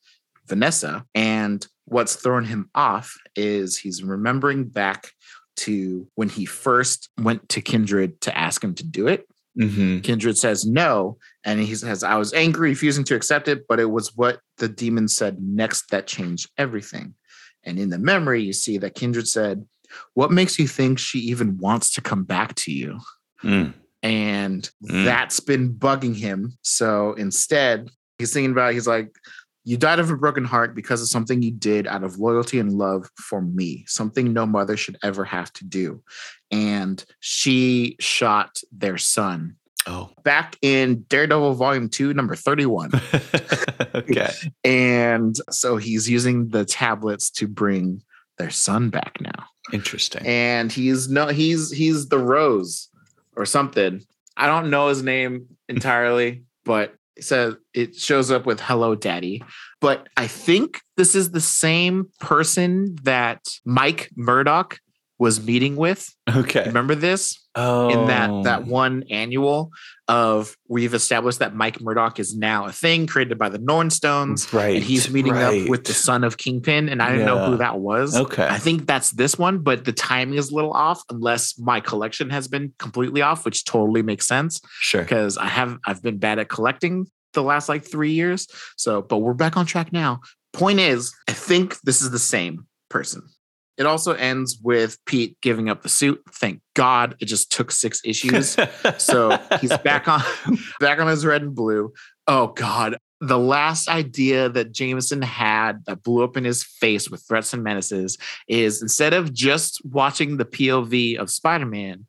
Vanessa, 0.48 1.06
and 1.14 1.66
what's 1.86 2.16
thrown 2.16 2.46
him 2.46 2.70
off 2.76 3.16
is 3.36 3.78
he's 3.78 4.04
remembering 4.04 4.66
back 4.66 5.12
to 5.56 6.08
when 6.16 6.30
he 6.30 6.46
first 6.46 7.10
went 7.20 7.48
to 7.50 7.62
Kindred 7.62 8.20
to 8.22 8.38
ask 8.38 8.64
him 8.64 8.74
to 8.76 8.84
do 8.84 9.08
it. 9.08 9.28
Mm-hmm. 9.58 10.00
Kindred 10.00 10.38
says 10.38 10.66
no. 10.66 11.18
And 11.44 11.60
he 11.60 11.76
says, 11.76 12.04
I 12.04 12.16
was 12.16 12.34
angry, 12.34 12.70
refusing 12.70 13.04
to 13.06 13.16
accept 13.16 13.48
it, 13.48 13.68
but 13.68 13.80
it 13.80 13.90
was 13.90 14.16
what 14.16 14.40
the 14.58 14.68
demon 14.68 15.08
said 15.08 15.42
next 15.42 15.90
that 15.92 16.08
changed 16.08 16.50
everything. 16.58 17.16
And 17.64 17.80
in 17.80 17.90
the 17.90 18.00
memory, 18.00 18.44
you 18.44 18.54
see 18.54 18.78
that 18.80 18.96
Kindred 18.96 19.28
said, 19.28 19.66
What 20.14 20.32
makes 20.32 20.60
you 20.60 20.68
think 20.68 21.00
she 21.00 21.20
even 21.20 21.58
wants 21.58 21.94
to 21.94 22.02
come 22.02 22.24
back 22.24 22.56
to 22.56 22.72
you? 22.72 23.00
Mm. 23.44 23.74
And 24.04 24.70
mm. 24.84 25.04
that's 25.04 25.40
been 25.40 25.74
bugging 25.74 26.16
him. 26.16 26.58
So 26.62 27.14
instead, 27.14 27.90
he's 28.20 28.34
thinking 28.34 28.52
about, 28.52 28.74
he's 28.74 28.88
like, 28.88 29.16
You 29.66 29.78
died 29.78 30.00
of 30.00 30.10
a 30.12 30.16
broken 30.16 30.46
heart 30.46 30.76
because 30.76 31.02
of 31.02 31.10
something 31.10 31.42
you 31.42 31.52
did 31.52 31.88
out 31.88 32.04
of 32.04 32.20
loyalty 32.20 32.60
and 32.60 32.74
love 32.74 33.10
for 33.18 33.42
me, 33.42 33.84
something 33.88 34.32
no 34.32 34.46
mother 34.46 34.78
should 34.78 34.98
ever 35.04 35.26
have 35.26 35.52
to 35.54 35.66
do. 35.66 36.02
And 36.52 37.04
she 37.20 37.98
shot 38.00 38.62
their 38.72 38.98
son 38.98 39.56
Oh. 39.88 40.10
back 40.24 40.56
in 40.64 41.04
Daredevil 41.10 41.54
Volume 41.56 41.90
2, 41.90 42.14
number 42.14 42.36
31. 42.36 42.92
okay. 43.96 44.32
and 44.64 45.36
so 45.52 45.78
he's 45.78 46.10
using 46.10 46.50
the 46.50 46.66
tablets 46.66 47.30
to 47.32 47.48
bring 47.48 48.02
their 48.38 48.50
son 48.50 48.90
back 48.90 49.18
now. 49.22 49.46
Interesting. 49.74 50.26
And 50.26 50.72
he's 50.72 51.08
no 51.10 51.28
he's 51.28 51.72
he's 51.72 52.08
the 52.10 52.18
Rose 52.20 52.90
or 53.36 53.46
something. 53.46 54.02
I 54.38 54.48
don't 54.48 54.70
know 54.70 54.88
his 54.90 55.02
name 55.04 55.48
entirely, 55.70 56.44
but 56.64 56.94
it 57.16 57.24
says 57.24 57.56
it 57.74 57.96
shows 57.96 58.32
up 58.32 58.46
with 58.46 58.60
hello 58.60 58.96
daddy. 58.96 59.44
But 59.82 60.08
I 60.18 60.28
think 60.28 60.82
this 60.98 61.16
is 61.16 61.32
the 61.32 61.42
same 61.42 62.10
person 62.20 62.96
that 63.04 63.42
Mike 63.66 64.10
Murdock 64.16 64.80
was 65.18 65.46
meeting 65.46 65.76
with. 65.76 66.14
Okay. 66.30 66.66
Remember 66.66 66.96
this? 66.96 67.46
Oh. 67.58 67.88
in 67.90 68.08
that 68.08 68.44
that 68.44 68.64
oh. 68.64 68.66
one 68.66 69.06
annual 69.10 69.72
of 70.10 70.58
we've 70.68 70.94
established 70.94 71.40
that 71.40 71.56
Mike 71.56 71.80
Murdock 71.80 72.20
is 72.20 72.36
now 72.36 72.66
a 72.66 72.72
thing 72.72 73.08
created 73.08 73.38
by 73.38 73.48
the 73.48 73.60
Nornstones. 73.60 74.52
right. 74.52 74.76
And 74.76 74.84
he's 74.84 75.10
meeting 75.10 75.32
right. 75.32 75.64
up 75.64 75.70
with 75.70 75.86
the 75.86 75.94
son 75.94 76.26
of 76.26 76.38
Kingpin, 76.38 76.90
and 76.90 77.02
I 77.02 77.12
didn't 77.12 77.26
know 77.26 77.46
who 77.46 77.58
that 77.58 77.80
was. 77.80 78.16
Okay. 78.16 78.46
I 78.46 78.58
think 78.58 78.86
that's 78.88 79.12
this 79.12 79.38
one, 79.38 79.60
but 79.60 79.86
the 79.86 79.94
timing 79.94 80.38
is 80.38 80.52
a 80.52 80.56
little 80.56 80.74
off 80.74 81.02
unless 81.10 81.58
my 81.58 81.80
collection 81.80 82.30
has 82.30 82.48
been 82.50 82.74
completely 82.78 83.22
off, 83.22 83.46
which 83.46 83.64
totally 83.64 84.02
makes 84.02 84.28
sense 84.28 84.60
sure. 84.80 85.02
because 85.02 85.38
I 85.38 85.48
have 85.48 85.78
I've 85.86 86.04
been 86.04 86.18
bad 86.18 86.40
at 86.40 86.50
collecting 86.50 87.08
the 87.34 87.44
last 87.44 87.70
like 87.70 87.86
three 87.86 88.12
years. 88.12 88.48
So, 88.76 89.02
but 89.02 89.20
we're 89.20 89.34
back 89.34 89.56
on 89.56 89.66
track 89.66 89.94
now. 89.94 90.20
Point 90.52 90.80
is, 90.80 91.14
I 91.30 91.34
think 91.34 91.80
this 91.82 92.02
is 92.02 92.12
the 92.12 92.20
same 92.20 92.68
person. 92.90 93.24
It 93.78 93.86
also 93.86 94.14
ends 94.14 94.58
with 94.62 94.98
Pete 95.06 95.38
giving 95.42 95.70
up 95.70 95.84
the 95.84 95.90
suit. 95.90 96.22
Thank 96.32 96.62
God 96.76 97.16
it 97.20 97.26
just 97.26 97.52
took 97.52 97.72
six 97.72 98.02
issues. 98.06 98.58
so 98.98 99.38
he's 99.60 99.78
back 99.80 100.08
on 100.08 100.22
back 100.80 101.00
on 101.00 101.08
his 101.08 101.26
red 101.26 101.42
and 101.42 101.56
blue. 101.56 101.94
Oh 102.28 102.48
God. 102.48 102.98
The 103.22 103.40
last 103.40 103.88
idea 103.88 104.50
that 104.50 104.74
Jameson 104.74 105.22
had 105.22 105.86
that 105.86 106.04
blew 106.04 106.24
up 106.24 106.38
in 106.38 106.44
his 106.44 106.64
face 106.64 107.10
with 107.10 107.24
threats 107.28 107.54
and 107.54 107.64
menaces 107.64 108.18
is 108.48 108.82
instead 108.82 109.14
of 109.14 109.34
just 109.34 109.82
watching 109.86 110.38
the 110.38 110.46
POV 110.46 111.18
of 111.18 111.30
Spider-Man, 111.30 112.06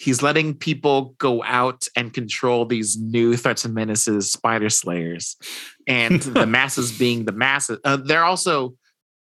he's 0.00 0.22
letting 0.22 0.54
people 0.54 1.14
go 1.18 1.42
out 1.44 1.86
and 1.96 2.12
control 2.12 2.64
these 2.64 2.98
new 2.98 3.36
threats 3.36 3.64
and 3.64 3.74
menaces, 3.74 4.32
spider 4.32 4.70
slayers, 4.70 5.36
and 5.86 6.22
the 6.22 6.46
masses 6.46 6.96
being 6.96 7.24
the 7.24 7.32
masses. 7.32 7.78
Uh, 7.84 7.96
they're 7.96 8.24
also 8.24 8.74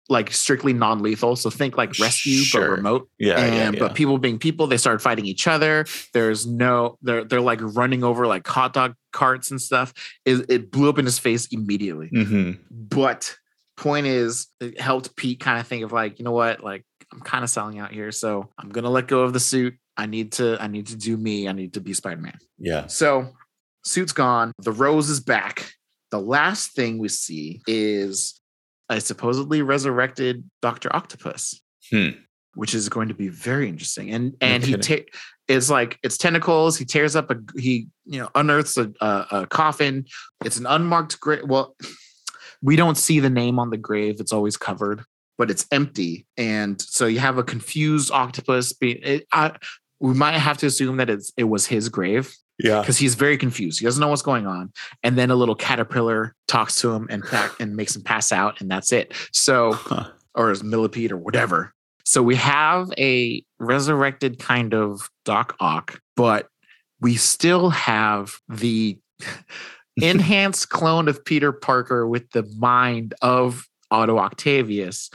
like 0.09 0.32
strictly 0.32 0.72
non-lethal. 0.72 1.36
So 1.36 1.51
think 1.51 1.76
like 1.76 1.98
rescue 1.98 2.39
Sure. 2.39 2.62
but 2.62 2.76
remote. 2.76 3.09
yeah, 3.18 3.39
yeah, 3.39 3.44
and 3.66 3.74
yeah. 3.74 3.80
but 3.80 3.94
people 3.94 4.16
being 4.18 4.39
people, 4.39 4.66
they 4.66 4.78
started 4.78 5.01
fighting 5.01 5.26
each 5.26 5.47
other. 5.47 5.85
There's 6.14 6.47
no 6.47 6.97
they're 7.02 7.24
they're 7.24 7.40
like 7.40 7.60
running 7.62 8.02
over 8.05 8.26
like 8.26 8.47
hot 8.47 8.72
dog 8.72 8.94
carts 9.12 9.51
and 9.51 9.60
stuff. 9.60 9.93
It, 10.24 10.47
it 10.51 10.70
blew 10.70 10.89
up 10.89 10.98
in 10.98 11.05
his 11.05 11.18
face 11.18 11.47
immediately. 11.52 12.09
Mhm. 12.10 12.59
But 12.70 13.36
point 13.76 14.06
is, 14.06 14.47
it 14.60 14.80
helped 14.80 15.14
Pete 15.16 15.40
kind 15.40 15.60
of 15.60 15.66
think 15.66 15.85
of 15.85 15.93
like, 15.93 16.18
you 16.18 16.24
know 16.24 16.32
what, 16.32 16.64
like 16.64 16.85
I'm 17.12 17.20
kind 17.20 17.44
of 17.44 17.51
selling 17.51 17.78
out 17.78 17.93
here, 17.93 18.10
so 18.12 18.48
I'm 18.59 18.70
gonna 18.70 18.90
let 18.90 19.09
go 19.09 19.20
of 19.20 19.32
the 19.32 19.40
suit. 19.40 19.74
I 19.97 20.06
need 20.06 20.32
to 20.32 20.56
I 20.60 20.68
need 20.68 20.86
to 20.89 20.97
do 20.97 21.16
me. 21.16 21.48
I 21.48 21.52
need 21.52 21.74
to 21.74 21.80
be 21.80 21.93
Spider-Man. 21.93 22.39
Yeah. 22.59 22.86
So 22.86 23.35
suit's 23.85 24.12
gone. 24.12 24.52
The 24.59 24.72
rose 24.72 25.10
is 25.10 25.20
back. 25.20 25.72
The 26.10 26.20
last 26.20 26.72
thing 26.72 26.98
we 26.98 27.09
see 27.09 27.60
is 27.66 28.38
a 28.89 29.01
supposedly 29.01 29.62
resurrected 29.62 30.44
Doctor 30.62 30.94
Octopus, 30.94 31.60
Hmm. 31.90 32.09
which 32.55 32.74
is 32.74 32.89
going 32.89 33.09
to 33.09 33.15
be 33.15 33.28
very 33.28 33.69
interesting. 33.69 34.10
And 34.10 34.35
and 34.40 34.65
he 34.65 34.74
kidding. 34.74 35.05
ta- 35.05 35.10
it's 35.48 35.70
like 35.70 35.98
it's 36.02 36.19
tentacles. 36.19 36.77
He 36.78 36.85
tears 36.85 37.16
up 37.16 37.31
a 37.31 37.36
he 37.56 37.89
you 38.05 38.20
know 38.20 38.28
unearths 38.35 38.77
a, 38.77 38.93
a, 39.01 39.27
a 39.31 39.47
coffin. 39.47 40.05
It's 40.44 40.56
an 40.59 40.66
unmarked 40.66 41.20
grave. 41.20 41.43
Well, 41.47 41.77
we 42.62 42.77
don't 42.77 42.97
see 42.97 43.20
the 43.20 43.31
name 43.31 43.59
on 43.59 43.70
the 43.70 43.77
grave. 43.77 44.20
It's 44.20 44.32
always 44.32 44.56
covered, 44.56 45.05
but 45.39 45.51
it's 45.51 45.66
empty. 45.70 46.27
And 46.36 46.81
so 46.81 47.06
you 47.06 47.19
have 47.20 47.39
a 47.39 47.44
confused 47.44 48.10
octopus. 48.10 48.73
Being 48.73 48.98
it, 49.02 49.27
I, 49.32 49.56
we 50.01 50.15
might 50.15 50.32
have 50.39 50.59
to 50.59 50.66
assume 50.66 50.97
that 50.98 51.10
it's 51.10 51.32
it 51.36 51.44
was 51.44 51.66
his 51.66 51.89
grave 51.89 52.35
Yeah. 52.59 52.80
because 52.80 52.98
he's 52.98 53.14
very 53.14 53.36
confused. 53.39 53.78
He 53.78 53.85
doesn't 53.85 54.01
know 54.01 54.09
what's 54.09 54.22
going 54.22 54.47
on. 54.47 54.72
And 55.02 55.16
then 55.16 55.30
a 55.30 55.36
little 55.36 55.55
caterpillar 55.55 56.35
talks 56.48 56.80
to 56.80 56.90
him 56.93 57.06
and 57.10 57.22
pa- 57.22 57.55
and 57.60 57.76
makes 57.76 57.94
him 57.94 58.02
pass 58.02 58.32
out, 58.32 58.60
and 58.60 58.70
that's 58.70 58.90
it. 58.93 59.12
So, 59.32 59.72
Huh. 59.74 60.10
or 60.35 60.51
his 60.51 60.62
millipede 60.64 61.12
or 61.12 61.16
whatever. 61.16 61.72
So 62.05 62.22
we 62.22 62.36
have 62.36 62.90
a 62.98 63.44
resurrected 63.59 64.39
kind 64.39 64.72
of 64.74 65.09
Doc 65.24 65.55
Ock, 65.60 66.01
but 66.16 66.48
we 67.01 67.16
still 67.16 67.70
have 67.70 68.39
the 68.48 68.98
enhanced 69.97 70.68
clone 70.70 71.09
of 71.09 71.24
Peter 71.24 71.52
Parker 71.52 72.06
with 72.06 72.30
the 72.30 72.44
mind 72.59 73.14
of 73.22 73.66
Otto 73.90 74.18
Octavius 74.18 75.10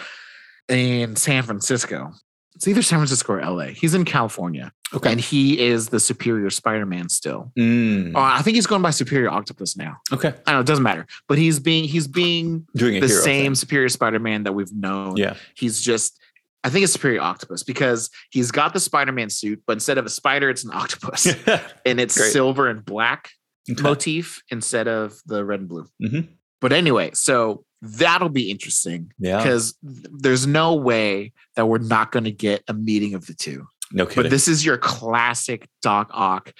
in 0.69 1.15
San 1.15 1.43
Francisco. 1.43 2.11
It's 2.55 2.67
either 2.67 2.81
San 2.81 2.99
Francisco 2.99 3.33
or 3.33 3.41
LA. 3.41 3.67
He's 3.67 3.93
in 3.93 4.05
California 4.05 4.71
Okay. 4.93 5.11
and 5.11 5.19
he 5.19 5.59
is 5.59 5.89
the 5.89 5.99
superior 5.99 6.49
Spider-Man 6.51 7.09
still. 7.09 7.51
Mm. 7.57 8.15
Uh, 8.15 8.19
I 8.19 8.41
think 8.43 8.55
he's 8.55 8.67
going 8.67 8.81
by 8.83 8.91
Superior 8.91 9.29
Octopus 9.31 9.75
now. 9.75 9.97
okay. 10.11 10.29
I 10.29 10.51
don't 10.51 10.55
know, 10.55 10.59
it 10.59 10.67
doesn't 10.67 10.83
matter. 10.83 11.07
But 11.27 11.37
he's 11.39 11.59
being 11.59 11.85
he's 11.85 12.07
being 12.07 12.67
Doing 12.75 13.01
the 13.01 13.09
same 13.09 13.45
thing. 13.51 13.55
Superior 13.55 13.89
Spider-Man 13.89 14.43
that 14.43 14.53
we've 14.53 14.71
known. 14.73 15.17
Yeah. 15.17 15.35
He's 15.55 15.81
just 15.81 16.19
I 16.63 16.69
think 16.69 16.83
it's 16.83 16.93
Superior 16.93 17.21
Octopus 17.21 17.63
because 17.63 18.09
he's 18.29 18.51
got 18.51 18.73
the 18.73 18.79
Spider-Man 18.79 19.29
suit, 19.29 19.61
but 19.67 19.73
instead 19.73 19.97
of 19.97 20.05
a 20.05 20.09
spider, 20.09 20.49
it's 20.49 20.63
an 20.63 20.71
octopus. 20.73 21.25
and 21.85 21.99
it's 21.99 22.17
Great. 22.17 22.31
silver 22.31 22.69
and 22.69 22.85
black 22.85 23.29
Okay. 23.69 23.81
motif 23.81 24.43
instead 24.49 24.87
of 24.89 25.15
the 25.25 25.43
red 25.45 25.61
and 25.61 25.69
blue. 25.69 25.87
Mhm. 26.01 26.27
But 26.63 26.71
anyway, 26.73 27.11
so 27.13 27.65
that'll 27.81 28.29
be 28.29 28.49
interesting 28.49 29.11
Yeah. 29.19 29.37
because 29.37 29.75
there's 29.83 30.47
no 30.47 30.75
way 30.75 31.33
that 31.57 31.67
we're 31.67 31.77
not 31.79 32.13
going 32.13 32.23
to 32.23 32.31
get 32.31 32.63
a 32.69 32.73
meeting 32.73 33.13
of 33.15 33.27
the 33.27 33.33
two. 33.33 33.65
No 33.91 34.05
kidding. 34.05 34.23
But 34.23 34.29
this 34.31 34.47
is 34.47 34.65
your 34.65 34.77
classic 34.77 35.67
Doc 35.81 36.09
Ock, 36.13 36.53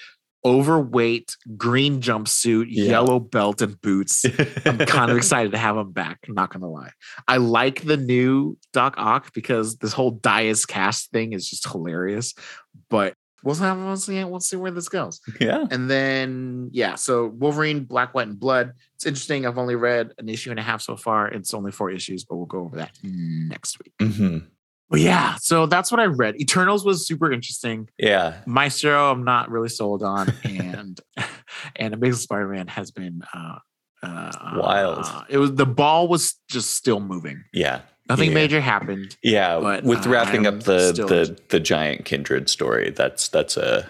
overweight, 0.44 1.38
green 1.56 2.02
jumpsuit, 2.02 2.66
Yeah. 2.68 2.84
yellow 2.84 3.20
belt, 3.22 3.62
and 3.62 3.80
boots. 3.80 4.26
I'm 4.66 4.78
kind 4.80 5.10
of 5.10 5.16
excited 5.16 5.54
to 5.54 5.58
have 5.58 5.78
him 5.78 5.94
back. 5.94 6.20
I'm 6.28 6.34
not 6.34 6.52
gonna 6.52 6.70
lie. 6.70 6.92
I 7.28 7.38
like 7.38 7.84
the 7.84 7.96
new 7.98 8.58
Doc 8.74 8.96
Ock 8.98 9.32
because 9.34 9.78
this 9.78 9.94
whole 9.94 10.12
Dias 10.12 10.66
cast 10.66 11.12
thing 11.12 11.32
is 11.32 11.50
just 11.50 11.66
hilarious. 11.72 12.34
But 12.90 13.16
we'll 13.44 13.56
have 13.56 13.78
we'll 13.78 13.96
see, 13.98 14.24
we'll 14.24 14.40
see 14.40 14.56
where 14.58 14.72
this 14.72 14.90
goes. 14.90 15.20
yeah. 15.40 15.66
And 15.70 15.90
then 15.90 16.70
yeah, 16.74 16.96
so 16.96 17.28
Wolverine, 17.28 17.84
Black, 17.84 18.14
White, 18.14 18.28
and 18.28 18.40
Blood. 18.40 18.74
It's 18.96 19.06
interesting. 19.06 19.46
I've 19.46 19.58
only 19.58 19.76
read 19.76 20.12
an 20.18 20.30
issue 20.30 20.50
and 20.50 20.60
a 20.60 20.64
half 20.64 20.82
so 20.82 20.96
far. 20.96 21.28
It's 21.28 21.54
only 21.54 21.72
four 21.72 21.92
issues, 21.92 22.24
but 22.24 22.38
we'll 22.38 22.46
go 22.46 22.60
over 22.62 22.78
that 22.78 22.92
next 23.04 23.78
week. 23.80 23.94
hmm 24.00 24.38
But 24.90 25.00
yeah, 25.02 25.36
so 25.40 25.66
that's 25.66 25.92
what 25.92 26.00
I 26.00 26.06
read. 26.06 26.40
Eternals 26.40 26.86
was 26.86 27.06
super 27.08 27.32
interesting. 27.32 27.90
Yeah. 27.98 28.42
Maestro, 28.46 29.12
I'm 29.12 29.24
not 29.24 29.50
really 29.52 29.70
sold 29.70 30.04
on, 30.04 30.32
and 30.44 31.00
and 31.76 31.94
Amazing 31.94 32.20
Spider-Man 32.22 32.68
has 32.68 32.92
been 32.92 33.22
uh, 33.34 33.58
uh, 34.02 34.32
Wild. 34.58 35.00
uh, 35.06 35.24
it 35.30 35.38
was 35.38 35.54
the 35.56 35.66
ball 35.66 36.08
was 36.08 36.36
just 36.50 36.72
still 36.76 37.00
moving. 37.00 37.44
Yeah. 37.54 37.82
Nothing 38.10 38.30
Yeah. 38.30 38.36
major 38.36 38.62
happened. 38.62 39.16
Yeah. 39.24 39.60
But, 39.60 39.84
With 39.84 40.06
uh, 40.06 40.10
wrapping 40.10 40.46
I'm 40.46 40.58
up 40.58 40.64
the 40.64 40.94
still- 40.94 41.08
the 41.08 41.38
the 41.50 41.60
giant 41.60 42.06
kindred 42.06 42.50
story, 42.50 42.90
that's 42.92 43.28
that's 43.30 43.56
a 43.58 43.88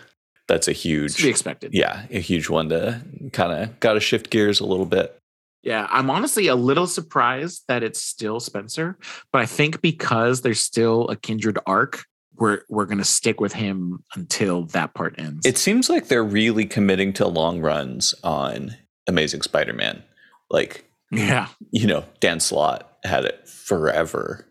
that's 0.48 0.68
a 0.68 0.72
It's 0.72 0.82
to 0.82 0.88
be 0.88 0.90
huge 0.90 1.26
expected. 1.26 1.72
yeah, 1.74 2.06
a 2.12 2.20
huge 2.20 2.50
one 2.50 2.70
to 2.70 3.02
kind 3.32 3.52
of 3.64 3.80
got 3.80 3.94
to 3.94 4.00
shift 4.00 4.30
gears 4.30 4.60
a 4.60 4.66
little 4.66 4.86
bit. 4.86 5.18
Yeah, 5.64 5.88
I'm 5.90 6.10
honestly 6.10 6.48
a 6.48 6.56
little 6.56 6.88
surprised 6.88 7.64
that 7.70 7.84
it's 7.84 8.02
still 8.04 8.42
Spencer, 8.42 8.98
but 9.32 9.42
I 9.42 9.46
think 9.46 9.82
because 9.82 10.42
there's 10.42 10.60
still 10.60 11.08
a 11.08 11.16
kindred 11.16 11.58
arc, 11.66 12.04
we're 12.36 12.64
we're 12.70 12.86
gonna 12.86 13.06
stick 13.06 13.40
with 13.40 13.54
him 13.54 14.04
until 14.16 14.66
that 14.68 14.94
part 14.94 15.16
ends. 15.18 15.46
It 15.46 15.58
seems 15.58 15.90
like 15.90 16.10
they're 16.10 16.22
really 16.24 16.66
committing 16.66 17.14
to 17.14 17.28
long 17.28 17.62
runs 17.62 18.14
on 18.24 18.76
Amazing 19.08 19.44
Spider-Man. 19.44 20.04
Like, 20.50 20.86
yeah, 21.14 21.48
you 21.72 21.88
know, 21.88 22.04
Dan 22.20 22.40
Slott 22.40 22.90
had 23.04 23.26
it 23.26 23.48
forever. 23.48 24.46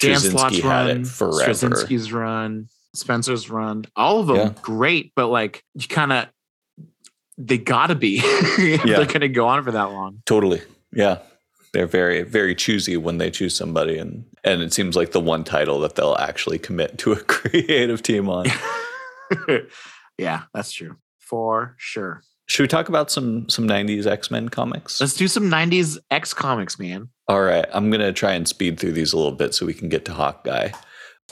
Dan 0.00 0.20
Slott's 0.20 0.56
Straczynski 0.56 0.62
had 0.62 0.68
run, 0.68 1.00
it 1.02 1.06
forever. 1.06 1.52
Straczynski's 1.52 2.12
run, 2.12 2.68
Spencer's 2.94 3.48
run, 3.50 3.84
all 3.96 4.20
of 4.20 4.26
them 4.26 4.36
Yeah. 4.36 4.52
great, 4.62 5.12
but 5.16 5.28
like 5.28 5.64
you 5.74 5.88
kind 5.88 6.12
of 6.12 6.26
they 7.38 7.56
gotta 7.58 7.94
be. 7.94 8.16
Yeah. 8.58 8.78
They're 8.84 9.06
gonna 9.06 9.28
go 9.28 9.46
on 9.48 9.62
for 9.64 9.70
that 9.72 9.90
long. 9.92 10.22
Totally. 10.26 10.60
Yeah. 10.92 11.18
They're 11.72 11.86
very, 11.86 12.22
very 12.22 12.54
choosy 12.54 12.96
when 12.96 13.18
they 13.18 13.30
choose 13.30 13.54
somebody. 13.54 13.96
And 13.98 14.24
and 14.42 14.60
it 14.62 14.72
seems 14.72 14.96
like 14.96 15.12
the 15.12 15.20
one 15.20 15.44
title 15.44 15.78
that 15.80 15.94
they'll 15.94 16.16
actually 16.18 16.58
commit 16.58 16.98
to 16.98 17.12
a 17.12 17.16
creative 17.20 18.02
team 18.02 18.28
on. 18.28 18.46
yeah, 20.18 20.42
that's 20.54 20.72
true 20.72 20.96
for 21.18 21.74
sure. 21.78 22.22
Should 22.48 22.62
we 22.64 22.68
talk 22.68 22.88
about 22.88 23.10
some 23.10 23.48
some 23.48 23.68
90s 23.68 24.06
X-Men 24.06 24.48
comics? 24.48 25.00
Let's 25.00 25.14
do 25.14 25.28
some 25.28 25.44
90s 25.44 25.98
X 26.10 26.32
comics, 26.32 26.78
man. 26.78 27.10
All 27.28 27.42
right, 27.42 27.66
I'm 27.72 27.90
going 27.90 28.00
to 28.00 28.12
try 28.12 28.32
and 28.32 28.48
speed 28.48 28.80
through 28.80 28.92
these 28.92 29.12
a 29.12 29.16
little 29.16 29.32
bit 29.32 29.54
so 29.54 29.66
we 29.66 29.74
can 29.74 29.88
get 29.90 30.04
to 30.06 30.14
Hawkeye. 30.14 30.70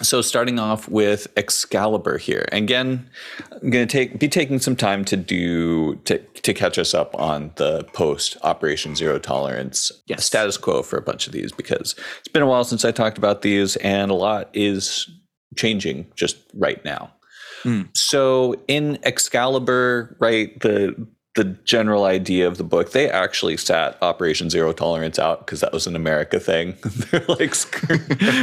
So 0.02 0.20
starting 0.20 0.58
off 0.58 0.90
with 0.90 1.26
Excalibur 1.38 2.18
here. 2.18 2.46
Again, 2.52 3.08
I'm 3.50 3.70
going 3.70 3.88
to 3.88 3.90
take 3.90 4.18
be 4.18 4.28
taking 4.28 4.58
some 4.58 4.76
time 4.76 5.06
to 5.06 5.16
do 5.16 5.94
to 6.04 6.18
to 6.18 6.52
catch 6.52 6.76
us 6.76 6.92
up 6.92 7.18
on 7.18 7.52
the 7.56 7.84
post 7.94 8.36
Operation 8.42 8.94
Zero 8.94 9.18
Tolerance 9.18 9.90
Yes. 10.06 10.26
status 10.26 10.58
quo 10.58 10.82
for 10.82 10.98
a 10.98 11.02
bunch 11.02 11.26
of 11.26 11.32
these 11.32 11.50
because 11.50 11.94
it's 12.18 12.28
been 12.28 12.42
a 12.42 12.46
while 12.46 12.64
since 12.64 12.84
I 12.84 12.90
talked 12.90 13.16
about 13.16 13.40
these 13.40 13.76
and 13.76 14.10
a 14.10 14.14
lot 14.14 14.50
is 14.52 15.08
changing 15.56 16.12
just 16.14 16.36
right 16.52 16.84
now. 16.84 17.14
Hmm. 17.62 17.82
So 17.94 18.54
in 18.68 18.98
Excalibur, 19.02 20.16
right, 20.20 20.58
the 20.60 21.06
the 21.36 21.44
general 21.64 22.04
idea 22.04 22.48
of 22.48 22.56
the 22.56 22.64
book, 22.64 22.92
they 22.92 23.10
actually 23.10 23.58
sat 23.58 23.98
Operation 24.02 24.48
Zero 24.48 24.72
Tolerance 24.72 25.18
out 25.18 25.40
because 25.40 25.60
that 25.60 25.72
was 25.72 25.86
an 25.86 25.94
America 25.94 26.40
thing. 26.40 26.74
They're 27.10 27.24
like, 27.28 27.54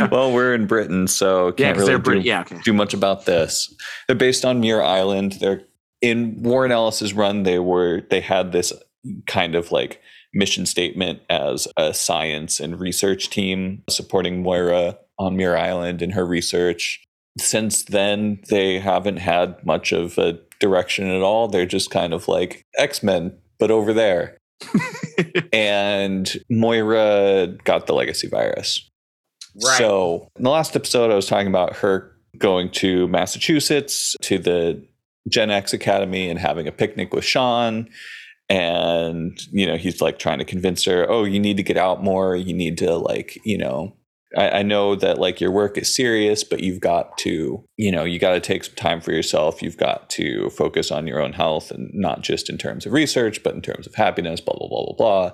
well, 0.12 0.32
we're 0.32 0.54
in 0.54 0.68
Britain, 0.68 1.08
so 1.08 1.52
can't 1.54 1.76
because 1.76 1.90
really 1.90 2.22
do. 2.22 2.28
Yeah, 2.28 2.42
okay. 2.42 2.60
do 2.64 2.72
much 2.72 2.94
about 2.94 3.26
this. 3.26 3.74
They're 4.08 4.16
based 4.16 4.46
on 4.46 4.60
Muir 4.60 4.84
Island. 4.84 5.34
They're 5.34 5.64
in 6.02 6.42
Warren 6.44 6.72
Ellis's 6.72 7.14
run. 7.14 7.44
They 7.44 7.60
were 7.60 8.04
they 8.12 8.22
had 8.22 8.52
this 8.52 8.72
kind 9.26 9.56
of 9.56 9.72
like 9.72 10.00
mission 10.34 10.66
statement 10.66 11.22
as 11.30 11.68
a 11.78 11.94
science 11.94 12.60
and 12.60 12.80
research 12.80 13.30
team 13.30 13.84
supporting 13.90 14.42
Moira 14.44 14.98
on 15.20 15.36
Muir 15.36 15.58
Island 15.58 16.02
in 16.02 16.12
her 16.12 16.26
research. 16.26 17.03
Since 17.40 17.86
then, 17.86 18.40
they 18.50 18.80
haven't 18.80 19.18
had 19.18 19.66
much 19.66 19.92
of 19.92 20.18
a 20.18 20.40
direction 20.60 21.10
at 21.10 21.22
all. 21.22 21.48
They're 21.48 21.66
just 21.66 21.90
kind 21.90 22.14
of 22.14 22.28
like 22.28 22.64
X 22.78 23.04
Men, 23.04 23.38
but 23.60 23.72
over 23.72 23.94
there. 23.94 24.38
and 25.54 26.32
Moira 26.50 27.48
got 27.64 27.88
the 27.88 27.94
legacy 27.94 28.28
virus. 28.28 28.90
Right. 29.64 29.78
So, 29.78 30.28
in 30.38 30.44
the 30.44 30.50
last 30.50 30.76
episode, 30.76 31.12
I 31.12 31.16
was 31.16 31.28
talking 31.28 31.48
about 31.48 31.78
her 31.78 32.12
going 32.38 32.70
to 32.72 33.08
Massachusetts 33.08 34.16
to 34.22 34.38
the 34.40 34.84
Gen 35.30 35.52
X 35.52 35.74
Academy 35.74 36.30
and 36.30 36.40
having 36.40 36.68
a 36.68 36.72
picnic 36.72 37.14
with 37.14 37.24
Sean. 37.24 37.90
And, 38.50 39.40
you 39.52 39.66
know, 39.66 39.78
he's 39.78 40.02
like 40.02 40.20
trying 40.20 40.40
to 40.40 40.46
convince 40.46 40.84
her, 40.86 41.10
oh, 41.10 41.24
you 41.24 41.40
need 41.40 41.58
to 41.58 41.64
get 41.64 41.78
out 41.78 42.04
more. 42.04 42.36
You 42.36 42.54
need 42.54 42.78
to, 42.80 42.96
like, 42.96 43.40
you 43.46 43.58
know, 43.58 43.96
I, 44.38 44.50
I 44.50 44.64
know 44.64 44.96
that 44.96 45.18
like 45.20 45.40
your 45.40 45.52
work 45.52 45.78
is 45.78 45.94
serious, 45.96 46.44
but 46.44 46.62
you've 46.62 46.80
got 46.80 47.18
to, 47.20 47.64
you 47.78 47.92
know, 47.92 48.04
you 48.04 48.20
got 48.20 48.34
to 48.34 48.40
take 48.40 48.64
some 48.64 48.76
time 48.76 49.00
for 49.02 49.12
yourself. 49.12 49.62
You've 49.62 49.78
got 49.78 50.10
to 50.12 50.50
focus 50.50 50.92
on 50.92 51.06
your 51.08 51.22
own 51.22 51.34
health 51.34 51.70
and 51.72 51.90
not 51.94 52.22
just 52.22 52.50
in 52.50 52.58
terms 52.58 52.86
of 52.86 52.94
research, 52.94 53.44
but 53.44 53.54
in 53.54 53.62
terms 53.62 53.86
of 53.88 53.94
happiness, 53.96 54.42
blah, 54.42 54.56
blah, 54.58 54.68
blah, 54.68 54.86
blah, 54.86 54.96
blah. 54.96 55.32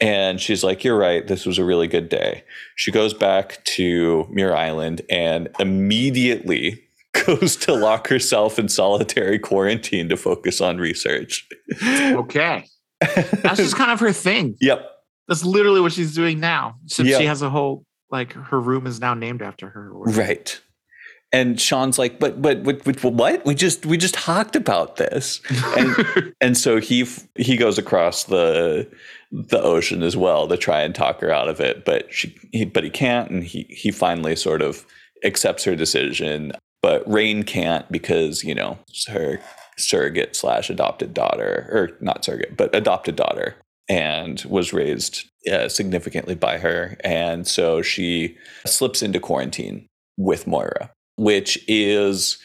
And 0.00 0.40
she's 0.40 0.64
like, 0.64 0.82
You're 0.84 0.98
right. 0.98 1.26
This 1.26 1.46
was 1.46 1.58
a 1.58 1.64
really 1.64 1.86
good 1.86 2.08
day. 2.08 2.44
She 2.76 2.90
goes 2.90 3.14
back 3.14 3.64
to 3.64 4.26
Muir 4.30 4.54
Island 4.56 5.02
and 5.08 5.48
immediately 5.60 6.82
goes 7.26 7.56
to 7.56 7.72
lock 7.74 8.08
herself 8.08 8.58
in 8.58 8.68
solitary 8.68 9.38
quarantine 9.38 10.08
to 10.08 10.16
focus 10.16 10.60
on 10.60 10.78
research. 10.78 11.46
okay. 11.82 12.66
That's 13.00 13.56
just 13.58 13.76
kind 13.76 13.90
of 13.90 14.00
her 14.00 14.12
thing. 14.12 14.56
yep. 14.60 14.90
That's 15.28 15.44
literally 15.44 15.80
what 15.80 15.92
she's 15.92 16.14
doing 16.14 16.40
now. 16.40 16.76
So 16.86 17.02
Yeah. 17.02 17.18
she 17.18 17.26
has 17.26 17.40
a 17.40 17.48
whole 17.48 17.84
like 18.10 18.32
her 18.32 18.60
room 18.60 18.86
is 18.86 19.00
now 19.00 19.14
named 19.14 19.42
after 19.42 19.68
her. 19.68 19.90
Right. 19.92 20.60
And 21.32 21.60
Sean's 21.60 21.98
like, 21.98 22.20
but, 22.20 22.40
but, 22.40 22.62
but, 22.62 22.84
but 22.84 23.02
what? 23.02 23.44
We 23.44 23.56
just, 23.56 23.84
we 23.84 23.96
just 23.96 24.14
talked 24.14 24.54
about 24.54 24.96
this. 24.96 25.40
And, 25.76 26.34
and 26.40 26.56
so 26.56 26.78
he, 26.78 27.08
he 27.34 27.56
goes 27.56 27.76
across 27.76 28.24
the, 28.24 28.88
the 29.32 29.60
ocean 29.60 30.04
as 30.04 30.16
well 30.16 30.46
to 30.46 30.56
try 30.56 30.82
and 30.82 30.94
talk 30.94 31.20
her 31.20 31.32
out 31.32 31.48
of 31.48 31.58
it. 31.58 31.84
But 31.84 32.12
she, 32.14 32.38
he, 32.52 32.64
but 32.64 32.84
he 32.84 32.90
can't. 32.90 33.30
And 33.30 33.42
he, 33.42 33.66
he 33.68 33.90
finally 33.90 34.36
sort 34.36 34.62
of 34.62 34.86
accepts 35.24 35.64
her 35.64 35.74
decision. 35.74 36.52
But 36.82 37.02
Rain 37.10 37.42
can't 37.42 37.90
because, 37.90 38.44
you 38.44 38.54
know, 38.54 38.78
her 39.08 39.40
surrogate 39.76 40.36
slash 40.36 40.70
adopted 40.70 41.14
daughter, 41.14 41.68
or 41.72 41.96
not 42.00 42.24
surrogate, 42.24 42.56
but 42.56 42.72
adopted 42.74 43.16
daughter, 43.16 43.56
and 43.88 44.42
was 44.48 44.72
raised 44.72 45.24
uh, 45.50 45.68
significantly 45.68 46.34
by 46.34 46.58
her. 46.58 46.96
And 47.04 47.46
so 47.46 47.82
she 47.82 48.36
slips 48.66 49.02
into 49.02 49.20
quarantine 49.20 49.86
with 50.16 50.46
Moira, 50.46 50.90
which 51.16 51.62
is 51.68 52.38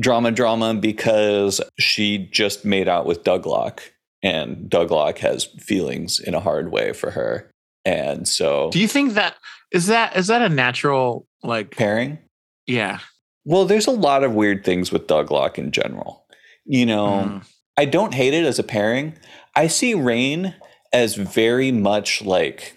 drama 0.00 0.30
drama 0.32 0.74
because 0.74 1.60
she 1.78 2.18
just 2.32 2.64
made 2.64 2.88
out 2.88 3.06
with 3.06 3.22
Douglock 3.24 3.80
and 4.22 4.70
Douglock 4.70 5.18
has 5.18 5.44
feelings 5.44 6.18
in 6.18 6.34
a 6.34 6.40
hard 6.40 6.72
way 6.72 6.92
for 6.92 7.10
her. 7.10 7.50
And 7.84 8.26
so 8.26 8.70
Do 8.70 8.78
you 8.80 8.88
think 8.88 9.14
that 9.14 9.36
is 9.72 9.86
that 9.88 10.16
is 10.16 10.28
that 10.28 10.42
a 10.42 10.48
natural 10.48 11.26
like 11.42 11.70
pairing? 11.76 12.18
yeah. 12.66 13.00
Well, 13.44 13.64
there's 13.64 13.88
a 13.88 13.92
lot 13.92 14.22
of 14.22 14.34
weird 14.34 14.64
things 14.64 14.92
with 14.92 15.08
Douglock 15.08 15.58
in 15.58 15.72
general. 15.72 16.24
You 16.64 16.86
know, 16.86 17.06
Mm. 17.26 17.46
I 17.76 17.86
don't 17.86 18.14
hate 18.14 18.34
it 18.34 18.44
as 18.44 18.60
a 18.60 18.62
pairing. 18.62 19.18
I 19.56 19.66
see 19.66 19.94
Rain 19.94 20.54
as 20.92 21.14
very 21.14 21.72
much 21.72 22.22
like 22.22 22.76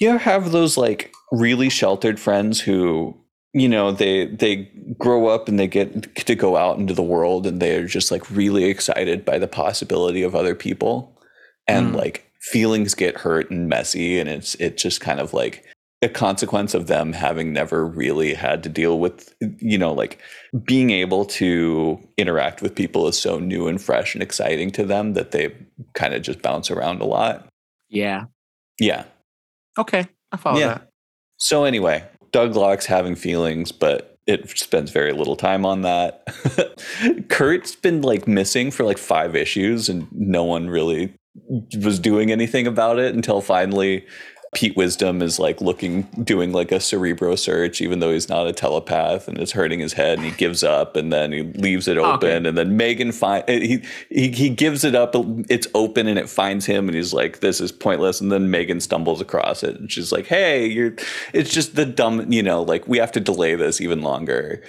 you 0.00 0.18
have 0.18 0.52
those 0.52 0.76
like 0.76 1.12
really 1.32 1.68
sheltered 1.68 2.18
friends 2.20 2.60
who 2.60 3.16
you 3.52 3.68
know 3.68 3.92
they 3.92 4.26
they 4.26 4.70
grow 4.98 5.28
up 5.28 5.48
and 5.48 5.58
they 5.58 5.66
get 5.66 6.14
to 6.26 6.34
go 6.34 6.56
out 6.56 6.78
into 6.78 6.94
the 6.94 7.02
world 7.02 7.46
and 7.46 7.60
they're 7.60 7.86
just 7.86 8.10
like 8.10 8.28
really 8.30 8.64
excited 8.64 9.24
by 9.24 9.38
the 9.38 9.48
possibility 9.48 10.22
of 10.22 10.34
other 10.34 10.54
people 10.54 11.18
and 11.66 11.92
Mm. 11.92 11.96
like 11.96 12.30
feelings 12.42 12.94
get 12.94 13.16
hurt 13.16 13.50
and 13.50 13.68
messy 13.68 14.18
and 14.18 14.28
it's 14.28 14.54
it's 14.56 14.82
just 14.82 15.00
kind 15.00 15.18
of 15.20 15.32
like 15.32 15.64
a 16.02 16.08
consequence 16.10 16.74
of 16.74 16.86
them 16.88 17.14
having 17.14 17.54
never 17.54 17.86
really 17.86 18.34
had 18.34 18.62
to 18.62 18.68
deal 18.68 18.98
with 18.98 19.34
you 19.58 19.78
know 19.78 19.92
like 19.94 20.18
being 20.64 20.90
able 20.90 21.24
to 21.24 21.98
interact 22.18 22.60
with 22.60 22.74
people 22.74 23.08
is 23.08 23.18
so 23.18 23.38
new 23.38 23.66
and 23.66 23.80
fresh 23.80 24.14
and 24.14 24.22
exciting 24.22 24.70
to 24.70 24.84
them 24.84 25.14
that 25.14 25.30
they 25.30 25.54
kind 25.94 26.12
of 26.12 26.20
just 26.20 26.42
bounce 26.42 26.70
around 26.70 27.00
a 27.00 27.06
lot 27.06 27.48
Yeah. 27.94 28.24
yeah 28.78 29.04
Okay. 29.78 30.06
I 30.32 30.36
follow 30.36 30.58
Yeah. 30.58 30.66
that. 30.74 30.88
so 31.38 31.64
anyway 31.64 32.04
Douglock's 32.32 32.86
having 32.86 33.14
feelings 33.14 33.72
but 33.72 34.10
it 34.26 34.48
spends 34.58 34.90
very 34.90 35.12
little 35.12 35.36
time 35.36 35.64
on 35.66 35.82
that 35.82 36.26
kurt's 37.28 37.74
been 37.76 38.02
like 38.02 38.26
missing 38.26 38.70
for 38.70 38.84
like 38.84 38.98
five 38.98 39.36
issues 39.36 39.88
and 39.88 40.06
no 40.12 40.44
one 40.44 40.68
really 40.68 41.12
was 41.82 41.98
doing 41.98 42.30
anything 42.30 42.66
about 42.66 42.98
it 42.98 43.14
until 43.14 43.40
finally 43.40 44.06
Pete 44.54 44.76
Wisdom 44.76 45.20
is 45.20 45.38
like 45.38 45.60
looking, 45.60 46.02
doing 46.22 46.52
like 46.52 46.72
a 46.72 46.80
cerebro 46.80 47.34
search, 47.34 47.80
even 47.80 47.98
though 47.98 48.12
he's 48.12 48.28
not 48.28 48.46
a 48.46 48.52
telepath 48.52 49.28
and 49.28 49.38
it's 49.38 49.52
hurting 49.52 49.80
his 49.80 49.92
head, 49.92 50.18
and 50.18 50.26
he 50.26 50.32
gives 50.32 50.62
up, 50.62 50.96
and 50.96 51.12
then 51.12 51.32
he 51.32 51.42
leaves 51.42 51.88
it 51.88 51.98
oh, 51.98 52.04
open, 52.12 52.28
Okay. 52.28 52.48
and 52.48 52.56
then 52.56 52.76
Megan 52.76 53.12
finds 53.12 53.44
eh, 53.48 53.60
he, 53.60 53.82
he 54.08 54.30
he 54.30 54.48
gives 54.48 54.84
it 54.84 54.94
up, 54.94 55.14
it's 55.48 55.66
open, 55.74 56.06
and 56.06 56.18
it 56.18 56.28
finds 56.28 56.66
him, 56.66 56.88
and 56.88 56.96
he's 56.96 57.12
like, 57.12 57.40
"This 57.40 57.60
is 57.60 57.72
pointless," 57.72 58.20
and 58.20 58.30
then 58.30 58.50
Megan 58.50 58.80
stumbles 58.80 59.20
across 59.20 59.62
it, 59.62 59.76
and 59.78 59.90
she's 59.90 60.12
like, 60.12 60.26
"Hey, 60.26 60.66
you're," 60.66 60.94
it's 61.32 61.52
just 61.52 61.74
the 61.76 61.84
dumb, 61.84 62.32
you 62.32 62.42
know, 62.42 62.62
like 62.62 62.86
we 62.86 62.98
have 62.98 63.12
to 63.12 63.20
delay 63.20 63.54
this 63.56 63.80
even 63.80 64.02
longer, 64.02 64.62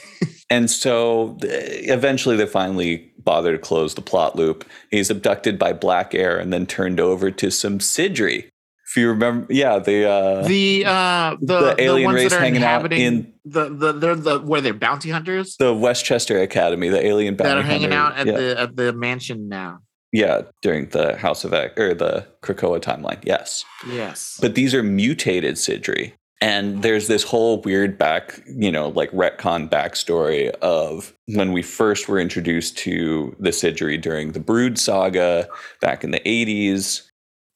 and 0.50 0.70
so 0.70 1.36
eventually 1.42 2.36
they 2.36 2.46
finally 2.46 3.10
bother 3.24 3.52
to 3.52 3.58
close 3.58 3.94
the 3.94 4.02
plot 4.02 4.36
loop. 4.36 4.64
He's 4.90 5.10
abducted 5.10 5.58
by 5.58 5.72
Black 5.72 6.14
Air 6.14 6.38
and 6.38 6.52
then 6.52 6.66
turned 6.66 7.00
over 7.00 7.30
to 7.30 7.50
some 7.50 7.78
Sidri. 7.78 8.49
If 8.90 8.96
you 8.96 9.08
remember, 9.10 9.46
yeah, 9.52 9.78
the 9.78 10.04
uh, 10.10 10.42
The 10.48 10.84
uh 10.84 11.36
the, 11.40 11.60
The 11.76 11.82
alien 11.82 12.06
ones 12.06 12.16
race 12.16 12.30
that 12.32 12.38
are 12.38 12.40
hanging 12.40 12.64
out 12.64 12.84
inhabiting 12.92 13.00
in- 13.02 13.32
the 13.44 13.68
the 13.68 13.92
they're 13.92 14.16
the 14.16 14.40
where 14.40 14.60
they're 14.60 14.74
bounty 14.74 15.10
hunters 15.10 15.56
the 15.58 15.72
Westchester 15.72 16.40
Academy, 16.42 16.88
the 16.88 17.04
alien 17.04 17.36
that 17.36 17.44
bounty 17.44 17.60
are 17.60 17.62
hanging 17.62 17.92
hunter. 17.92 17.96
out 18.14 18.18
at 18.18 18.26
yeah, 18.26 18.36
the 18.36 18.60
at 18.60 18.76
the 18.76 18.92
mansion 18.92 19.48
now. 19.48 19.78
yeah, 20.12 20.42
during 20.60 20.88
the 20.88 21.16
House 21.16 21.44
of 21.44 21.52
X 21.54 21.78
or 21.78 21.94
the 21.94 22.26
Krakoa 22.42 22.80
timeline. 22.80 23.18
Yes, 23.24 23.64
Yes. 23.88 24.38
but 24.42 24.56
these 24.56 24.74
are 24.74 24.82
mutated 24.82 25.54
Sidri. 25.54 26.12
And 26.42 26.82
there's 26.82 27.06
this 27.06 27.22
whole 27.22 27.60
weird 27.60 27.96
back, 27.98 28.40
you 28.46 28.72
know, 28.72 28.88
like 28.88 29.10
retcon 29.12 29.68
backstory 29.68 30.48
of 30.62 31.12
when 31.26 31.52
we 31.52 31.60
first 31.62 32.08
were 32.08 32.18
introduced 32.18 32.78
to 32.78 33.36
the 33.38 33.50
Sidri 33.50 34.00
during 34.00 34.32
the 34.32 34.40
Brood 34.40 34.78
saga 34.78 35.46
back 35.82 36.02
in 36.02 36.10
the 36.12 36.20
80s. 36.20 37.02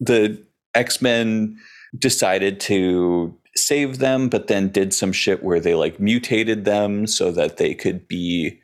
The 0.00 0.38
X 0.74 1.00
Men 1.00 1.58
decided 1.98 2.60
to 2.60 3.36
save 3.56 3.98
them, 3.98 4.28
but 4.28 4.48
then 4.48 4.68
did 4.68 4.92
some 4.92 5.12
shit 5.12 5.42
where 5.42 5.60
they 5.60 5.74
like 5.74 6.00
mutated 6.00 6.64
them 6.64 7.06
so 7.06 7.30
that 7.32 7.56
they 7.56 7.74
could 7.74 8.06
be 8.08 8.60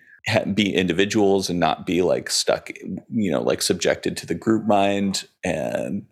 be 0.55 0.75
individuals 0.75 1.49
and 1.49 1.59
not 1.59 1.87
be 1.87 2.03
like 2.03 2.31
stuck, 2.31 2.71
you 3.11 3.31
know, 3.31 3.41
like 3.41 3.63
subjected 3.63 4.17
to 4.19 4.27
the 4.27 4.35
group 4.35 4.67
mind 4.67 5.27
and 5.45 6.07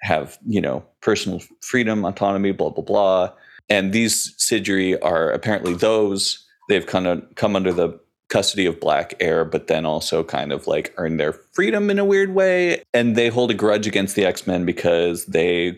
have 0.00 0.38
you 0.46 0.60
know 0.60 0.84
personal 1.00 1.40
freedom, 1.60 2.04
autonomy, 2.04 2.52
blah 2.52 2.70
blah 2.70 2.84
blah. 2.84 3.32
And 3.68 3.92
these 3.92 4.34
Sidri 4.36 4.98
are 5.02 5.30
apparently 5.30 5.74
those. 5.74 6.46
They've 6.68 6.86
kind 6.86 7.06
of 7.06 7.22
come 7.34 7.56
under 7.56 7.72
the 7.72 7.98
custody 8.30 8.64
of 8.64 8.80
Black 8.80 9.14
Air, 9.20 9.44
but 9.44 9.66
then 9.66 9.84
also 9.84 10.24
kind 10.24 10.52
of 10.52 10.66
like 10.66 10.94
earn 10.96 11.16
their 11.18 11.32
freedom 11.32 11.90
in 11.90 11.98
a 11.98 12.04
weird 12.04 12.34
way. 12.34 12.82
And 12.94 13.16
they 13.16 13.28
hold 13.28 13.50
a 13.50 13.54
grudge 13.54 13.86
against 13.86 14.16
the 14.16 14.24
X 14.24 14.46
Men 14.46 14.64
because 14.64 15.26
they 15.26 15.76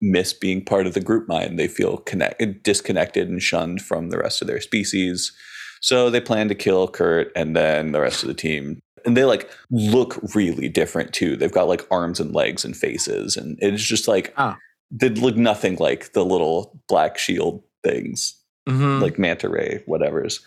miss 0.00 0.32
being 0.32 0.64
part 0.64 0.86
of 0.86 0.94
the 0.94 1.00
group 1.00 1.26
mind. 1.28 1.58
They 1.58 1.66
feel 1.68 1.96
connect- 1.98 2.62
disconnected 2.62 3.28
and 3.28 3.42
shunned 3.42 3.80
from 3.82 4.10
the 4.10 4.18
rest 4.18 4.42
of 4.42 4.48
their 4.48 4.60
species. 4.60 5.32
So 5.80 6.10
they 6.10 6.20
plan 6.20 6.48
to 6.48 6.54
kill 6.54 6.88
Kurt 6.88 7.32
and 7.34 7.56
then 7.56 7.92
the 7.92 8.00
rest 8.00 8.22
of 8.22 8.28
the 8.28 8.34
team. 8.34 8.80
And 9.06 9.16
they 9.16 9.24
like 9.24 9.50
look 9.70 10.18
really 10.34 10.68
different 10.68 11.12
too. 11.12 11.36
They've 11.36 11.52
got 11.52 11.68
like 11.68 11.86
arms 11.90 12.20
and 12.20 12.34
legs 12.34 12.64
and 12.64 12.76
faces. 12.76 13.36
And 13.36 13.58
it's 13.60 13.82
just 13.84 14.08
like, 14.08 14.32
Oh. 14.38 14.56
they 14.90 15.08
look 15.10 15.36
nothing 15.36 15.76
like 15.76 16.12
the 16.12 16.24
little 16.24 16.78
black 16.88 17.16
shield 17.18 17.62
things 17.82 18.34
Mhm. 18.68 19.02
like 19.02 19.18
manta 19.18 19.46
ray 19.48 19.82
whatever's 19.84 20.40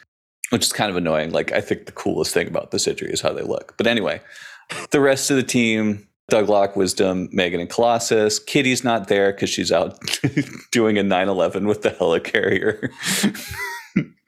which 0.52 0.66
is 0.66 0.74
kind 0.74 0.90
of 0.90 0.96
annoying 0.98 1.32
like 1.32 1.52
i 1.52 1.62
think 1.62 1.86
the 1.86 1.92
coolest 1.92 2.34
thing 2.34 2.48
about 2.48 2.72
the 2.72 2.78
Sidri 2.78 3.12
is 3.12 3.22
how 3.22 3.34
they 3.34 3.42
look 3.44 3.74
but 3.78 3.88
anyway 3.88 4.22
the 4.92 5.00
rest 5.00 5.30
of 5.32 5.38
the 5.38 5.44
team 5.44 6.08
Douglock 6.32 6.76
wisdom 6.76 7.30
megan 7.32 7.60
and 7.60 7.70
colossus 7.70 8.40
kitty's 8.40 8.84
not 8.84 9.08
there 9.08 9.32
because 9.32 9.50
she's 9.50 9.72
out 9.72 9.98
doing 10.72 10.98
a 10.98 11.02
9-11 11.04 11.68
with 11.68 11.82
the 11.84 11.92
helicarrier 11.92 12.90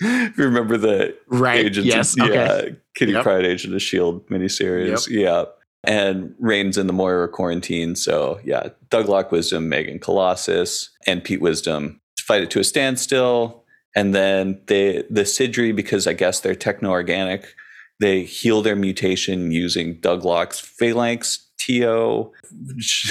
If 0.01 0.37
you 0.37 0.43
remember 0.45 0.77
the 0.77 1.15
right. 1.27 1.65
agents 1.65 1.87
yes. 1.87 2.15
yeah, 2.17 2.23
Okay. 2.25 2.75
kitty 2.95 3.11
Yep. 3.13 3.23
pride 3.23 3.45
agent 3.45 3.73
of 3.75 3.81
shield 3.81 4.25
miniseries 4.29 5.07
yeah 5.09 5.45
and 5.85 6.33
Rain's 6.39 6.77
in 6.77 6.87
the 6.87 6.93
Moira 6.93 7.29
quarantine. 7.29 7.95
So 7.95 8.41
yeah, 8.43 8.67
Douglock 8.89 9.31
Wisdom, 9.31 9.69
Megan 9.69 9.97
Colossus, 9.97 10.89
and 11.07 11.23
Pete 11.23 11.39
Wisdom 11.39 12.01
fight 12.19 12.41
it 12.41 12.51
to 12.51 12.59
a 12.59 12.65
standstill. 12.65 13.58
And 13.95 14.13
then 14.13 14.61
they 14.67 15.03
the 15.09 15.21
Sidri, 15.21 15.75
because 15.75 16.07
I 16.07 16.13
guess 16.13 16.39
they're 16.39 16.55
techno 16.55 16.91
organic, 16.91 17.55
they 17.99 18.23
heal 18.23 18.61
their 18.61 18.75
mutation 18.75 19.51
using 19.51 19.99
Douglock's 19.99 20.59
phalanx 20.59 21.47
TO. 21.59 22.31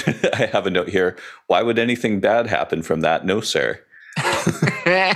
I 0.33 0.49
have 0.51 0.65
a 0.65 0.71
note 0.71 0.89
here. 0.89 1.17
Why 1.47 1.61
would 1.61 1.77
anything 1.77 2.19
bad 2.19 2.47
happen 2.47 2.81
from 2.81 3.01
that? 3.01 3.25
No, 3.25 3.41
sir. 3.41 3.79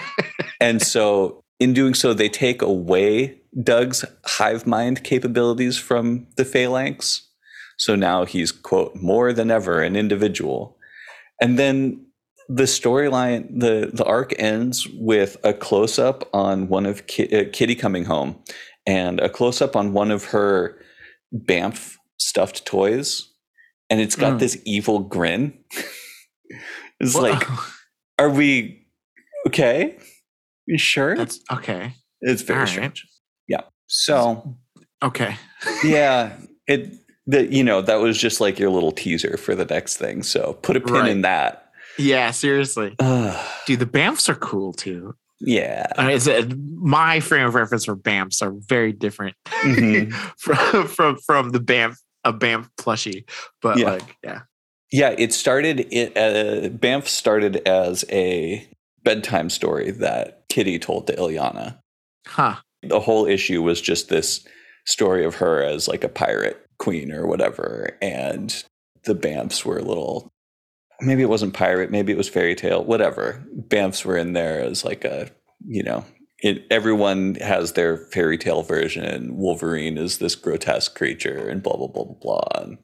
And 0.64 0.82
so, 0.82 1.44
in 1.60 1.74
doing 1.74 1.94
so, 1.94 2.14
they 2.14 2.30
take 2.30 2.62
away 2.62 3.38
Doug's 3.62 4.06
hive 4.26 4.66
mind 4.66 5.04
capabilities 5.04 5.78
from 5.78 6.26
the 6.38 6.46
phalanx. 6.46 7.28
So 7.78 7.98
now 7.98 8.24
he's, 8.24 8.54
quote, 8.54 8.96
more 8.96 9.34
than 9.34 9.52
ever 9.52 9.82
an 9.82 9.98
individual. 9.98 10.78
And 11.42 11.60
then 11.60 12.06
the 12.56 12.64
storyline, 12.64 13.48
the, 13.60 13.90
the 13.94 14.04
arc 14.06 14.34
ends 14.40 14.88
with 14.94 15.38
a 15.44 15.54
close 15.54 15.98
up 15.98 16.30
on 16.34 16.68
one 16.68 16.86
of 16.86 17.08
Ki- 17.08 17.36
uh, 17.36 17.46
Kitty 17.52 17.76
coming 17.76 18.06
home 18.06 18.36
and 18.86 19.20
a 19.20 19.30
close 19.30 19.62
up 19.62 19.76
on 19.76 19.94
one 19.94 20.12
of 20.12 20.26
her 20.26 20.78
Bamf 21.34 21.96
stuffed 22.18 22.66
toys. 22.66 23.30
And 23.90 24.00
it's 24.02 24.16
got 24.16 24.34
Mm. 24.34 24.40
this 24.40 24.58
evil 24.66 25.00
grin. 25.00 25.54
it's 27.00 27.16
like, 27.16 27.44
are 28.20 28.30
we 28.30 28.86
okay? 29.48 29.98
You 30.66 30.78
sure? 30.78 31.16
that's 31.16 31.40
okay. 31.52 31.94
it's 32.22 32.42
very 32.42 32.60
right. 32.60 32.70
strange. 32.70 33.06
Yeah. 33.48 33.62
So 33.88 34.58
Okay. 35.04 35.36
yeah, 35.84 36.38
it 36.68 36.94
that 37.28 37.52
you 37.52 37.64
know 37.64 37.82
that 37.82 37.96
was 38.02 38.18
just 38.18 38.40
like 38.42 38.58
your 38.60 38.70
little 38.70 38.92
teaser 38.92 39.38
for 39.38 39.56
the 39.56 39.66
next 39.66 39.98
thing. 39.98 40.24
So 40.24 40.54
put 40.62 40.78
a 40.78 40.82
pin 40.82 40.94
Right. 40.94 41.10
in 41.12 41.22
that. 41.22 41.63
Yeah. 41.98 42.32
Seriously, 42.32 42.96
dude. 43.68 43.80
The 43.80 43.86
Bamfs 43.86 44.30
are 44.30 44.36
cool 44.36 44.74
too. 44.74 45.16
yeah. 45.40 45.88
Uh, 45.98 46.08
it's 46.12 46.28
a, 46.28 46.48
my 46.76 47.20
frame 47.20 47.46
of 47.48 47.56
reference 47.56 47.86
for 47.86 47.96
Bamfs 47.96 48.42
are 48.42 48.52
very 48.68 48.94
different 48.94 49.36
Mhm. 49.48 50.12
from 50.38 50.88
from 50.88 51.18
from 51.18 51.50
the 51.52 51.60
Bamf 51.60 51.98
a 52.24 52.32
Bamf 52.34 52.70
plushie. 52.80 53.24
But 53.62 53.78
Yeah. 53.78 53.92
like, 53.92 54.16
yeah. 54.24 54.42
Yeah, 54.92 55.16
it 55.18 55.34
started. 55.34 55.88
It 55.92 56.16
uh, 56.16 56.70
Bamf 56.70 57.08
started 57.08 57.68
as 57.68 58.06
a 58.12 58.68
bedtime 59.04 59.50
story 59.50 59.92
that 59.92 60.44
Kitty 60.50 60.80
told 60.80 61.08
to 61.08 61.14
Illyana. 61.16 61.80
Huh. 62.28 62.56
The 62.84 63.00
whole 63.00 63.26
issue 63.26 63.62
was 63.64 63.82
just 63.82 64.10
this 64.10 64.46
story 64.86 65.26
of 65.26 65.36
her 65.36 65.62
as 65.64 65.88
like 65.88 66.04
a 66.04 66.10
pirate 66.10 66.64
queen 66.80 67.12
or 67.12 67.26
whatever, 67.28 67.98
and 68.02 68.64
the 69.06 69.16
Bamfs 69.16 69.66
were 69.66 69.80
a 69.80 69.84
little. 69.84 70.30
Maybe 71.02 71.22
it 71.22 71.30
wasn't 71.30 71.54
pirate. 71.54 71.92
Maybe 71.92 72.12
it 72.12 72.18
was 72.18 72.30
fairy 72.30 72.56
tale. 72.56 72.84
Whatever. 72.84 73.44
Bamfs 73.68 74.06
were 74.06 74.18
in 74.18 74.34
there 74.34 74.62
as 74.62 74.86
like 74.86 75.04
a 75.06 75.30
you 75.66 75.84
know. 75.84 76.06
It, 76.40 76.66
everyone 76.70 77.36
has 77.36 77.72
their 77.72 77.96
fairy 77.98 78.38
tale 78.38 78.64
version, 78.64 79.38
Wolverine 79.38 79.98
is 79.98 80.18
this 80.18 80.36
grotesque 80.36 80.94
creature, 80.94 81.48
and 81.48 81.64
blah 81.64 81.78
blah 81.78 81.88
blah 81.88 82.04
blah 82.04 82.16
blah. 82.22 82.62
And 82.62 82.78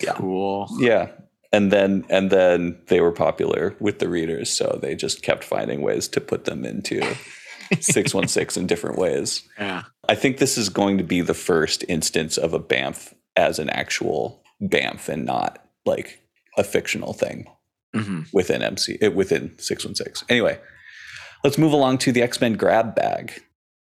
Yeah. 0.00 0.12
Cool. 0.14 0.68
yeah. 0.78 1.08
And 1.52 1.70
then 1.72 2.04
and 2.08 2.30
then 2.30 2.78
they 2.86 3.00
were 3.00 3.12
popular 3.12 3.76
with 3.80 3.98
the 3.98 4.08
readers, 4.08 4.50
so 4.50 4.78
they 4.80 4.94
just 4.94 5.22
kept 5.22 5.42
finding 5.44 5.82
ways 5.82 6.06
to 6.08 6.20
put 6.20 6.44
them 6.44 6.64
into 6.64 7.00
616 7.80 8.60
in 8.62 8.66
different 8.66 8.98
ways. 8.98 9.42
Yeah. 9.58 9.82
I 10.08 10.14
think 10.14 10.38
this 10.38 10.56
is 10.58 10.68
going 10.68 10.98
to 10.98 11.04
be 11.04 11.20
the 11.20 11.34
first 11.34 11.84
instance 11.88 12.36
of 12.36 12.54
a 12.54 12.60
Bamf 12.60 13.12
as 13.36 13.58
an 13.58 13.70
actual 13.70 14.42
Bamf 14.62 15.08
and 15.08 15.24
not 15.24 15.58
like 15.84 16.20
a 16.56 16.64
fictional 16.64 17.12
thing 17.12 17.46
hmm 17.94 18.22
within 18.32 18.62
MC 18.62 18.98
eh, 19.00 19.08
within 19.08 19.56
616. 19.58 20.26
Anyway, 20.28 20.58
let's 21.44 21.58
move 21.58 21.72
along 21.72 21.98
to 21.98 22.12
the 22.12 22.22
X-Men 22.22 22.54
grab 22.54 22.94
bag. 22.94 23.42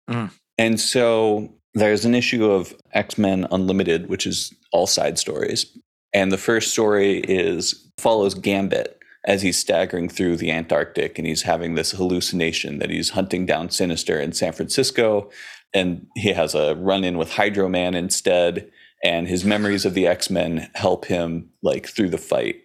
Mm. 0.08 0.30
And 0.58 0.80
so 0.80 1.52
there's 1.74 2.04
an 2.04 2.14
issue 2.14 2.50
of 2.50 2.74
X-Men 2.92 3.46
Unlimited, 3.50 4.08
which 4.08 4.26
is 4.26 4.54
all 4.72 4.86
side 4.86 5.18
stories. 5.18 5.66
And 6.12 6.32
the 6.32 6.38
first 6.38 6.70
story 6.70 7.18
is 7.18 7.90
follows 7.98 8.34
Gambit 8.34 8.98
as 9.26 9.42
he's 9.42 9.58
staggering 9.58 10.08
through 10.08 10.36
the 10.36 10.52
Antarctic 10.52 11.18
and 11.18 11.26
he's 11.26 11.42
having 11.42 11.74
this 11.74 11.90
hallucination 11.90 12.78
that 12.78 12.90
he's 12.90 13.10
hunting 13.10 13.44
down 13.44 13.70
Sinister 13.70 14.20
in 14.20 14.32
San 14.32 14.52
Francisco 14.52 15.30
and 15.74 16.06
he 16.14 16.32
has 16.32 16.54
a 16.54 16.74
run-in 16.76 17.18
with 17.18 17.32
Hydro 17.32 17.68
Man 17.68 17.94
instead 17.94 18.70
and 19.04 19.28
his 19.28 19.44
memories 19.44 19.84
of 19.84 19.94
the 19.94 20.06
X-Men 20.06 20.70
help 20.74 21.04
him 21.06 21.50
like 21.62 21.86
through 21.88 22.10
the 22.10 22.18
fight 22.18 22.56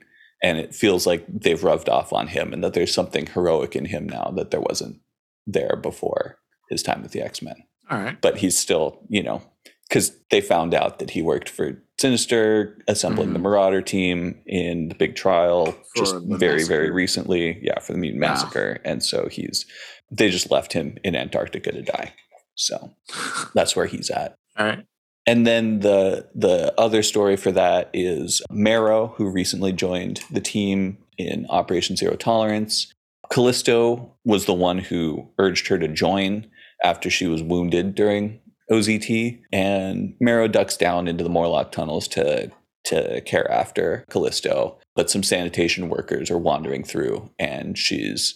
and 0.44 0.58
it 0.58 0.74
feels 0.74 1.06
like 1.06 1.24
they've 1.28 1.64
rubbed 1.64 1.88
off 1.90 2.12
on 2.14 2.28
him 2.28 2.52
and 2.54 2.64
that 2.64 2.74
there's 2.74 2.94
something 2.94 3.28
heroic 3.28 3.76
in 3.76 3.86
him 3.86 4.08
now 4.10 4.32
that 4.36 4.50
there 4.52 4.62
wasn't 4.62 5.00
there 5.46 5.76
before 5.76 6.38
his 6.70 6.82
time 6.84 7.02
with 7.04 7.12
the 7.12 7.22
X-Men 7.22 7.56
All 7.90 8.00
right. 8.00 8.20
but 8.22 8.38
he's 8.38 8.58
still, 8.58 9.02
you 9.10 9.22
know, 9.24 9.42
because 9.90 10.14
they 10.32 10.40
found 10.42 10.74
out 10.74 11.00
that 11.00 11.12
he 11.12 11.22
worked 11.22 11.50
for 11.50 11.84
Sinister, 12.00 12.80
assembling 12.88 13.34
the 13.34 13.38
Mhm. 13.40 13.44
Marauder 13.44 13.82
team 13.84 14.42
in 14.48 14.90
the 14.90 14.96
big 14.96 15.16
trial 15.16 15.68
For 15.94 15.98
just 15.98 16.16
the 16.30 16.38
very, 16.38 16.64
very 16.64 16.90
recently. 16.90 17.60
Yeah, 17.62 17.78
for 17.80 17.92
the 17.94 18.00
Mutant 18.00 18.24
Wow. 18.24 18.30
Massacre. 18.30 18.80
And 18.84 19.04
so 19.04 19.28
he's, 19.30 19.68
they 20.10 20.32
just 20.32 20.50
left 20.50 20.74
him 20.74 20.98
in 21.04 21.16
Antarctica 21.16 21.72
to 21.72 21.84
die. 21.84 22.14
So 22.56 22.96
that's 23.54 23.76
where 23.76 23.86
he's 23.86 24.10
at. 24.10 24.34
All 24.58 24.66
right. 24.66 24.84
And 25.28 25.46
then 25.46 25.80
the 25.82 26.28
the 26.34 26.74
other 26.80 27.04
story 27.04 27.38
for 27.38 27.52
that 27.52 27.90
is 27.94 28.42
Marrow, 28.50 29.14
who 29.18 29.30
recently 29.30 29.72
joined 29.72 30.22
the 30.32 30.42
team 30.42 30.98
in 31.18 31.46
Operation 31.50 31.96
Zero 31.96 32.16
Tolerance. 32.16 32.92
Callisto 33.32 34.14
was 34.26 34.46
the 34.46 34.54
one 34.54 34.80
who 34.80 35.30
urged 35.38 35.68
her 35.68 35.78
to 35.78 35.88
join 35.88 36.48
after 36.84 37.10
she 37.10 37.28
was 37.28 37.44
wounded 37.44 37.96
during 37.96 38.40
OZT, 38.72 39.40
and 39.54 40.16
Marrow 40.20 40.48
ducks 40.48 40.76
down 40.76 41.08
into 41.08 41.24
the 41.24 41.30
Morlock 41.30 41.72
tunnels 41.72 42.08
to 42.10 42.52
to 42.86 43.22
care 43.22 43.50
after 43.52 44.06
Callisto. 44.10 44.80
But 44.96 45.10
some 45.10 45.24
sanitation 45.24 45.88
workers 45.88 46.32
are 46.32 46.38
wandering 46.38 46.84
through, 46.84 47.30
and 47.38 47.78
she's 47.78 48.36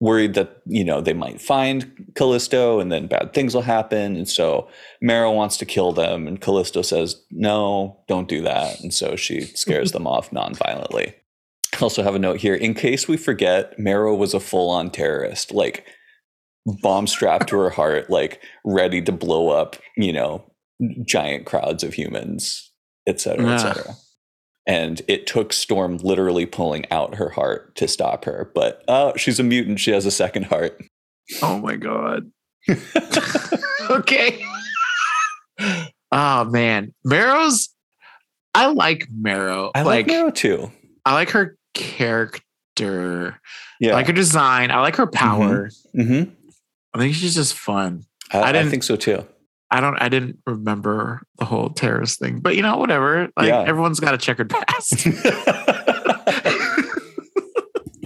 worried 0.00 0.34
that 0.34 0.62
you 0.66 0.82
know 0.84 1.00
they 1.00 1.12
might 1.12 1.40
find 1.40 2.10
Callisto, 2.14 2.80
and 2.80 2.90
then 2.90 3.06
bad 3.06 3.32
things 3.34 3.54
will 3.54 3.62
happen. 3.62 4.16
And 4.16 4.28
so 4.28 4.68
Marrow 5.02 5.32
wants 5.32 5.56
to 5.58 5.66
kill 5.66 5.92
them, 5.92 6.26
and 6.26 6.40
Callisto 6.40 6.82
says, 6.82 7.22
"No, 7.30 8.00
don't 8.08 8.28
do 8.28 8.42
that." 8.42 8.80
And 8.80 8.92
so 8.94 9.16
she 9.16 9.42
scares 9.42 9.92
them 9.92 10.06
off 10.06 10.32
non-violently. 10.32 11.14
Also 11.80 12.02
have 12.02 12.14
a 12.14 12.18
note 12.18 12.40
here 12.40 12.54
in 12.54 12.74
case 12.74 13.06
we 13.06 13.16
forget. 13.16 13.78
Marrow 13.78 14.14
was 14.14 14.34
a 14.34 14.40
full-on 14.40 14.90
terrorist, 14.90 15.52
like 15.52 15.84
bomb 16.82 17.06
strapped 17.06 17.48
to 17.48 17.58
her 17.58 17.70
heart, 17.78 18.10
like 18.10 18.42
ready 18.64 19.00
to 19.02 19.12
blow 19.12 19.50
up. 19.50 19.76
You 19.96 20.12
know, 20.12 20.44
giant 21.06 21.46
crowds 21.46 21.84
of 21.84 21.94
humans, 21.94 22.70
et 23.06 23.20
cetera, 23.20 23.46
et 23.46 23.54
Ah. 23.54 23.58
cetera. 23.74 23.94
And 24.70 25.02
it 25.08 25.26
took 25.26 25.52
Storm 25.52 25.96
literally 25.96 26.46
pulling 26.46 26.86
out 26.92 27.16
her 27.16 27.30
heart 27.30 27.74
to 27.74 27.88
stop 27.88 28.24
her. 28.24 28.52
But 28.54 28.84
oh, 28.86 29.12
she's 29.16 29.40
a 29.40 29.42
mutant. 29.42 29.80
She 29.80 29.90
has 29.90 30.06
a 30.06 30.12
second 30.12 30.44
heart. 30.44 30.80
Oh 31.42 31.58
my 31.58 31.74
god. 31.74 32.30
okay. 33.90 34.40
oh 36.12 36.44
man, 36.44 36.94
Marrow's. 37.04 37.68
I 38.54 38.66
like 38.66 39.08
Marrow. 39.12 39.70
I 39.74 39.82
like, 39.82 40.06
Marrow 40.06 40.30
too. 40.30 40.70
I 41.04 41.14
like 41.14 41.30
her 41.30 41.56
character. 41.74 43.40
Yeah. 43.80 43.90
I 43.90 43.94
like 43.94 44.06
her 44.06 44.12
design. 44.12 44.70
I 44.70 44.80
like 44.80 44.96
her 44.96 45.06
power. 45.06 45.70
Mm-hmm. 45.96 46.30
I 46.94 46.98
think 46.98 47.14
she's 47.14 47.34
just 47.34 47.54
fun. 47.54 48.04
I, 48.32 48.38
I 48.38 48.48
I 48.48 48.52
didn't- 48.52 48.70
think 48.70 48.82
so 48.84 48.96
too. 48.96 49.26
I 49.70 49.80
don't. 49.80 49.96
I 50.02 50.08
didn't 50.08 50.38
remember 50.46 51.22
the 51.38 51.44
whole 51.44 51.70
terrorist 51.70 52.18
thing, 52.18 52.40
but 52.40 52.56
you 52.56 52.62
know, 52.62 52.76
whatever. 52.76 53.28
Like 53.36 53.48
Yeah. 53.48 53.60
everyone's 53.62 54.00
got 54.00 54.14
a 54.14 54.18
checkered 54.18 54.50
past. 54.50 55.06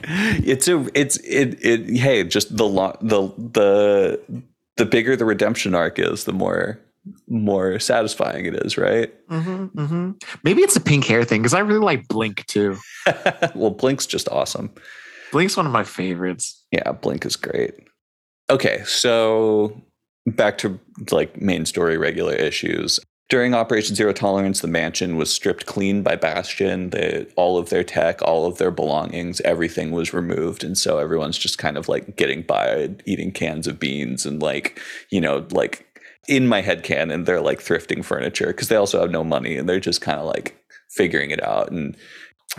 it's 0.07 0.69
a 0.69 0.86
it's 0.95 1.16
it 1.19 1.59
it 1.65 1.97
hey 1.99 2.24
just 2.24 2.55
the 2.57 2.66
lo- 2.66 2.97
the 3.01 3.23
the 3.53 4.43
the 4.77 4.85
bigger 4.86 5.16
the 5.16 5.24
redemption 5.24 5.74
arc 5.74 5.99
is 5.99 6.24
the 6.24 6.32
more 6.32 6.78
more 7.28 7.78
satisfying 7.78 8.45
it 8.47 8.55
is 8.65 8.77
right 8.78 9.12
Mm-hmm, 9.28 9.78
mm-hmm. 9.78 10.11
Maybe 10.43 10.62
it's 10.62 10.77
a 10.77 10.81
pink 10.81 11.05
hair 11.07 11.24
thing 11.24 11.43
because 11.43 11.55
I 11.55 11.61
really 11.61 11.81
like 11.81 12.07
Blink 12.09 12.47
too. 12.47 12.77
well 13.55 13.70
blink's 13.70 14.07
just 14.07 14.28
awesome 14.28 14.70
Blink's 15.32 15.57
one 15.57 15.66
of 15.66 15.73
my 15.73 15.85
favorites. 15.85 16.65
yeah 16.70 16.93
blink 16.93 17.24
is 17.27 17.36
great 17.36 17.74
okay 18.51 18.82
so 18.86 19.82
back 20.26 20.59
to 20.59 20.78
like 21.10 21.40
main 21.40 21.66
story 21.66 21.96
regular 21.96 22.34
issues. 22.34 23.01
During 23.30 23.55
operation 23.55 23.94
zero 23.94 24.12
tolerance 24.12 24.60
the 24.60 24.68
mansion 24.68 25.16
was 25.16 25.32
stripped 25.32 25.66
clean 25.66 26.02
by 26.02 26.16
bastion. 26.16 26.90
They, 26.90 27.26
all 27.36 27.59
of 27.59 27.70
their 27.70 27.84
tech 27.84 28.22
all 28.22 28.46
of 28.46 28.59
their 28.59 28.70
belongings 28.70 29.40
everything 29.42 29.90
was 29.90 30.12
removed. 30.12 30.62
And 30.62 30.76
so 30.76 30.98
everyone's 30.98 31.38
just 31.38 31.59
kind 31.59 31.76
of 31.76 31.88
like 31.88 32.16
getting 32.16 32.42
by 32.42 32.90
eating 33.06 33.32
cans 33.32 33.66
of 33.66 33.80
beans 33.80 34.26
and 34.26 34.42
like 34.42 34.80
you 35.10 35.20
know 35.20 35.46
like 35.51 35.86
in 36.28 36.46
my 36.46 36.60
head 36.60 36.82
canon 36.82 37.24
they're 37.24 37.40
like 37.40 37.60
thrifting 37.60 38.05
furniture 38.05 38.48
because 38.48 38.68
they 38.68 38.76
also 38.76 39.01
have 39.01 39.10
no 39.10 39.24
money 39.24 39.56
and 39.56 39.68
they're 39.68 39.80
just 39.80 40.01
kind 40.01 40.18
of 40.18 40.26
like 40.26 40.56
figuring 40.90 41.30
it 41.30 41.42
out. 41.42 41.70
And 41.70 41.96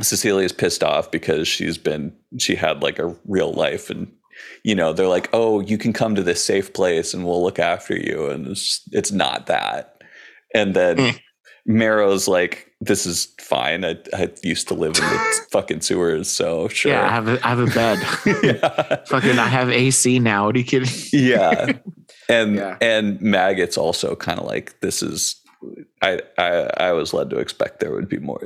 cecilia's 0.02 0.52
pissed 0.52 0.84
off 0.84 1.10
because 1.12 1.48
she's 1.48 1.78
been 1.78 2.14
she 2.38 2.56
had 2.56 2.84
like 2.84 3.00
a 3.00 3.16
real 3.26 3.54
life 3.54 3.90
and 3.90 4.12
you 4.64 4.76
know 4.76 4.94
they're 4.94 5.08
like 5.08 5.30
oh 5.34 5.60
you 5.62 5.78
can 5.78 5.94
come 5.94 6.16
to 6.16 6.24
this 6.24 6.44
safe 6.44 6.74
place 6.74 7.14
and 7.14 7.26
we'll 7.26 7.44
look 7.44 7.60
after 7.60 7.96
you 7.96 8.28
and 8.30 8.48
it's, 8.48 8.82
it's 8.92 9.12
not 9.12 9.46
that 9.48 10.02
and 10.54 10.74
then 10.76 10.98
Mm. 10.98 11.20
marrow's 11.66 12.28
like 12.28 12.72
this 12.82 13.06
is 13.06 13.34
fine 13.40 13.84
I, 13.86 13.96
I 14.14 14.30
used 14.44 14.68
to 14.68 14.74
live 14.74 14.96
in 14.98 15.04
the 15.04 15.46
fucking 15.52 15.82
sewers 15.82 16.30
so 16.30 16.68
sure 16.68 16.92
Yeah, 16.92 17.06
I 17.06 17.10
have 17.10 17.28
a, 17.28 17.46
I 17.46 17.50
have 17.50 17.60
a 17.60 17.68
bed. 17.68 18.00
yeah. 18.44 19.04
Fucking, 19.06 19.40
I 19.40 19.48
have 19.48 19.70
AC 19.70 20.20
now. 20.20 20.46
What 20.46 20.56
are 20.56 20.60
you 20.60 20.66
kidding? 20.66 20.90
yeah 21.14 21.72
and 22.30 22.56
Yeah. 22.56 22.78
and 22.82 23.20
maggot's 23.22 23.78
also 23.78 24.16
kind 24.16 24.40
of 24.40 24.46
like 24.46 24.80
this 24.82 25.02
is 25.02 25.36
I, 26.04 26.22
I 26.38 26.70
i 26.78 26.92
was 26.92 27.12
led 27.14 27.32
to 27.32 27.38
expect 27.38 27.80
there 27.80 27.92
would 27.92 28.08
be 28.10 28.20
more 28.20 28.40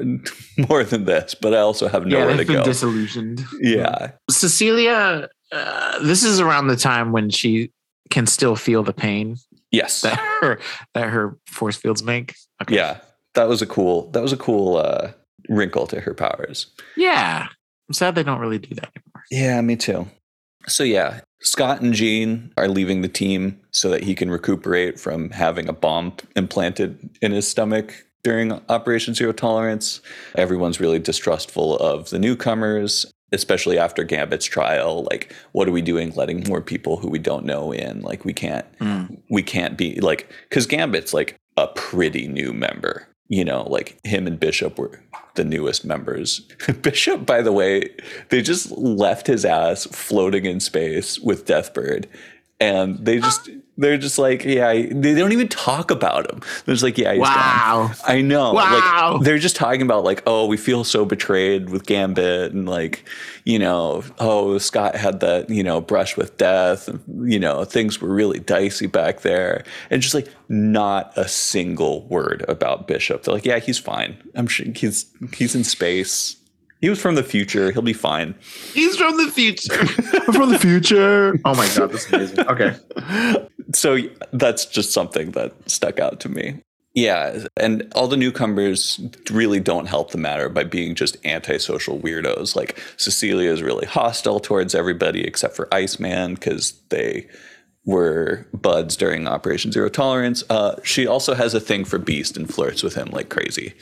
more 0.69 0.83
than 0.85 1.03
this 1.05 1.35
but 1.35 1.53
i 1.53 1.57
also 1.59 1.89
have 1.89 2.07
yeah, 2.07 2.19
nowhere 2.19 2.31
to 2.31 2.37
they've 2.37 2.47
been 2.47 2.57
go 2.57 2.63
disillusioned. 2.63 3.43
yeah 3.59 4.11
Cecilia, 4.29 5.27
uh, 5.51 5.99
this 5.99 6.23
is 6.23 6.39
around 6.39 6.67
the 6.67 6.75
time 6.75 7.11
when 7.11 7.29
she 7.29 7.71
can 8.09 8.25
still 8.27 8.55
feel 8.55 8.83
the 8.83 8.93
pain 8.93 9.37
yes 9.71 10.01
that 10.01 10.17
her 10.41 10.59
that 10.93 11.09
her 11.09 11.37
force 11.47 11.75
fields 11.77 12.01
make. 12.03 12.35
Okay. 12.61 12.75
yeah 12.75 12.99
that 13.35 13.47
was 13.47 13.61
a 13.61 13.67
cool 13.67 14.09
that 14.11 14.21
was 14.21 14.33
a 14.33 14.37
cool 14.37 14.77
uh 14.77 15.11
wrinkle 15.47 15.87
to 15.87 15.99
her 15.99 16.13
powers 16.13 16.67
Yeah. 16.97 17.47
I'm 17.87 17.93
sad 17.93 18.15
they 18.15 18.23
don't 18.23 18.39
really 18.39 18.59
do 18.59 18.73
that 18.75 18.89
anymore. 18.95 19.23
yeah 19.31 19.61
me 19.61 19.75
too 19.75 20.07
so 20.67 20.83
yeah 20.83 21.21
scott 21.41 21.81
and 21.81 21.93
jean 21.93 22.51
are 22.57 22.67
leaving 22.67 23.01
the 23.01 23.07
team 23.07 23.59
so 23.71 23.89
that 23.89 24.03
he 24.03 24.13
can 24.15 24.29
recuperate 24.29 24.99
from 24.99 25.29
having 25.31 25.67
a 25.69 25.73
bomb 25.73 26.13
implanted 26.35 27.09
in 27.21 27.31
his 27.31 27.47
stomach 27.47 28.05
during 28.23 28.51
operation 28.69 29.13
zero 29.13 29.31
tolerance 29.31 30.01
everyone's 30.35 30.79
really 30.79 30.99
distrustful 30.99 31.77
of 31.77 32.09
the 32.09 32.19
newcomers 32.19 33.05
especially 33.31 33.77
after 33.77 34.03
gambit's 34.03 34.45
trial 34.45 35.03
like 35.11 35.33
what 35.51 35.67
are 35.67 35.71
we 35.71 35.81
doing 35.81 36.11
letting 36.15 36.43
more 36.47 36.61
people 36.61 36.97
who 36.97 37.07
we 37.09 37.19
don't 37.19 37.45
know 37.45 37.71
in 37.71 38.01
like 38.01 38.25
we 38.25 38.33
can't 38.33 38.65
Mm. 38.79 39.19
we 39.29 39.43
can't 39.43 39.77
be 39.77 39.99
like 39.99 40.31
because 40.47 40.65
Gambit's 40.65 41.13
like 41.13 41.35
a 41.57 41.67
pretty 41.67 42.27
new 42.27 42.53
member. 42.53 43.07
You 43.27 43.45
know, 43.45 43.63
like 43.69 43.99
him 44.03 44.25
and 44.25 44.39
Bishop 44.39 44.79
were 44.79 44.99
the 45.35 45.43
newest 45.43 45.85
members. 45.85 46.39
Bishop, 46.81 47.25
by 47.25 47.41
the 47.43 47.51
way, 47.51 47.89
they 48.29 48.41
just 48.41 48.71
left 48.71 49.27
his 49.27 49.45
ass 49.45 49.85
floating 49.85 50.45
in 50.45 50.59
space 50.59 51.19
with 51.19 51.45
Deathbird. 51.45 52.05
And 52.59 53.05
they 53.05 53.19
just 53.19 53.49
they're 53.79 53.97
just 53.97 54.19
like, 54.19 54.43
yeah, 54.43 54.73
they 54.73 55.15
don't 55.15 55.31
even 55.31 55.47
talk 55.47 55.89
about 55.89 56.29
him. 56.29 56.41
They're 56.65 56.75
just 56.75 56.83
like, 56.83 56.97
yeah, 56.97 57.13
he's 57.13 57.23
gone. 57.23 57.95
I 58.05 58.21
know. 58.21 58.51
Wow. 58.51 59.13
Like 59.15 59.23
they're 59.23 59.37
just 59.37 59.55
talking 59.55 59.81
about 59.81 60.03
like, 60.03 60.21
oh, 60.27 60.47
we 60.47 60.57
feel 60.57 60.83
so 60.83 61.05
betrayed 61.05 61.69
with 61.69 61.85
Gambit 61.85 62.51
and 62.51 62.67
like, 62.67 63.05
you 63.45 63.57
know, 63.57 64.03
oh, 64.19 64.57
Scott 64.57 64.95
had 64.95 65.21
that, 65.21 65.49
you 65.49 65.63
know, 65.63 65.79
brush 65.79 66.17
with 66.17 66.35
death 66.37 66.89
and 66.89 67.31
you 67.31 67.39
know, 67.39 67.63
things 67.63 68.01
were 68.01 68.13
really 68.13 68.39
dicey 68.39 68.87
back 68.87 69.21
there. 69.21 69.63
And 69.89 70.01
just 70.01 70.13
like 70.13 70.27
not 70.49 71.13
a 71.15 71.27
single 71.27 72.05
word 72.07 72.43
about 72.49 72.85
Bishop. 72.85 73.23
They're 73.23 73.35
like, 73.35 73.45
yeah, 73.45 73.59
he's 73.59 73.79
fine. 73.79 74.17
I'm 74.35 74.47
sure 74.47 74.65
he's 74.75 75.05
he's 75.33 75.55
in 75.55 75.63
space. 75.63 76.35
He 76.81 76.89
was 76.89 77.01
from 77.01 77.15
the 77.15 77.23
future. 77.23 77.71
He'll 77.71 77.81
be 77.81 77.93
fine. 77.93 78.35
He's 78.73 78.95
from 78.95 79.17
the 79.17 79.29
future. 79.31 79.85
from 80.33 80.49
the 80.51 80.59
future. 80.59 81.39
Oh 81.45 81.55
my 81.55 81.67
god, 81.75 81.91
this 81.91 82.05
is 82.05 82.13
amazing. 82.13 82.47
Okay. 82.47 82.75
so 83.73 83.97
that's 84.31 84.65
just 84.65 84.93
something 84.93 85.31
that 85.31 85.53
stuck 85.69 85.99
out 85.99 86.19
to 86.21 86.29
me. 86.29 86.61
Yeah, 86.95 87.45
and 87.55 87.91
all 87.95 88.07
the 88.07 88.17
newcomers 88.17 88.99
really 89.29 89.59
don't 89.59 89.85
help 89.85 90.11
the 90.11 90.17
matter 90.17 90.49
by 90.49 90.63
being 90.63 90.95
just 90.95 91.23
antisocial 91.25 91.99
weirdos. 91.99 92.55
Like 92.55 92.79
Cecilia 92.97 93.51
is 93.51 93.61
really 93.61 93.85
hostile 93.85 94.39
towards 94.39 94.73
everybody 94.73 95.23
except 95.23 95.55
for 95.55 95.73
Iceman 95.73 96.33
because 96.33 96.73
they 96.89 97.27
were 97.85 98.47
buds 98.53 98.95
during 98.97 99.27
Operation 99.27 99.71
Zero 99.71 99.89
Tolerance. 99.89 100.43
Uh, 100.49 100.75
she 100.83 101.05
also 101.05 101.33
has 101.35 101.53
a 101.53 101.59
thing 101.59 101.85
for 101.85 101.99
Beast 101.99 102.37
and 102.37 102.51
flirts 102.51 102.83
with 102.83 102.95
him 102.95 103.09
like 103.09 103.29
crazy. 103.29 103.73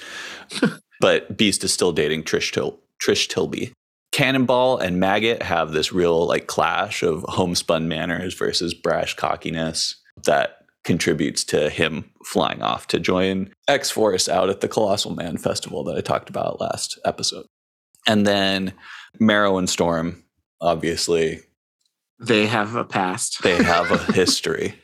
but 0.99 1.37
Beast 1.37 1.63
is 1.63 1.73
still 1.73 1.91
dating 1.93 2.23
Trish 2.23 2.51
Til- 2.51 2.79
Trish 3.01 3.27
Tilby. 3.27 3.71
Cannonball 4.11 4.77
and 4.79 4.99
Maggot 4.99 5.43
have 5.43 5.71
this 5.71 5.91
real 5.91 6.25
like 6.25 6.47
clash 6.47 7.03
of 7.03 7.23
homespun 7.27 7.87
manners 7.87 8.33
versus 8.33 8.73
brash 8.73 9.15
cockiness 9.15 9.95
that 10.25 10.57
contributes 10.83 11.43
to 11.43 11.69
him 11.69 12.09
flying 12.25 12.61
off 12.61 12.87
to 12.87 12.99
join 12.99 13.51
X 13.67 13.91
Force 13.91 14.27
out 14.29 14.49
at 14.49 14.61
the 14.61 14.67
Colossal 14.69 15.13
Man 15.13 15.37
Festival 15.37 15.83
that 15.83 15.97
I 15.97 16.01
talked 16.01 16.29
about 16.29 16.61
last 16.61 16.97
episode. 17.05 17.45
And 18.07 18.25
then 18.25 18.73
Marrow 19.19 19.57
and 19.57 19.69
Storm, 19.69 20.23
obviously, 20.61 21.41
They 22.19 22.45
have 22.47 22.75
a 22.75 22.85
past. 22.85 23.43
they 23.43 23.61
have 23.61 23.91
a 23.91 24.11
history. 24.13 24.75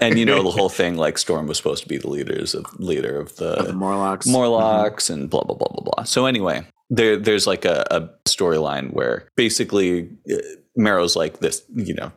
And 0.00 0.18
you 0.18 0.26
know 0.26 0.42
the 0.42 0.50
whole 0.50 0.68
thing 0.68 0.96
like 0.96 1.16
Storm 1.16 1.46
was 1.46 1.56
supposed 1.56 1.84
to 1.84 1.88
be 1.88 1.96
the 1.96 2.10
leaders 2.10 2.56
of 2.56 2.66
leader 2.80 3.18
of 3.20 3.36
the 3.36 3.50
Of 3.60 3.66
the 3.68 3.72
Morlocks. 3.72 4.26
Morlocks 4.26 5.08
and 5.08 5.30
blah 5.30 5.44
blah 5.44 5.54
blah 5.54 5.68
blah 5.68 5.84
blah. 5.94 6.04
So 6.04 6.26
anyway, 6.26 6.62
there 6.90 7.16
there's 7.16 7.46
like 7.46 7.64
a, 7.64 7.84
a 7.90 8.00
storyline 8.28 8.92
where 8.92 9.28
basically 9.36 10.10
uh, 10.30 10.36
Marrow's 10.76 11.16
like 11.16 11.38
this, 11.38 11.62
you 11.74 11.94
know, 11.94 12.12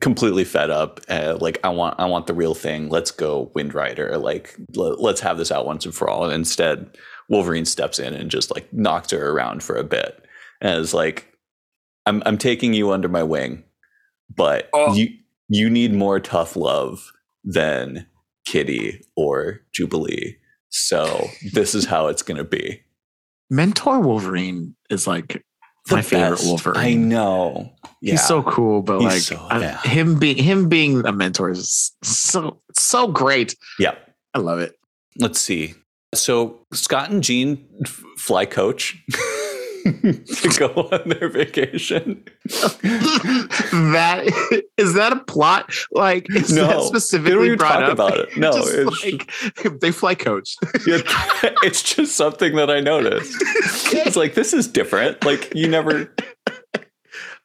completely 0.00 0.44
fed 0.44 0.70
up. 0.70 1.00
Uh, 1.08 1.36
like 1.40 1.58
I 1.64 1.68
want 1.70 1.98
I 1.98 2.06
want 2.06 2.26
the 2.26 2.34
real 2.34 2.54
thing. 2.54 2.88
Let's 2.88 3.10
go 3.10 3.50
Wind 3.54 3.74
Rider. 3.74 4.16
Like 4.16 4.56
l- 4.76 4.96
let's 5.02 5.20
have 5.20 5.38
this 5.38 5.50
out 5.52 5.66
once 5.66 5.84
and 5.84 5.94
for 5.94 6.08
all. 6.08 6.24
And 6.24 6.32
instead, 6.32 6.96
Wolverine 7.28 7.64
steps 7.64 7.98
in 7.98 8.14
and 8.14 8.30
just 8.30 8.54
like 8.54 8.72
knocks 8.72 9.10
her 9.10 9.30
around 9.30 9.62
for 9.62 9.76
a 9.76 9.84
bit, 9.84 10.24
and 10.60 10.78
is 10.78 10.94
like, 10.94 11.32
I'm 12.06 12.22
I'm 12.26 12.38
taking 12.38 12.72
you 12.74 12.92
under 12.92 13.08
my 13.08 13.22
wing, 13.22 13.64
but 14.34 14.68
Oh. 14.72 14.94
you 14.94 15.08
you 15.48 15.68
need 15.68 15.92
more 15.92 16.20
tough 16.20 16.54
love 16.54 17.12
than 17.42 18.06
Kitty 18.46 19.04
or 19.16 19.60
Jubilee. 19.72 20.36
So 20.68 21.26
this 21.52 21.74
is 21.74 21.86
how 21.86 22.06
it's 22.06 22.22
going 22.22 22.36
to 22.38 22.44
be. 22.44 22.82
Mentor 23.50 24.00
Wolverine 24.00 24.74
is 24.90 25.06
like 25.06 25.44
The 25.88 25.96
my 25.96 26.02
favorite. 26.02 26.40
Wolverine. 26.44 26.76
I 26.78 26.94
know. 26.94 27.72
Yeah. 28.00 28.12
He's 28.12 28.24
so 28.26 28.42
cool, 28.42 28.80
but 28.82 29.00
He's 29.00 29.04
like 29.12 29.20
so- 29.22 29.46
I- 29.50 29.60
yeah. 29.60 29.82
him 29.82 30.18
being 30.18 30.36
him 30.36 30.68
being 30.68 31.04
a 31.04 31.12
mentor 31.12 31.50
is 31.50 31.92
so 32.02 32.60
so 32.78 33.06
great. 33.08 33.56
yeah. 33.78 33.94
I 34.32 34.38
love 34.38 34.60
it. 34.60 34.76
Let's 35.18 35.40
see. 35.40 35.74
So 36.14 36.60
Scott 36.72 37.10
and 37.10 37.22
Jean 37.22 37.66
fly 38.16 38.46
coach 38.46 38.96
to 39.84 40.56
go 40.58 40.88
on 40.92 41.08
their 41.08 41.28
vacation. 41.28 42.24
that 42.50 44.68
is 44.76 44.94
that 44.94 45.12
a 45.12 45.20
plot? 45.24 45.72
Like 45.92 46.26
is 46.34 46.52
No, 46.52 46.66
that 46.66 46.82
specifically 46.84 47.56
brought 47.56 47.80
talk 47.80 47.82
up? 47.84 47.92
about 47.92 48.18
it. 48.18 48.36
No, 48.36 48.50
it's- 48.56 49.04
like 49.64 49.80
they 49.80 49.90
fly 49.90 50.14
coach. 50.14 50.54
Yeah, 50.86 50.98
it's 51.62 51.82
just 51.82 52.16
something 52.16 52.56
that 52.56 52.70
I 52.70 52.80
noticed. 52.80 53.36
It's 53.92 54.16
like 54.16 54.34
this 54.34 54.52
is 54.52 54.66
different. 54.68 55.24
Like 55.24 55.52
you 55.54 55.68
never. 55.68 56.14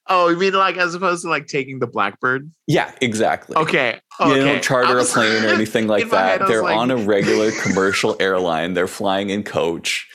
oh, 0.08 0.30
you 0.30 0.38
mean 0.38 0.54
like 0.54 0.78
as 0.78 0.96
opposed 0.96 1.24
to 1.24 1.30
like 1.30 1.48
taking 1.48 1.80
the 1.80 1.88
Blackbird? 1.88 2.52
Yeah, 2.68 2.92
exactly. 3.02 3.56
Okay. 3.56 4.00
You 4.20 4.26
okay. 4.28 4.44
don't 4.46 4.64
charter 4.64 4.98
a 4.98 5.04
plane 5.04 5.44
or 5.44 5.48
anything 5.50 5.88
like 5.88 6.10
my 6.10 6.18
head, 6.18 6.42
that. 6.42 6.48
They're 6.48 6.64
like- 6.64 6.78
on 6.78 6.92
a 6.92 6.98
regular 6.98 7.52
commercial 7.64 8.16
airline. 8.20 8.74
They're 8.74 8.88
flying 8.88 9.30
in 9.30 9.44
coach. 9.44 10.08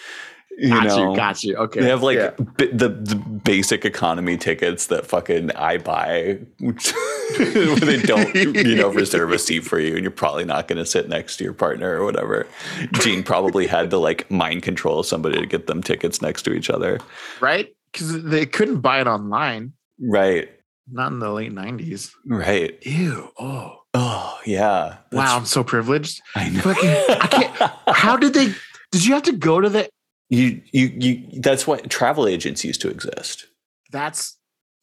You 0.63 0.69
got 0.69 0.85
know, 0.89 1.11
you, 1.11 1.17
got 1.17 1.43
you. 1.45 1.57
Okay. 1.57 1.81
They 1.81 1.89
have 1.89 2.03
like 2.03 2.19
Yeah. 2.19 2.31
b- 2.57 2.71
the, 2.73 2.89
the 2.91 3.15
basic 3.17 3.85
economy 3.87 4.37
tickets 4.37 4.89
that 4.89 5.07
fucking 5.07 5.53
I 5.53 5.79
buy, 5.79 6.39
where 6.61 7.77
they 7.77 8.01
don't, 8.03 8.35
you 8.35 8.77
know, 8.77 8.89
reserve 8.93 9.33
a 9.33 9.39
seat 9.39 9.61
for 9.61 9.79
you, 9.79 9.95
and 9.95 10.03
you're 10.03 10.11
probably 10.11 10.45
not 10.45 10.69
going 10.69 10.77
to 10.79 10.85
sit 10.87 11.09
next 11.09 11.39
to 11.39 11.45
your 11.45 11.53
partner 11.55 11.99
or 12.01 12.05
whatever. 12.05 12.47
Jean 12.93 13.23
probably 13.23 13.67
had 13.67 13.91
to 13.91 13.99
like 13.99 14.31
mind 14.31 14.63
control 14.63 15.03
somebody 15.03 15.41
to 15.41 15.47
get 15.47 15.67
them 15.67 15.83
tickets 15.83 16.21
next 16.21 16.43
to 16.43 16.53
each 16.53 16.69
other. 16.71 17.01
right? 17.41 17.69
Because 17.93 18.23
they 18.23 18.47
couldn't 18.47 18.81
buy 18.81 19.01
it 19.01 19.07
online. 19.07 19.73
Right, 19.99 20.49
Not 20.91 21.13
in 21.13 21.19
the 21.21 21.31
late 21.31 21.53
nineties. 21.53 22.15
right. 22.27 22.77
Ew. 22.87 23.31
Oh. 23.39 23.77
Oh 23.93 24.39
yeah. 24.47 24.99
Wow, 25.11 25.37
I'm 25.39 25.47
so 25.47 25.65
privileged. 25.65 26.21
I 26.37 26.49
know. 26.51 26.61
Fucking- 26.61 26.91
I 26.91 27.27
can't- 27.27 27.73
How 27.97 28.17
did 28.17 28.35
they? 28.35 28.55
Did 28.93 29.05
you 29.05 29.15
have 29.15 29.25
to 29.25 29.33
go 29.33 29.61
to 29.61 29.69
the? 29.69 29.89
You 30.31 30.63
you 30.73 30.87
you? 30.99 31.41
That's 31.41 31.67
why 31.67 31.79
travel 31.81 32.27
agents 32.27 32.65
used 32.65 32.81
to 32.81 32.89
exist. 32.89 33.47
That's 33.93 34.39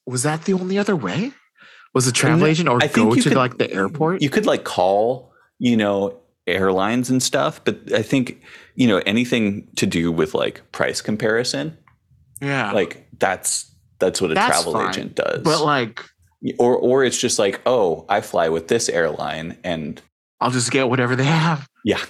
was 0.05 0.23
that 0.23 0.43
the 0.45 0.53
only 0.53 0.77
other 0.77 0.95
way? 0.95 1.31
Was 1.93 2.05
a 2.07 2.11
travel 2.11 2.39
No, 2.39 2.45
agent 2.45 2.69
or 2.69 2.77
go 2.79 3.15
to 3.15 3.21
could- 3.21 3.33
like 3.35 3.57
the 3.57 3.71
airport? 3.73 4.21
You 4.21 4.29
could 4.29 4.45
like 4.45 4.63
call, 4.63 5.31
you 5.57 5.75
know, 5.75 6.19
airlines 6.45 7.09
and 7.09 7.23
stuff, 7.23 7.63
but 7.65 7.91
I 7.93 8.01
think 8.03 8.41
you 8.75 8.87
know 8.87 9.01
anything 9.05 9.67
to 9.77 9.85
do 9.87 10.11
with 10.11 10.33
like 10.35 10.61
price 10.71 11.01
comparison, 11.01 11.75
yeah, 12.41 12.71
like 12.73 13.07
that's 13.17 13.73
that's 13.99 14.21
what 14.21 14.29
a 14.31 14.33
That's 14.35 14.47
travel 14.61 14.73
fine. 14.73 14.89
agent 14.89 15.15
does. 15.15 15.41
but 15.43 15.63
like 15.63 16.03
or 16.59 16.75
or 16.75 17.03
it's 17.03 17.17
just 17.19 17.39
like, 17.39 17.61
oh, 17.65 18.05
I 18.09 18.21
fly 18.21 18.49
with 18.49 18.67
this 18.67 18.89
airline, 18.89 19.57
and 19.63 19.99
I'll 20.39 20.51
just 20.51 20.69
get 20.71 20.87
whatever 20.89 21.15
they 21.15 21.23
have. 21.25 21.67
yeah, 21.83 22.01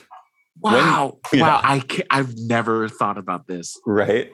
Wow, 0.61 1.19
yeah. 1.33 1.41
wow! 1.41 1.59
I 1.63 1.79
ca 1.79 2.03
I've 2.09 2.35
never 2.37 2.87
thought 2.89 3.17
about 3.17 3.47
this. 3.47 3.77
right, 3.85 4.31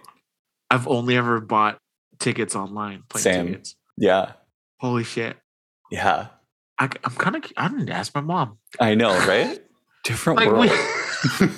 I've 0.69 0.87
only 0.87 1.17
ever 1.17 1.39
bought 1.41 1.77
tickets 2.19 2.55
online. 2.55 3.03
Plane 3.09 3.21
Same. 3.23 3.47
tickets. 3.47 3.75
yeah, 3.97 4.33
Holy 4.79 5.03
shit! 5.03 5.37
yeah. 5.91 6.27
I, 6.79 6.85
I'm 7.03 7.13
kind 7.15 7.35
of. 7.35 7.43
I 7.55 7.67
didn't 7.67 7.89
ask 7.89 8.15
my 8.15 8.21
mom. 8.21 8.57
I 8.79 8.95
know, 8.95 9.11
right? 9.27 9.61
Different 10.03 10.39
Like, 10.39 10.47
world. 10.49 10.69
we- 11.39 11.57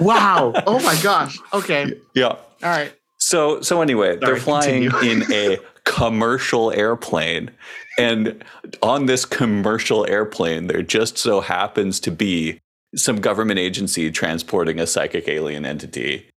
wow! 0.04 0.52
Oh 0.66 0.80
my 0.84 0.98
gosh! 1.02 1.38
Okay. 1.52 1.94
yeah. 2.14 2.26
All 2.28 2.38
right. 2.62 2.92
So 3.18 3.60
so 3.62 3.80
anyway, 3.80 4.16
they're 4.16 4.36
flying 4.36 4.84
in 5.02 5.24
a 5.32 5.58
commercial 5.84 6.72
airplane. 6.72 7.50
And 7.98 8.42
on 8.82 9.06
this 9.06 9.24
commercial 9.24 10.04
airplane, 10.08 10.66
there 10.66 10.82
just 10.82 11.16
so 11.16 11.40
happens 11.40 12.00
to 12.00 12.10
be 12.10 12.60
some 12.96 13.20
government 13.20 13.58
agency 13.58 14.10
transporting 14.10 14.78
a 14.78 14.86
psychic 14.86 15.28
alien 15.28 15.64
entity 15.66 16.28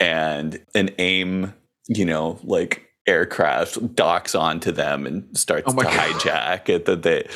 and 0.00 0.60
an 0.74 0.90
aim, 0.98 1.54
you 1.88 2.04
know, 2.04 2.38
like 2.42 2.86
aircraft 3.08 3.94
docks 3.96 4.34
onto 4.34 4.70
them 4.70 5.06
and 5.06 5.36
starts 5.36 5.72
Oh 5.72 5.76
to 5.76 5.82
God. 5.82 5.92
hijack 5.92 6.68
it 6.68 6.84
that 6.84 7.02
they 7.02 7.26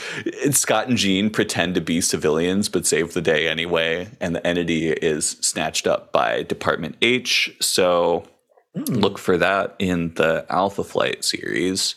Scott 0.53 0.87
and 0.87 0.97
Jean 0.97 1.29
pretend 1.29 1.75
to 1.75 1.81
be 1.81 2.01
civilians 2.01 2.69
but 2.69 2.87
save 2.87 3.15
the 3.15 3.21
day 3.21 3.49
anyway 3.49 4.07
and 4.21 4.37
the 4.37 4.47
entity 4.47 4.91
is 4.93 5.31
snatched 5.41 5.89
up 5.89 6.13
by 6.13 6.45
Department 6.45 6.95
H 7.03 7.51
so 7.61 8.29
Mm. 8.77 9.01
look 9.01 9.17
for 9.17 9.39
that 9.39 9.75
in 9.79 10.13
the 10.17 10.45
Alpha 10.51 10.85
Flight 10.85 11.25
series. 11.25 11.95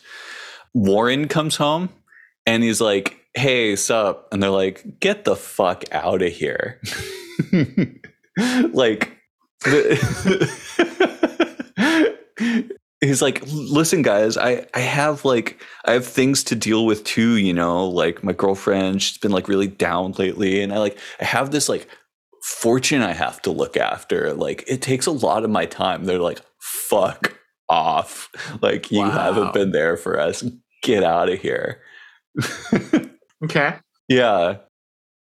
Warren 0.72 1.28
comes 1.28 1.56
home 1.56 1.90
and 2.46 2.62
he's 2.62 2.80
like, 2.80 3.19
"Hey, 3.34 3.76
sup?" 3.76 4.28
And 4.32 4.42
they're 4.42 4.50
like, 4.50 4.84
"Get 5.00 5.24
the 5.24 5.36
fuck 5.36 5.84
out 5.92 6.22
of 6.22 6.32
here!" 6.32 6.80
like, 8.72 9.16
the- 9.64 10.50
he's 13.00 13.22
like, 13.22 13.42
"Listen, 13.46 14.02
guys, 14.02 14.36
I 14.36 14.66
I 14.74 14.80
have 14.80 15.24
like 15.24 15.62
I 15.84 15.92
have 15.92 16.06
things 16.06 16.44
to 16.44 16.54
deal 16.54 16.86
with 16.86 17.04
too. 17.04 17.36
You 17.36 17.52
know, 17.52 17.86
like 17.86 18.22
my 18.24 18.32
girlfriend, 18.32 19.02
she's 19.02 19.18
been 19.18 19.32
like 19.32 19.48
really 19.48 19.68
down 19.68 20.12
lately, 20.12 20.62
and 20.62 20.72
I 20.72 20.78
like 20.78 20.98
I 21.20 21.24
have 21.24 21.50
this 21.50 21.68
like." 21.68 21.88
fortune 22.42 23.02
I 23.02 23.12
have 23.12 23.42
to 23.42 23.50
look 23.50 23.76
after. 23.76 24.32
Like 24.32 24.64
it 24.66 24.80
takes 24.80 25.04
a 25.04 25.10
lot 25.10 25.44
of 25.44 25.50
my 25.50 25.66
time. 25.66 26.04
They're 26.06 26.18
like, 26.18 26.40
fuck 26.58 27.34
off. 27.68 28.30
Like 28.62 28.90
you 28.90 29.00
Wow. 29.00 29.10
haven't 29.10 29.52
been 29.52 29.72
there 29.72 29.98
for 29.98 30.18
us. 30.18 30.42
Get 30.82 31.04
out 31.04 31.28
of 31.28 31.38
here. 31.38 31.82
Okay. 33.44 33.74
yeah. 34.08 34.56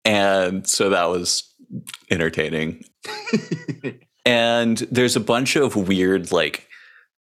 And 0.04 0.66
so 0.66 0.88
that 0.90 1.04
was 1.10 1.44
entertaining. 2.10 2.84
And 4.26 4.76
there's 4.90 5.16
a 5.16 5.20
bunch 5.20 5.56
of 5.56 5.74
weird 5.88 6.30
like 6.30 6.68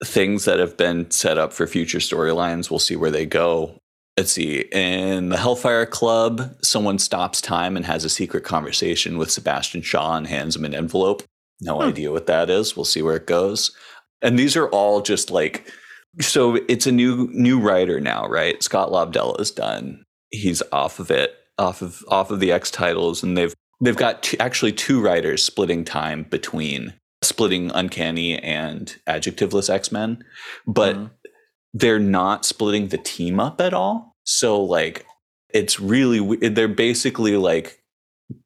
things 0.05 0.45
that 0.45 0.59
have 0.59 0.77
been 0.77 1.09
set 1.13 1.39
up 1.39 1.53
for 1.53 1.67
future 1.69 1.99
storylines. 1.99 2.69
We'll 2.69 2.81
see 2.81 2.97
where 2.97 3.13
they 3.13 3.27
go. 3.27 3.79
Let's 4.17 4.33
see. 4.33 4.63
In 4.73 5.29
the 5.29 5.37
Hellfire 5.37 5.87
Club, 5.87 6.57
someone 6.63 6.99
stops 6.99 7.41
time 7.41 7.77
and 7.77 7.87
has 7.87 8.05
a 8.05 8.09
secret 8.11 8.43
conversation 8.43 9.19
with 9.19 9.31
Sebastian 9.31 9.83
Shaw 9.83 10.17
and 10.17 10.27
hands 10.27 10.57
him 10.57 10.65
an 10.65 10.75
envelope. 10.75 11.23
No 11.61 11.77
Hmm. 11.77 11.83
idea 11.89 12.11
what 12.11 12.27
that 12.27 12.51
is. 12.51 12.77
We'll 12.77 12.85
see 12.85 13.03
where 13.03 13.17
it 13.17 13.27
goes. 13.27 13.71
And 14.21 14.37
these 14.37 14.57
are 14.57 14.69
all 14.71 15.01
just 15.01 15.31
like 15.31 15.73
so 16.21 16.57
it's 16.69 16.89
a 16.89 16.93
new 16.93 17.29
new 17.33 17.61
writer 17.61 18.01
now, 18.01 18.27
right? 18.27 18.61
Scott 18.65 18.91
Lobdell 18.91 19.41
is 19.41 19.53
done. 19.53 20.03
He's 20.31 20.63
off 20.73 20.99
of 21.01 21.11
it, 21.11 21.35
off 21.59 21.83
of 21.83 22.05
off 22.09 22.31
of 22.31 22.41
the 22.41 22.53
X 22.53 22.71
titles, 22.71 23.23
and 23.23 23.37
they've 23.37 23.55
they've 23.83 23.97
got 23.97 24.23
two, 24.23 24.37
actually 24.39 24.73
two 24.73 25.01
writers 25.01 25.45
splitting 25.45 25.85
time 25.85 26.25
between 26.25 26.95
splitting 27.23 27.71
Uncanny 27.73 28.39
and 28.39 28.97
Adjectiveless 29.07 29.69
X 29.69 29.93
Men, 29.93 30.25
but 30.67 30.97
Mhm. 30.97 31.11
they're 31.75 31.99
not 31.99 32.45
splitting 32.45 32.89
the 32.89 32.99
team 32.99 33.39
up 33.41 33.61
at 33.61 33.75
all. 33.75 34.17
So 34.25 34.61
like 34.63 35.05
it's 35.53 35.81
really 35.81 36.21
they're 36.49 36.69
basically 36.69 37.37
like 37.37 37.83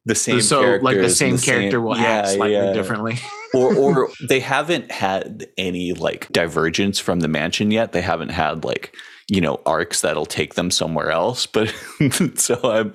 the 0.07 0.15
same 0.15 0.41
so 0.41 0.79
like 0.81 0.97
the 0.97 1.11
same 1.11 1.35
and 1.35 1.43
character 1.43 1.81
will 1.81 1.95
act 1.95 2.29
yeah, 2.29 2.35
slightly 2.35 2.57
yeah. 2.57 2.73
differently. 2.73 3.19
or 3.55 3.75
or 3.77 4.11
they 4.29 4.41
haven't 4.41 4.91
had 4.91 5.47
any 5.59 5.93
like 5.93 6.27
divergence 6.33 6.99
from 6.99 7.21
the 7.21 7.29
mansion 7.29 7.71
yet. 7.71 7.93
They 7.93 8.01
haven't 8.01 8.31
had 8.31 8.65
like 8.65 8.95
you 9.29 9.41
know 9.41 9.61
arcs 9.67 10.01
that'll 10.03 10.27
take 10.27 10.55
them 10.55 10.71
somewhere 10.71 11.11
else. 11.11 11.47
But 11.47 11.69
so 12.37 12.59
I'm 12.63 12.95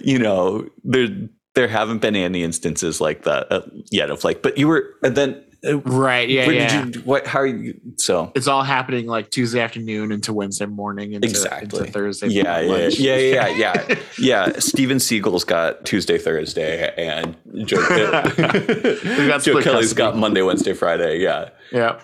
you 0.00 0.18
know 0.18 0.66
there 0.84 1.08
there 1.54 1.68
haven't 1.68 1.98
been 1.98 2.16
any 2.16 2.42
instances 2.44 3.00
like 3.00 3.24
that 3.24 3.50
uh, 3.52 3.62
yet 3.90 4.10
of 4.10 4.24
like. 4.24 4.42
But 4.42 4.58
you 4.58 4.68
were 4.68 4.94
and 5.02 5.16
then 5.16 5.44
uh, 5.66 5.78
right. 5.78 6.28
Yeah. 6.28 6.48
Yeah. 6.48 6.84
did 6.84 6.94
you 6.96 7.00
what 7.02 7.26
how 7.26 7.40
are 7.40 7.46
you 7.46 7.74
so 7.96 8.30
it's 8.36 8.46
all 8.46 8.62
happening 8.62 9.06
like 9.06 9.30
Tuesday 9.30 9.58
afternoon 9.60 10.12
into 10.12 10.32
Wednesday 10.32 10.66
morning 10.66 11.14
into, 11.14 11.26
Exactly. 11.26 11.80
into 11.80 11.90
Thursday. 11.92 12.28
yeah 12.28 12.60
yeah, 12.60 12.72
lunch. 12.72 12.98
yeah 13.00 13.16
yeah 13.16 13.48
yeah 13.48 13.98
yeah 14.20 14.52
Steven 14.60 14.98
Seagle's 14.98 15.42
got 15.42 15.84
Tuesday 15.84 16.16
Thursday 16.16 16.92
and 16.96 17.36
Joe, 17.66 17.76
Joe 17.88 19.60
Kelly's 19.60 19.92
custody. 19.92 19.94
got 19.96 20.16
Monday 20.16 20.42
Wednesday 20.42 20.74
Friday 20.74 21.18
yeah. 21.18 21.48
yeah. 21.72 21.98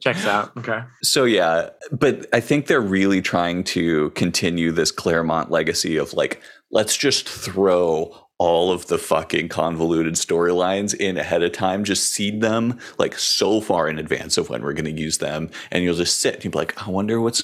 Checks 0.00 0.26
out. 0.26 0.56
Okay. 0.56 0.80
So 1.02 1.24
yeah, 1.24 1.70
but 1.90 2.26
I 2.32 2.40
think 2.40 2.66
they're 2.66 2.80
really 2.80 3.22
trying 3.22 3.64
to 3.64 4.10
continue 4.10 4.72
this 4.72 4.90
Claremont 4.90 5.50
legacy 5.50 5.96
of 5.96 6.12
like, 6.12 6.42
let's 6.70 6.96
just 6.96 7.28
throw 7.28 8.14
all 8.38 8.72
of 8.72 8.86
the 8.86 8.96
fucking 8.96 9.48
convoluted 9.48 10.14
storylines 10.14 10.94
in 10.94 11.18
ahead 11.18 11.42
of 11.42 11.52
time, 11.52 11.84
just 11.84 12.10
seed 12.10 12.40
them 12.40 12.78
like 12.98 13.18
so 13.18 13.60
far 13.60 13.86
in 13.86 13.98
advance 13.98 14.38
of 14.38 14.48
when 14.48 14.62
we're 14.62 14.72
going 14.72 14.96
to 14.96 15.00
use 15.00 15.18
them, 15.18 15.50
and 15.70 15.84
you'll 15.84 15.94
just 15.94 16.20
sit 16.20 16.36
and 16.36 16.44
you'll 16.44 16.52
be 16.52 16.58
like, 16.58 16.86
I 16.86 16.90
wonder 16.90 17.20
what's 17.20 17.42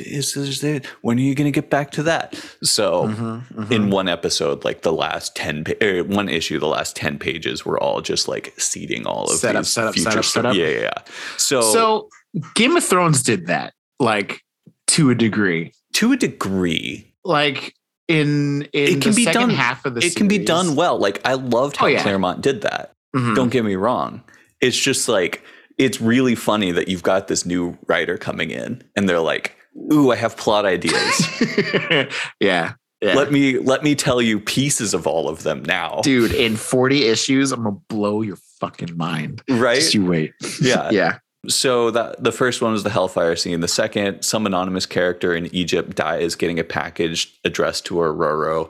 is, 0.00 0.36
is 0.36 0.60
there, 0.60 0.80
when 1.02 1.18
are 1.18 1.20
you 1.22 1.34
going 1.34 1.50
to 1.52 1.60
get 1.60 1.70
back 1.70 1.90
to 1.92 2.02
that? 2.04 2.34
So 2.62 3.08
Mhm, 3.08 3.46
mhm. 3.52 3.70
in 3.72 3.90
one 3.90 4.08
episode, 4.08 4.64
like 4.64 4.82
the 4.82 4.92
last 4.92 5.34
10, 5.36 5.64
pa- 5.64 5.72
er, 5.82 6.02
one 6.04 6.28
issue, 6.28 6.58
the 6.58 6.66
last 6.66 6.96
10 6.96 7.18
pages 7.18 7.64
were 7.64 7.78
all 7.82 8.00
just 8.00 8.28
like 8.28 8.54
seeding 8.58 9.06
all 9.06 9.24
of 9.24 9.38
Set 9.38 9.56
up, 9.56 9.62
these 9.64 9.72
set 9.72 9.86
up, 9.86 9.94
set 9.96 10.16
up, 10.16 10.24
set 10.24 10.46
up. 10.46 10.54
Yeah, 10.54 10.68
yeah, 10.68 10.80
yeah. 10.80 10.92
So, 11.36 11.60
so 11.60 12.08
Game 12.54 12.76
of 12.76 12.84
Thrones 12.84 13.22
did 13.22 13.46
that 13.48 13.74
like 14.00 14.40
to 14.88 15.10
a 15.10 15.14
degree. 15.14 15.72
to 15.94 16.12
a 16.12 16.16
degree, 16.16 17.12
Like 17.24 17.74
in 18.08 18.62
in 18.72 18.96
It 18.98 19.00
can 19.02 19.12
the 19.12 19.16
be 19.16 19.24
second 19.24 19.40
done- 19.42 19.50
half 19.50 19.84
of 19.84 19.94
the 19.94 20.04
it 20.04 20.16
can 20.16 20.26
be 20.28 20.38
done 20.38 20.74
well. 20.74 20.98
Like 20.98 21.20
I 21.24 21.34
loved 21.34 21.76
how 21.76 21.86
Oh, 21.86 21.88
yeah. 21.88 22.02
Claremont 22.02 22.40
did 22.42 22.62
that. 22.62 22.92
Mhm. 23.14 23.34
Don't 23.36 23.50
get 23.50 23.64
me 23.64 23.76
wrong. 23.76 24.22
It's 24.60 24.76
just 24.76 25.08
like 25.08 25.42
it's 25.78 26.00
really 26.00 26.34
funny 26.34 26.70
that 26.72 26.88
you've 26.88 27.02
got 27.02 27.28
this 27.28 27.46
new 27.46 27.78
writer 27.86 28.18
coming 28.18 28.50
in 28.50 28.82
and 28.96 29.08
they're 29.08 29.20
like, 29.20 29.56
"Ooh, 29.92 30.10
I 30.10 30.16
have 30.16 30.36
plot 30.36 30.64
ideas. 30.64 31.28
yeah. 32.40 32.74
Yeah. 33.00 33.14
let 33.14 33.32
me 33.32 33.58
let 33.58 33.82
me 33.82 33.96
tell 33.96 34.22
you 34.22 34.38
pieces 34.38 34.94
of 34.94 35.06
all 35.06 35.28
of 35.28 35.42
them 35.42 35.64
now." 35.64 36.00
Dude, 36.02 36.32
in 36.32 36.56
40 36.56 37.04
issues, 37.06 37.50
I'm 37.52 37.64
gonna 37.64 37.76
blow 37.88 38.22
your 38.22 38.36
fucking 38.60 38.96
mind. 38.96 39.42
right? 39.48 39.76
Just 39.76 39.94
you 39.94 40.04
wait. 40.04 40.32
Yeah. 40.60 40.90
yeah. 40.92 41.18
So 41.48 41.90
that 41.90 42.22
the 42.22 42.30
first 42.30 42.62
one 42.62 42.70
was 42.70 42.84
the 42.84 42.90
Hellfire 42.90 43.34
scene. 43.34 43.58
The 43.60 43.66
second, 43.66 44.22
some 44.22 44.46
anonymous 44.46 44.86
character 44.86 45.34
in 45.34 45.52
Egypt 45.52 45.96
dies 45.96 46.36
getting 46.36 46.60
a 46.60 46.64
package 46.64 47.36
addressed 47.44 47.84
to 47.86 48.00
Aurora, 48.00 48.66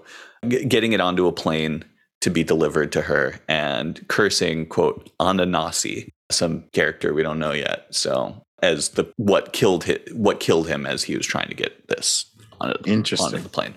g- 0.49 0.65
getting 0.65 0.93
it 0.95 1.01
onto 1.03 1.27
a 1.27 1.33
plane, 1.33 1.85
to 2.23 2.31
be 2.31 2.43
delivered 2.43 2.91
to 2.93 3.03
her 3.03 3.35
and 3.47 4.07
cursing, 4.09 4.65
quote, 4.65 5.11
Ananasi, 5.21 6.09
some 6.31 6.65
character 6.73 7.13
we 7.13 7.23
don't 7.23 7.39
know 7.39 7.53
yet. 7.53 7.87
So 7.91 8.43
as 8.63 8.91
the 8.91 9.13
what 9.17 9.53
killed 9.53 9.85
him, 9.85 9.99
what 10.13 10.41
killed 10.41 10.69
him 10.69 10.87
as 10.87 11.03
he 11.03 11.17
was 11.17 11.27
trying 11.27 11.49
to 11.49 11.55
get 11.55 11.89
this 11.89 12.25
on 12.61 12.71
a, 12.71 12.77
Interesting. 12.87 13.27
onto 13.27 13.39
the 13.41 13.49
plane. 13.49 13.75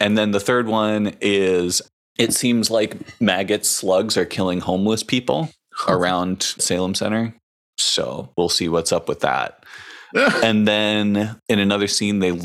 And 0.00 0.16
then 0.16 0.30
the 0.32 0.40
third 0.40 0.66
one 0.66 1.14
is 1.20 1.82
it 2.18 2.32
seems 2.32 2.70
like 2.70 3.20
maggot 3.20 3.64
slugs 3.64 4.16
are 4.16 4.24
killing 4.24 4.60
homeless 4.60 5.02
people 5.02 5.50
around 5.88 6.42
Salem 6.42 6.94
Center. 6.94 7.34
So 7.78 8.32
we'll 8.36 8.48
see 8.48 8.68
what's 8.68 8.92
up 8.92 9.08
with 9.08 9.20
that. 9.20 9.64
And 10.14 10.68
then 10.68 11.40
in 11.48 11.58
another 11.58 11.88
scene, 11.88 12.18
they 12.18 12.38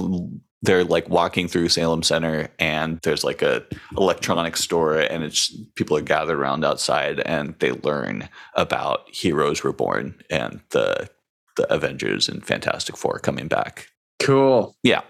they're 0.62 0.86
like 0.86 1.10
walking 1.10 1.50
through 1.50 1.68
Salem 1.68 2.02
Center, 2.02 2.48
and 2.60 3.00
there's 3.04 3.26
like 3.26 3.42
a 3.42 3.66
electronics 3.98 4.62
store, 4.62 5.00
and 5.00 5.22
it's 5.22 5.54
people 5.76 5.98
are 5.98 6.02
gathered 6.02 6.40
around 6.40 6.64
outside, 6.64 7.20
and 7.20 7.56
they 7.60 7.74
learn 7.74 8.30
about 8.56 9.02
Heroes 9.14 9.66
Reborn 9.66 10.16
and 10.30 10.62
the 10.70 11.10
the 11.58 11.72
Avengers 11.74 12.30
and 12.30 12.46
Fantastic 12.46 12.96
Four 12.96 13.20
coming 13.20 13.48
back. 13.48 13.88
cool. 14.22 14.76
Yeah, 14.84 15.02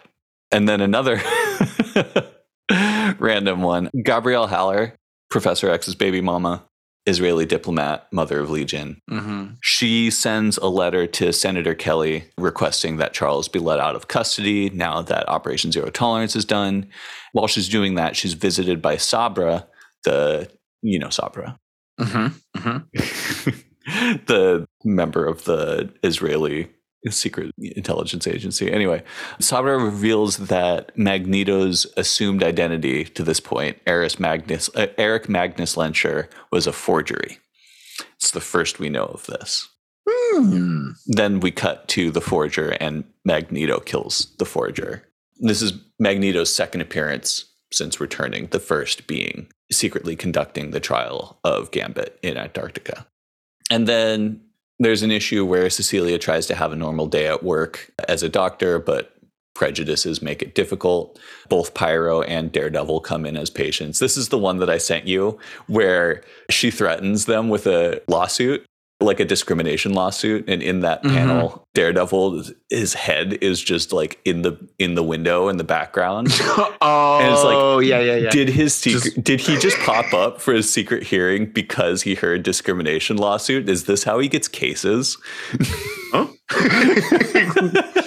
and 0.52 0.68
then 0.68 0.82
another 0.82 1.22
random 3.20 3.62
one: 3.62 3.90
Gabrielle 4.04 4.48
Haller, 4.48 4.96
Professor 5.30 5.70
X's 5.70 5.96
baby 5.96 6.22
mama, 6.22 6.64
Israeli 7.06 7.46
diplomat, 7.46 8.08
mother 8.12 8.40
of 8.40 8.50
Legion. 8.50 9.02
Mm-hmm. 9.10 9.54
She 9.62 10.10
sends 10.10 10.58
a 10.58 10.68
letter 10.68 11.08
to 11.08 11.32
Senator 11.34 11.76
Kelly 11.76 12.26
requesting 12.38 12.98
that 12.98 13.14
Charles 13.14 13.48
be 13.48 13.60
let 13.60 13.80
out 13.80 13.96
of 13.96 14.08
custody 14.08 14.70
now 14.70 15.02
that 15.02 15.28
Operation 15.30 15.72
Zero 15.72 15.90
Tolerance 15.90 16.36
is 16.36 16.46
done. 16.46 16.88
While 17.34 17.48
she's 17.48 17.70
doing 17.70 17.96
that, 17.96 18.16
she's 18.16 18.34
visited 18.34 18.82
by 18.82 18.98
Sabra, 18.98 19.68
the 20.04 20.50
you 20.82 21.00
know 21.00 21.10
Sabra, 21.10 21.60
Mm-hmm. 22.00 22.60
Mm-hmm. 22.60 23.60
the 24.28 24.68
member 24.84 25.26
of 25.26 25.46
the 25.46 25.90
Israeli 26.04 26.70
secret 27.10 27.54
intelligence 27.58 28.28
agency. 28.28 28.70
Anyway, 28.70 29.02
Sabra 29.40 29.78
reveals 29.78 30.38
that 30.38 30.98
Magneto's 30.98 31.88
assumed 31.96 32.44
identity 32.44 33.06
to 33.06 33.24
this 33.24 33.40
point, 33.40 33.78
Magnus, 34.20 34.70
uh, 34.76 34.88
Eric 34.98 35.30
Magnus 35.30 35.76
Lehnsherr, 35.76 36.28
was 36.52 36.68
a 36.68 36.74
forgery. 36.74 37.38
It's 38.16 38.32
the 38.32 38.42
first 38.42 38.80
we 38.80 38.90
know 38.90 39.06
of 39.06 39.26
this. 39.28 39.70
Hmm. 40.10 40.92
Then 41.06 41.40
we 41.40 41.52
cut 41.52 41.88
to 41.90 42.12
the 42.12 42.22
forger, 42.22 42.72
and 42.72 43.06
Magneto 43.24 43.80
kills 43.80 44.36
the 44.38 44.46
forger. 44.46 45.04
This 45.40 45.62
is 45.62 45.74
Magneto's 46.00 46.54
second 46.54 46.82
appearance 46.82 47.46
since 47.72 48.00
returning, 48.00 48.48
the 48.48 48.60
first 48.60 49.08
being 49.08 49.48
secretly 49.72 50.16
conducting 50.16 50.72
the 50.72 50.80
trial 50.80 51.40
of 51.44 51.72
Gambit 51.72 52.18
in 52.22 52.38
Antarctica. 52.38 53.06
And 53.70 53.88
then 53.88 54.42
there's 54.80 55.04
an 55.04 55.12
issue 55.12 55.46
where 55.46 55.70
Cecilia 55.70 56.18
tries 56.18 56.46
to 56.48 56.56
have 56.56 56.72
a 56.72 56.76
normal 56.76 57.08
day 57.08 57.28
at 57.28 57.44
work 57.44 57.92
as 58.08 58.24
a 58.24 58.30
doctor, 58.30 58.80
but 58.80 59.14
prejudices 59.56 60.22
make 60.22 60.44
it 60.44 60.54
difficult. 60.54 61.20
Both 61.50 61.74
Pyro 61.74 62.22
and 62.22 62.52
Daredevil 62.52 63.00
come 63.02 63.26
in 63.26 63.36
as 63.36 63.50
patients. 63.50 63.98
This 63.98 64.16
is 64.16 64.30
the 64.30 64.38
one 64.38 64.58
that 64.58 64.70
I 64.70 64.78
sent 64.78 65.08
you 65.08 65.40
where 65.66 66.24
she 66.50 66.70
threatens 66.70 67.26
them 67.26 67.50
with 67.50 67.66
a 67.66 68.02
lawsuit 68.08 68.64
like 69.00 69.20
a 69.20 69.26
discrimination 69.26 69.94
lawsuit 69.94 70.44
and 70.50 70.64
in 70.64 70.80
that 70.82 71.04
Mhm. 71.04 71.10
panel 71.14 71.68
daredevil 71.76 72.44
his 72.72 72.96
head 72.96 73.38
is 73.42 73.62
just 73.62 73.94
like 73.94 74.20
in 74.26 74.42
the 74.42 74.58
in 74.80 74.96
the 74.96 75.04
window 75.04 75.50
in 75.50 75.58
the 75.58 75.64
background 75.64 76.30
oh, 76.32 77.20
And 77.22 77.32
it's 77.34 77.44
like, 77.44 77.86
yeah, 77.86 78.00
yeah, 78.00 78.16
yeah. 78.16 78.30
did 78.32 78.50
his 78.50 78.74
secret 78.74 79.04
Just- 79.04 79.24
did 79.24 79.40
he 79.42 79.58
just 79.60 79.78
pop 79.80 80.12
up 80.16 80.42
for 80.42 80.52
his 80.54 80.72
secret 80.74 81.04
hearing 81.04 81.46
because 81.46 82.02
he 82.02 82.16
heard 82.16 82.42
discrimination 82.42 83.18
lawsuit 83.18 83.70
is 83.70 83.84
this 83.84 84.04
how 84.04 84.18
he 84.18 84.28
gets 84.28 84.48
cases 84.48 85.18
Huh? 86.12 86.28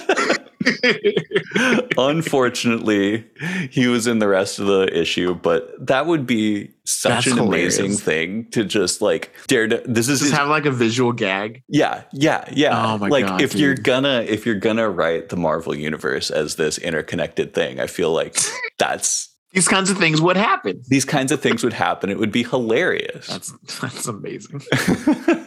unfortunately 1.97 3.25
he 3.69 3.87
was 3.87 4.07
in 4.07 4.19
the 4.19 4.27
rest 4.27 4.59
of 4.59 4.65
the 4.67 4.89
issue 4.97 5.33
but 5.35 5.73
that 5.85 6.05
would 6.05 6.25
be 6.25 6.71
such 6.83 7.25
That's 7.25 7.27
an 7.27 7.39
amazing 7.39 7.93
thing 7.93 8.49
to 8.51 8.63
just 8.63 9.01
like 9.01 9.33
daredevil 9.47 9.91
this 9.91 10.07
is 10.07 10.19
Just 10.19 10.31
his 10.31 10.39
have 10.39 10.47
like 10.47 10.65
a 10.65 10.71
visual 10.71 11.11
gag. 11.13 11.63
Yeah, 11.67 12.03
yeah, 12.11 12.43
yeah. 12.51 12.93
Oh 12.93 12.97
my 12.97 13.07
like 13.07 13.25
God, 13.27 13.41
if 13.41 13.53
you're 13.55 13.75
gonna 13.75 14.25
if 14.27 14.45
you're 14.45 14.55
gonna 14.55 14.89
write 14.89 15.29
the 15.29 15.37
Marvel 15.37 15.75
universe 15.75 16.31
as 16.31 16.55
this 16.55 16.77
interconnected 16.79 17.53
thing, 17.53 17.79
I 17.79 17.87
feel 17.87 18.11
like 18.11 18.37
that's 18.79 19.29
These 19.53 19.67
kinds 19.67 19.89
of 19.89 19.97
things 19.97 20.21
would 20.21 20.37
happen. 20.37 20.81
these 20.87 21.05
kinds 21.05 21.31
of 21.31 21.39
things 21.39 21.63
would 21.63 21.73
happen. 21.73 22.09
It 22.09 22.17
would 22.17 22.31
be 22.31 22.43
hilarious. 22.43 23.27
That's 23.27 23.51
that's 23.79 24.07
amazing. 24.07 24.61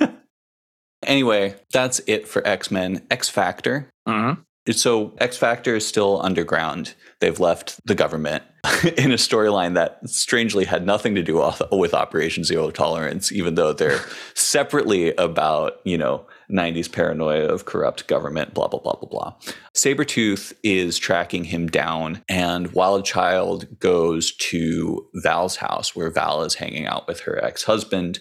anyway, 1.03 1.57
that's 1.73 2.01
it 2.07 2.29
for 2.29 2.47
X-Men. 2.47 3.03
X 3.11 3.29
Factor. 3.29 3.89
Uh-huh. 4.07 4.37
So 4.73 5.13
X 5.19 5.37
Factor 5.37 5.77
is 5.77 5.87
still 5.87 6.23
underground. 6.23 6.95
They've 7.21 7.39
left 7.39 7.87
the 7.87 7.95
government 7.95 8.43
in 8.97 9.13
a 9.13 9.17
storyline 9.17 9.75
that 9.75 9.99
strangely 10.09 10.65
had 10.65 10.87
nothing 10.87 11.15
to 11.17 11.23
do 11.23 11.37
with, 11.71 11.95
Operation 11.95 12.45
Zero 12.45 12.71
Tolerance, 12.71 13.31
even 13.31 13.57
though 13.57 13.75
they're 13.75 14.01
separately 14.35 15.15
about, 15.17 15.81
you 15.85 15.99
know, 15.99 16.27
90s 16.51 16.91
paranoia 16.91 17.47
of 17.47 17.67
corrupt 17.67 18.07
government, 18.07 18.55
blah, 18.55 18.69
blah, 18.69 18.81
blah, 18.81 18.95
blah, 18.95 19.09
blah. 19.09 19.35
Sabretooth 19.75 20.55
is 20.63 20.99
tracking 20.99 21.45
him 21.45 21.67
down, 21.69 22.23
and 22.29 22.73
Wild 22.73 23.05
Child 23.05 23.79
goes 23.81 24.33
to 24.37 25.07
Val's 25.15 25.57
house 25.57 25.95
where 25.95 26.11
Val 26.11 26.43
is 26.43 26.55
hanging 26.55 26.87
out 26.87 27.07
with 27.07 27.21
her 27.21 27.43
ex 27.45 27.65
husband. 27.65 28.21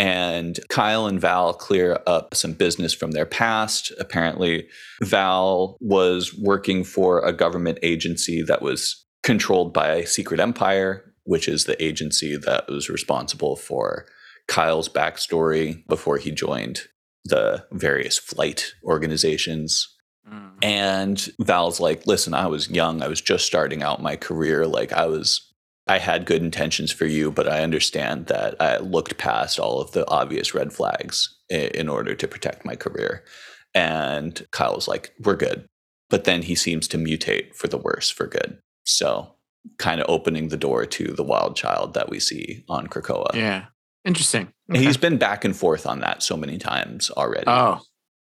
And 0.00 0.58
Kyle 0.70 1.06
and 1.06 1.20
Val 1.20 1.52
clear 1.52 2.00
up 2.06 2.34
some 2.34 2.54
business 2.54 2.94
from 2.94 3.10
their 3.10 3.26
past. 3.26 3.92
Apparently, 3.98 4.66
Val 5.02 5.76
was 5.78 6.34
working 6.34 6.84
for 6.84 7.20
a 7.20 7.34
government 7.34 7.78
agency 7.82 8.40
that 8.40 8.62
was 8.62 9.04
controlled 9.22 9.74
by 9.74 10.04
Secret 10.04 10.40
Empire, 10.40 11.12
which 11.24 11.46
is 11.46 11.64
the 11.64 11.80
agency 11.84 12.34
that 12.34 12.66
was 12.66 12.88
responsible 12.88 13.56
for 13.56 14.06
Kyle's 14.48 14.88
backstory 14.88 15.86
before 15.86 16.16
he 16.16 16.30
joined 16.30 16.84
the 17.26 17.66
various 17.70 18.16
flight 18.16 18.72
organizations. 18.82 19.86
Mm. 20.26 20.50
And 20.62 21.28
Val's 21.40 21.78
like, 21.78 22.06
listen, 22.06 22.32
I 22.32 22.46
was 22.46 22.70
young. 22.70 23.02
I 23.02 23.08
was 23.08 23.20
just 23.20 23.44
starting 23.44 23.82
out 23.82 24.02
my 24.02 24.16
career. 24.16 24.66
Like, 24.66 24.94
I 24.94 25.04
was, 25.04 25.49
I 25.90 25.98
had 25.98 26.24
good 26.24 26.40
intentions 26.40 26.92
for 26.92 27.04
you, 27.04 27.32
but 27.32 27.48
I 27.48 27.64
understand 27.64 28.26
that 28.26 28.54
I 28.62 28.78
looked 28.78 29.18
past 29.18 29.58
all 29.58 29.80
of 29.80 29.90
the 29.90 30.08
obvious 30.08 30.54
red 30.54 30.72
flags 30.72 31.36
in 31.48 31.88
order 31.88 32.14
to 32.14 32.28
protect 32.28 32.64
my 32.64 32.76
career. 32.76 33.24
And 33.74 34.46
Kyle 34.52 34.76
was 34.76 34.86
like, 34.86 35.12
we're 35.24 35.34
good. 35.34 35.66
But 36.08 36.24
then 36.24 36.42
he 36.42 36.54
seems 36.54 36.86
to 36.88 36.96
mutate 36.96 37.56
for 37.56 37.66
the 37.66 37.76
worse 37.76 38.08
for 38.08 38.28
good. 38.28 38.58
So, 38.84 39.34
kind 39.78 40.00
of 40.00 40.06
opening 40.08 40.48
the 40.48 40.56
door 40.56 40.86
to 40.86 41.12
the 41.12 41.24
wild 41.24 41.56
child 41.56 41.94
that 41.94 42.08
we 42.08 42.20
see 42.20 42.64
on 42.68 42.86
Krakoa. 42.86 43.34
Yeah. 43.34 43.64
Interesting. 44.04 44.52
Okay. 44.70 44.84
He's 44.84 44.96
been 44.96 45.18
back 45.18 45.44
and 45.44 45.56
forth 45.56 45.86
on 45.86 45.98
that 46.00 46.22
so 46.22 46.36
many 46.36 46.56
times 46.56 47.10
already 47.10 47.44
oh, 47.48 47.80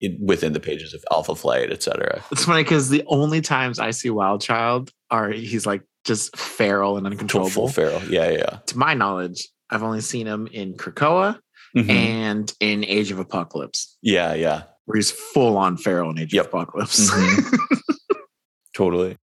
in, 0.01 0.17
within 0.19 0.53
the 0.53 0.59
pages 0.59 0.95
of 0.95 1.03
Alpha 1.11 1.35
Flight, 1.35 1.71
etc. 1.71 2.23
it's 2.31 2.45
funny 2.45 2.63
because 2.63 2.89
the 2.89 3.03
only 3.05 3.39
times 3.39 3.77
I 3.77 3.91
see 3.91 4.09
Wild 4.09 4.41
Child 4.41 4.91
are 5.11 5.29
he's 5.29 5.65
like 5.67 5.83
just 6.05 6.35
feral 6.37 6.97
and 6.97 7.05
uncontrollable. 7.07 7.49
full 7.51 7.67
feral. 7.69 8.01
Yeah, 8.05 8.29
yeah. 8.29 8.59
to 8.67 8.77
my 8.77 8.93
knowledge, 8.93 9.47
I've 9.69 9.83
only 9.83 10.01
seen 10.01 10.27
him 10.27 10.47
in 10.51 10.73
Krakoa 10.75 11.39
Mhm. 11.75 11.89
and 11.89 12.53
in 12.59 12.83
Age 12.85 13.11
of 13.11 13.19
Apocalypse, 13.19 13.97
Yeah, 14.01 14.33
yeah. 14.33 14.63
where 14.85 14.97
he's 14.97 15.11
full 15.11 15.57
on 15.57 15.77
feral 15.77 16.09
in 16.11 16.19
Age 16.19 16.33
Yep. 16.33 16.45
of 16.47 16.53
Apocalypse. 16.53 17.09
Mhm. 17.11 17.57
Totally. 18.75 19.17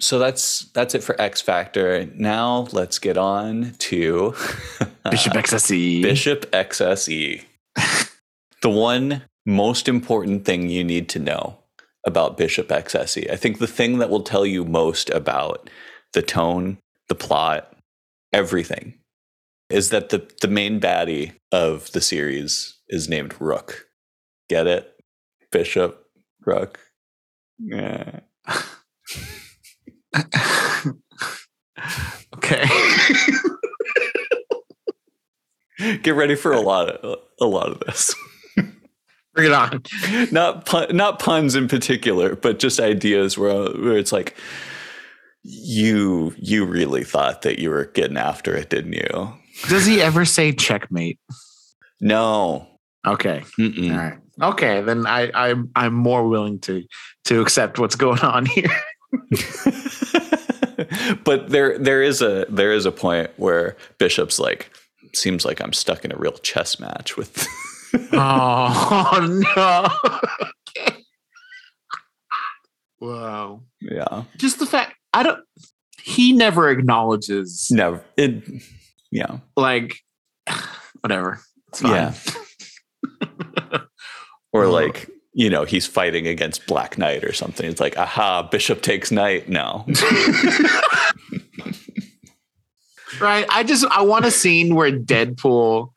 So 0.00 0.18
that's 0.18 0.60
that's 0.74 0.94
it 0.94 1.02
for 1.02 1.20
X 1.20 1.40
Factor. 1.40 2.06
Now 2.14 2.68
let's 2.72 2.98
get 3.00 3.16
on 3.18 3.74
to 3.78 4.34
Bishop 5.10 5.32
XSE. 5.34 6.02
Bishop 6.02 6.46
XSE. 6.52 7.42
the 8.62 8.70
one 8.70 9.22
most 9.44 9.88
important 9.88 10.44
thing 10.44 10.68
you 10.68 10.84
need 10.84 11.08
to 11.10 11.18
know 11.18 11.58
about 12.06 12.36
Bishop 12.36 12.68
XSE. 12.68 13.28
I 13.30 13.36
think 13.36 13.58
the 13.58 13.66
thing 13.66 13.98
that 13.98 14.08
will 14.10 14.22
tell 14.22 14.46
you 14.46 14.64
most 14.64 15.10
about 15.10 15.68
the 16.12 16.22
tone, 16.22 16.78
the 17.08 17.14
plot, 17.14 17.72
everything 18.32 18.94
is 19.70 19.90
that 19.90 20.08
the 20.08 20.26
the 20.40 20.48
main 20.48 20.80
baddie 20.80 21.34
of 21.52 21.92
the 21.92 22.00
series 22.00 22.78
is 22.88 23.08
named 23.08 23.34
Rook. 23.38 23.86
Get 24.48 24.66
it? 24.66 24.94
Bishop 25.52 26.06
Rook. 26.44 26.80
Yeah. 27.58 28.20
okay. 32.36 32.64
Get 36.02 36.16
ready 36.16 36.34
for 36.34 36.52
a 36.52 36.60
lot 36.60 36.88
of 36.88 37.20
a 37.40 37.46
lot 37.46 37.68
of 37.68 37.78
this. 37.80 38.14
Bring 39.34 39.46
it 39.46 39.52
on. 39.52 39.82
not 40.32 40.66
pun, 40.66 40.96
not 40.96 41.20
puns 41.20 41.54
in 41.54 41.68
particular, 41.68 42.34
but 42.34 42.58
just 42.58 42.80
ideas 42.80 43.38
where 43.38 43.70
where 43.70 43.96
it's 43.98 44.10
like 44.12 44.34
you 45.42 46.34
you 46.38 46.64
really 46.64 47.04
thought 47.04 47.42
that 47.42 47.58
you 47.58 47.70
were 47.70 47.86
getting 47.86 48.16
after 48.16 48.54
it, 48.54 48.70
didn't 48.70 48.94
you? 48.94 49.32
Does 49.68 49.86
he 49.86 50.00
ever 50.00 50.24
say 50.24 50.52
checkmate? 50.52 51.18
No. 52.00 52.66
Okay. 53.06 53.42
Mm-mm. 53.58 53.92
All 53.92 53.98
right. 53.98 54.18
Okay, 54.40 54.80
then 54.82 55.06
I, 55.06 55.30
I'm 55.34 55.70
I'm 55.74 55.94
more 55.94 56.28
willing 56.28 56.60
to 56.60 56.84
to 57.24 57.40
accept 57.40 57.78
what's 57.78 57.96
going 57.96 58.20
on 58.20 58.46
here. 58.46 58.70
but 61.24 61.48
there 61.48 61.78
there 61.78 62.02
is 62.02 62.22
a 62.22 62.46
there 62.48 62.72
is 62.72 62.86
a 62.86 62.92
point 62.92 63.30
where 63.36 63.76
Bishop's 63.98 64.38
like 64.38 64.70
seems 65.14 65.44
like 65.44 65.60
I'm 65.60 65.72
stuck 65.72 66.04
in 66.04 66.12
a 66.12 66.16
real 66.16 66.32
chess 66.32 66.78
match 66.78 67.16
with 67.16 67.46
oh 68.12 69.42
no. 69.56 69.88
okay. 70.68 71.02
Wow. 73.00 73.62
yeah 73.80 74.24
Just 74.36 74.58
the 74.58 74.66
fact 74.66 74.94
I 75.12 75.22
don't 75.22 75.44
he 76.02 76.32
never 76.32 76.70
acknowledges 76.70 77.68
never 77.70 78.02
it 78.16 78.42
yeah 79.10 79.38
like 79.56 79.96
whatever. 81.00 81.40
It's 81.68 81.82
fine. 81.82 81.92
Yeah. 81.92 82.14
or 84.52 84.66
like 84.66 85.10
you 85.34 85.50
know 85.50 85.64
he's 85.64 85.86
fighting 85.86 86.26
against 86.26 86.66
Black 86.66 86.98
Knight 86.98 87.24
or 87.24 87.32
something 87.32 87.68
it's 87.68 87.80
like 87.80 87.98
aha 87.98 88.42
Bishop 88.42 88.82
takes 88.82 89.10
Knight 89.10 89.48
no 89.48 89.84
right. 93.20 93.46
I 93.48 93.64
just 93.64 93.84
I 93.86 94.02
want 94.02 94.24
a 94.24 94.30
scene 94.30 94.74
where 94.74 94.90
Deadpool 94.90 95.92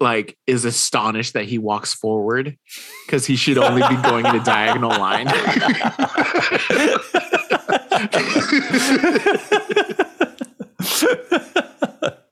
like 0.00 0.36
is 0.46 0.64
astonished 0.64 1.34
that 1.34 1.44
he 1.44 1.58
walks 1.58 1.94
forward 1.94 2.56
because 3.06 3.26
he 3.26 3.36
should 3.36 3.58
only 3.58 3.82
be 3.88 3.96
going 4.02 4.26
in 4.26 4.36
a 4.36 4.44
diagonal 4.44 4.90
line. 4.90 5.26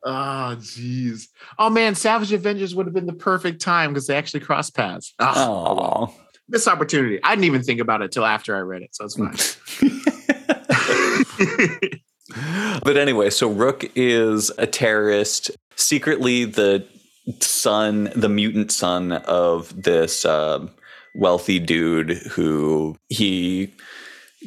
oh 0.05 0.56
jeez. 0.59 1.28
Oh 1.59 1.70
man, 1.70 1.94
Savage 1.94 2.32
Avengers 2.32 2.74
would 2.74 2.86
have 2.86 2.94
been 2.94 3.06
the 3.06 3.12
perfect 3.12 3.60
time 3.60 3.93
because 3.93 4.06
they 4.06 4.16
actually 4.16 4.40
cross 4.40 4.70
paths. 4.70 5.14
Oh, 5.18 5.34
oh 5.36 6.14
This 6.48 6.68
opportunity. 6.68 7.20
I 7.22 7.30
didn't 7.30 7.44
even 7.44 7.62
think 7.62 7.80
about 7.80 8.02
it 8.02 8.12
till 8.12 8.24
after 8.24 8.56
I 8.56 8.60
read 8.60 8.82
it, 8.82 8.94
so 8.94 9.05
it's 9.05 9.16
fine. 9.16 9.36
but 12.82 12.97
anyway, 12.97 13.30
so 13.30 13.51
Rook 13.51 13.84
is 13.94 14.51
a 14.59 14.66
terrorist, 14.66 15.51
secretly 15.76 16.44
the 16.44 16.86
son, 17.40 18.10
the 18.14 18.28
mutant 18.28 18.72
son 18.72 19.12
of 19.12 19.82
this 19.82 20.24
um, 20.24 20.70
wealthy 21.14 21.59
dude 21.59 22.10
who 22.10 22.97
he 23.09 23.74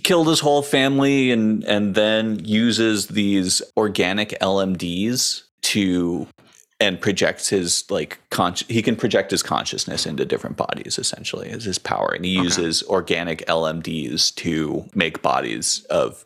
killed 0.03 0.27
his 0.27 0.39
whole 0.39 0.61
family 0.61 1.31
and 1.31 1.63
and 1.65 1.95
then 1.95 2.43
uses 2.45 3.07
these 3.07 3.61
organic 3.77 4.29
LMDs 4.39 5.43
to 5.61 6.27
and 6.79 7.01
projects 7.01 7.49
his 7.49 7.83
like 7.89 8.19
con- 8.29 8.55
he 8.69 8.81
can 8.81 8.95
project 8.95 9.31
his 9.31 9.43
consciousness 9.43 10.05
into 10.05 10.23
different 10.25 10.55
bodies 10.57 10.97
essentially 10.97 11.49
as 11.49 11.63
his 11.65 11.77
power 11.77 12.13
and 12.15 12.23
he 12.23 12.37
Okay. 12.37 12.43
uses 12.45 12.83
organic 12.83 13.45
LMDs 13.47 14.33
to 14.35 14.85
make 14.95 15.21
bodies 15.21 15.85
of 15.89 16.25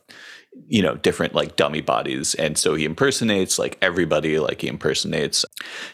you 0.68 0.84
know 0.84 0.96
different 0.96 1.34
like 1.34 1.56
dummy 1.56 1.82
bodies 1.82 2.36
and 2.36 2.58
so 2.60 2.76
he 2.76 2.86
impersonates 2.86 3.58
like 3.58 3.78
everybody 3.82 4.38
like 4.38 4.62
he 4.62 4.68
impersonates 4.68 5.46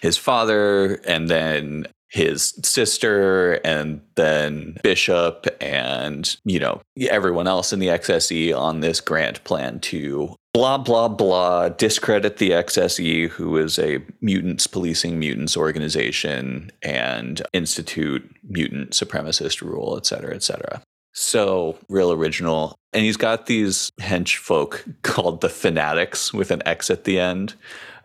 his 0.01 0.17
father 0.17 0.95
and 1.07 1.29
then 1.29 1.85
his 2.09 2.53
sister 2.63 3.53
and 3.63 4.01
then 4.15 4.75
bishop 4.83 5.45
and 5.61 6.37
you 6.43 6.59
know 6.59 6.81
everyone 7.09 7.47
else 7.47 7.71
in 7.71 7.79
the 7.79 7.87
xse 7.87 8.55
on 8.57 8.79
this 8.79 8.99
grand 8.99 9.43
plan 9.43 9.79
to 9.79 10.35
blah 10.53 10.77
blah 10.77 11.07
blah 11.07 11.69
discredit 11.69 12.37
the 12.37 12.49
xse 12.51 13.29
who 13.29 13.57
is 13.57 13.77
a 13.77 13.99
mutants 14.21 14.65
policing 14.65 15.19
mutants 15.19 15.55
organization 15.55 16.71
and 16.81 17.41
institute 17.53 18.23
mutant 18.43 18.91
supremacist 18.91 19.61
rule 19.61 19.95
et 19.97 20.05
cetera 20.05 20.33
et 20.33 20.43
cetera 20.43 20.81
so 21.11 21.75
real 21.89 22.11
original. 22.13 22.75
And 22.93 23.03
he's 23.03 23.17
got 23.17 23.47
these 23.47 23.91
hench 23.99 24.37
folk 24.37 24.85
called 25.01 25.41
the 25.41 25.49
Fanatics 25.49 26.31
with 26.33 26.51
an 26.51 26.61
X 26.67 26.89
at 26.91 27.03
the 27.03 27.19
end. 27.19 27.55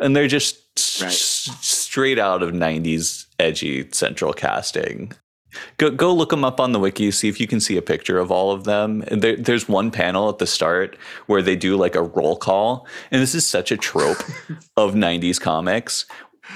And 0.00 0.16
they're 0.16 0.26
just 0.26 0.56
Right. 1.00 1.08
s- 1.08 1.50
straight 1.60 2.18
out 2.18 2.42
of 2.42 2.50
90s 2.52 3.23
edgy 3.38 3.88
central 3.92 4.32
casting. 4.32 5.12
Go, 5.78 5.90
go 5.90 6.12
look 6.12 6.30
them 6.30 6.44
up 6.44 6.60
on 6.60 6.72
the 6.72 6.80
wiki, 6.80 7.10
see 7.10 7.28
if 7.28 7.40
you 7.40 7.46
can 7.46 7.60
see 7.60 7.76
a 7.76 7.82
picture 7.82 8.18
of 8.18 8.30
all 8.30 8.50
of 8.50 8.64
them. 8.64 9.04
There, 9.10 9.36
there's 9.36 9.68
one 9.68 9.90
panel 9.90 10.28
at 10.28 10.38
the 10.38 10.46
start 10.46 10.96
where 11.26 11.42
they 11.42 11.56
do 11.56 11.76
like 11.76 11.94
a 11.94 12.02
roll 12.02 12.36
call. 12.36 12.86
And 13.10 13.22
this 13.22 13.34
is 13.34 13.46
such 13.46 13.70
a 13.70 13.76
trope 13.76 14.22
of 14.76 14.94
90s 14.94 15.40
comics 15.40 16.06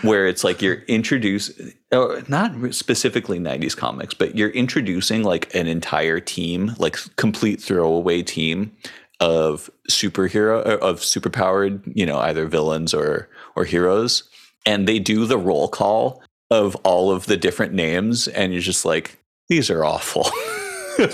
where 0.03 0.27
it's 0.27 0.45
like 0.45 0.61
you're 0.61 0.83
introduced 0.83 1.61
or 1.93 2.23
not 2.29 2.53
specifically 2.75 3.39
90s 3.39 3.77
comics 3.77 4.13
but 4.15 4.37
you're 4.37 4.51
introducing 4.51 5.23
like 5.23 5.53
an 5.55 5.67
entire 5.67 6.21
team 6.21 6.75
like 6.79 6.99
complete 7.17 7.61
throwaway 7.61 8.23
team 8.23 8.71
of 9.21 9.71
superhero 9.91 10.59
uh, 10.67 10.77
of 10.79 11.01
superpowered 11.01 11.83
you 11.95 12.05
know 12.05 12.19
either 12.19 12.47
villains 12.47 12.93
or 12.93 13.31
or 13.57 13.65
heroes 13.65 14.29
and 14.67 14.87
they 14.87 14.99
do 14.99 15.25
the 15.25 15.39
roll 15.39 15.69
call 15.69 16.23
of 16.51 16.75
all 16.77 17.11
of 17.11 17.27
the 17.27 17.37
different 17.37 17.73
names 17.75 18.29
and 18.29 18.53
you're 18.53 18.63
just 18.63 18.85
like 18.85 19.19
these 19.49 19.71
are 19.71 19.85
awful 19.85 20.27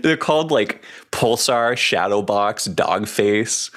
they're 0.00 0.16
called 0.16 0.50
like 0.50 0.82
pulsar 1.12 1.72
shadowbox 1.74 2.74
dogface 2.74 3.70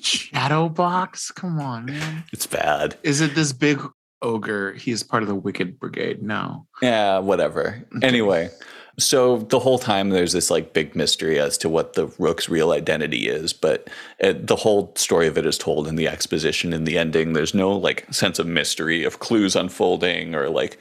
Shadowbox? 0.00 1.34
Come 1.34 1.60
on, 1.60 1.86
man. 1.86 2.24
it's 2.32 2.46
bad 2.46 2.96
Is 3.02 3.20
it 3.20 3.34
this 3.34 3.52
big 3.52 3.80
ogre? 4.22 4.72
He's 4.72 5.02
part 5.02 5.22
of 5.22 5.28
the 5.28 5.34
Wicked 5.34 5.78
Brigade. 5.78 6.22
No. 6.22 6.66
Yeah, 6.82 7.18
whatever. 7.18 7.84
Anyway, 8.02 8.50
so 8.98 9.38
the 9.38 9.58
whole 9.60 9.78
time 9.78 10.10
there's 10.10 10.32
this 10.32 10.50
like 10.50 10.72
big 10.72 10.94
mystery 10.96 11.38
as 11.38 11.56
to 11.58 11.68
what 11.68 11.92
the 11.94 12.08
rook's 12.18 12.48
real 12.48 12.72
identity 12.72 13.28
is, 13.28 13.52
but 13.52 13.88
uh 14.22 14.34
the 14.38 14.56
whole 14.56 14.92
story 14.96 15.26
of 15.26 15.38
it 15.38 15.46
is 15.46 15.56
told 15.58 15.86
in 15.86 15.96
the 15.96 16.08
exposition 16.08 16.72
in 16.72 16.84
the 16.84 16.98
ending. 16.98 17.32
There's 17.32 17.54
no 17.54 17.70
like 17.72 18.12
sense 18.12 18.38
of 18.38 18.46
mystery 18.46 19.04
of 19.04 19.18
clues 19.20 19.54
unfolding 19.56 20.34
or 20.34 20.48
like 20.48 20.78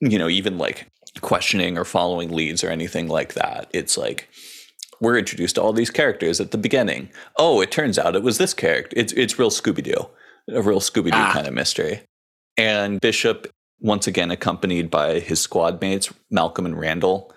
you 0.00 0.18
know 0.18 0.28
even 0.28 0.58
like 0.58 0.86
questioning 1.22 1.78
or 1.78 1.84
following 1.84 2.30
leads 2.30 2.62
or 2.62 2.68
anything 2.70 3.08
like 3.08 3.34
that. 3.34 3.68
It's 3.72 3.96
like 3.96 4.28
we're 5.00 5.18
introduced 5.18 5.54
to 5.56 5.62
all 5.62 5.72
these 5.72 5.90
characters 5.90 6.40
at 6.40 6.50
the 6.50 6.58
beginning. 6.58 7.10
Oh, 7.38 7.60
it 7.60 7.70
turns 7.70 7.98
out 7.98 8.16
it 8.16 8.22
was 8.22 8.38
this 8.38 8.54
character. 8.54 8.94
It's 8.98 9.12
it's 9.14 9.38
real 9.38 9.50
Scooby 9.50 9.82
Doo, 9.82 10.08
a 10.48 10.62
real 10.62 10.80
Scooby 10.80 11.10
Doo 11.10 11.18
Ah. 11.18 11.32
kind 11.32 11.46
of 11.46 11.54
mystery. 11.54 12.02
And 12.58 13.00
Bishop, 13.00 13.50
once 13.80 14.06
again 14.06 14.30
accompanied 14.30 14.90
by 14.90 15.20
his 15.20 15.40
squad 15.40 15.80
mates 15.80 16.12
Malcolm 16.30 16.66
and 16.66 16.78
Randall, 16.78 17.32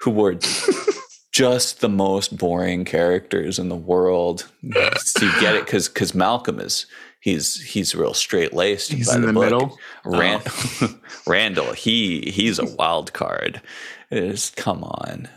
who 0.00 0.10
were 0.10 0.38
just 1.32 1.80
the 1.80 1.88
most 1.88 2.36
boring 2.36 2.84
characters 2.84 3.58
in 3.58 3.68
the 3.68 3.76
world. 3.76 4.48
so 4.96 5.24
you 5.24 5.40
get 5.40 5.56
it 5.56 5.64
because 5.64 5.88
because 5.88 6.14
Malcolm 6.14 6.60
is 6.60 6.86
he's 7.24 7.60
he's 7.60 7.94
real 7.94 8.14
straight 8.14 8.52
laced. 8.52 8.92
He's 8.92 9.12
in 9.12 9.22
the, 9.22 9.32
middle. 9.32 9.78
Ran- 10.04 10.42
oh. 10.46 10.98
Randall, 11.26 11.72
he 11.72 12.30
he's 12.30 12.58
a 12.58 12.66
wild 12.76 13.12
card. 13.12 13.60
It's, 14.10 14.50
come 14.50 14.84
on. 14.84 15.28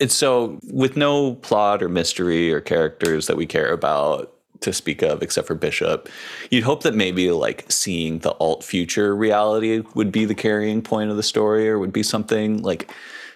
It's 0.00 0.14
so 0.14 0.58
with 0.72 0.96
no 0.96 1.34
plot 1.34 1.82
or 1.82 1.88
mystery 1.88 2.52
or 2.52 2.60
characters 2.60 3.26
that 3.26 3.36
we 3.36 3.46
care 3.46 3.72
about 3.72 4.33
to 4.64 4.72
speak 4.72 5.02
of 5.02 5.22
except 5.22 5.46
for 5.46 5.54
Bishop, 5.54 6.08
you'd 6.50 6.64
hope 6.64 6.82
that 6.82 6.94
maybe 6.94 7.30
like 7.30 7.64
seeing 7.70 8.18
the 8.18 8.32
alt 8.32 8.64
future 8.64 9.14
reality 9.14 9.82
would 9.94 10.10
be 10.12 10.24
the 10.24 10.34
carrying 10.34 10.82
point 10.82 11.10
of 11.10 11.16
the 11.16 11.22
story 11.22 11.68
or 11.68 11.78
would 11.78 11.92
be 11.92 12.02
something 12.02 12.62
like 12.62 12.90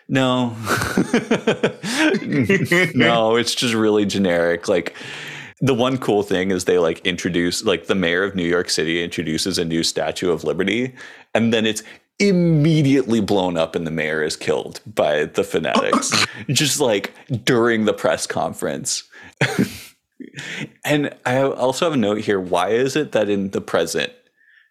no. 0.09 0.48
no, 2.94 3.36
it's 3.36 3.55
just 3.55 3.74
really 3.74 4.06
generic. 4.06 4.66
Like 4.66 4.96
the 5.60 5.74
one 5.74 5.98
cool 5.98 6.22
thing 6.22 6.50
is 6.50 6.64
they 6.64 6.78
like 6.78 7.05
introduce 7.06 7.64
like 7.64 7.86
the 7.86 7.94
mayor 7.94 8.24
of 8.24 8.34
New 8.34 8.46
York 8.46 8.70
City 8.70 9.02
introduces 9.02 9.59
a 9.59 9.64
new 9.64 9.82
statue 9.82 10.30
of 10.30 10.44
liberty 10.44 10.94
and 11.34 11.52
then 11.52 11.66
it's 11.66 11.82
immediately 12.20 13.20
blown 13.20 13.56
up 13.56 13.76
and 13.76 13.86
the 13.86 13.90
mayor 13.90 14.22
is 14.22 14.36
killed 14.36 14.80
by 14.86 15.24
the 15.24 15.44
fanatics 15.44 16.12
just 16.48 16.80
like 16.80 17.12
during 17.44 17.84
the 17.84 17.92
press 17.92 18.26
conference 18.26 19.05
and 20.85 21.15
i 21.27 21.40
also 21.40 21.86
have 21.86 21.94
a 21.94 21.97
note 21.97 22.20
here 22.20 22.40
why 22.40 22.70
is 22.70 22.97
it 22.97 23.12
that 23.12 23.28
in 23.28 23.51
the 23.51 23.60
present 23.60 24.12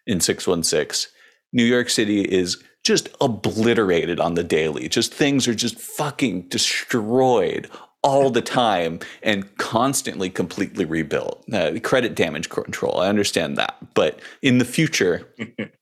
in 0.06 0.20
616 0.20 1.12
new 1.52 1.64
york 1.64 1.88
city 1.88 2.22
is 2.22 2.62
just 2.84 3.08
obliterated 3.20 4.20
on 4.20 4.34
the 4.34 4.44
daily 4.44 4.88
just 4.88 5.12
things 5.12 5.46
are 5.48 5.54
just 5.54 5.78
fucking 5.78 6.42
destroyed 6.48 7.68
all 8.04 8.30
the 8.30 8.40
time 8.40 9.00
and 9.22 9.56
constantly 9.58 10.30
completely 10.30 10.84
rebuilt 10.84 11.44
uh, 11.52 11.72
credit 11.82 12.14
damage 12.14 12.48
control 12.48 13.00
i 13.00 13.08
understand 13.08 13.56
that 13.56 13.76
but 13.94 14.20
in 14.42 14.58
the 14.58 14.64
future 14.64 15.28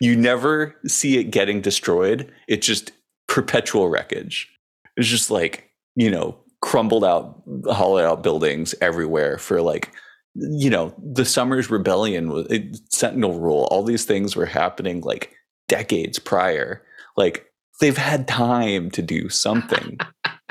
you 0.00 0.16
never 0.16 0.76
see 0.86 1.18
it 1.18 1.24
getting 1.24 1.60
destroyed. 1.60 2.32
It's 2.48 2.66
just 2.66 2.92
perpetual 3.28 3.88
wreckage. 3.88 4.48
It's 4.96 5.08
just 5.08 5.30
like, 5.30 5.70
you 5.94 6.10
know, 6.10 6.38
crumbled 6.60 7.04
out, 7.04 7.42
hollowed 7.66 8.04
out 8.04 8.22
buildings 8.22 8.74
everywhere 8.80 9.38
for 9.38 9.62
like 9.62 9.92
you 10.36 10.70
know, 10.70 10.94
the 11.02 11.24
Summers 11.24 11.70
Rebellion, 11.70 12.28
was 12.28 12.46
Sentinel 12.90 13.40
Rule, 13.40 13.66
all 13.70 13.82
these 13.82 14.04
things 14.04 14.36
were 14.36 14.46
happening 14.46 15.00
like 15.00 15.34
decades 15.68 16.18
prior. 16.18 16.82
Like 17.16 17.46
they've 17.80 17.96
had 17.96 18.28
time 18.28 18.90
to 18.92 19.02
do 19.02 19.28
something. 19.28 19.98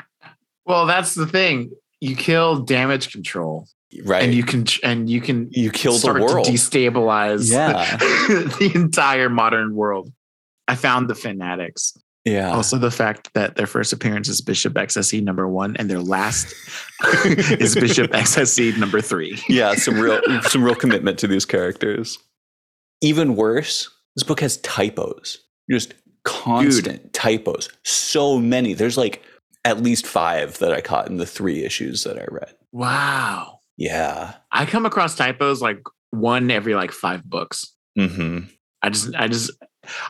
well, 0.66 0.86
that's 0.86 1.14
the 1.14 1.26
thing. 1.26 1.70
You 2.00 2.16
kill 2.16 2.60
damage 2.60 3.12
control. 3.12 3.68
Right. 4.04 4.24
And 4.24 4.34
you 4.34 4.42
can 4.42 4.66
and 4.82 5.08
you 5.08 5.20
can 5.20 5.48
you 5.52 5.70
kill 5.70 5.96
the 5.98 6.12
world. 6.12 6.46
destabilize 6.46 7.50
yeah. 7.52 7.96
the 7.96 8.72
entire 8.74 9.30
modern 9.30 9.74
world. 9.74 10.12
I 10.68 10.74
found 10.74 11.08
the 11.08 11.14
fanatics. 11.14 11.96
Yeah. 12.26 12.52
Also, 12.52 12.76
the 12.76 12.90
fact 12.90 13.32
that 13.34 13.54
their 13.54 13.68
first 13.68 13.92
appearance 13.92 14.28
is 14.28 14.40
Bishop 14.40 14.74
XSE 14.74 15.22
number 15.22 15.46
one, 15.46 15.76
and 15.76 15.88
their 15.88 16.00
last 16.00 16.52
is 17.24 17.76
Bishop 17.76 18.10
XSE 18.10 18.76
number 18.78 19.00
three. 19.00 19.40
Yeah, 19.48 19.74
some 19.76 19.98
real 19.98 20.20
some 20.42 20.64
real 20.64 20.74
commitment 20.74 21.20
to 21.20 21.28
these 21.28 21.44
characters. 21.44 22.18
Even 23.00 23.36
worse, 23.36 23.88
this 24.16 24.24
book 24.24 24.40
has 24.40 24.56
typos. 24.58 25.38
Just 25.70 25.94
constant 26.24 27.02
Dude. 27.04 27.12
typos. 27.14 27.68
So 27.84 28.38
many. 28.40 28.74
There's 28.74 28.98
like 28.98 29.22
at 29.64 29.80
least 29.82 30.06
five 30.06 30.58
that 30.58 30.72
I 30.72 30.80
caught 30.80 31.08
in 31.08 31.18
the 31.18 31.26
three 31.26 31.64
issues 31.64 32.02
that 32.04 32.18
I 32.18 32.24
read. 32.30 32.54
Wow. 32.72 33.60
Yeah. 33.76 34.34
I 34.50 34.66
come 34.66 34.84
across 34.84 35.14
typos 35.14 35.62
like 35.62 35.80
one 36.10 36.50
every 36.50 36.74
like 36.74 36.92
five 36.92 37.24
books. 37.24 37.72
Mm-hmm. 37.98 38.46
I 38.82 38.90
just, 38.90 39.14
I 39.14 39.28
just, 39.28 39.50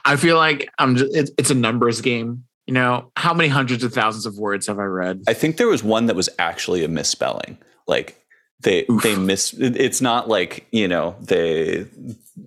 I 0.05 0.17
feel 0.17 0.37
like 0.37 0.69
I'm 0.79 0.97
just, 0.97 1.15
it's, 1.15 1.31
it's 1.39 1.51
a 1.51 1.55
numbers 1.55 2.01
game. 2.01 2.45
You 2.67 2.75
know, 2.75 3.13
how 3.17 3.33
many 3.33 3.49
hundreds 3.49 3.85
of 3.85 3.93
thousands 3.93 4.27
of 4.27 4.39
words 4.39 4.67
have 4.67 4.79
I 4.79 4.85
read? 4.85 5.23
I 5.29 5.35
think 5.35 5.57
there 5.57 5.69
was 5.69 5.85
one 5.85 6.07
that 6.07 6.17
was 6.17 6.29
actually 6.39 6.85
a 6.85 6.89
misspelling. 6.89 7.59
Like 7.87 8.21
they 8.61 8.85
Oof. 8.91 9.03
they 9.03 9.17
miss 9.17 9.53
it's 9.53 10.01
not 10.01 10.29
like, 10.29 10.67
you 10.73 10.89
know, 10.89 11.15
they 11.21 11.87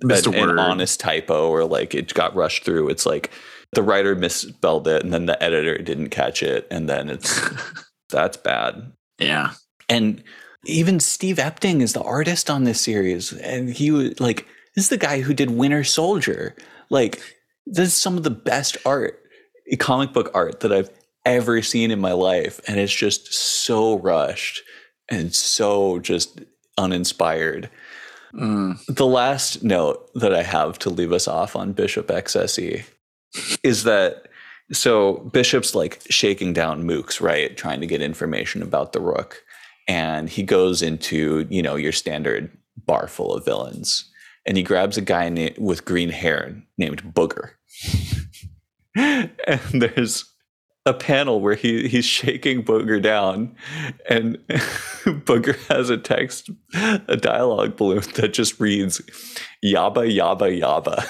missed 0.03 0.27
an, 0.27 0.35
an 0.35 0.60
honest 0.60 0.99
typo 0.99 1.49
or 1.49 1.65
like 1.65 1.95
it 1.95 2.14
got 2.14 2.35
rushed 2.35 2.65
through. 2.65 2.89
It's 2.89 3.06
like 3.06 3.31
the 3.73 3.84
writer 3.84 4.15
misspelled 4.15 4.88
it 4.88 5.03
and 5.03 5.14
then 5.14 5.26
the 5.27 5.41
editor 5.41 5.77
didn't 5.77 6.10
catch 6.10 6.41
it 6.41 6.68
and 6.72 6.89
then 6.89 7.10
it's 7.10 7.39
that's 8.10 8.38
bad. 8.38 8.91
Yeah. 9.19 9.51
And 9.88 10.23
even 10.65 10.99
Steve 10.99 11.38
Epting 11.38 11.81
is 11.81 11.93
the 11.93 12.03
artist 12.03 12.49
on 12.49 12.64
this 12.64 12.81
series 12.81 13.34
and 13.34 13.69
he 13.69 13.91
was 13.91 14.19
like 14.19 14.47
this 14.76 14.85
is 14.85 14.89
the 14.89 14.97
guy 14.97 15.22
who 15.22 15.34
did 15.34 15.51
Winter 15.51 15.84
Soldier. 15.84 16.56
Like, 16.90 17.22
this 17.66 17.90
is 17.90 17.94
some 17.94 18.18
of 18.18 18.24
the 18.24 18.30
best 18.30 18.78
art, 18.86 19.22
comic 19.78 20.14
book 20.14 20.32
art 20.34 20.61
that 20.61 20.74
I've 20.74 20.90
ever 21.26 21.61
seen 21.61 21.91
in 21.91 21.99
my 21.99 22.14
life. 22.14 22.60
And 22.68 22.80
it's 22.80 22.94
just 22.94 23.34
so 23.34 23.99
rushed 23.99 24.61
and 25.10 25.34
so 25.34 25.99
just 25.99 26.41
uninspired. 26.78 27.70
Mm. 28.34 28.84
The 28.88 29.06
last 29.06 29.64
note 29.64 30.10
that 30.16 30.34
I 30.34 30.44
have 30.44 30.80
to 30.80 30.90
leave 30.90 31.11
us 31.11 31.28
off 31.28 31.56
on 31.56 31.74
Bishop 31.74 32.07
XSE 32.07 32.84
is 33.64 33.84
that 33.84 34.28
so 34.72 35.18
Bishop's 35.34 35.74
like 35.74 36.02
shaking 36.10 36.53
down 36.53 36.84
mooks, 36.84 37.22
right? 37.22 37.56
Trying 37.57 37.82
to 37.82 37.88
get 37.88 38.02
information 38.02 38.61
about 38.61 38.94
the 38.94 39.02
Rook. 39.02 39.44
And 39.88 40.30
he 40.30 40.44
goes 40.44 40.84
into, 40.84 41.48
you 41.49 41.64
know, 41.64 41.76
your 41.76 41.91
standard 41.91 42.56
bar 42.86 43.07
full 43.07 43.34
of 43.34 43.45
villains 43.45 44.09
and 44.45 44.57
he 44.57 44.64
grabs 44.64 44.98
a 44.98 45.02
guy 45.02 45.30
na- 45.30 45.49
with 45.57 45.86
green 45.86 46.10
hair 46.10 46.61
named 46.78 47.14
Booger. 47.14 47.52
and 48.95 49.82
there's 49.82 50.26
a 50.86 50.94
panel 50.94 51.40
where 51.40 51.56
he 51.56 51.88
he's 51.88 52.06
shaking 52.06 52.64
Booger 52.64 53.02
down, 53.02 53.56
and 54.10 54.38
Booger 55.06 55.56
has 55.68 55.90
a 55.90 55.98
text, 55.98 56.49
a 56.74 57.18
dialogue 57.18 57.78
balloon 57.78 58.02
that 58.16 58.34
just 58.34 58.60
reads 58.60 59.02
"yaba 59.64 60.10
yaba 60.10 60.49
yaba." 60.60 61.06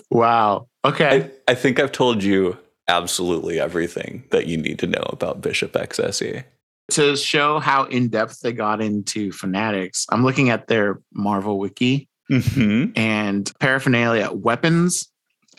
wow. 0.10 0.68
Okay. 0.84 1.30
I, 1.48 1.52
I 1.52 1.54
think 1.54 1.80
I've 1.80 1.92
told 1.92 2.22
you 2.22 2.56
absolutely 2.88 3.60
everything 3.60 4.24
that 4.30 4.46
you 4.46 4.56
need 4.56 4.78
to 4.78 4.86
know 4.86 5.04
about 5.10 5.42
Bishop 5.42 5.72
XSE 5.72 6.44
to 6.92 7.16
show 7.16 7.58
how 7.58 7.84
in 7.84 8.08
depth 8.08 8.40
they 8.40 8.52
got 8.52 8.80
into 8.80 9.32
fanatics, 9.32 10.06
I'm 10.10 10.24
looking 10.24 10.50
at 10.50 10.68
their 10.68 11.00
Marvel 11.12 11.58
wiki 11.58 12.08
mm-hmm. 12.30 12.98
and 12.98 13.50
paraphernalia, 13.58 14.30
weapons, 14.32 15.10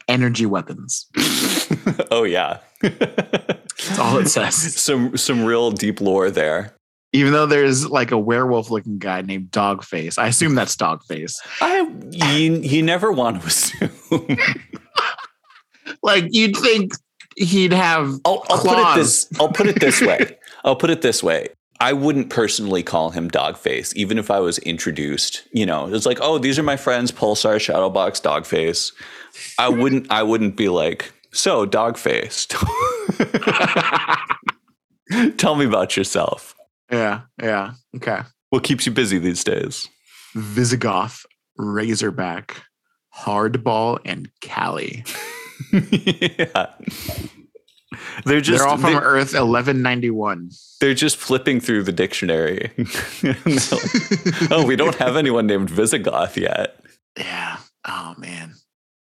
energy 0.08 0.46
weapons. 0.46 1.08
oh 2.12 2.24
yeah, 2.24 2.60
that's 2.82 4.00
all 4.00 4.18
it 4.18 4.28
says. 4.28 4.56
Some 4.76 5.18
some 5.18 5.46
real 5.46 5.72
deep 5.72 6.02
lore 6.02 6.32
there. 6.32 6.76
Even 7.12 7.34
though 7.34 7.48
there's 7.48 7.88
like 7.88 8.12
a 8.12 8.20
werewolf 8.20 8.70
looking 8.70 9.00
guy 9.00 9.22
named 9.22 9.50
Dogface, 9.50 10.20
I 10.20 10.28
assume 10.28 10.54
that's 10.54 10.76
Dogface. 10.76 11.38
I 11.60 11.90
you, 12.12 12.56
you 12.62 12.84
never 12.84 13.12
want 13.12 13.42
to 13.42 13.48
assume. 13.48 13.90
like 16.04 16.26
you'd 16.30 16.56
think 16.56 16.94
he'd 17.36 17.74
have. 17.74 18.14
I'll, 18.26 18.46
I'll 18.50 18.62
put 18.62 18.78
it 18.78 18.96
this. 18.96 19.28
I'll 19.40 19.52
put 19.52 19.68
it 19.68 19.80
this 19.80 20.02
way. 20.02 20.38
I'll 20.64 20.76
put 20.76 20.90
it 20.90 21.02
this 21.02 21.24
way. 21.24 21.50
I 21.82 21.94
wouldn't 21.94 22.30
personally 22.30 22.84
call 22.84 23.12
him 23.12 23.32
Dogface, 23.32 23.96
even 23.96 24.18
if 24.18 24.30
I 24.30 24.40
was 24.40 24.58
introduced. 24.60 25.48
You 25.54 25.66
know, 25.66 25.94
it's 25.94 26.06
like, 26.06 26.20
oh, 26.22 26.38
these 26.38 26.60
are 26.60 26.64
my 26.64 26.76
friends, 26.76 27.12
Pulsar, 27.12 27.56
Shadowbox, 27.56 28.22
Dogface. 28.22 28.92
I 29.58 29.70
wouldn't. 29.70 30.12
I 30.12 30.24
wouldn't 30.24 30.58
be 30.58 30.68
like, 30.68 31.14
so 31.32 31.66
Dogface. 31.66 32.48
Tell 35.38 35.56
me 35.56 35.66
about 35.66 35.96
yourself. 35.96 36.54
Yeah, 36.92 37.22
yeah, 37.42 37.74
okay. 37.96 38.22
What 38.50 38.64
keeps 38.64 38.86
you 38.86 38.92
busy 38.92 39.18
these 39.18 39.44
days? 39.44 39.88
Visigoth, 40.36 41.26
Razorback, 41.58 42.64
Hardball, 43.16 44.00
and 44.04 44.30
Callie. 44.46 45.06
yeah. 45.72 46.68
They're 48.26 48.42
just 48.42 48.60
they're 48.60 48.68
all 48.68 48.78
from 48.78 48.94
they, 48.94 49.00
Earth 49.00 49.34
1191. 49.34 50.52
They're 50.80 50.94
just 50.94 51.18
flipping 51.18 51.60
through 51.60 51.84
the 51.84 51.92
dictionary. 51.92 52.72
like, 53.24 53.38
oh, 54.52 54.64
we 54.66 54.76
don't 54.76 54.96
have 54.96 55.16
anyone 55.16 55.48
named 55.48 55.70
Visigoth 55.70 56.38
yet. 56.38 56.84
Yeah. 57.18 57.58
Oh 57.88 58.14
man. 58.18 58.54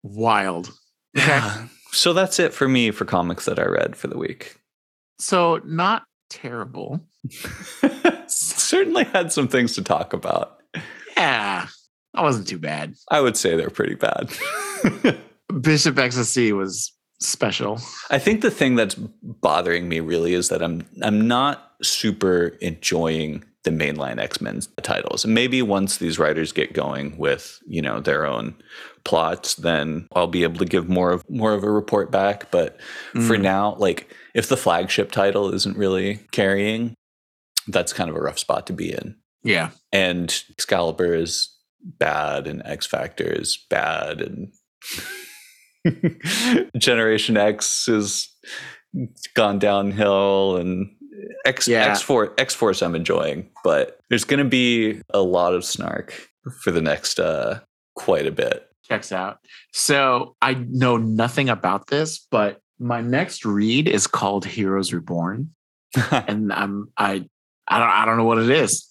Wild. 0.03 0.71
Yeah. 1.15 1.69
So 1.93 2.13
that's 2.13 2.39
it 2.39 2.53
for 2.53 2.69
me 2.69 2.91
for 2.91 3.05
comics 3.05 3.47
that 3.47 3.59
I 3.59 3.65
read 3.65 3.97
for 3.97 4.09
the 4.09 4.19
week. 4.19 4.57
So 5.19 5.61
not 5.65 6.05
terrible. 6.29 7.01
Certainly 8.27 9.05
had 9.05 9.33
some 9.33 9.49
things 9.49 9.75
to 9.75 9.83
talk 9.83 10.13
about. 10.13 10.61
Yeah. 11.17 11.69
That 12.13 12.23
wasn't 12.23 12.49
too 12.49 12.59
bad. 12.59 12.95
I 13.11 13.21
would 13.21 13.37
say 13.37 13.57
they're 13.57 13.71
pretty 13.71 13.95
bad. 13.95 14.29
Bishop 15.61 15.97
XSE 15.97 16.53
was 16.57 16.93
special. 17.27 17.81
I 18.11 18.19
think 18.19 18.41
the 18.41 18.51
thing 18.51 18.75
that's 18.75 18.95
bothering 18.95 19.89
me 19.89 20.01
really 20.01 20.35
is 20.35 20.49
that 20.49 20.63
I'm 20.63 20.87
I'm 21.03 21.27
not 21.27 21.73
super 21.83 22.57
enjoying 22.61 23.45
the 23.65 23.71
mainline 23.71 24.21
X-Men 24.21 24.61
titles. 24.83 25.25
And 25.25 25.35
maybe 25.35 25.63
once 25.63 25.97
these 25.97 26.19
writers 26.19 26.53
get 26.53 26.75
going 26.75 27.17
with, 27.17 27.59
you 27.67 27.81
know, 27.81 27.99
their 27.99 28.27
own 28.27 28.55
plots, 29.05 29.55
then 29.55 30.07
I'll 30.15 30.27
be 30.27 30.43
able 30.43 30.59
to 30.59 30.67
give 30.67 30.89
more 30.89 31.13
of 31.13 31.29
more 31.29 31.55
of 31.55 31.65
a 31.65 31.71
report 31.71 32.11
back. 32.11 32.51
But 32.51 32.79
mm. 33.15 33.27
for 33.27 33.37
now, 33.37 33.75
like 33.77 34.15
if 34.35 34.49
the 34.49 34.57
flagship 34.57 35.11
title 35.11 35.53
isn't 35.53 35.77
really 35.77 36.21
carrying, 36.31 36.95
that's 37.67 37.93
kind 37.93 38.11
of 38.11 38.17
a 38.17 38.21
rough 38.21 38.39
spot 38.39 38.67
to 38.69 38.73
be 38.73 38.93
in. 38.93 39.17
Yeah. 39.43 39.71
And 39.93 40.43
Excalibur 40.51 41.15
is 41.15 41.51
bad 41.83 42.47
and 42.47 42.63
X 42.65 42.87
Factor 42.87 43.31
is 43.31 43.59
bad 43.69 44.21
and 44.21 44.53
Generation 46.79 47.37
X 47.37 47.87
has 47.87 48.29
gone 49.35 49.59
downhill 49.59 50.57
and 50.57 50.91
X 51.45 51.69
yeah. 51.69 51.87
X 51.87 52.03
Force 52.03 52.31
X 52.39 52.55
Force 52.55 52.83
I'm 52.83 52.95
enjoying, 52.95 53.49
but 53.63 53.99
there's 54.09 54.25
going 54.25 54.43
to 54.43 54.49
be 54.49 55.01
a 55.11 55.21
lot 55.21 55.55
of 55.55 55.65
snark 55.65 56.29
for 56.63 56.71
the 56.71 56.83
next 56.83 57.19
uh 57.21 57.61
quite 57.95 58.27
a 58.27 58.33
bit. 58.33 58.69
Checks 58.85 59.13
out. 59.13 59.39
So 59.73 60.37
I 60.43 60.55
know 60.55 60.97
nothing 60.97 61.49
about 61.49 61.87
this, 61.87 62.27
but 62.31 62.61
my 62.79 63.01
next 63.01 63.45
read 63.45 63.89
is 63.89 64.07
called 64.07 64.45
Heroes 64.45 64.93
Reborn, 64.93 65.55
and 66.11 66.53
I'm 66.53 66.93
I 66.97 67.27
I 67.69 67.79
don't 67.79 67.89
I 67.89 68.05
don't 68.05 68.17
know 68.17 68.25
what 68.25 68.39
it 68.39 68.51
is. 68.51 68.89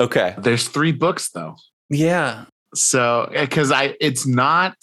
okay. 0.00 0.34
There's 0.38 0.68
three 0.68 0.92
books 0.92 1.30
though. 1.30 1.56
Yeah. 1.88 2.46
So 2.74 3.28
because 3.32 3.72
I 3.72 3.96
it's 4.00 4.26
not 4.26 4.76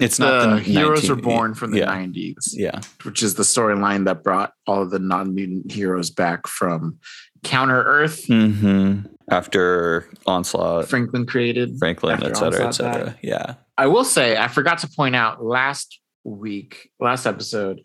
it's 0.00 0.18
not 0.18 0.42
the, 0.42 0.54
the 0.56 0.60
heroes 0.60 1.08
19, 1.08 1.10
are 1.10 1.22
born 1.22 1.54
from 1.54 1.70
the 1.70 1.78
yeah. 1.78 1.86
90s. 1.86 2.34
Yeah. 2.52 2.80
Which 3.04 3.22
is 3.22 3.36
the 3.36 3.42
storyline 3.44 4.04
that 4.06 4.22
brought 4.22 4.52
all 4.66 4.82
of 4.82 4.90
the 4.90 4.98
non 4.98 5.34
mutant 5.34 5.70
heroes 5.70 6.10
back 6.10 6.46
from 6.46 6.98
Counter 7.44 7.82
Earth. 7.82 8.26
Mm-hmm. 8.26 9.06
After 9.28 10.08
Onslaught. 10.26 10.88
Franklin 10.88 11.26
created. 11.26 11.78
Franklin, 11.80 12.22
et 12.22 12.36
cetera, 12.36 12.68
et 12.68 12.70
cetera. 12.70 13.18
Yeah. 13.22 13.54
I 13.76 13.88
will 13.88 14.04
say, 14.04 14.36
I 14.36 14.46
forgot 14.46 14.78
to 14.78 14.88
point 14.88 15.16
out 15.16 15.44
last 15.44 16.00
week, 16.22 16.90
last 17.00 17.26
episode, 17.26 17.82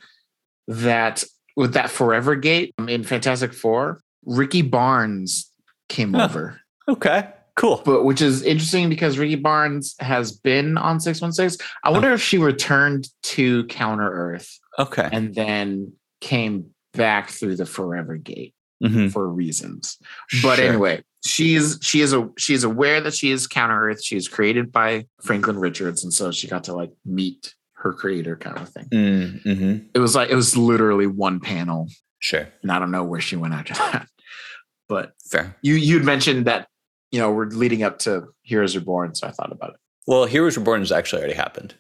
that 0.68 1.24
with 1.56 1.74
that 1.74 1.90
Forever 1.90 2.36
Gate 2.36 2.76
in 2.88 3.04
Fantastic 3.04 3.54
Four, 3.54 4.02
Rikki 4.24 4.62
Barnes 4.62 5.50
came 5.90 6.14
Huh. 6.14 6.26
over. 6.26 6.62
Okay. 6.88 7.30
Cool. 7.62 7.82
but 7.86 8.04
which 8.04 8.22
is 8.22 8.42
interesting 8.42 8.90
because 8.90 9.20
Rikki 9.20 9.36
Barnes 9.36 9.96
has 10.00 10.32
been 10.32 10.78
on 10.78 11.00
616. 11.00 11.64
I 11.84 11.90
Oh. 11.90 11.92
wonder 11.94 12.12
if 12.12 12.22
she 12.22 12.38
returned 12.40 13.08
to 13.24 13.66
Counter 13.66 14.10
Earth 14.12 14.58
Okay. 14.80 15.08
and 15.12 15.36
then 15.36 15.94
came 16.22 16.72
back 16.94 17.30
through 17.30 17.56
the 17.58 17.66
Forever 17.68 18.18
Gate 18.18 18.54
hmm 18.84 19.10
for 19.10 19.28
reasons. 19.30 19.98
But 20.42 20.58
anyway, 20.58 21.04
she 21.24 21.54
is 21.54 21.78
she 21.84 22.02
is 22.02 22.14
a 22.14 22.28
she 22.40 22.56
is 22.56 22.64
aware 22.64 23.00
that 23.02 23.14
she 23.14 23.30
is 23.30 23.46
Counter 23.46 23.80
Earth. 23.90 24.04
She 24.04 24.18
is 24.18 24.28
created 24.28 24.72
by 24.72 25.06
Franklin 25.22 25.60
Richards, 25.60 26.04
and 26.04 26.12
so 26.12 26.32
she 26.32 26.48
got 26.48 26.64
to 26.64 26.74
like 26.74 26.92
meet 27.06 27.54
her 27.76 27.94
creator 27.94 28.36
kind 28.36 28.58
of 28.58 28.70
thing. 28.70 28.88
Mm-hmm. 28.92 29.86
It 29.94 30.00
was 30.00 30.16
like 30.16 30.30
it 30.32 30.36
was 30.36 30.58
literally 30.58 31.06
one 31.06 31.40
panel, 31.40 31.90
Sure. 32.20 32.48
and 32.64 32.72
I 32.72 32.80
don't 32.80 32.90
know 32.92 33.04
where 33.04 33.22
she 33.22 33.36
went 33.36 33.54
after 33.54 33.74
that. 33.92 34.08
But 34.90 35.14
Fair. 35.30 35.56
you 35.62 35.76
you'd 35.76 36.04
mentioned 36.04 36.46
that 36.46 36.68
you 37.12 37.20
know 37.20 37.32
we're 37.32 37.48
leading 37.48 37.84
up 37.84 38.00
to 38.00 38.28
Heroes 38.44 38.76
Reborn, 38.76 39.16
so 39.16 39.28
I 39.28 39.32
thought 39.32 39.52
about 39.52 39.72
it. 39.72 39.76
Well, 40.08 40.26
Heroes 40.26 40.58
Reborn 40.58 40.82
has 40.82 40.92
actually 40.92 41.20
already 41.22 41.36
happened. 41.36 41.76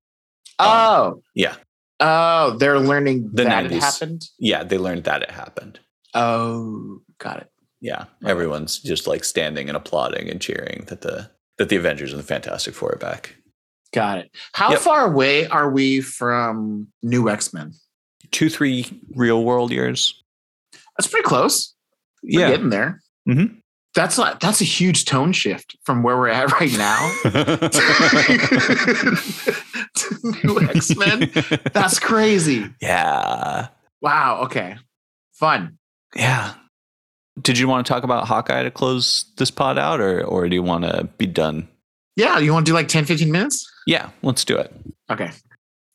Oh, 0.59 1.23
Yeah. 1.33 1.55
oh, 1.99 2.51
they're 2.57 2.79
learning 2.79 3.29
The 3.33 3.43
that 3.45 3.65
it 3.65 3.71
90s. 3.71 3.79
happened. 3.79 4.25
Yeah, 4.37 4.63
they 4.63 4.77
learned 4.77 5.05
that 5.05 5.23
it 5.23 5.31
happened. 5.31 5.79
Oh, 6.13 6.99
got 7.17 7.37
it. 7.41 7.47
Yeah. 7.79 8.05
Everyone's 8.25 8.77
just 8.79 9.07
like 9.07 9.23
standing 9.23 9.67
and 9.69 9.75
applauding 9.75 10.29
and 10.29 10.39
cheering 10.39 10.83
that 10.87 11.01
the 11.01 11.31
that 11.57 11.69
the 11.69 11.75
Avengers 11.77 12.11
and 12.11 12.19
the 12.19 12.25
Fantastic 12.27 12.73
Four 12.75 12.93
are 12.93 12.97
back. 12.97 13.35
Got 13.93 14.19
it. 14.19 14.31
How 14.53 14.71
Yep. 14.71 14.79
far 14.79 15.05
away 15.05 15.47
are 15.47 15.69
we 15.69 16.01
from 16.01 16.87
New 17.01 17.27
X 17.29 17.53
Men? 17.53 17.73
Two, 18.31 18.49
three 18.49 18.85
real 19.15 19.43
world 19.43 19.71
years. 19.71 20.21
That's 20.97 21.07
pretty 21.07 21.25
close. 21.27 21.73
We're 22.23 22.41
Yeah. 22.41 22.49
getting 22.51 22.69
there. 22.69 23.01
Mhm. 23.27 23.60
That's 23.93 24.17
like 24.17 24.39
that's 24.39 24.61
a 24.61 24.65
huge 24.65 25.03
tone 25.05 25.33
shift 25.33 25.75
from 25.83 26.01
where 26.01 26.15
we're 26.17 26.29
at 26.29 26.51
right 26.53 26.71
now 26.77 27.11
to 27.23 27.61
New 30.43 30.61
X 30.61 30.95
Men. 30.95 31.29
That's 31.73 31.99
crazy. 31.99 32.69
yeah. 32.81 33.67
Wow. 34.01 34.41
Okay. 34.45 34.77
Fun. 35.33 35.77
Yeah. 36.15 36.53
Did 37.41 37.57
you 37.57 37.67
want 37.67 37.85
to 37.85 37.91
talk 37.91 38.03
about 38.03 38.27
Hawkeye 38.27 38.63
to 38.63 38.71
close 38.71 39.25
this 39.37 39.51
pod 39.51 39.77
out 39.77 39.99
or 39.99 40.23
or 40.23 40.47
do 40.47 40.55
you 40.55 40.63
want 40.63 40.85
to 40.85 41.09
be 41.17 41.25
done? 41.25 41.67
Yeah. 42.15 42.39
You 42.39 42.53
want 42.53 42.65
to 42.65 42.69
do 42.71 42.73
like 42.73 42.87
10, 42.87 43.05
15 43.05 43.29
minutes? 43.31 43.69
Yeah, 43.87 44.09
let's 44.21 44.45
do 44.45 44.57
it. 44.57 44.71
Okay. 45.09 45.31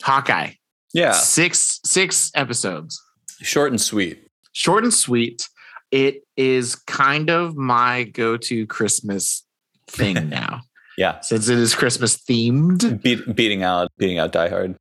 Hawkeye. 0.02 0.51
Yeah. 0.93 1.12
Six 1.12 1.81
six 1.85 2.31
episodes. 2.35 3.01
Short 3.40 3.70
and 3.70 3.81
sweet. 3.81 4.28
Short 4.52 4.85
and 4.85 4.93
sweet. 4.93 5.48
It 5.91 6.23
is 6.37 6.75
kind 6.75 7.31
of 7.31 7.57
my 7.57 8.05
go-to 8.05 8.67
Christmas 8.67 9.45
thing 9.89 10.29
now. 10.31 10.63
Yeah. 10.99 11.21
Since 11.21 11.49
it 11.49 11.59
is 11.59 11.75
Christmas 11.75 12.17
themed. 12.17 13.03
Beat, 13.03 13.35
beating 13.37 13.63
out 13.63 13.89
beating 13.99 14.19
out 14.19 14.33
Die 14.33 14.49
Hard. 14.49 14.77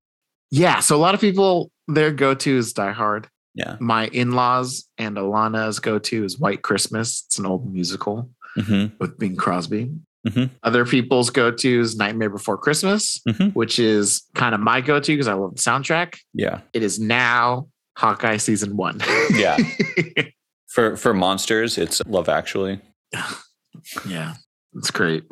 Yeah. 0.52 0.80
So 0.80 0.96
a 0.96 0.98
lot 0.98 1.14
of 1.14 1.22
people 1.22 1.70
their 1.88 2.12
go-to 2.12 2.58
is 2.58 2.74
Die 2.74 2.92
Hard. 2.92 3.28
Yeah. 3.54 3.78
My 3.80 4.08
in-laws 4.08 4.86
and 4.98 5.18
Alana's 5.18 5.80
go-to 5.80 6.24
is 6.26 6.40
White 6.40 6.62
Christmas. 6.62 7.24
It's 7.28 7.38
an 7.40 7.46
old 7.46 7.72
musical 7.72 8.30
Mm-hmm. 8.58 8.96
with 9.00 9.20
Bing 9.20 9.36
Crosby. 9.36 9.92
Mhm. 10.26 10.50
Other 10.64 10.86
people's 10.86 11.30
go-to 11.30 11.82
is 11.82 11.98
Nightmare 11.98 12.30
Before 12.30 12.58
Christmas, 12.58 13.20
Mhm. 13.28 13.54
which 13.54 13.78
is 13.80 14.24
kind 14.34 14.56
of 14.56 14.62
my 14.62 14.80
go-to 14.80 15.12
because 15.12 15.28
I 15.28 15.34
love 15.34 15.56
the 15.56 15.62
soundtrack. 15.62 16.16
Yeah. 16.34 16.62
It 16.74 16.82
is 16.82 16.98
now 16.98 17.68
Hawkeye 17.98 18.38
season 18.38 18.78
one. 18.78 19.02
Yeah. 19.34 19.58
For 20.76 20.98
for 20.98 21.14
monsters, 21.14 21.78
it's 21.78 22.02
Love 22.06 22.28
Actually. 22.28 22.82
yeah. 24.06 24.34
It's 24.74 24.92
great. 24.92 25.24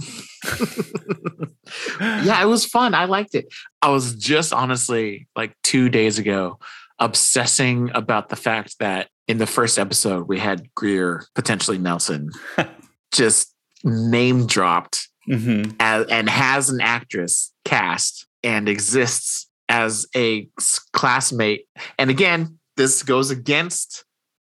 yeah, 2.00 2.42
it 2.42 2.46
was 2.46 2.66
fun. 2.66 2.94
I 2.94 3.04
liked 3.04 3.36
it. 3.36 3.54
I 3.82 3.90
was 3.90 4.16
just 4.16 4.54
honestly 4.54 5.28
like 5.36 5.54
two 5.62 5.90
days 5.90 6.18
ago 6.18 6.60
obsessing 6.98 7.92
about 7.94 8.30
the 8.30 8.38
fact 8.38 8.80
that 8.80 9.10
in 9.28 9.38
the 9.38 9.46
first 9.46 9.78
episode 9.78 10.30
we 10.30 10.40
had 10.40 10.74
Greer, 10.76 11.26
potentially 11.36 11.78
Nelson, 11.78 12.30
just 13.14 13.54
name 13.84 14.48
dropped 14.48 15.10
Mm-hmm. 15.30 15.72
as, 15.80 16.06
and 16.08 16.30
has 16.30 16.70
an 16.70 16.82
actress 16.82 17.54
cast 17.64 18.28
and 18.44 18.68
exists 18.68 19.48
as 19.70 20.06
a 20.14 20.50
classmate. 20.92 21.66
And 21.98 22.10
again, 22.10 22.60
this 22.76 23.04
goes 23.04 23.32
against 23.32 24.04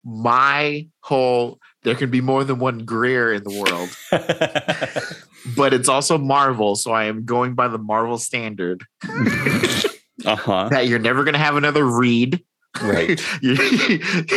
my 0.03 0.87
whole 1.01 1.59
there 1.83 1.95
can 1.95 2.11
be 2.11 2.21
more 2.21 2.43
than 2.43 2.59
one 2.59 2.79
Greer 2.85 3.33
in 3.33 3.43
the 3.43 3.49
world, 3.49 3.89
but 5.55 5.73
it's 5.73 5.89
also 5.89 6.17
Marvel. 6.17 6.75
So 6.75 6.91
I 6.91 7.05
am 7.05 7.25
going 7.25 7.55
by 7.55 7.67
the 7.67 7.79
Marvel 7.79 8.17
standard 8.17 8.85
uh-huh. 9.03 10.69
that 10.71 10.87
you're 10.87 10.99
never 10.99 11.23
going 11.23 11.33
to 11.33 11.39
have 11.39 11.55
another 11.55 11.85
Reed. 11.85 12.43
Right. 12.81 13.21
you, 13.41 13.55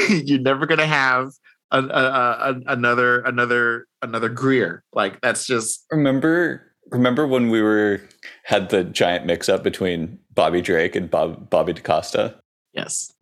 you're 0.09 0.41
never 0.41 0.67
going 0.67 0.79
to 0.79 0.87
have 0.87 1.33
a, 1.71 1.79
a, 1.79 1.83
a, 1.83 2.61
another 2.67 3.21
another 3.21 3.87
another 4.03 4.29
Greer. 4.29 4.83
Like 4.93 5.21
that's 5.21 5.47
just 5.47 5.85
Remember 5.91 6.73
remember 6.91 7.27
when 7.27 7.51
we 7.51 7.63
were 7.63 8.01
had 8.45 8.71
the 8.71 8.85
giant 8.85 9.27
mix 9.27 9.49
up 9.49 9.63
between 9.63 10.19
Bobby 10.33 10.63
Drake 10.63 10.97
and 10.97 11.11
Bob 11.11 11.51
Bobby 11.51 11.75
DaCosta? 11.75 12.41
yes. 12.73 13.13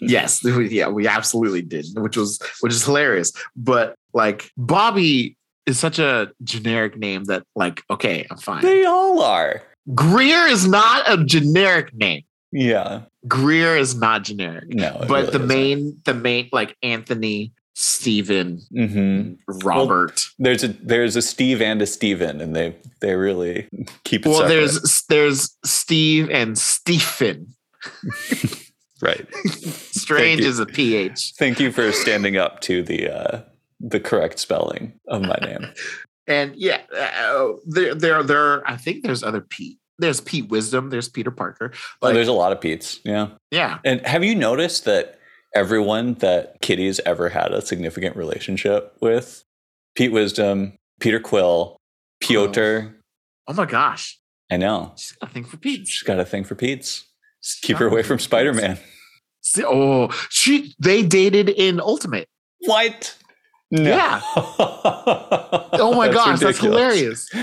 Yes, 0.00 0.42
we- 0.44 0.68
yeah, 0.70 0.88
we 0.88 1.06
absolutely 1.08 1.62
did, 1.62 1.86
which 1.96 2.16
was 2.16 2.38
which 2.60 2.72
is 2.72 2.84
hilarious. 2.84 3.32
But 3.56 3.94
like 4.12 4.50
Bobby 4.56 5.36
is 5.66 5.78
such 5.78 5.98
a 5.98 6.30
generic 6.44 6.96
name 6.96 7.24
that 7.24 7.42
like 7.56 7.82
okay, 7.90 8.26
I'm 8.30 8.38
fine. 8.38 8.62
they 8.62 8.84
all 8.84 9.22
are. 9.22 9.62
Greer 9.94 10.46
is 10.46 10.66
not 10.68 11.10
a 11.10 11.24
generic 11.24 11.94
name. 11.94 12.22
Yeah. 12.52 13.02
Greer 13.26 13.76
is 13.76 13.94
not 13.94 14.24
generic. 14.24 14.68
No. 14.68 14.96
But 15.08 15.08
really 15.08 15.30
the 15.32 15.38
main 15.40 16.00
the 16.04 16.14
main 16.14 16.48
like 16.52 16.76
Anthony, 16.82 17.52
Stephen, 17.74 18.60
isn't. 18.74 19.38
Mhm. 19.48 19.62
Robert. 19.64 20.26
There's 20.38 20.64
a 20.64 20.68
there's 20.68 21.16
a 21.16 21.22
Steve 21.22 21.60
and 21.60 21.80
a 21.82 21.86
Stephen, 21.86 22.40
and 22.40 22.54
they 22.56 22.74
they 23.00 23.14
really 23.14 23.68
keep 24.04 24.24
it 24.24 24.28
Well, 24.30 24.38
separate. 24.40 24.54
there's 24.54 25.04
there's 25.08 25.56
Steve 25.64 26.30
and 26.30 26.56
Stephen. 26.58 27.54
right. 29.00 29.26
Strange 29.46 30.40
you. 30.40 30.48
is 30.48 30.58
a 30.58 30.66
PH. 30.66 31.34
Thank 31.38 31.60
you 31.60 31.70
for 31.72 31.92
standing 31.92 32.36
up 32.36 32.60
to 32.62 32.82
the 32.82 33.08
uh 33.10 33.42
the 33.80 34.00
correct 34.00 34.38
spelling 34.38 34.92
of 35.08 35.22
my 35.22 35.38
name. 35.42 35.66
And 36.30 36.54
yeah, 36.56 36.82
uh, 36.94 37.52
there, 37.66 37.94
there, 37.94 38.22
there. 38.22 38.68
I 38.68 38.76
think 38.76 39.02
there's 39.02 39.22
other 39.22 39.40
Pete. 39.40 39.78
There's 39.98 40.20
Pete 40.20 40.46
Wisdom. 40.50 40.90
There's 40.90 41.08
Peter 41.08 41.30
Parker. 41.30 41.72
oh, 42.02 42.12
there's 42.12 42.28
a 42.28 42.34
lot 42.34 42.52
of 42.52 42.60
Pete's. 42.60 43.00
Yeah. 43.02 43.28
yeah, 43.50 43.78
And 43.82 44.06
have 44.06 44.22
you 44.22 44.34
noticed 44.34 44.84
that 44.84 45.18
everyone 45.54 46.14
that 46.16 46.60
Kitty's 46.60 47.00
ever 47.06 47.30
had 47.30 47.52
a 47.52 47.62
significant 47.64 48.14
relationship 48.14 48.94
with? 49.00 49.42
Pete 49.94 50.12
Wisdom, 50.12 50.74
Peter 51.00 51.18
Quill, 51.18 51.78
Piotr. 52.20 52.94
Oh 53.46 53.54
my 53.54 53.64
gosh, 53.64 54.20
I 54.50 54.58
know. 54.58 54.92
she's 54.96 55.12
got 55.12 55.30
a 55.30 55.32
thing 55.32 55.44
for 55.44 55.56
Pete. 55.56 55.88
She's 55.88 56.02
got 56.06 56.20
a 56.20 56.26
thing 56.26 56.44
for 56.44 56.56
Pete's. 56.56 57.06
Just 57.42 57.62
keep 57.62 57.76
her 57.78 57.86
away 57.86 58.02
from 58.02 58.18
Spider 58.18 58.52
Man. 58.52 58.78
Oh, 59.58 60.08
she. 60.30 60.74
They 60.78 61.02
dated 61.02 61.48
in 61.48 61.80
Ultimate. 61.80 62.28
What? 62.60 63.16
No. 63.70 63.82
Yeah. 63.82 64.20
Oh 65.80 65.94
my 65.94 66.08
gosh, 66.08 66.40
that's 66.40 66.58
hilarious. 66.58 67.28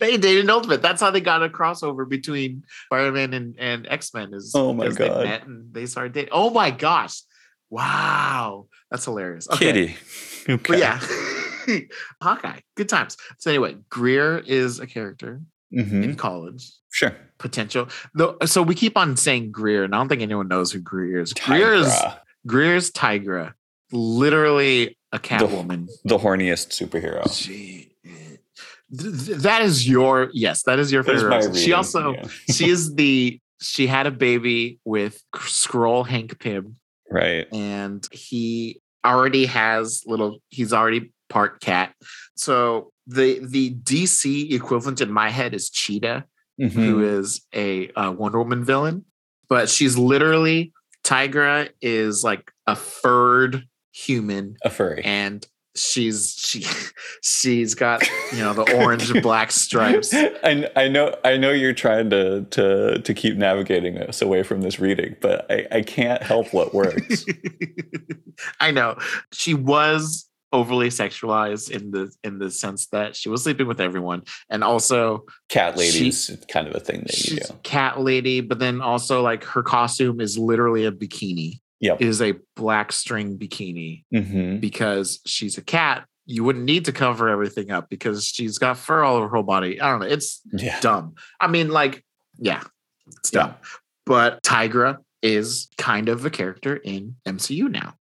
They 0.00 0.16
dated 0.16 0.44
in 0.44 0.50
Ultimate. 0.50 0.80
That's 0.80 1.00
how 1.00 1.10
they 1.10 1.20
got 1.20 1.42
a 1.42 1.48
crossover 1.48 2.08
between 2.08 2.62
Spider-Man 2.86 3.34
and, 3.34 3.56
and 3.58 3.84
X-Men. 3.88 4.32
Is 4.32 4.52
Oh 4.54 4.72
my 4.72 4.88
God. 4.90 4.96
they 4.98 5.24
met 5.24 5.46
and 5.46 5.74
they 5.74 5.86
started 5.86 6.12
dating. 6.12 6.30
Oh 6.32 6.50
my 6.50 6.70
gosh, 6.70 7.22
wow, 7.68 8.66
that's 8.92 9.04
hilarious. 9.04 9.48
Okay. 9.50 9.64
Kitty. 9.72 9.96
Okay. 10.48 10.62
But 10.68 10.78
yeah, 10.78 11.00
Hawkeye, 12.22 12.60
good 12.76 12.88
times. 12.88 13.16
So 13.38 13.50
anyway, 13.50 13.76
Greer 13.90 14.38
is 14.38 14.78
a 14.78 14.86
character 14.86 15.40
Mhm. 15.76 16.04
in 16.04 16.14
college. 16.14 16.70
Sure. 16.98 17.14
Potential. 17.38 17.88
Though, 18.14 18.36
so 18.44 18.60
we 18.62 18.74
keep 18.74 18.96
on 18.96 19.16
saying 19.16 19.52
Greer, 19.52 19.84
and 19.84 19.94
I 19.94 19.98
don't 19.98 20.08
think 20.08 20.20
anyone 20.22 20.48
knows 20.48 20.72
who 20.72 20.80
Greer 20.80 21.20
is. 21.20 21.32
Greer 21.32 21.74
is 21.74 21.86
Tigra, 21.86 22.18
Greer's 22.46 22.90
Tigra, 22.90 23.52
literally 23.92 24.98
a 25.12 25.18
Catwoman. 25.20 25.88
the 26.04 26.18
horniest 26.18 26.70
superhero. 26.70 27.22
She, 27.32 27.92
th- 28.04 29.26
th- 29.26 29.38
that 29.38 29.62
is 29.62 29.88
your 29.88 30.30
yes, 30.32 30.64
that 30.64 30.78
is 30.80 30.90
your 30.90 31.04
favorite. 31.04 31.32
episode. 31.34 31.56
She 31.56 31.72
also 31.72 32.14
yeah. 32.14 32.26
she 32.52 32.68
is 32.68 32.94
the 32.94 33.40
she 33.60 33.86
had 33.86 34.06
a 34.06 34.10
baby 34.10 34.80
with 34.84 35.22
Skrull 35.36 36.06
Hank 36.06 36.38
Pym, 36.40 36.76
Right. 37.10 37.46
and 37.52 38.06
he 38.12 38.80
already 39.06 39.46
has 39.46 40.02
little. 40.06 40.38
He's 40.48 40.72
already 40.72 41.12
part 41.28 41.60
cat. 41.60 41.94
So 42.36 42.92
the 43.06 43.38
the 43.46 43.74
DC 43.74 44.52
equivalent 44.52 45.00
in 45.00 45.12
my 45.12 45.30
head 45.30 45.54
is 45.54 45.70
Cheetah, 45.70 46.24
Mhm. 46.60 46.70
who 46.72 47.02
is 47.02 47.40
a 47.54 47.88
uh, 47.92 48.10
Wonder 48.12 48.38
Woman 48.38 48.64
villain, 48.64 49.04
but 49.48 49.68
she's 49.68 49.96
literally 49.96 50.72
Tigra 51.04 51.68
is 51.80 52.22
like 52.24 52.50
a 52.66 52.74
furred 52.76 53.64
human 53.92 54.56
A 54.64 54.70
furry. 54.70 55.02
and 55.04 55.46
she's 55.76 56.34
she 56.36 56.64
she's 57.22 57.74
got 57.74 58.02
you 58.32 58.38
know 58.38 58.52
the 58.52 58.74
orange 58.76 59.10
and 59.10 59.22
black 59.22 59.52
stripes 59.52 60.12
I, 60.14 60.68
I 60.74 60.88
know 60.88 61.14
I 61.24 61.36
know 61.36 61.50
you're 61.52 61.72
trying 61.72 62.10
to 62.10 62.44
to 62.50 62.98
to 63.00 63.14
keep 63.14 63.36
navigating 63.36 63.98
us 63.98 64.20
away 64.20 64.42
from 64.42 64.60
this 64.62 64.80
reading, 64.80 65.16
but 65.20 65.46
I, 65.50 65.66
I 65.70 65.82
can't 65.82 66.22
help 66.22 66.52
what 66.52 66.74
works. 66.74 67.24
i 68.60 68.70
know 68.70 68.96
she 69.32 69.54
was 69.54 70.27
overly 70.52 70.88
sexualized 70.88 71.70
in 71.70 71.90
the 71.90 72.10
in 72.24 72.38
the 72.38 72.50
sense 72.50 72.86
that 72.86 73.14
she 73.14 73.28
was 73.28 73.42
sleeping 73.42 73.66
with 73.66 73.80
everyone 73.80 74.22
and 74.48 74.64
also 74.64 75.24
Cat 75.48 75.76
lady 75.76 76.08
is 76.08 76.38
kind 76.50 76.66
of 76.66 76.74
a 76.74 76.80
thing 76.80 77.02
that 77.06 77.18
you 77.24 77.36
do. 77.36 77.44
cat 77.62 78.00
lady 78.00 78.40
but 78.40 78.58
then 78.58 78.80
also 78.80 79.20
like 79.22 79.44
her 79.44 79.62
costume 79.62 80.20
is 80.20 80.38
literally 80.38 80.84
a 80.86 80.92
bikini 80.92 81.60
Yep. 81.80 82.00
It 82.00 82.08
is 82.08 82.20
a 82.22 82.34
black 82.56 82.90
string 82.92 83.38
bikini 83.38 84.04
hmm 84.10 84.56
because 84.58 85.20
she's 85.26 85.58
a 85.58 85.62
cat 85.62 86.06
you 86.26 86.44
wouldn't 86.44 86.64
need 86.64 86.86
to 86.86 86.92
cover 86.92 87.28
everything 87.28 87.70
up 87.70 87.88
because 87.88 88.24
she's 88.26 88.58
got 88.58 88.76
fur 88.78 89.02
all 89.04 89.16
over 89.16 89.28
her 89.28 89.42
body 89.42 89.80
i 89.80 89.88
don't 89.90 90.00
know 90.00 90.06
it's 90.06 90.40
Yeah. 90.52 90.80
dumb. 90.80 91.14
I 91.40 91.46
mean, 91.46 91.68
like, 91.70 92.04
yeah, 92.38 92.62
it's 93.18 93.30
dumb. 93.30 93.54
But 94.06 94.42
Tigra 94.42 94.98
is 95.22 95.68
kind 95.78 96.08
of 96.08 96.24
a 96.24 96.30
character 96.30 96.76
in 96.76 97.16
MCU 97.26 97.70
now, 97.70 97.94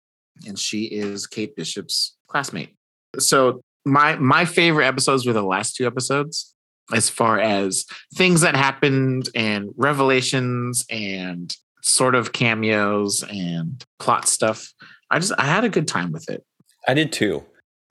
and 0.47 0.59
she 0.59 0.85
is 0.85 1.27
Kate 1.27 1.55
Bishop's 1.57 2.16
classmate. 2.37 2.75
So 3.19 3.63
my 3.87 4.17
my 4.17 4.45
favorite 4.45 4.87
episodes 4.87 5.27
were 5.27 5.33
the 5.33 5.43
last 5.43 5.75
two 5.77 5.87
episodes, 5.87 6.55
as 6.93 7.09
far 7.09 7.41
as 7.41 7.87
things 8.15 8.43
that 8.43 8.55
happened 8.55 9.31
and 9.35 9.71
revelations 9.77 10.85
and 10.91 11.57
sort 11.83 12.15
of 12.15 12.33
cameos 12.33 13.25
and 13.31 13.83
plot 13.99 14.29
stuff. 14.29 14.73
I 15.11 15.19
just 15.19 15.33
I 15.39 15.45
had 15.47 15.65
a 15.65 15.71
good 15.71 15.89
time 15.89 16.13
with 16.13 16.29
it. 16.29 16.45
I 16.87 16.93
did 16.95 17.11
too. 17.11 17.45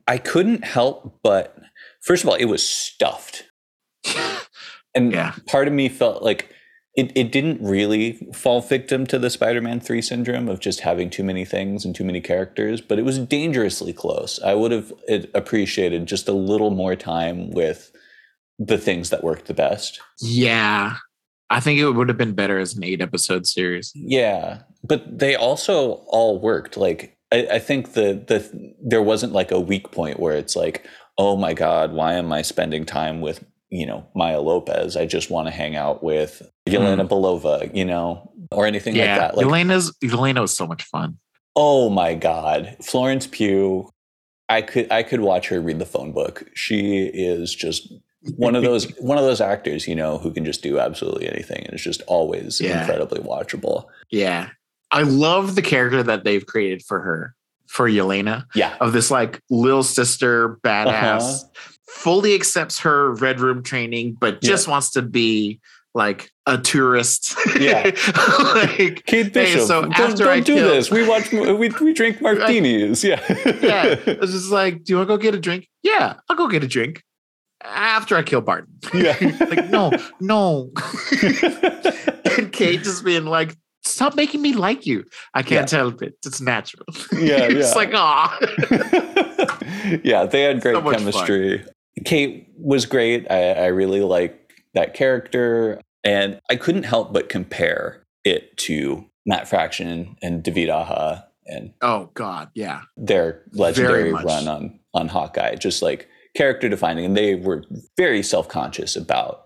I 0.08 0.20
couldn't 0.20 0.64
help 0.64 1.18
but 1.24 1.58
first 2.02 2.24
of 2.24 2.30
all, 2.30 2.36
it 2.36 2.46
was 2.46 2.68
stuffed. 2.68 3.44
And 4.98 5.12
Yeah. 5.12 5.34
part 5.48 5.68
of 5.68 5.74
me 5.74 5.90
felt 5.90 6.24
like 6.24 6.56
it, 6.96 7.12
it 7.16 7.32
didn't 7.32 7.62
really 7.62 8.14
fall 8.34 8.62
victim 8.62 9.06
to 9.08 9.20
the 9.20 9.30
Spider-Man 9.30 9.82
3 9.82 10.02
syndrome 10.02 10.48
of 10.48 10.60
just 10.60 10.80
having 10.80 11.10
too 11.10 11.24
many 11.24 11.44
things 11.44 11.84
and 11.84 11.94
too 11.94 12.06
many 12.06 12.22
characters, 12.22 12.80
but 12.80 12.98
it 12.98 13.04
was 13.04 13.20
dangerously 13.20 13.92
close. 13.92 14.40
I 14.42 14.54
would 14.54 14.72
have 14.72 14.94
appreciated 15.34 16.06
just 16.06 16.30
a 16.30 16.34
little 16.34 16.72
more 16.72 16.96
time 16.96 17.52
with 17.52 17.92
the 18.58 18.78
things 18.78 19.10
that 19.10 19.24
worked 19.24 19.48
the 19.48 19.54
best. 19.54 20.00
yeah. 20.20 20.98
I 21.52 21.60
think 21.60 21.80
it 21.80 21.88
would 21.92 22.10
have 22.10 22.18
been 22.18 22.34
better 22.34 22.58
as 22.58 22.76
an 22.76 22.84
eight 22.84 23.02
episode 23.02 23.46
series. 23.46 23.92
Yeah, 23.94 24.64
but 24.84 25.20
they 25.20 25.36
also 25.36 26.04
all 26.08 26.40
worked. 26.40 26.76
Like 26.76 27.16
I, 27.32 27.48
I 27.54 27.60
think 27.60 27.94
the 27.94 28.24
the 28.28 28.74
there 28.84 29.04
wasn't 29.04 29.34
like 29.34 29.52
a 29.52 29.60
weak 29.60 29.92
point 29.92 30.20
where 30.20 30.36
it's 30.36 30.56
like, 30.56 30.88
oh 31.20 31.38
my 31.38 31.54
god, 31.54 31.94
why 31.94 32.14
am 32.14 32.34
I 32.34 32.42
spending 32.42 32.84
time 32.84 33.22
with 33.22 33.46
you 33.70 33.86
know 33.86 34.08
Maya 34.16 34.42
Lopez? 34.42 34.98
I 34.98 35.06
just 35.06 35.30
want 35.30 35.48
to 35.48 35.52
hang 35.52 35.76
out 35.76 36.04
with 36.04 36.42
Yelena 36.68 37.08
Belova, 37.08 37.74
you 37.76 37.86
know, 37.86 38.32
or 38.52 38.66
anything 38.66 38.96
like 38.96 39.06
that. 39.06 39.38
Like, 39.38 39.46
Elena's 39.46 39.96
Elena 40.04 40.42
was 40.42 40.56
so 40.56 40.66
much 40.68 40.84
fun. 40.84 41.18
oh 41.56 41.90
my 41.90 42.14
god, 42.16 42.76
Florence 42.82 43.28
Pugh. 43.28 43.90
I 44.50 44.62
could 44.62 44.92
I 44.92 45.04
could 45.04 45.22
watch 45.22 45.48
her 45.50 45.60
read 45.60 45.80
the 45.80 45.86
phone 45.86 46.12
book. 46.12 46.48
She 46.54 47.06
is 47.06 47.54
just 47.54 47.92
one 48.38 48.56
of 48.56 48.64
those 48.64 48.86
one 49.00 49.18
of 49.18 49.24
those 49.24 49.42
actors, 49.42 49.88
you 49.88 49.96
know, 49.96 50.18
who 50.18 50.32
can 50.32 50.46
just 50.46 50.62
do 50.64 50.80
absolutely 50.80 51.28
anything 51.30 51.64
and 51.66 51.74
it's 51.74 51.84
just 51.84 52.02
always 52.08 52.60
Yeah. 52.62 52.80
incredibly 52.82 53.22
watchable. 53.22 53.86
Yeah. 54.12 54.50
I 54.92 55.02
love 55.02 55.56
the 55.56 55.62
character 55.64 56.04
that 56.04 56.24
they've 56.24 56.46
created 56.46 56.84
for 56.84 57.02
her, 57.02 57.36
for 57.68 57.90
Yelena, 57.90 58.46
Yeah. 58.54 58.76
of 58.80 58.94
this 58.94 59.10
like 59.10 59.42
little 59.50 59.82
sister 59.84 60.58
badass, 60.64 61.42
Uh-huh. 61.44 61.48
fully 61.90 62.36
accepts 62.36 62.80
her 62.82 63.14
red 63.16 63.40
room 63.40 63.64
training, 63.64 64.16
but 64.20 64.36
Yeah. 64.44 64.50
just 64.52 64.68
wants 64.68 64.92
to 64.92 65.02
be 65.02 65.60
like 65.96 66.30
a 66.46 66.58
tourist. 66.60 67.36
Yeah. 67.60 67.84
like, 68.54 69.06
Kate 69.06 69.34
Bishop, 69.34 69.62
so 69.62 69.82
don't, 69.84 70.00
after 70.00 70.26
don't 70.26 70.34
I 70.34 70.40
do 70.42 70.56
kill- 70.56 70.68
this. 70.68 70.92
We 70.92 71.08
watch, 71.08 71.32
we, 71.32 71.70
we 71.70 71.94
drink 71.94 72.22
martinis. 72.22 73.04
Yeah. 73.04 73.22
yeah. 73.46 73.96
It's 74.06 74.34
just 74.34 74.52
like, 74.52 74.84
do 74.84 74.94
you 74.94 74.98
want 74.98 75.08
to 75.10 75.14
go 75.14 75.18
get 75.18 75.34
a 75.34 75.40
drink? 75.40 75.68
Yeah, 75.82 76.16
I'll 76.30 76.36
go 76.36 76.48
get 76.48 76.64
a 76.64 76.68
drink 76.68 77.02
after 77.64 78.16
I 78.16 78.24
kill 78.24 78.42
Barton. 78.42 78.78
Yeah. 78.94 79.16
like, 79.50 79.70
no, 79.70 79.92
no. 80.20 80.72
and 82.38 82.52
Kate 82.52 82.84
just 82.84 83.06
being 83.06 83.26
like, 83.26 83.56
stop 83.84 84.16
making 84.16 84.42
me 84.42 84.54
like 84.54 84.86
you. 84.86 85.06
I 85.34 85.44
can't 85.44 85.70
help 85.72 86.02
it. 86.02 86.16
It's 86.26 86.42
natural. 86.42 86.86
Yeah, 87.14 87.48
it's 87.50 87.70
yeah. 87.70 87.76
like, 87.76 87.92
ah. 87.94 88.38
yeah, 90.04 90.26
they 90.26 90.42
had 90.42 90.62
great 90.62 90.76
So 90.76 90.82
much 90.82 90.96
fun. 90.96 91.12
chemistry. 91.14 91.66
Kate 92.04 92.50
was 92.58 92.86
great. 92.86 93.26
I, 93.32 93.54
I 93.54 93.66
really 93.68 94.02
like 94.02 94.46
that 94.74 94.94
character. 94.94 95.82
And 96.06 96.40
I 96.50 96.56
couldn't 96.56 96.84
help 96.84 97.12
but 97.12 97.28
compare 97.30 98.04
it 98.24 98.56
to 98.58 99.06
Matt 99.26 99.48
Fraction 99.48 100.16
and 100.22 100.44
David 100.44 100.70
Aja 100.70 101.26
and 101.48 101.74
oh 101.82 102.10
God, 102.14 102.50
yeah. 102.56 102.82
their 102.98 103.44
legendary 103.54 104.12
run 104.14 104.48
on 104.48 104.80
on 104.94 105.08
Hawkeye, 105.10 105.56
just 105.56 105.82
like 105.82 106.08
character 106.36 106.70
defining, 106.70 107.06
and 107.06 107.18
they 107.18 107.36
were 107.36 107.64
very 107.98 108.24
self 108.24 108.48
conscious 108.48 108.96
about 108.96 109.42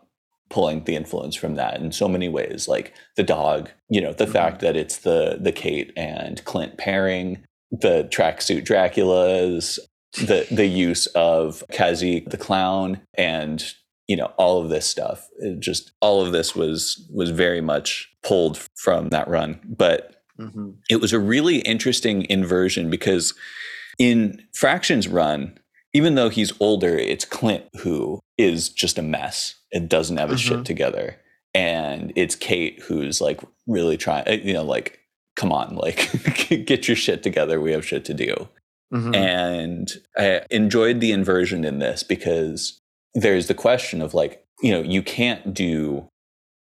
pulling 0.50 0.84
the 0.86 0.96
influence 0.96 1.36
from 1.36 1.56
that 1.56 1.80
in 1.80 1.92
so 1.92 2.08
many 2.08 2.28
ways, 2.30 2.68
like 2.68 2.94
the 3.18 3.24
dog, 3.24 3.70
you 3.90 4.02
know, 4.02 4.14
the 4.14 4.26
Mhm. 4.26 4.32
fact 4.32 4.62
that 4.62 4.76
it's 4.76 4.98
the 4.98 5.38
the 5.42 5.52
Kate 5.52 5.92
and 5.98 6.44
Clint 6.46 6.78
pairing, 6.78 7.44
the 7.72 8.06
tracksuit 8.12 8.66
Draculas, 8.66 9.78
the 10.14 10.48
the 10.52 10.66
use 10.68 11.06
of 11.08 11.64
Kazi 11.72 12.22
the 12.22 12.38
clown, 12.38 13.02
and 13.16 13.64
you 14.10 14.18
know 14.18 14.34
all 14.38 14.60
of 14.62 14.70
this 14.70 14.86
stuff. 14.86 15.30
It 15.38 15.60
just 15.62 15.92
all 16.02 16.26
of 16.26 16.34
this 16.34 16.56
was 16.56 17.08
was 17.14 17.30
very 17.30 17.62
much 17.62 18.10
pulled 18.24 18.58
from 18.76 19.10
that 19.10 19.28
run, 19.30 19.60
but 19.66 20.16
Mhm. 20.40 20.76
it 20.90 20.98
was 21.02 21.14
a 21.14 21.20
really 21.20 21.58
interesting 21.60 22.26
inversion 22.30 22.90
because 22.90 23.34
in 24.00 24.42
Fraction's 24.54 25.08
run, 25.08 25.58
even 25.94 26.16
though 26.16 26.30
he's 26.30 26.54
older, 26.60 26.98
it's 26.98 27.26
Clint 27.26 27.66
who 27.82 28.20
is 28.38 28.70
just 28.70 28.98
a 28.98 29.02
mess 29.02 29.56
and 29.74 29.90
doesn't 29.90 30.18
have 30.18 30.30
his 30.30 30.42
Mhm. 30.42 30.48
shit 30.48 30.66
together. 30.66 31.18
And 31.54 32.14
it's 32.16 32.36
Kate 32.36 32.82
who's 32.84 33.20
like 33.22 33.42
really 33.68 33.98
trying, 33.98 34.26
you 34.48 34.54
know, 34.54 34.64
like, 34.64 35.00
come 35.36 35.52
on, 35.52 35.76
like, 35.76 36.10
get 36.66 36.88
your 36.88 36.96
shit 36.96 37.22
together. 37.22 37.60
We 37.60 37.74
have 37.74 37.86
shit 37.86 38.06
to 38.06 38.14
do. 38.14 38.48
Mhm. 38.94 39.16
And 39.16 39.92
I 40.18 40.42
enjoyed 40.50 41.00
the 41.02 41.12
inversion 41.12 41.66
in 41.66 41.80
this 41.80 42.02
because 42.04 42.80
there's 43.14 43.48
the 43.48 43.54
question 43.54 44.02
of 44.02 44.14
like, 44.14 44.44
you 44.62 44.72
know, 44.72 44.82
you 44.82 45.02
can't 45.02 45.54
do 45.54 46.08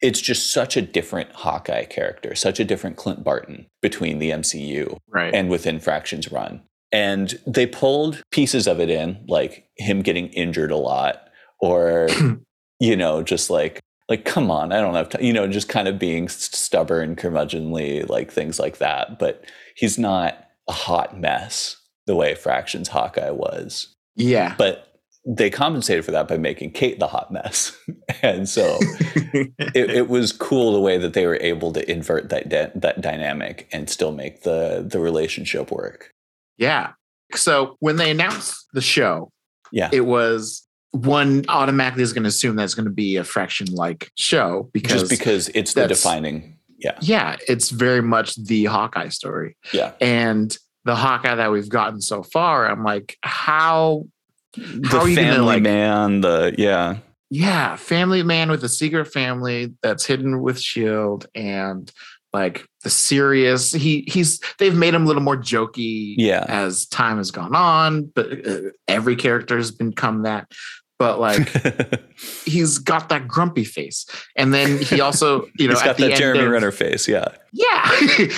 it's 0.01 0.21
just 0.21 0.53
such 0.53 0.77
a 0.77 0.81
different 0.81 1.31
Hawkeye 1.34 1.85
character, 1.85 2.35
such 2.35 2.59
a 2.59 2.65
different 2.65 2.95
Clint 2.95 3.23
Barton 3.23 3.67
between 3.81 4.19
the 4.19 4.30
MCU 4.30 4.97
right. 5.09 5.34
and 5.34 5.49
within 5.49 5.80
Fraction's 5.80 6.31
run. 6.31 6.61
And 6.91 7.38
they 7.45 7.67
pulled 7.67 8.23
pieces 8.31 8.67
of 8.67 8.80
it 8.80 8.89
in, 8.89 9.23
like 9.27 9.67
him 9.77 10.01
getting 10.01 10.27
injured 10.30 10.71
a 10.71 10.77
lot, 10.77 11.30
or, 11.59 12.07
you 12.80 12.95
know, 12.95 13.21
just 13.21 13.49
like, 13.49 13.80
like, 14.07 14.26
come 14.26 14.49
on, 14.49 14.71
I 14.71 14.81
don't 14.81 14.95
have 14.95 15.09
to, 15.09 15.23
you 15.23 15.34
know, 15.34 15.47
just 15.47 15.69
kind 15.69 15.88
of 15.88 15.99
being 15.99 16.30
stubborn, 16.30 17.15
curmudgeonly, 17.15 18.09
like 18.09 18.31
things 18.31 18.57
like 18.57 18.80
that. 18.80 19.19
But 19.19 19.45
he's 19.76 19.99
not 19.99 20.47
a 20.67 20.71
hot 20.71 21.19
mess 21.19 21.76
the 22.07 22.15
way 22.15 22.34
Fraction's 22.34 22.88
Hawkeye 22.88 23.30
was. 23.30 23.93
yeah. 24.15 24.55
But 24.57 24.88
they 25.25 25.49
compensated 25.49 26.05
for 26.05 26.11
that 26.11 26.27
by 26.27 26.37
making 26.37 26.71
Kate 26.71 26.99
the 26.99 27.07
hot 27.07 27.31
mess. 27.31 27.77
and 28.21 28.47
so 28.47 28.77
it, 29.33 29.51
it 29.75 30.07
was 30.09 30.31
cool 30.31 30.73
the 30.73 30.79
way 30.79 30.97
that 30.97 31.13
they 31.13 31.25
were 31.27 31.37
able 31.41 31.71
to 31.73 31.91
invert 31.91 32.29
that 32.29 32.49
dy- 32.49 32.71
that 32.75 33.01
dynamic 33.01 33.67
and 33.71 33.89
still 33.89 34.11
make 34.11 34.43
the 34.43 34.85
the 34.87 34.99
relationship 34.99 35.71
work. 35.71 36.13
yeah. 36.57 36.91
So 37.35 37.75
when 37.79 37.97
they 37.97 38.09
announced 38.09 38.65
the 38.73 38.81
show, 38.81 39.31
Yeah, 39.71 39.89
it 39.93 40.01
was 40.01 40.65
one 40.91 41.45
automatically 41.47 42.01
is 42.01 42.11
going 42.11 42.23
to 42.23 42.29
assume 42.29 42.55
that's 42.55 42.73
going 42.73 42.85
to 42.87 42.91
be 42.91 43.17
a 43.17 43.23
fraction 43.23 43.67
like 43.71 44.09
show 44.17 44.67
because 44.73 45.01
just 45.01 45.11
because 45.11 45.49
it's 45.49 45.75
the 45.75 45.87
defining. 45.87 46.57
Yeah, 46.79 46.97
yeah, 47.01 47.35
it's 47.47 47.69
very 47.69 48.01
much 48.01 48.33
the 48.35 48.65
Hawkeye 48.65 49.09
story. 49.09 49.57
yeah. 49.73 49.91
And 50.01 50.57
the 50.85 50.95
Hawkeye 50.95 51.35
that 51.35 51.51
we've 51.51 51.69
gotten 51.69 51.99
so 52.01 52.23
far, 52.23 52.67
I'm 52.67 52.83
like, 52.83 53.15
how 53.21 54.05
The 54.53 54.61
you 54.63 54.80
gonna, 54.89 55.15
family 55.15 55.45
like- 55.45 55.63
man. 55.63 56.21
The 56.21 56.55
yeah, 56.57 56.97
yeah, 57.30 57.76
family 57.76 58.23
man 58.23 58.49
with 58.49 58.63
a 58.63 58.69
secret 58.69 59.05
family 59.05 59.73
that's 59.84 60.05
hidden 60.05 60.41
with 60.41 60.59
Shield 60.59 61.27
and 61.35 61.91
like 62.31 62.65
the 62.84 62.89
serious 62.91 63.71
he 63.71 64.03
he's 64.07 64.39
they've 64.59 64.76
made 64.76 64.93
him 64.93 65.03
a 65.03 65.07
little 65.07 65.21
more 65.23 65.35
jokey 65.38 66.13
Yeah. 66.17 66.45
as 66.47 66.85
time 66.85 67.17
has 67.17 67.31
gone 67.31 67.55
on, 67.55 68.05
but 68.13 68.45
uh, 68.47 68.57
every 68.88 69.15
character 69.15 69.57
has 69.57 69.71
become 69.71 70.23
that. 70.23 70.47
but 70.99 71.19
like 71.19 71.49
he's 72.45 72.77
got 72.77 73.09
that 73.09 73.27
grumpy 73.27 73.63
face. 73.63 74.05
And 74.35 74.53
then 74.53 74.77
he 74.80 74.99
also, 75.01 75.47
you 75.57 75.67
know, 75.67 75.73
He's 75.73 75.81
at 75.81 75.85
got 75.85 75.97
the 75.97 76.07
that 76.09 76.17
Jeremy 76.17 76.43
of, 76.45 76.51
Renner 76.51 76.71
face. 76.71 77.07
Yeah. 77.07 77.30
Yeah. 77.53 77.89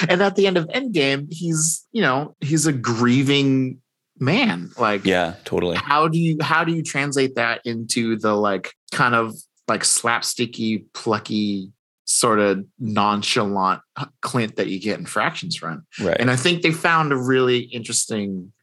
and 0.09 0.21
at 0.21 0.35
the 0.35 0.47
end 0.47 0.57
of 0.57 0.67
Endgame, 0.67 1.27
he's, 1.31 1.85
you 1.91 2.01
know, 2.01 2.35
he's 2.39 2.67
a 2.67 2.71
grieving 2.71 3.80
man. 4.21 4.69
Like 4.77 5.03
Yeah, 5.05 5.35
totally. 5.43 5.75
how 5.75 6.07
do 6.07 6.17
you 6.17 6.37
how 6.41 6.63
do 6.63 6.73
you 6.73 6.83
translate 6.83 7.35
that 7.35 7.61
into 7.65 8.15
the 8.17 8.33
like 8.35 8.73
kind 8.93 9.15
of 9.15 9.35
like 9.67 9.81
slapsticky, 9.81 10.85
plucky, 10.93 11.71
sort 12.05 12.39
of 12.39 12.65
nonchalant 12.79 13.81
Clint 14.21 14.55
that 14.57 14.67
you 14.67 14.79
get 14.79 14.99
in 14.99 15.05
Fractions 15.05 15.61
Run? 15.61 15.83
Right. 15.99 16.17
And 16.19 16.29
I 16.31 16.35
think 16.35 16.61
they 16.61 16.71
found 16.71 17.11
a 17.11 17.17
really 17.17 17.59
interesting 17.59 18.53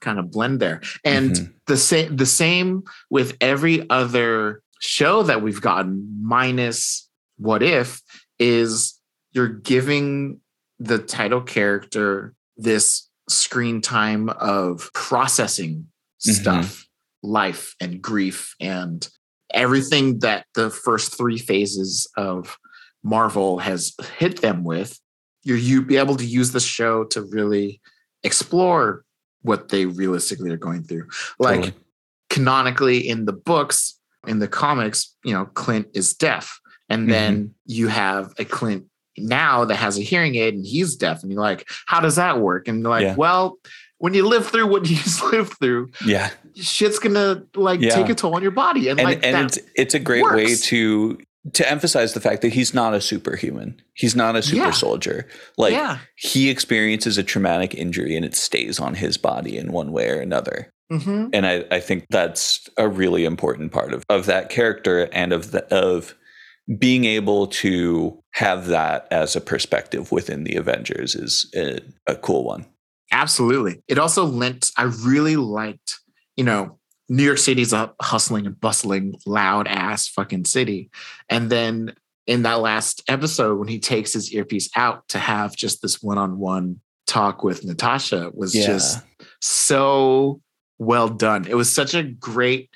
kind 0.00 0.18
of 0.18 0.30
blend 0.30 0.60
there. 0.60 0.80
And 1.04 1.30
Mhm. 1.32 1.52
the 1.66 1.76
same 1.76 2.16
the 2.16 2.26
same 2.26 2.82
with 3.10 3.36
every 3.40 3.88
other 3.90 4.62
show 4.80 5.22
that 5.22 5.42
we've 5.42 5.60
gotten, 5.62 6.18
minus 6.22 7.08
what 7.38 7.62
if, 7.62 8.00
is 8.38 9.00
you're 9.32 9.48
giving 9.48 10.40
the 10.78 10.98
title 10.98 11.40
character 11.40 12.34
this 12.56 13.08
screen 13.28 13.80
time 13.80 14.28
of 14.28 14.90
processing 14.94 15.86
mm-hmm. 16.26 16.32
stuff, 16.32 16.86
life 17.22 17.74
and 17.80 18.02
grief 18.02 18.54
and 18.60 19.08
everything 19.52 20.18
that 20.20 20.46
the 20.54 20.70
first 20.70 21.16
three 21.16 21.38
phases 21.38 22.08
of 22.16 22.58
Marvel 23.02 23.58
has 23.58 23.94
hit 24.18 24.40
them 24.40 24.64
with. 24.64 24.98
You're 25.42 25.58
you 25.58 25.82
be 25.82 25.96
able 25.96 26.16
to 26.16 26.24
use 26.24 26.52
the 26.52 26.60
show 26.60 27.04
to 27.04 27.22
really 27.22 27.80
explore 28.22 29.04
what 29.42 29.68
they 29.68 29.84
realistically 29.84 30.50
are 30.50 30.56
going 30.56 30.82
through. 30.82 31.06
Like 31.38 31.56
Totally. 31.56 31.74
canonically 32.30 33.08
in 33.08 33.26
the 33.26 33.32
books, 33.34 34.00
in 34.26 34.38
the 34.38 34.48
comics, 34.48 35.14
you 35.22 35.34
know, 35.34 35.44
Clint 35.44 35.88
is 35.94 36.14
deaf. 36.14 36.58
And 36.88 37.02
mm-hmm. 37.02 37.10
then 37.10 37.54
you 37.66 37.88
have 37.88 38.32
a 38.38 38.44
Clint 38.44 38.86
now 39.16 39.64
that 39.64 39.76
has 39.76 39.98
a 39.98 40.02
hearing 40.02 40.34
aid 40.36 40.54
and 40.54 40.66
he's 40.66 40.96
deaf. 40.96 41.22
And 41.22 41.30
you're 41.32 41.40
like, 41.40 41.68
how 41.86 42.00
does 42.00 42.16
that 42.16 42.40
work? 42.40 42.68
And 42.68 42.82
like, 42.82 43.02
Yeah. 43.02 43.14
well, 43.16 43.58
when 43.98 44.12
you 44.14 44.26
live 44.26 44.46
through 44.46 44.66
what 44.66 44.86
he's 44.86 45.22
lived 45.22 45.54
through, 45.58 45.90
Yeah. 46.04 46.30
shit's 46.56 46.98
gonna 46.98 47.44
like 47.54 47.80
Yeah. 47.80 47.90
take 47.94 48.08
a 48.08 48.14
toll 48.14 48.34
on 48.34 48.42
your 48.42 48.50
body. 48.50 48.88
And, 48.88 48.98
And 48.98 49.08
like 49.08 49.24
and 49.24 49.46
it's 49.46 49.58
it's 49.76 49.94
a 49.94 50.00
great 50.00 50.24
way 50.24 50.54
to 50.54 51.18
to 51.52 51.70
emphasize 51.70 52.14
the 52.14 52.20
fact 52.20 52.40
that 52.40 52.54
he's 52.54 52.72
not 52.72 52.94
a 52.94 53.00
superhuman. 53.02 53.78
He's 53.92 54.16
not 54.16 54.34
a 54.34 54.42
super 54.42 54.64
Yeah. 54.64 54.70
soldier. 54.70 55.26
Like 55.58 55.72
yeah. 55.74 55.98
he 56.16 56.48
experiences 56.48 57.18
a 57.18 57.22
traumatic 57.22 57.74
injury 57.74 58.16
and 58.16 58.24
it 58.24 58.34
stays 58.34 58.80
on 58.80 58.94
his 58.94 59.18
body 59.18 59.58
in 59.58 59.70
one 59.70 59.92
way 59.92 60.08
or 60.08 60.20
another. 60.20 60.70
Mhm. 60.90 61.30
And 61.34 61.46
I, 61.46 61.64
I 61.70 61.80
think 61.80 62.06
that's 62.10 62.66
a 62.78 62.88
really 62.88 63.24
important 63.26 63.72
part 63.72 63.92
of, 63.92 64.04
of 64.08 64.24
that 64.26 64.48
character 64.48 65.08
and 65.12 65.32
of 65.34 65.50
the 65.50 65.64
of 65.74 66.14
being 66.78 67.04
able 67.04 67.46
to 67.46 68.18
have 68.32 68.66
that 68.66 69.06
as 69.10 69.36
a 69.36 69.40
perspective 69.40 70.10
within 70.10 70.44
the 70.44 70.56
Avengers 70.56 71.14
is 71.14 71.50
a, 71.54 71.80
a 72.06 72.16
cool 72.16 72.44
one. 72.44 72.66
Absolutely. 73.12 73.82
It 73.86 73.98
also 73.98 74.24
lent, 74.24 74.70
I 74.76 74.84
really 74.84 75.36
liked, 75.36 76.00
you 76.36 76.44
know, 76.44 76.78
New 77.08 77.22
York 77.22 77.38
City's 77.38 77.72
a 77.74 77.92
hustling 78.00 78.46
and 78.46 78.58
bustling, 78.58 79.14
loud 79.26 79.68
ass 79.68 80.08
fucking 80.08 80.46
city. 80.46 80.90
And 81.28 81.50
then 81.50 81.94
in 82.26 82.42
that 82.44 82.60
last 82.60 83.02
episode, 83.08 83.58
when 83.58 83.68
he 83.68 83.78
takes 83.78 84.14
his 84.14 84.32
earpiece 84.32 84.70
out 84.74 85.06
to 85.08 85.18
have 85.18 85.54
just 85.54 85.82
this 85.82 86.02
one 86.02 86.16
on 86.16 86.38
one 86.38 86.80
talk 87.06 87.44
with 87.44 87.62
Natasha, 87.64 88.30
was 88.32 88.54
Yeah. 88.54 88.66
just 88.66 89.02
so 89.42 90.40
well 90.78 91.10
done. 91.10 91.46
It 91.46 91.54
was 91.56 91.70
such 91.70 91.92
a 91.94 92.02
great, 92.02 92.70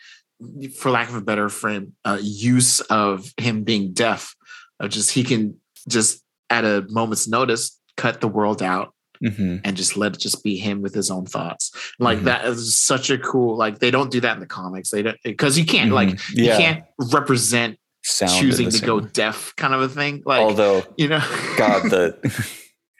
for 0.78 0.90
lack 0.90 1.09
of 1.09 1.15
a 1.16 1.20
better 1.20 1.48
frame, 1.48 1.94
uh, 2.05 2.19
use 2.20 2.81
of 2.81 3.32
him 3.36 3.65
being 3.65 3.93
deaf. 3.93 4.35
Of 4.81 4.90
just 4.90 5.10
he 5.10 5.24
can 5.24 5.56
just 5.89 6.23
at 6.51 6.65
a 6.65 6.86
moment's 6.89 7.27
notice 7.28 7.78
cut 7.97 8.20
the 8.20 8.28
world 8.28 8.62
out 8.62 8.94
hmm 9.20 9.56
and 9.65 9.77
just 9.77 9.97
let 9.97 10.15
it 10.15 10.20
just 10.20 10.44
be 10.44 10.56
him 10.56 10.81
with 10.81 10.94
his 10.94 11.10
own 11.10 11.27
thoughts. 11.27 11.73
Like 11.98 12.19
Mhm. 12.20 12.24
that 12.24 12.44
is 12.44 12.77
such 12.77 13.10
a 13.10 13.19
cool. 13.19 13.56
Like 13.56 13.81
they 13.81 13.90
don't 13.90 14.12
do 14.12 14.20
that 14.20 14.35
in 14.35 14.40
the 14.40 14.47
comics. 14.47 14.90
They 14.90 15.02
don't 15.02 15.16
because 15.24 15.59
you 15.59 15.66
can't 15.66 15.90
like 15.90 16.10
Mhm. 16.10 16.20
yeah. 16.35 16.52
you 16.52 16.59
can't 16.59 16.85
represent 17.12 17.78
Sound 18.05 18.31
choosing 18.32 18.70
to 18.70 18.86
go 18.86 19.01
deaf 19.01 19.52
kind 19.56 19.74
of 19.74 19.81
a 19.82 19.89
thing. 19.89 20.23
Like 20.24 20.40
Although 20.40 20.85
you 20.97 21.09
know, 21.09 21.19
God, 21.56 21.90
the 21.90 22.16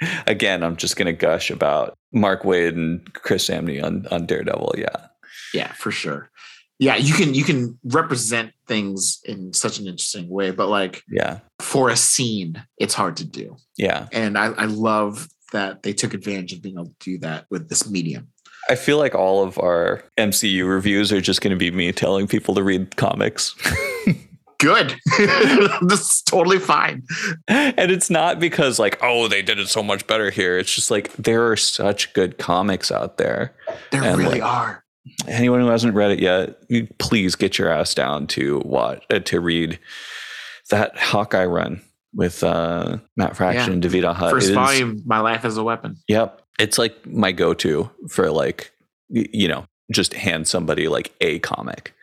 again, 0.27 0.65
I'm 0.65 0.77
just 0.77 0.97
gonna 0.97 1.13
gush 1.13 1.51
about 1.51 1.97
Mark 2.13 2.43
Waid 2.43 2.71
and 2.71 3.13
Chris 3.15 3.49
Samnee 3.49 3.83
on 3.83 4.07
on 4.11 4.27
Daredevil. 4.27 4.75
Yeah, 4.77 5.07
yeah, 5.55 5.73
for 5.75 5.93
sure. 5.93 6.31
Yeah, 6.79 6.97
you 6.97 7.15
can 7.15 7.35
you 7.35 7.45
can 7.45 7.79
represent 7.85 8.53
things 8.67 9.21
in 9.25 9.53
such 9.53 9.79
an 9.79 9.87
interesting 9.87 10.29
way, 10.29 10.53
but 10.53 10.69
like 10.69 11.03
yeah, 11.11 11.41
for 11.61 11.89
a 11.91 11.97
scene, 11.97 12.63
it's 12.79 12.95
hard 12.95 13.17
to 13.17 13.25
do. 13.25 13.57
yeah. 13.77 14.07
And 14.13 14.39
I, 14.39 14.47
I 14.47 14.65
love 14.67 15.29
that 15.53 15.83
they 15.83 15.93
took 15.93 16.15
advantage 16.15 16.53
of 16.53 16.63
being 16.63 16.77
able 16.77 16.87
to 16.87 16.95
do 17.01 17.19
that 17.19 17.47
with 17.51 17.69
this 17.69 17.91
medium. 17.91 18.29
I 18.71 18.75
feel 18.75 18.99
like 18.99 19.15
all 19.15 19.43
of 19.43 19.59
our 19.59 20.05
MCU 20.19 20.69
reviews 20.69 21.11
are 21.11 21.23
just 21.23 21.41
going 21.41 21.53
to 21.53 21.57
be 21.57 21.71
me 21.71 21.91
telling 21.91 22.27
people 22.27 22.55
to 22.55 22.63
read 22.63 22.97
comics. 22.97 23.55
Good. 24.59 24.97
this 25.83 26.01
is 26.01 26.23
totally 26.23 26.59
fine. 26.59 27.05
and 27.47 27.91
it's 27.93 28.11
not 28.11 28.41
because 28.41 28.79
like, 28.79 28.99
oh, 29.01 29.29
they 29.29 29.41
did 29.41 29.59
it 29.61 29.69
so 29.69 29.83
much 29.85 30.07
better 30.07 30.31
here. 30.31 30.59
It's 30.59 30.75
just 30.75 30.91
like 30.91 31.13
there 31.13 31.49
are 31.49 31.57
such 31.57 32.13
good 32.13 32.39
comics 32.39 32.91
out 32.91 33.19
there. 33.19 33.55
There 33.93 34.03
And, 34.03 34.19
really 34.19 34.41
like, 34.41 34.43
are. 34.43 34.85
Anyone 35.27 35.61
who 35.61 35.69
hasn't 35.69 35.95
read 35.95 36.11
it 36.11 36.21
yet, 36.21 36.59
you 36.69 36.87
please 36.99 37.35
get 37.35 37.59
your 37.59 37.71
ass 37.71 37.95
down 37.95 38.27
to 38.29 38.61
watch 38.65 39.03
uh, 39.11 39.19
to 39.21 39.41
read 39.41 39.79
that 40.71 40.99
Hawkeye 40.99 41.47
run 41.47 41.81
with 42.15 42.43
uh, 42.45 42.99
Matt 43.17 43.37
Fraction 43.37 43.67
Yeah. 43.69 43.73
and 43.75 43.83
David 43.83 44.05
Aja. 44.05 44.31
First 44.31 44.49
is- 44.49 44.55
volume, 44.55 45.03
My 45.07 45.21
Life 45.21 45.45
as 45.45 45.57
a 45.57 45.65
Weapon. 45.65 45.97
Yep. 46.09 46.43
It's 46.59 46.77
like 46.79 47.07
my 47.07 47.33
go 47.33 47.55
to 47.55 47.91
for 48.11 48.31
like, 48.31 48.73
you 49.09 49.49
know, 49.49 49.65
just 49.93 50.13
hand 50.15 50.47
somebody 50.49 50.89
like 50.89 51.15
a 51.21 51.39
comic. 51.39 51.95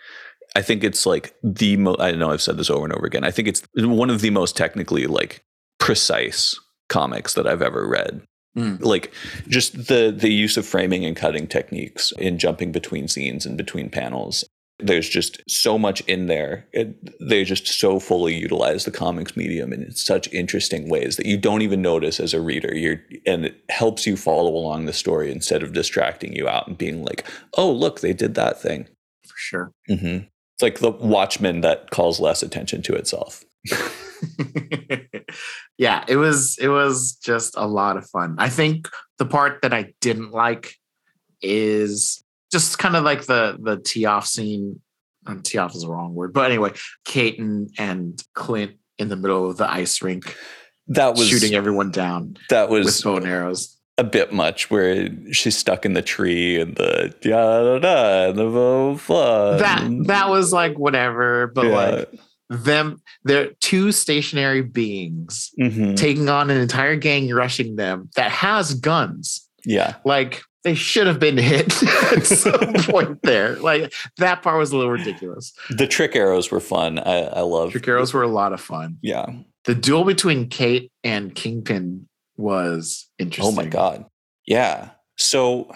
I 0.55 0.61
think 0.61 0.83
it's 0.83 1.05
like 1.05 1.35
the 1.43 1.75
most, 1.77 1.99
I 1.99 2.11
know 2.11 2.31
I've 2.31 2.41
said 2.41 2.57
this 2.57 2.69
over 2.69 2.85
and 2.85 2.93
over 2.93 3.05
again. 3.05 3.23
I 3.25 3.31
think 3.31 3.47
it's 3.49 3.61
one 3.75 4.09
of 4.09 4.21
the 4.21 4.29
most 4.29 4.55
technically 4.55 5.05
like 5.05 5.43
precise 5.79 6.57
comics 6.87 7.33
that 7.33 7.45
I've 7.45 7.61
ever 7.61 7.85
read. 7.87 8.21
Mm. 8.57 8.81
Like 8.81 9.11
just 9.47 9.87
the 9.87 10.13
the 10.17 10.31
use 10.31 10.57
of 10.57 10.65
framing 10.65 11.05
and 11.05 11.15
cutting 11.15 11.47
techniques 11.47 12.11
in 12.17 12.37
jumping 12.37 12.71
between 12.71 13.07
scenes 13.07 13.45
and 13.45 13.57
between 13.57 13.89
panels. 13.89 14.45
There's 14.79 15.07
just 15.07 15.41
so 15.49 15.77
much 15.79 16.01
in 16.01 16.27
there. 16.27 16.67
It, 16.73 16.97
they 17.25 17.45
just 17.45 17.65
so 17.65 17.97
fully 17.97 18.35
utilize 18.35 18.83
the 18.83 18.91
comics 18.91 19.37
medium 19.37 19.71
in 19.71 19.89
such 19.91 20.31
interesting 20.33 20.89
ways 20.89 21.15
that 21.15 21.25
you 21.25 21.37
don't 21.37 21.61
even 21.61 21.81
notice 21.81 22.19
as 22.19 22.33
a 22.33 22.41
reader. 22.41 22.75
You're 22.75 23.01
and 23.25 23.45
it 23.45 23.63
helps 23.69 24.05
you 24.05 24.17
follow 24.17 24.53
along 24.53 24.85
the 24.85 24.93
story 24.93 25.31
instead 25.31 25.63
of 25.63 25.71
distracting 25.73 26.33
you 26.33 26.47
out 26.49 26.67
and 26.67 26.77
being 26.77 27.03
like, 27.03 27.25
"Oh, 27.57 27.71
look, 27.71 28.01
they 28.01 28.13
did 28.13 28.35
that 28.35 28.61
thing." 28.61 28.87
For 29.25 29.37
sure. 29.37 29.71
hmm 29.87 30.17
It's 30.55 30.61
like 30.61 30.79
the 30.79 30.91
Watchmen 30.91 31.61
that 31.61 31.91
calls 31.91 32.19
less 32.19 32.43
attention 32.43 32.81
to 32.83 32.95
itself. 32.95 33.43
yeah, 35.77 36.03
it 36.07 36.17
was 36.17 36.57
it 36.59 36.69
was 36.69 37.15
just 37.23 37.55
a 37.57 37.67
lot 37.67 37.97
of 37.97 38.07
fun. 38.09 38.35
I 38.37 38.49
think 38.49 38.89
the 39.17 39.25
part 39.25 39.61
that 39.61 39.73
I 39.73 39.93
didn't 40.01 40.31
like 40.31 40.75
is 41.41 42.23
just 42.51 42.77
kind 42.79 42.95
of 42.95 43.03
like 43.03 43.25
the 43.25 43.57
the 43.61 43.77
tee 43.77 44.05
off 44.05 44.25
scene. 44.27 44.81
Um, 45.27 45.41
tee 45.41 45.57
off 45.57 45.73
is 45.73 45.81
the 45.81 45.89
wrong 45.89 46.13
word, 46.13 46.33
but 46.33 46.51
anyway, 46.51 46.71
Kate 47.03 47.39
and, 47.39 47.67
and 47.79 48.21
Clint 48.35 48.73
in 48.99 49.09
the 49.09 49.15
middle 49.15 49.49
of 49.49 49.57
the 49.57 49.67
ice 49.69 49.99
rink 50.03 50.35
That 50.89 51.15
was 51.15 51.27
shooting 51.27 51.55
everyone 51.55 51.89
down 51.89 52.37
that 52.51 52.69
with 52.69 52.85
was 52.85 53.01
bow 53.01 53.17
and 53.17 53.25
arrows. 53.25 53.75
a 53.97 54.03
bit 54.03 54.31
much 54.31 54.69
where 54.69 55.09
she's 55.33 55.57
stuck 55.57 55.83
in 55.83 55.93
the 55.93 56.03
tree 56.03 56.59
and 56.61 56.75
the 56.75 57.11
da 57.21 57.63
da 57.63 57.79
da 57.79 58.29
and 58.29 58.37
the 58.37 58.45
blah, 58.45 58.93
blah, 59.07 59.57
That 59.57 59.89
that 60.05 60.29
was 60.29 60.53
like 60.53 60.77
whatever, 60.77 61.47
but 61.47 61.65
yeah. 61.65 61.75
like 61.75 62.19
them, 62.49 63.01
they're 63.23 63.51
two 63.59 63.91
stationary 63.91 64.61
beings 64.61 65.51
Mhm. 65.59 65.95
taking 65.97 66.29
on 66.29 66.49
an 66.49 66.57
entire 66.57 66.95
gang 66.95 67.29
rushing 67.29 67.75
them 67.75 68.09
that 68.15 68.31
has 68.31 68.73
guns. 68.75 69.47
yeah 69.65 69.95
Like 70.05 70.41
they 70.63 70.75
should 70.75 71.05
have 71.07 71.19
been 71.19 71.37
hit 71.37 71.81
at 72.13 72.25
some 72.25 72.73
point 72.89 73.19
there. 73.23 73.55
Like 73.57 73.93
that 74.17 74.41
part 74.43 74.57
was 74.57 74.71
a 74.71 74.77
little 74.77 74.91
ridiculous. 74.91 75.53
the 75.69 75.87
trick 75.87 76.15
arrows 76.15 76.51
were 76.51 76.59
fun 76.59 76.99
i 76.99 77.21
i 77.23 77.41
love 77.41 77.71
Trick 77.71 77.87
arrows 77.87 78.13
were 78.13 78.23
a 78.23 78.27
lot 78.27 78.53
of 78.53 78.61
fun. 78.61 78.97
yeah 79.01 79.25
The 79.65 79.75
duel 79.75 80.03
between 80.03 80.49
Kate 80.49 80.91
and 81.03 81.33
Kingpin 81.33 82.07
was 82.37 83.07
interesting 83.17 83.53
oh 83.53 83.55
my 83.55 83.65
god 83.67 84.05
yeah 84.45 84.89
so 85.17 85.71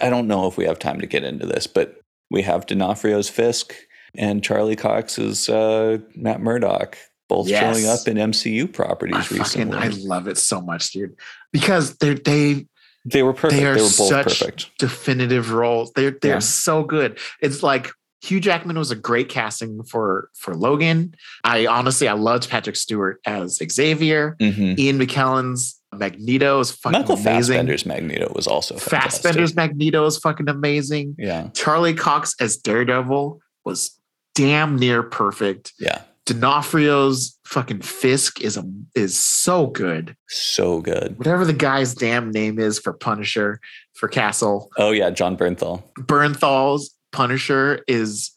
i 0.00 0.08
don't 0.08 0.28
know 0.28 0.46
if 0.46 0.56
we 0.56 0.64
have 0.64 0.78
time 0.78 1.00
to 1.00 1.06
get 1.06 1.24
into 1.24 1.44
this 1.46 1.66
but 1.66 1.98
we 2.30 2.42
have 2.42 2.66
D'Onofrio's 2.66 3.28
fisk 3.28 3.74
and 4.16 4.42
charlie 4.44 4.76
cox's 4.76 5.48
uh 5.48 5.98
matt 6.14 6.40
murdock 6.40 6.96
both 7.28 7.48
Yes. 7.48 7.60
showing 7.76 7.86
up 7.88 8.06
in 8.06 8.30
mcu 8.30 8.72
properties 8.72 9.16
I 9.16 9.20
fucking 9.22 9.38
recently 9.70 9.78
I 9.78 9.88
love 9.88 10.28
it 10.28 10.36
so 10.38 10.60
much, 10.60 10.92
dude. 10.92 11.16
Because 11.52 11.96
they're 11.96 12.14
they 12.14 12.66
they 13.06 13.22
were 13.22 13.32
perfect 13.32 13.52
They 13.54 13.60
they, 13.60 13.66
are 13.66 13.72
were 13.74 13.78
both 13.78 13.90
such- 13.92 14.24
perfect 14.40 14.70
definitive 14.78 15.50
roles. 15.52 15.92
They're 15.94 16.16
they're 16.20 16.34
Yeah. 16.34 16.38
so 16.40 16.84
good. 16.84 17.18
It's 17.40 17.62
like 17.62 17.90
Hugh 18.22 18.40
Jackman 18.40 18.78
was 18.78 18.90
a 18.90 18.94
great 18.96 19.28
casting 19.30 19.82
for 19.84 20.28
for 20.34 20.54
Logan. 20.54 21.14
I 21.44 21.66
honestly 21.66 22.08
I 22.08 22.12
loved 22.12 22.48
Patrick 22.50 22.76
Stewart 22.76 23.20
as 23.26 23.58
Xavier. 23.72 24.36
Mhm. 24.40 24.78
Ian 24.78 24.98
McKellen's 24.98 25.80
Magneto 25.94 26.60
is 26.60 26.72
fucking 26.72 26.98
Michael 27.00 27.14
amazing. 27.16 27.54
Fassbender's 27.56 27.86
Magneto 27.86 28.32
was 28.34 28.46
also 28.46 28.76
fantastic. 28.76 29.22
Fassbender's 29.22 29.54
Magneto 29.56 30.04
is 30.06 30.18
fucking 30.18 30.48
amazing. 30.48 31.14
Yeah, 31.18 31.48
Charlie 31.54 31.94
Cox 31.94 32.34
as 32.40 32.56
Daredevil 32.58 33.40
was 33.64 33.98
damn 34.34 34.76
near 34.76 35.02
perfect. 35.02 35.72
yeah, 35.78 36.02
D'Onofrio's 36.26 37.38
fucking 37.44 37.80
Fisk 37.82 38.40
is 38.40 38.56
a 38.56 38.64
is 38.94 39.16
so 39.18 39.66
good. 39.68 40.16
so 40.28 40.80
good. 40.80 41.18
Whatever 41.18 41.44
the 41.44 41.52
guy's 41.52 41.94
damn 41.94 42.30
name 42.30 42.58
is 42.58 42.78
for 42.78 42.92
Punisher 42.92 43.60
for 43.94 44.08
Castle, 44.08 44.70
Oh 44.78 44.90
yeah, 44.90 45.10
Jon 45.10 45.36
Bernthal. 45.36 45.82
Bernthal's 45.98 46.94
Punisher 47.12 47.82
is 47.88 48.32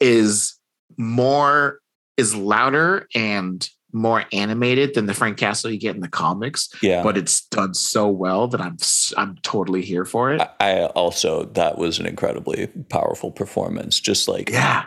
is 0.00 0.54
more 0.96 1.78
is 2.16 2.34
louder 2.34 3.06
and 3.14 3.68
more 3.94 4.24
animated 4.32 4.94
than 4.94 5.04
the 5.06 5.12
Frank 5.14 5.36
Castle 5.36 5.70
you 5.70 5.78
get 5.78 5.94
in 5.94 6.00
the 6.00 6.08
comics, 6.08 6.68
Yeah, 6.82 7.02
but 7.02 7.18
it's 7.18 7.46
done 7.46 7.74
so 7.74 8.08
well 8.08 8.48
that 8.48 8.60
I'm 8.60 8.76
I'm 9.16 9.36
totally 9.42 9.82
here 9.82 10.04
for 10.04 10.32
it. 10.32 10.40
I, 10.40 10.48
I 10.60 10.84
also 10.86 11.44
that 11.54 11.78
was 11.78 11.98
an 11.98 12.06
incredibly 12.06 12.66
powerful 12.88 13.30
performance. 13.30 13.98
Just 14.00 14.28
like 14.28 14.50
Yeah. 14.50 14.84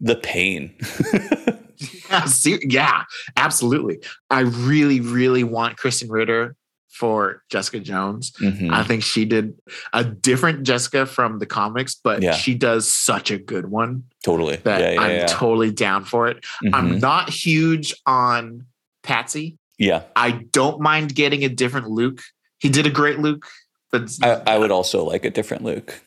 The 0.00 0.16
pain. 0.16 0.74
Yeah, 2.10 2.26
yeah, 2.62 3.02
absolutely. 3.36 3.98
I 4.30 4.40
really, 4.40 5.00
really 5.00 5.44
want 5.44 5.76
Krysten 5.76 6.06
Ritter 6.10 6.56
for 6.88 7.42
Jessica 7.50 7.80
Jones. 7.80 8.30
Mhm. 8.40 8.72
I 8.72 8.82
think 8.82 9.02
she 9.02 9.26
did 9.26 9.52
a 9.92 10.02
different 10.02 10.62
Jessica 10.62 11.04
from 11.04 11.38
the 11.38 11.44
comics, 11.44 11.94
but 11.94 12.22
Yeah. 12.22 12.32
she 12.34 12.54
does 12.54 12.90
such 12.90 13.30
a 13.30 13.36
good 13.38 13.66
one 13.70 14.04
totally. 14.24 14.56
that 14.64 14.80
yeah, 14.80 14.90
yeah, 14.92 15.00
I'm 15.22 15.26
totally 15.28 15.70
down 15.70 16.04
for 16.06 16.28
it. 16.28 16.42
I'm 16.72 16.92
Mhm. 16.92 17.00
not 17.02 17.28
huge 17.28 17.94
on 18.06 18.64
Patsy. 19.02 19.58
yeah. 19.78 20.02
I 20.16 20.30
don't 20.52 20.80
mind 20.80 21.14
getting 21.14 21.44
a 21.44 21.50
different 21.50 21.90
Luke. 21.90 22.22
He 22.58 22.70
did 22.70 22.86
a 22.86 22.90
great 22.90 23.18
Luke, 23.18 23.46
but 23.92 24.10
I, 24.22 24.54
I 24.54 24.58
would 24.58 24.70
also 24.70 25.04
like 25.04 25.26
a 25.26 25.30
different 25.30 25.62
Luke. 25.64 26.00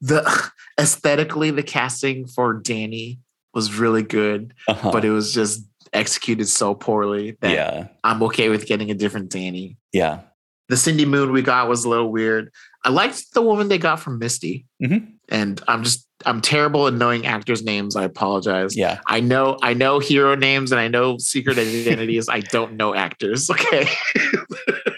the 0.00 0.22
aesthetically 0.78 1.50
the 1.50 1.64
casting 1.64 2.26
for 2.28 2.52
Danny 2.54 3.18
was 3.56 3.76
really 3.76 4.02
good, 4.04 4.54
Uh-huh. 4.68 4.92
but 4.92 5.04
it 5.04 5.10
was 5.10 5.34
just 5.34 5.66
executed 5.92 6.46
so 6.46 6.74
poorly 6.74 7.36
that 7.40 7.52
yeah, 7.52 7.88
I'm 8.04 8.22
okay 8.24 8.48
with 8.50 8.66
getting 8.66 8.90
a 8.90 8.94
different 8.94 9.30
Danny. 9.30 9.76
yeah, 9.92 10.20
The 10.68 10.76
Cindy 10.76 11.06
Moon 11.06 11.32
we 11.32 11.42
got 11.42 11.68
was 11.68 11.84
a 11.84 11.88
little 11.88 12.12
weird. 12.12 12.52
I 12.84 12.90
liked 12.90 13.32
the 13.34 13.42
woman 13.42 13.66
they 13.68 13.78
got 13.78 13.98
from 14.00 14.18
Misty, 14.20 14.66
Mhm. 14.80 15.14
and 15.28 15.60
I'm 15.66 15.82
just 15.82 16.06
I'm 16.24 16.40
terrible 16.40 16.86
at 16.86 16.94
knowing 16.94 17.26
actors' 17.26 17.62
names. 17.62 17.94
I 17.94 18.04
apologize. 18.04 18.74
yeah. 18.76 19.00
I 19.06 19.20
know 19.20 19.58
I 19.62 19.74
know 19.74 19.98
hero 20.00 20.34
names 20.34 20.72
and 20.72 20.80
I 20.80 20.88
know 20.88 21.18
secret 21.18 21.58
identities. 21.58 22.28
I 22.28 22.40
don't 22.40 22.74
know 22.76 22.94
actors. 22.94 23.50
Okay. 23.54 23.88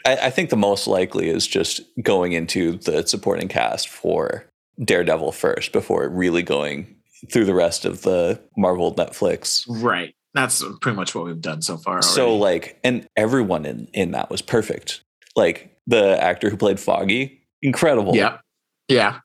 I, 0.07 0.17
I 0.29 0.31
think 0.31 0.51
the 0.51 0.57
most 0.57 0.87
likely 0.87 1.29
is 1.29 1.47
just 1.47 1.81
going 2.03 2.33
into 2.33 2.79
the 2.79 3.07
supporting 3.07 3.49
cast 3.49 3.89
for 3.89 4.47
Daredevil 4.83 5.33
first 5.33 5.73
before 5.73 6.09
really 6.09 6.43
going 6.43 6.95
through 7.33 7.45
the 7.45 7.55
rest 7.55 7.85
of 7.85 8.03
the 8.03 8.41
Marvel 8.57 8.95
Netflix. 8.95 9.65
right. 9.69 10.15
That's 10.35 10.63
pretty 10.83 10.95
much 10.95 11.15
what 11.15 11.25
we've 11.25 11.41
done 11.41 11.63
so 11.63 11.77
far. 11.79 12.03
So 12.03 12.37
like, 12.37 12.79
and 12.85 13.07
everyone 13.17 13.65
in 13.65 13.89
in 13.95 14.11
that 14.13 14.31
was 14.31 14.43
perfect. 14.43 15.03
Like 15.35 15.75
the 15.87 16.23
actor 16.23 16.51
who 16.51 16.57
played 16.57 16.79
Foggy, 16.79 17.41
incredible. 17.63 18.15
Yeah. 18.15 18.39
Yeah. 18.89 19.21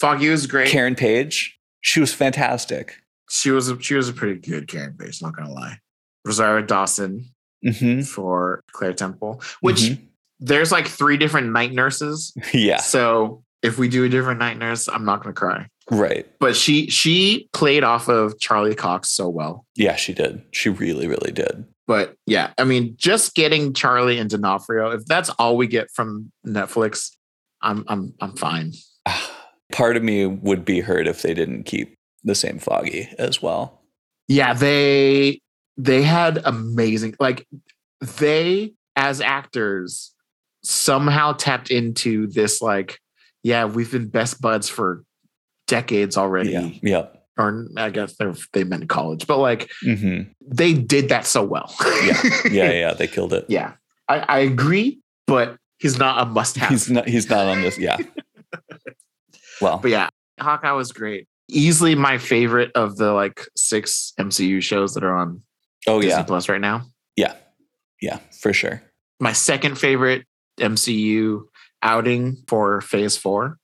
Foggy 0.00 0.28
was 0.28 0.46
great. 0.46 0.68
Karen 0.68 0.94
Page, 0.96 1.58
she 1.80 2.00
was 2.00 2.12
fantastic. 2.12 2.96
she 3.30 3.50
was 3.50 3.68
a, 3.70 3.80
she 3.80 3.94
was 3.94 4.08
a 4.08 4.12
pretty 4.12 4.38
good 4.40 4.66
Karen 4.68 4.96
Page, 4.98 5.22
not 5.22 5.36
gonna 5.36 5.52
lie. 5.52 5.78
Rosario 6.26 6.64
Dawson 6.66 7.24
hmm 7.64 8.02
for 8.02 8.62
Claire 8.72 8.92
Temple, 8.92 9.40
which 9.60 9.80
Mhm. 9.82 10.00
there's 10.40 10.70
like 10.72 10.86
three 10.88 11.16
different 11.16 11.52
night 11.52 11.72
nurses. 11.72 12.32
Yeah, 12.52 12.78
So 12.78 13.42
if 13.62 13.78
we 13.78 13.88
do 13.88 14.04
a 14.04 14.08
different 14.08 14.38
night 14.40 14.58
nurse, 14.58 14.88
I'm 14.88 15.04
not 15.04 15.22
gonna 15.22 15.34
cry. 15.34 15.68
Right. 15.90 16.26
But 16.38 16.56
she 16.56 16.88
she 16.90 17.48
played 17.52 17.84
off 17.84 18.08
of 18.08 18.38
Charlie 18.38 18.74
Cox 18.74 19.10
so 19.10 19.28
well. 19.28 19.66
Yeah, 19.74 19.96
she 19.96 20.12
did. 20.12 20.42
She 20.52 20.68
really, 20.68 21.06
really 21.06 21.32
did. 21.32 21.64
But 21.86 22.16
yeah, 22.26 22.52
I 22.58 22.64
mean, 22.64 22.94
just 22.98 23.34
getting 23.34 23.72
Charlie 23.72 24.18
and 24.18 24.28
D'Onofrio, 24.28 24.90
if 24.90 25.06
that's 25.06 25.30
all 25.30 25.56
we 25.56 25.66
get 25.66 25.90
from 25.90 26.30
Netflix, 26.46 27.10
I'm 27.62 27.84
I'm 27.88 28.14
I'm 28.20 28.36
fine. 28.36 28.72
Part 29.72 29.96
of 29.96 30.02
me 30.02 30.26
would 30.26 30.64
be 30.64 30.80
hurt 30.80 31.06
if 31.06 31.22
they 31.22 31.34
didn't 31.34 31.64
keep 31.64 31.94
the 32.24 32.34
same 32.34 32.58
Foggy 32.58 33.08
as 33.18 33.42
well. 33.42 33.82
Yeah, 34.28 34.52
they 34.52 35.40
they 35.76 36.02
had 36.02 36.40
amazing 36.44 37.14
like 37.18 37.46
they 38.18 38.74
as 38.96 39.20
actors 39.20 40.14
somehow 40.62 41.32
tapped 41.32 41.70
into 41.70 42.26
this 42.26 42.60
like 42.60 42.98
yeah, 43.42 43.64
we've 43.64 43.90
been 43.90 44.08
best 44.08 44.40
buds 44.40 44.68
for 44.68 45.04
decades 45.68 46.16
already. 46.16 46.50
Yeah, 46.50 46.70
yeah. 46.82 47.06
Or 47.38 47.68
I 47.76 47.90
guess 47.90 48.16
they've 48.16 48.48
they 48.52 48.64
meant 48.64 48.88
college, 48.88 49.26
but 49.28 49.38
like 49.38 49.70
hmm 49.82 50.22
they 50.44 50.74
did 50.74 51.08
that 51.10 51.24
so 51.26 51.44
well. 51.44 51.72
Yeah, 52.02 52.20
yeah, 52.50 52.72
yeah. 52.72 52.94
They 52.94 53.06
killed 53.06 53.32
it. 53.32 53.44
yeah. 53.48 53.74
I, 54.08 54.18
I 54.20 54.38
agree, 54.40 55.00
but 55.26 55.56
he's 55.78 55.98
not 55.98 56.20
a 56.20 56.26
must 56.26 56.56
have. 56.56 56.70
He's 56.70 56.90
not. 56.90 57.06
He's 57.06 57.28
not 57.30 57.46
on 57.46 57.60
this. 57.60 57.78
Yeah. 57.78 57.98
Well, 59.60 59.78
But 59.78 59.90
yeah, 59.90 60.08
Hawkeye 60.40 60.70
was 60.72 60.92
great. 60.92 61.26
Easily 61.48 61.94
my 61.96 62.18
favorite 62.18 62.70
of 62.74 62.96
the 62.96 63.12
like 63.12 63.40
six 63.56 64.12
MCU 64.18 64.62
shows 64.62 64.94
that 64.94 65.02
are 65.02 65.16
on 65.16 65.42
oh 65.86 66.00
Disney 66.00 66.16
yeah, 66.18 66.22
Plus 66.22 66.48
right 66.48 66.60
now. 66.60 66.82
yeah, 67.16 67.34
yeah, 68.00 68.18
for 68.40 68.52
sure. 68.52 68.82
My 69.18 69.32
second 69.32 69.78
favorite 69.78 70.24
MCU 70.60 71.40
outing 71.82 72.36
for 72.46 72.80
Phase 72.82 73.16
Four, 73.16 73.58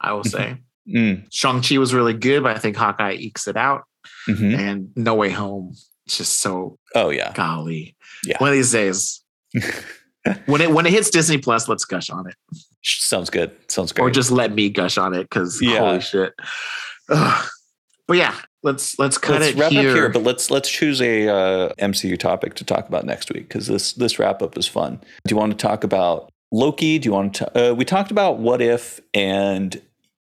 I 0.00 0.12
will 0.12 0.22
say. 0.24 0.58
Mm, 0.88 1.26
Shang 1.32 1.62
Chi 1.62 1.78
was 1.78 1.92
really 1.94 2.14
good, 2.14 2.42
but 2.42 2.56
I 2.56 2.58
think 2.58 2.76
Hawkeye 2.76 3.12
ekes 3.14 3.46
it 3.48 3.56
out. 3.56 3.82
mhm. 4.28 4.56
And 4.58 4.88
No 4.96 5.14
Way 5.14 5.30
Home, 5.30 5.74
it's 6.06 6.18
just 6.18 6.40
so 6.40 6.78
Oh 6.94 7.10
yeah, 7.10 7.32
golly. 7.34 7.96
Yeah. 8.24 8.36
One 8.38 8.50
of 8.50 8.54
these 8.54 8.72
days, 8.72 9.22
when 10.46 10.60
it 10.60 10.70
when 10.70 10.86
it 10.86 10.92
hits 10.92 11.10
Disney 11.10 11.38
Plus, 11.38 11.68
let's 11.68 11.84
gush 11.84 12.10
on 12.10 12.26
it, 12.28 12.34
sounds 12.82 13.30
good. 13.30 13.50
Sounds 13.68 13.92
great. 13.92 14.04
or 14.04 14.10
just 14.10 14.30
let 14.30 14.52
me 14.54 14.68
gush 14.70 14.98
on 14.98 15.14
it 15.14 15.24
because 15.24 15.60
Yeah. 15.62 15.78
holy 15.78 16.00
shit. 16.00 16.32
Ugh. 17.08 17.48
But 18.08 18.16
yeah, 18.16 18.34
let's 18.64 18.98
let's 18.98 19.18
cut 19.18 19.40
let's 19.40 19.54
it 19.54 19.58
wrap 19.58 19.70
here. 19.70 19.90
up 19.90 19.94
here, 19.96 20.08
but 20.08 20.22
let's 20.24 20.50
let's 20.50 20.68
choose 20.68 21.00
a 21.00 21.28
uh, 21.28 21.72
MCU 21.78 22.18
topic 22.18 22.54
to 22.54 22.64
talk 22.64 22.88
about 22.88 23.04
next 23.04 23.32
week 23.32 23.46
because 23.48 23.68
this 23.68 23.92
this 23.92 24.18
wrap 24.18 24.42
up 24.42 24.58
is 24.58 24.66
fun. 24.66 24.96
Do 25.26 25.32
you 25.32 25.36
want 25.36 25.52
to 25.52 25.56
talk 25.56 25.84
about 25.84 26.28
Loki? 26.50 26.98
Do 26.98 27.06
you 27.08 27.12
want 27.12 27.34
to? 27.34 27.70
Uh, 27.70 27.74
we 27.74 27.84
talked 27.84 28.10
about 28.10 28.38
what 28.40 28.60
if, 28.60 28.98
and 29.14 29.80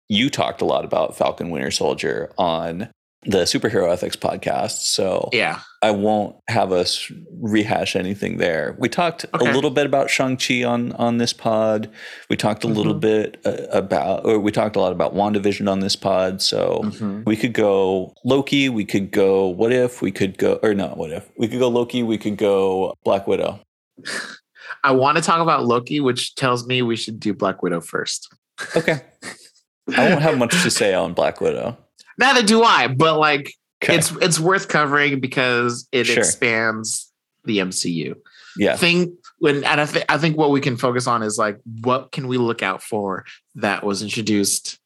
you 0.10 0.30
talked 0.30 0.62
a 0.62 0.66
lot 0.66 0.86
about 0.86 1.18
Falcon 1.18 1.50
Winter 1.50 1.72
Soldier 1.72 2.32
on 2.38 2.90
the 3.24 3.40
Superhero 3.40 3.92
Ethics 3.92 4.16
podcast. 4.16 4.84
So 4.94 5.30
yeah, 5.34 5.60
I 5.82 5.92
won't 5.92 6.38
have 6.50 6.72
us 6.72 7.12
rehash 7.42 7.96
anything 7.98 8.38
there. 8.38 8.76
We 8.80 8.88
talked 8.88 9.26
Okay. 9.34 9.50
a 9.50 9.54
little 9.54 9.72
bit 9.72 9.86
about 9.86 10.10
Shang-Chi 10.10 10.64
on, 10.64 10.94
on 10.94 11.18
this 11.18 11.34
pod. 11.34 11.90
We 12.30 12.38
talked 12.38 12.64
a 12.64 12.68
little 12.68 12.94
Mhm. 12.96 13.00
bit 13.02 13.38
uh, 13.44 13.68
about, 13.72 14.24
or 14.26 14.40
we 14.40 14.52
talked 14.54 14.78
a 14.78 14.80
lot 14.80 14.94
about 14.94 15.14
WandaVision 15.14 15.70
on 15.70 15.80
this 15.82 15.96
pod. 15.98 16.42
So 16.42 16.82
Mhm. 16.86 17.26
we 17.26 17.36
could 17.36 17.52
go 17.54 18.14
Loki, 18.24 18.70
we 18.70 18.86
could 18.86 19.12
go 19.12 19.48
What 19.48 19.74
If, 19.74 20.02
we 20.02 20.12
could 20.12 20.38
go, 20.38 20.60
or 20.64 20.74
not 20.74 20.96
What 20.98 21.12
If, 21.12 21.30
we 21.38 21.50
could 21.50 21.60
go 21.60 21.68
Loki, 21.68 22.04
we 22.04 22.18
could 22.18 22.38
go 22.38 22.94
Black 23.04 23.28
Widow. 23.28 23.60
I 24.86 24.92
want 24.92 25.18
to 25.18 25.24
talk 25.24 25.42
about 25.42 25.66
Loki, 25.66 26.00
which 26.00 26.36
tells 26.36 26.66
me 26.66 26.82
we 26.82 26.96
should 26.96 27.20
do 27.20 27.34
Black 27.34 27.62
Widow 27.62 27.82
first. 27.82 28.30
Okay. 28.76 29.02
I 29.96 30.10
won't 30.10 30.22
have 30.22 30.38
much 30.38 30.52
to 30.64 30.70
say 30.72 30.94
on 30.94 31.14
Black 31.14 31.40
Widow. 31.42 31.78
Neither 32.18 32.44
do 32.44 32.64
I, 32.64 32.88
but 32.88 33.18
like 33.20 33.54
Okay. 33.84 33.96
it's 33.96 34.12
it's 34.22 34.40
worth 34.40 34.68
covering 34.70 35.20
because 35.20 35.88
it 35.92 36.06
Sure. 36.06 36.18
expands 36.18 37.12
the 37.46 37.60
MCU. 37.60 38.16
yeah. 38.58 38.76
Thing 38.76 39.16
when 39.40 39.58
and 39.64 39.80
I, 39.82 39.86
th- 39.86 40.06
I 40.10 40.18
think 40.18 40.36
what 40.36 40.50
we 40.50 40.60
can 40.62 40.78
focus 40.78 41.06
on 41.06 41.22
is 41.22 41.38
like 41.38 41.60
what 41.82 42.12
can 42.12 42.28
we 42.28 42.38
look 42.40 42.64
out 42.64 42.82
for 42.82 43.24
that 43.56 43.84
was 43.84 44.02
introduced 44.02 44.80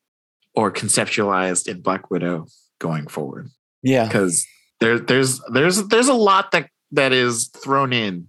or 0.56 0.72
conceptualized 0.72 1.70
in 1.70 1.80
Black 1.82 2.12
Widow 2.12 2.48
going 2.80 3.08
forward 3.08 3.50
Yeah. 3.82 4.06
because 4.08 4.46
there 4.82 5.00
there's 5.00 5.40
there's 5.54 5.88
there's 5.88 6.10
a 6.10 6.14
lot 6.14 6.52
that 6.52 6.68
that 6.92 7.14
is 7.14 7.48
thrown 7.48 7.94
in 7.94 8.28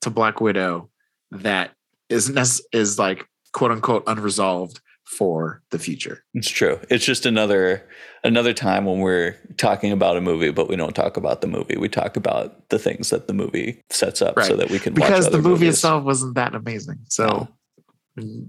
to 0.00 0.10
Black 0.10 0.40
Widow 0.40 0.90
that 1.30 1.70
is 2.08 2.30
is 2.72 2.98
like 2.98 3.26
quote 3.52 3.70
unquote 3.70 4.02
unresolved 4.08 4.80
for 5.16 5.60
the 5.70 5.78
future. 5.78 6.22
It's 6.34 6.48
true. 6.48 6.78
It's 6.88 7.04
just 7.04 7.26
another 7.26 7.86
another 8.24 8.52
time 8.52 8.84
when 8.84 9.00
we're 9.00 9.36
talking 9.56 9.92
about 9.92 10.16
a 10.16 10.20
movie, 10.20 10.50
but 10.50 10.68
we 10.68 10.76
don't 10.76 10.94
talk 10.94 11.16
about 11.16 11.40
the 11.40 11.46
movie. 11.46 11.76
We 11.76 11.88
talk 11.88 12.16
about 12.16 12.68
the 12.70 12.78
things 12.78 13.10
that 13.10 13.26
the 13.26 13.34
movie 13.34 13.82
sets 13.90 14.22
up, 14.22 14.40
so 14.42 14.56
that 14.56 14.70
we 14.70 14.78
can 14.78 14.94
watch 14.94 15.08
because 15.08 15.24
the 15.30 15.38
movie 15.38 15.48
movies. 15.66 15.74
itself 15.74 16.04
wasn't 16.04 16.34
that 16.36 16.54
amazing. 16.54 16.98
So 17.08 17.48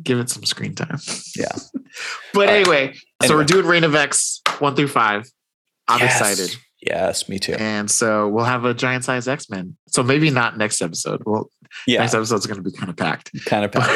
give 0.04 0.20
it 0.20 0.30
some 0.30 0.44
screen 0.46 0.76
time. 0.76 1.00
Yeah. 1.36 1.48
but 2.34 2.48
right. 2.48 2.50
anyway, 2.50 2.94
so 2.94 3.00
Anyway. 3.24 3.36
we're 3.38 3.46
doing 3.46 3.66
Reign 3.66 3.84
of 3.84 3.96
X 3.96 4.42
one 4.60 4.76
through 4.76 4.88
five. 4.90 5.30
I'm 5.88 6.00
Yes. 6.00 6.20
excited. 6.22 6.56
Yes, 6.82 7.30
me 7.30 7.38
too. 7.38 7.54
And 7.60 7.90
so 7.92 8.28
we'll 8.28 8.46
have 8.46 8.66
a 8.66 8.74
giant 8.74 9.04
size 9.06 9.28
X 9.28 9.50
Men. 9.50 9.78
So 9.88 10.02
maybe 10.04 10.30
not 10.32 10.58
next 10.58 10.82
episode. 10.82 11.22
Well, 11.26 11.50
Yeah, 11.86 12.00
next 12.00 12.14
episode's 12.16 12.46
going 12.48 12.64
to 12.64 12.70
be 12.70 12.76
kind 12.76 12.90
of 12.90 12.98
packed. 12.98 13.32
kind 13.46 13.66
of. 13.66 13.72
But, 13.72 13.88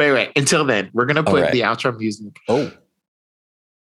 but 0.00 0.06
anyway, 0.06 0.32
until 0.34 0.64
then, 0.64 0.88
we're 0.94 1.04
to 1.16 1.22
put 1.22 1.34
Alright. 1.40 1.52
the 1.52 1.60
outro 1.60 1.94
music 1.98 2.32
Oh, 2.48 2.72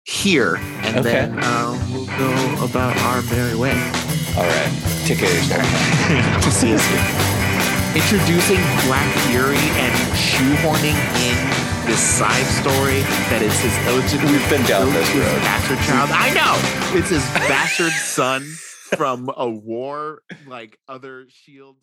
here, 0.04 0.56
and 0.56 0.96
Okay. 0.96 1.02
then 1.12 1.38
uh, 1.42 1.76
we'll 1.92 2.06
go 2.06 2.64
about 2.64 2.96
our 3.04 3.20
merry 3.30 3.54
way. 3.54 3.72
all 4.34 4.48
right. 4.48 4.72
Take 5.04 5.18
care 5.18 5.28
of 5.28 5.36
yourself. 5.36 6.42
to 6.42 6.50
see 6.50 6.72
us 6.74 6.80
here. 6.88 8.00
Introducing 8.00 8.56
Black 8.88 9.12
Fury 9.28 9.60
and 9.76 9.92
shoehorning 10.16 10.96
in 11.20 11.36
this 11.86 12.00
side 12.00 12.46
story 12.46 13.00
that 13.28 13.42
it's 13.44 13.60
his 13.60 13.76
illegitimate. 13.86 14.32
We've 14.32 14.48
been 14.50 14.64
down 14.64 14.90
this 14.94 15.06
his 15.10 15.20
road. 15.20 15.40
Bastard 15.44 15.78
child. 15.84 16.08
I 16.12 16.32
know 16.32 16.98
it's 16.98 17.10
his 17.10 17.24
bastard 17.46 17.92
son 17.92 18.42
from 18.96 19.30
a 19.36 19.48
war, 19.50 20.22
like 20.46 20.78
other 20.88 21.26
shield 21.28 21.76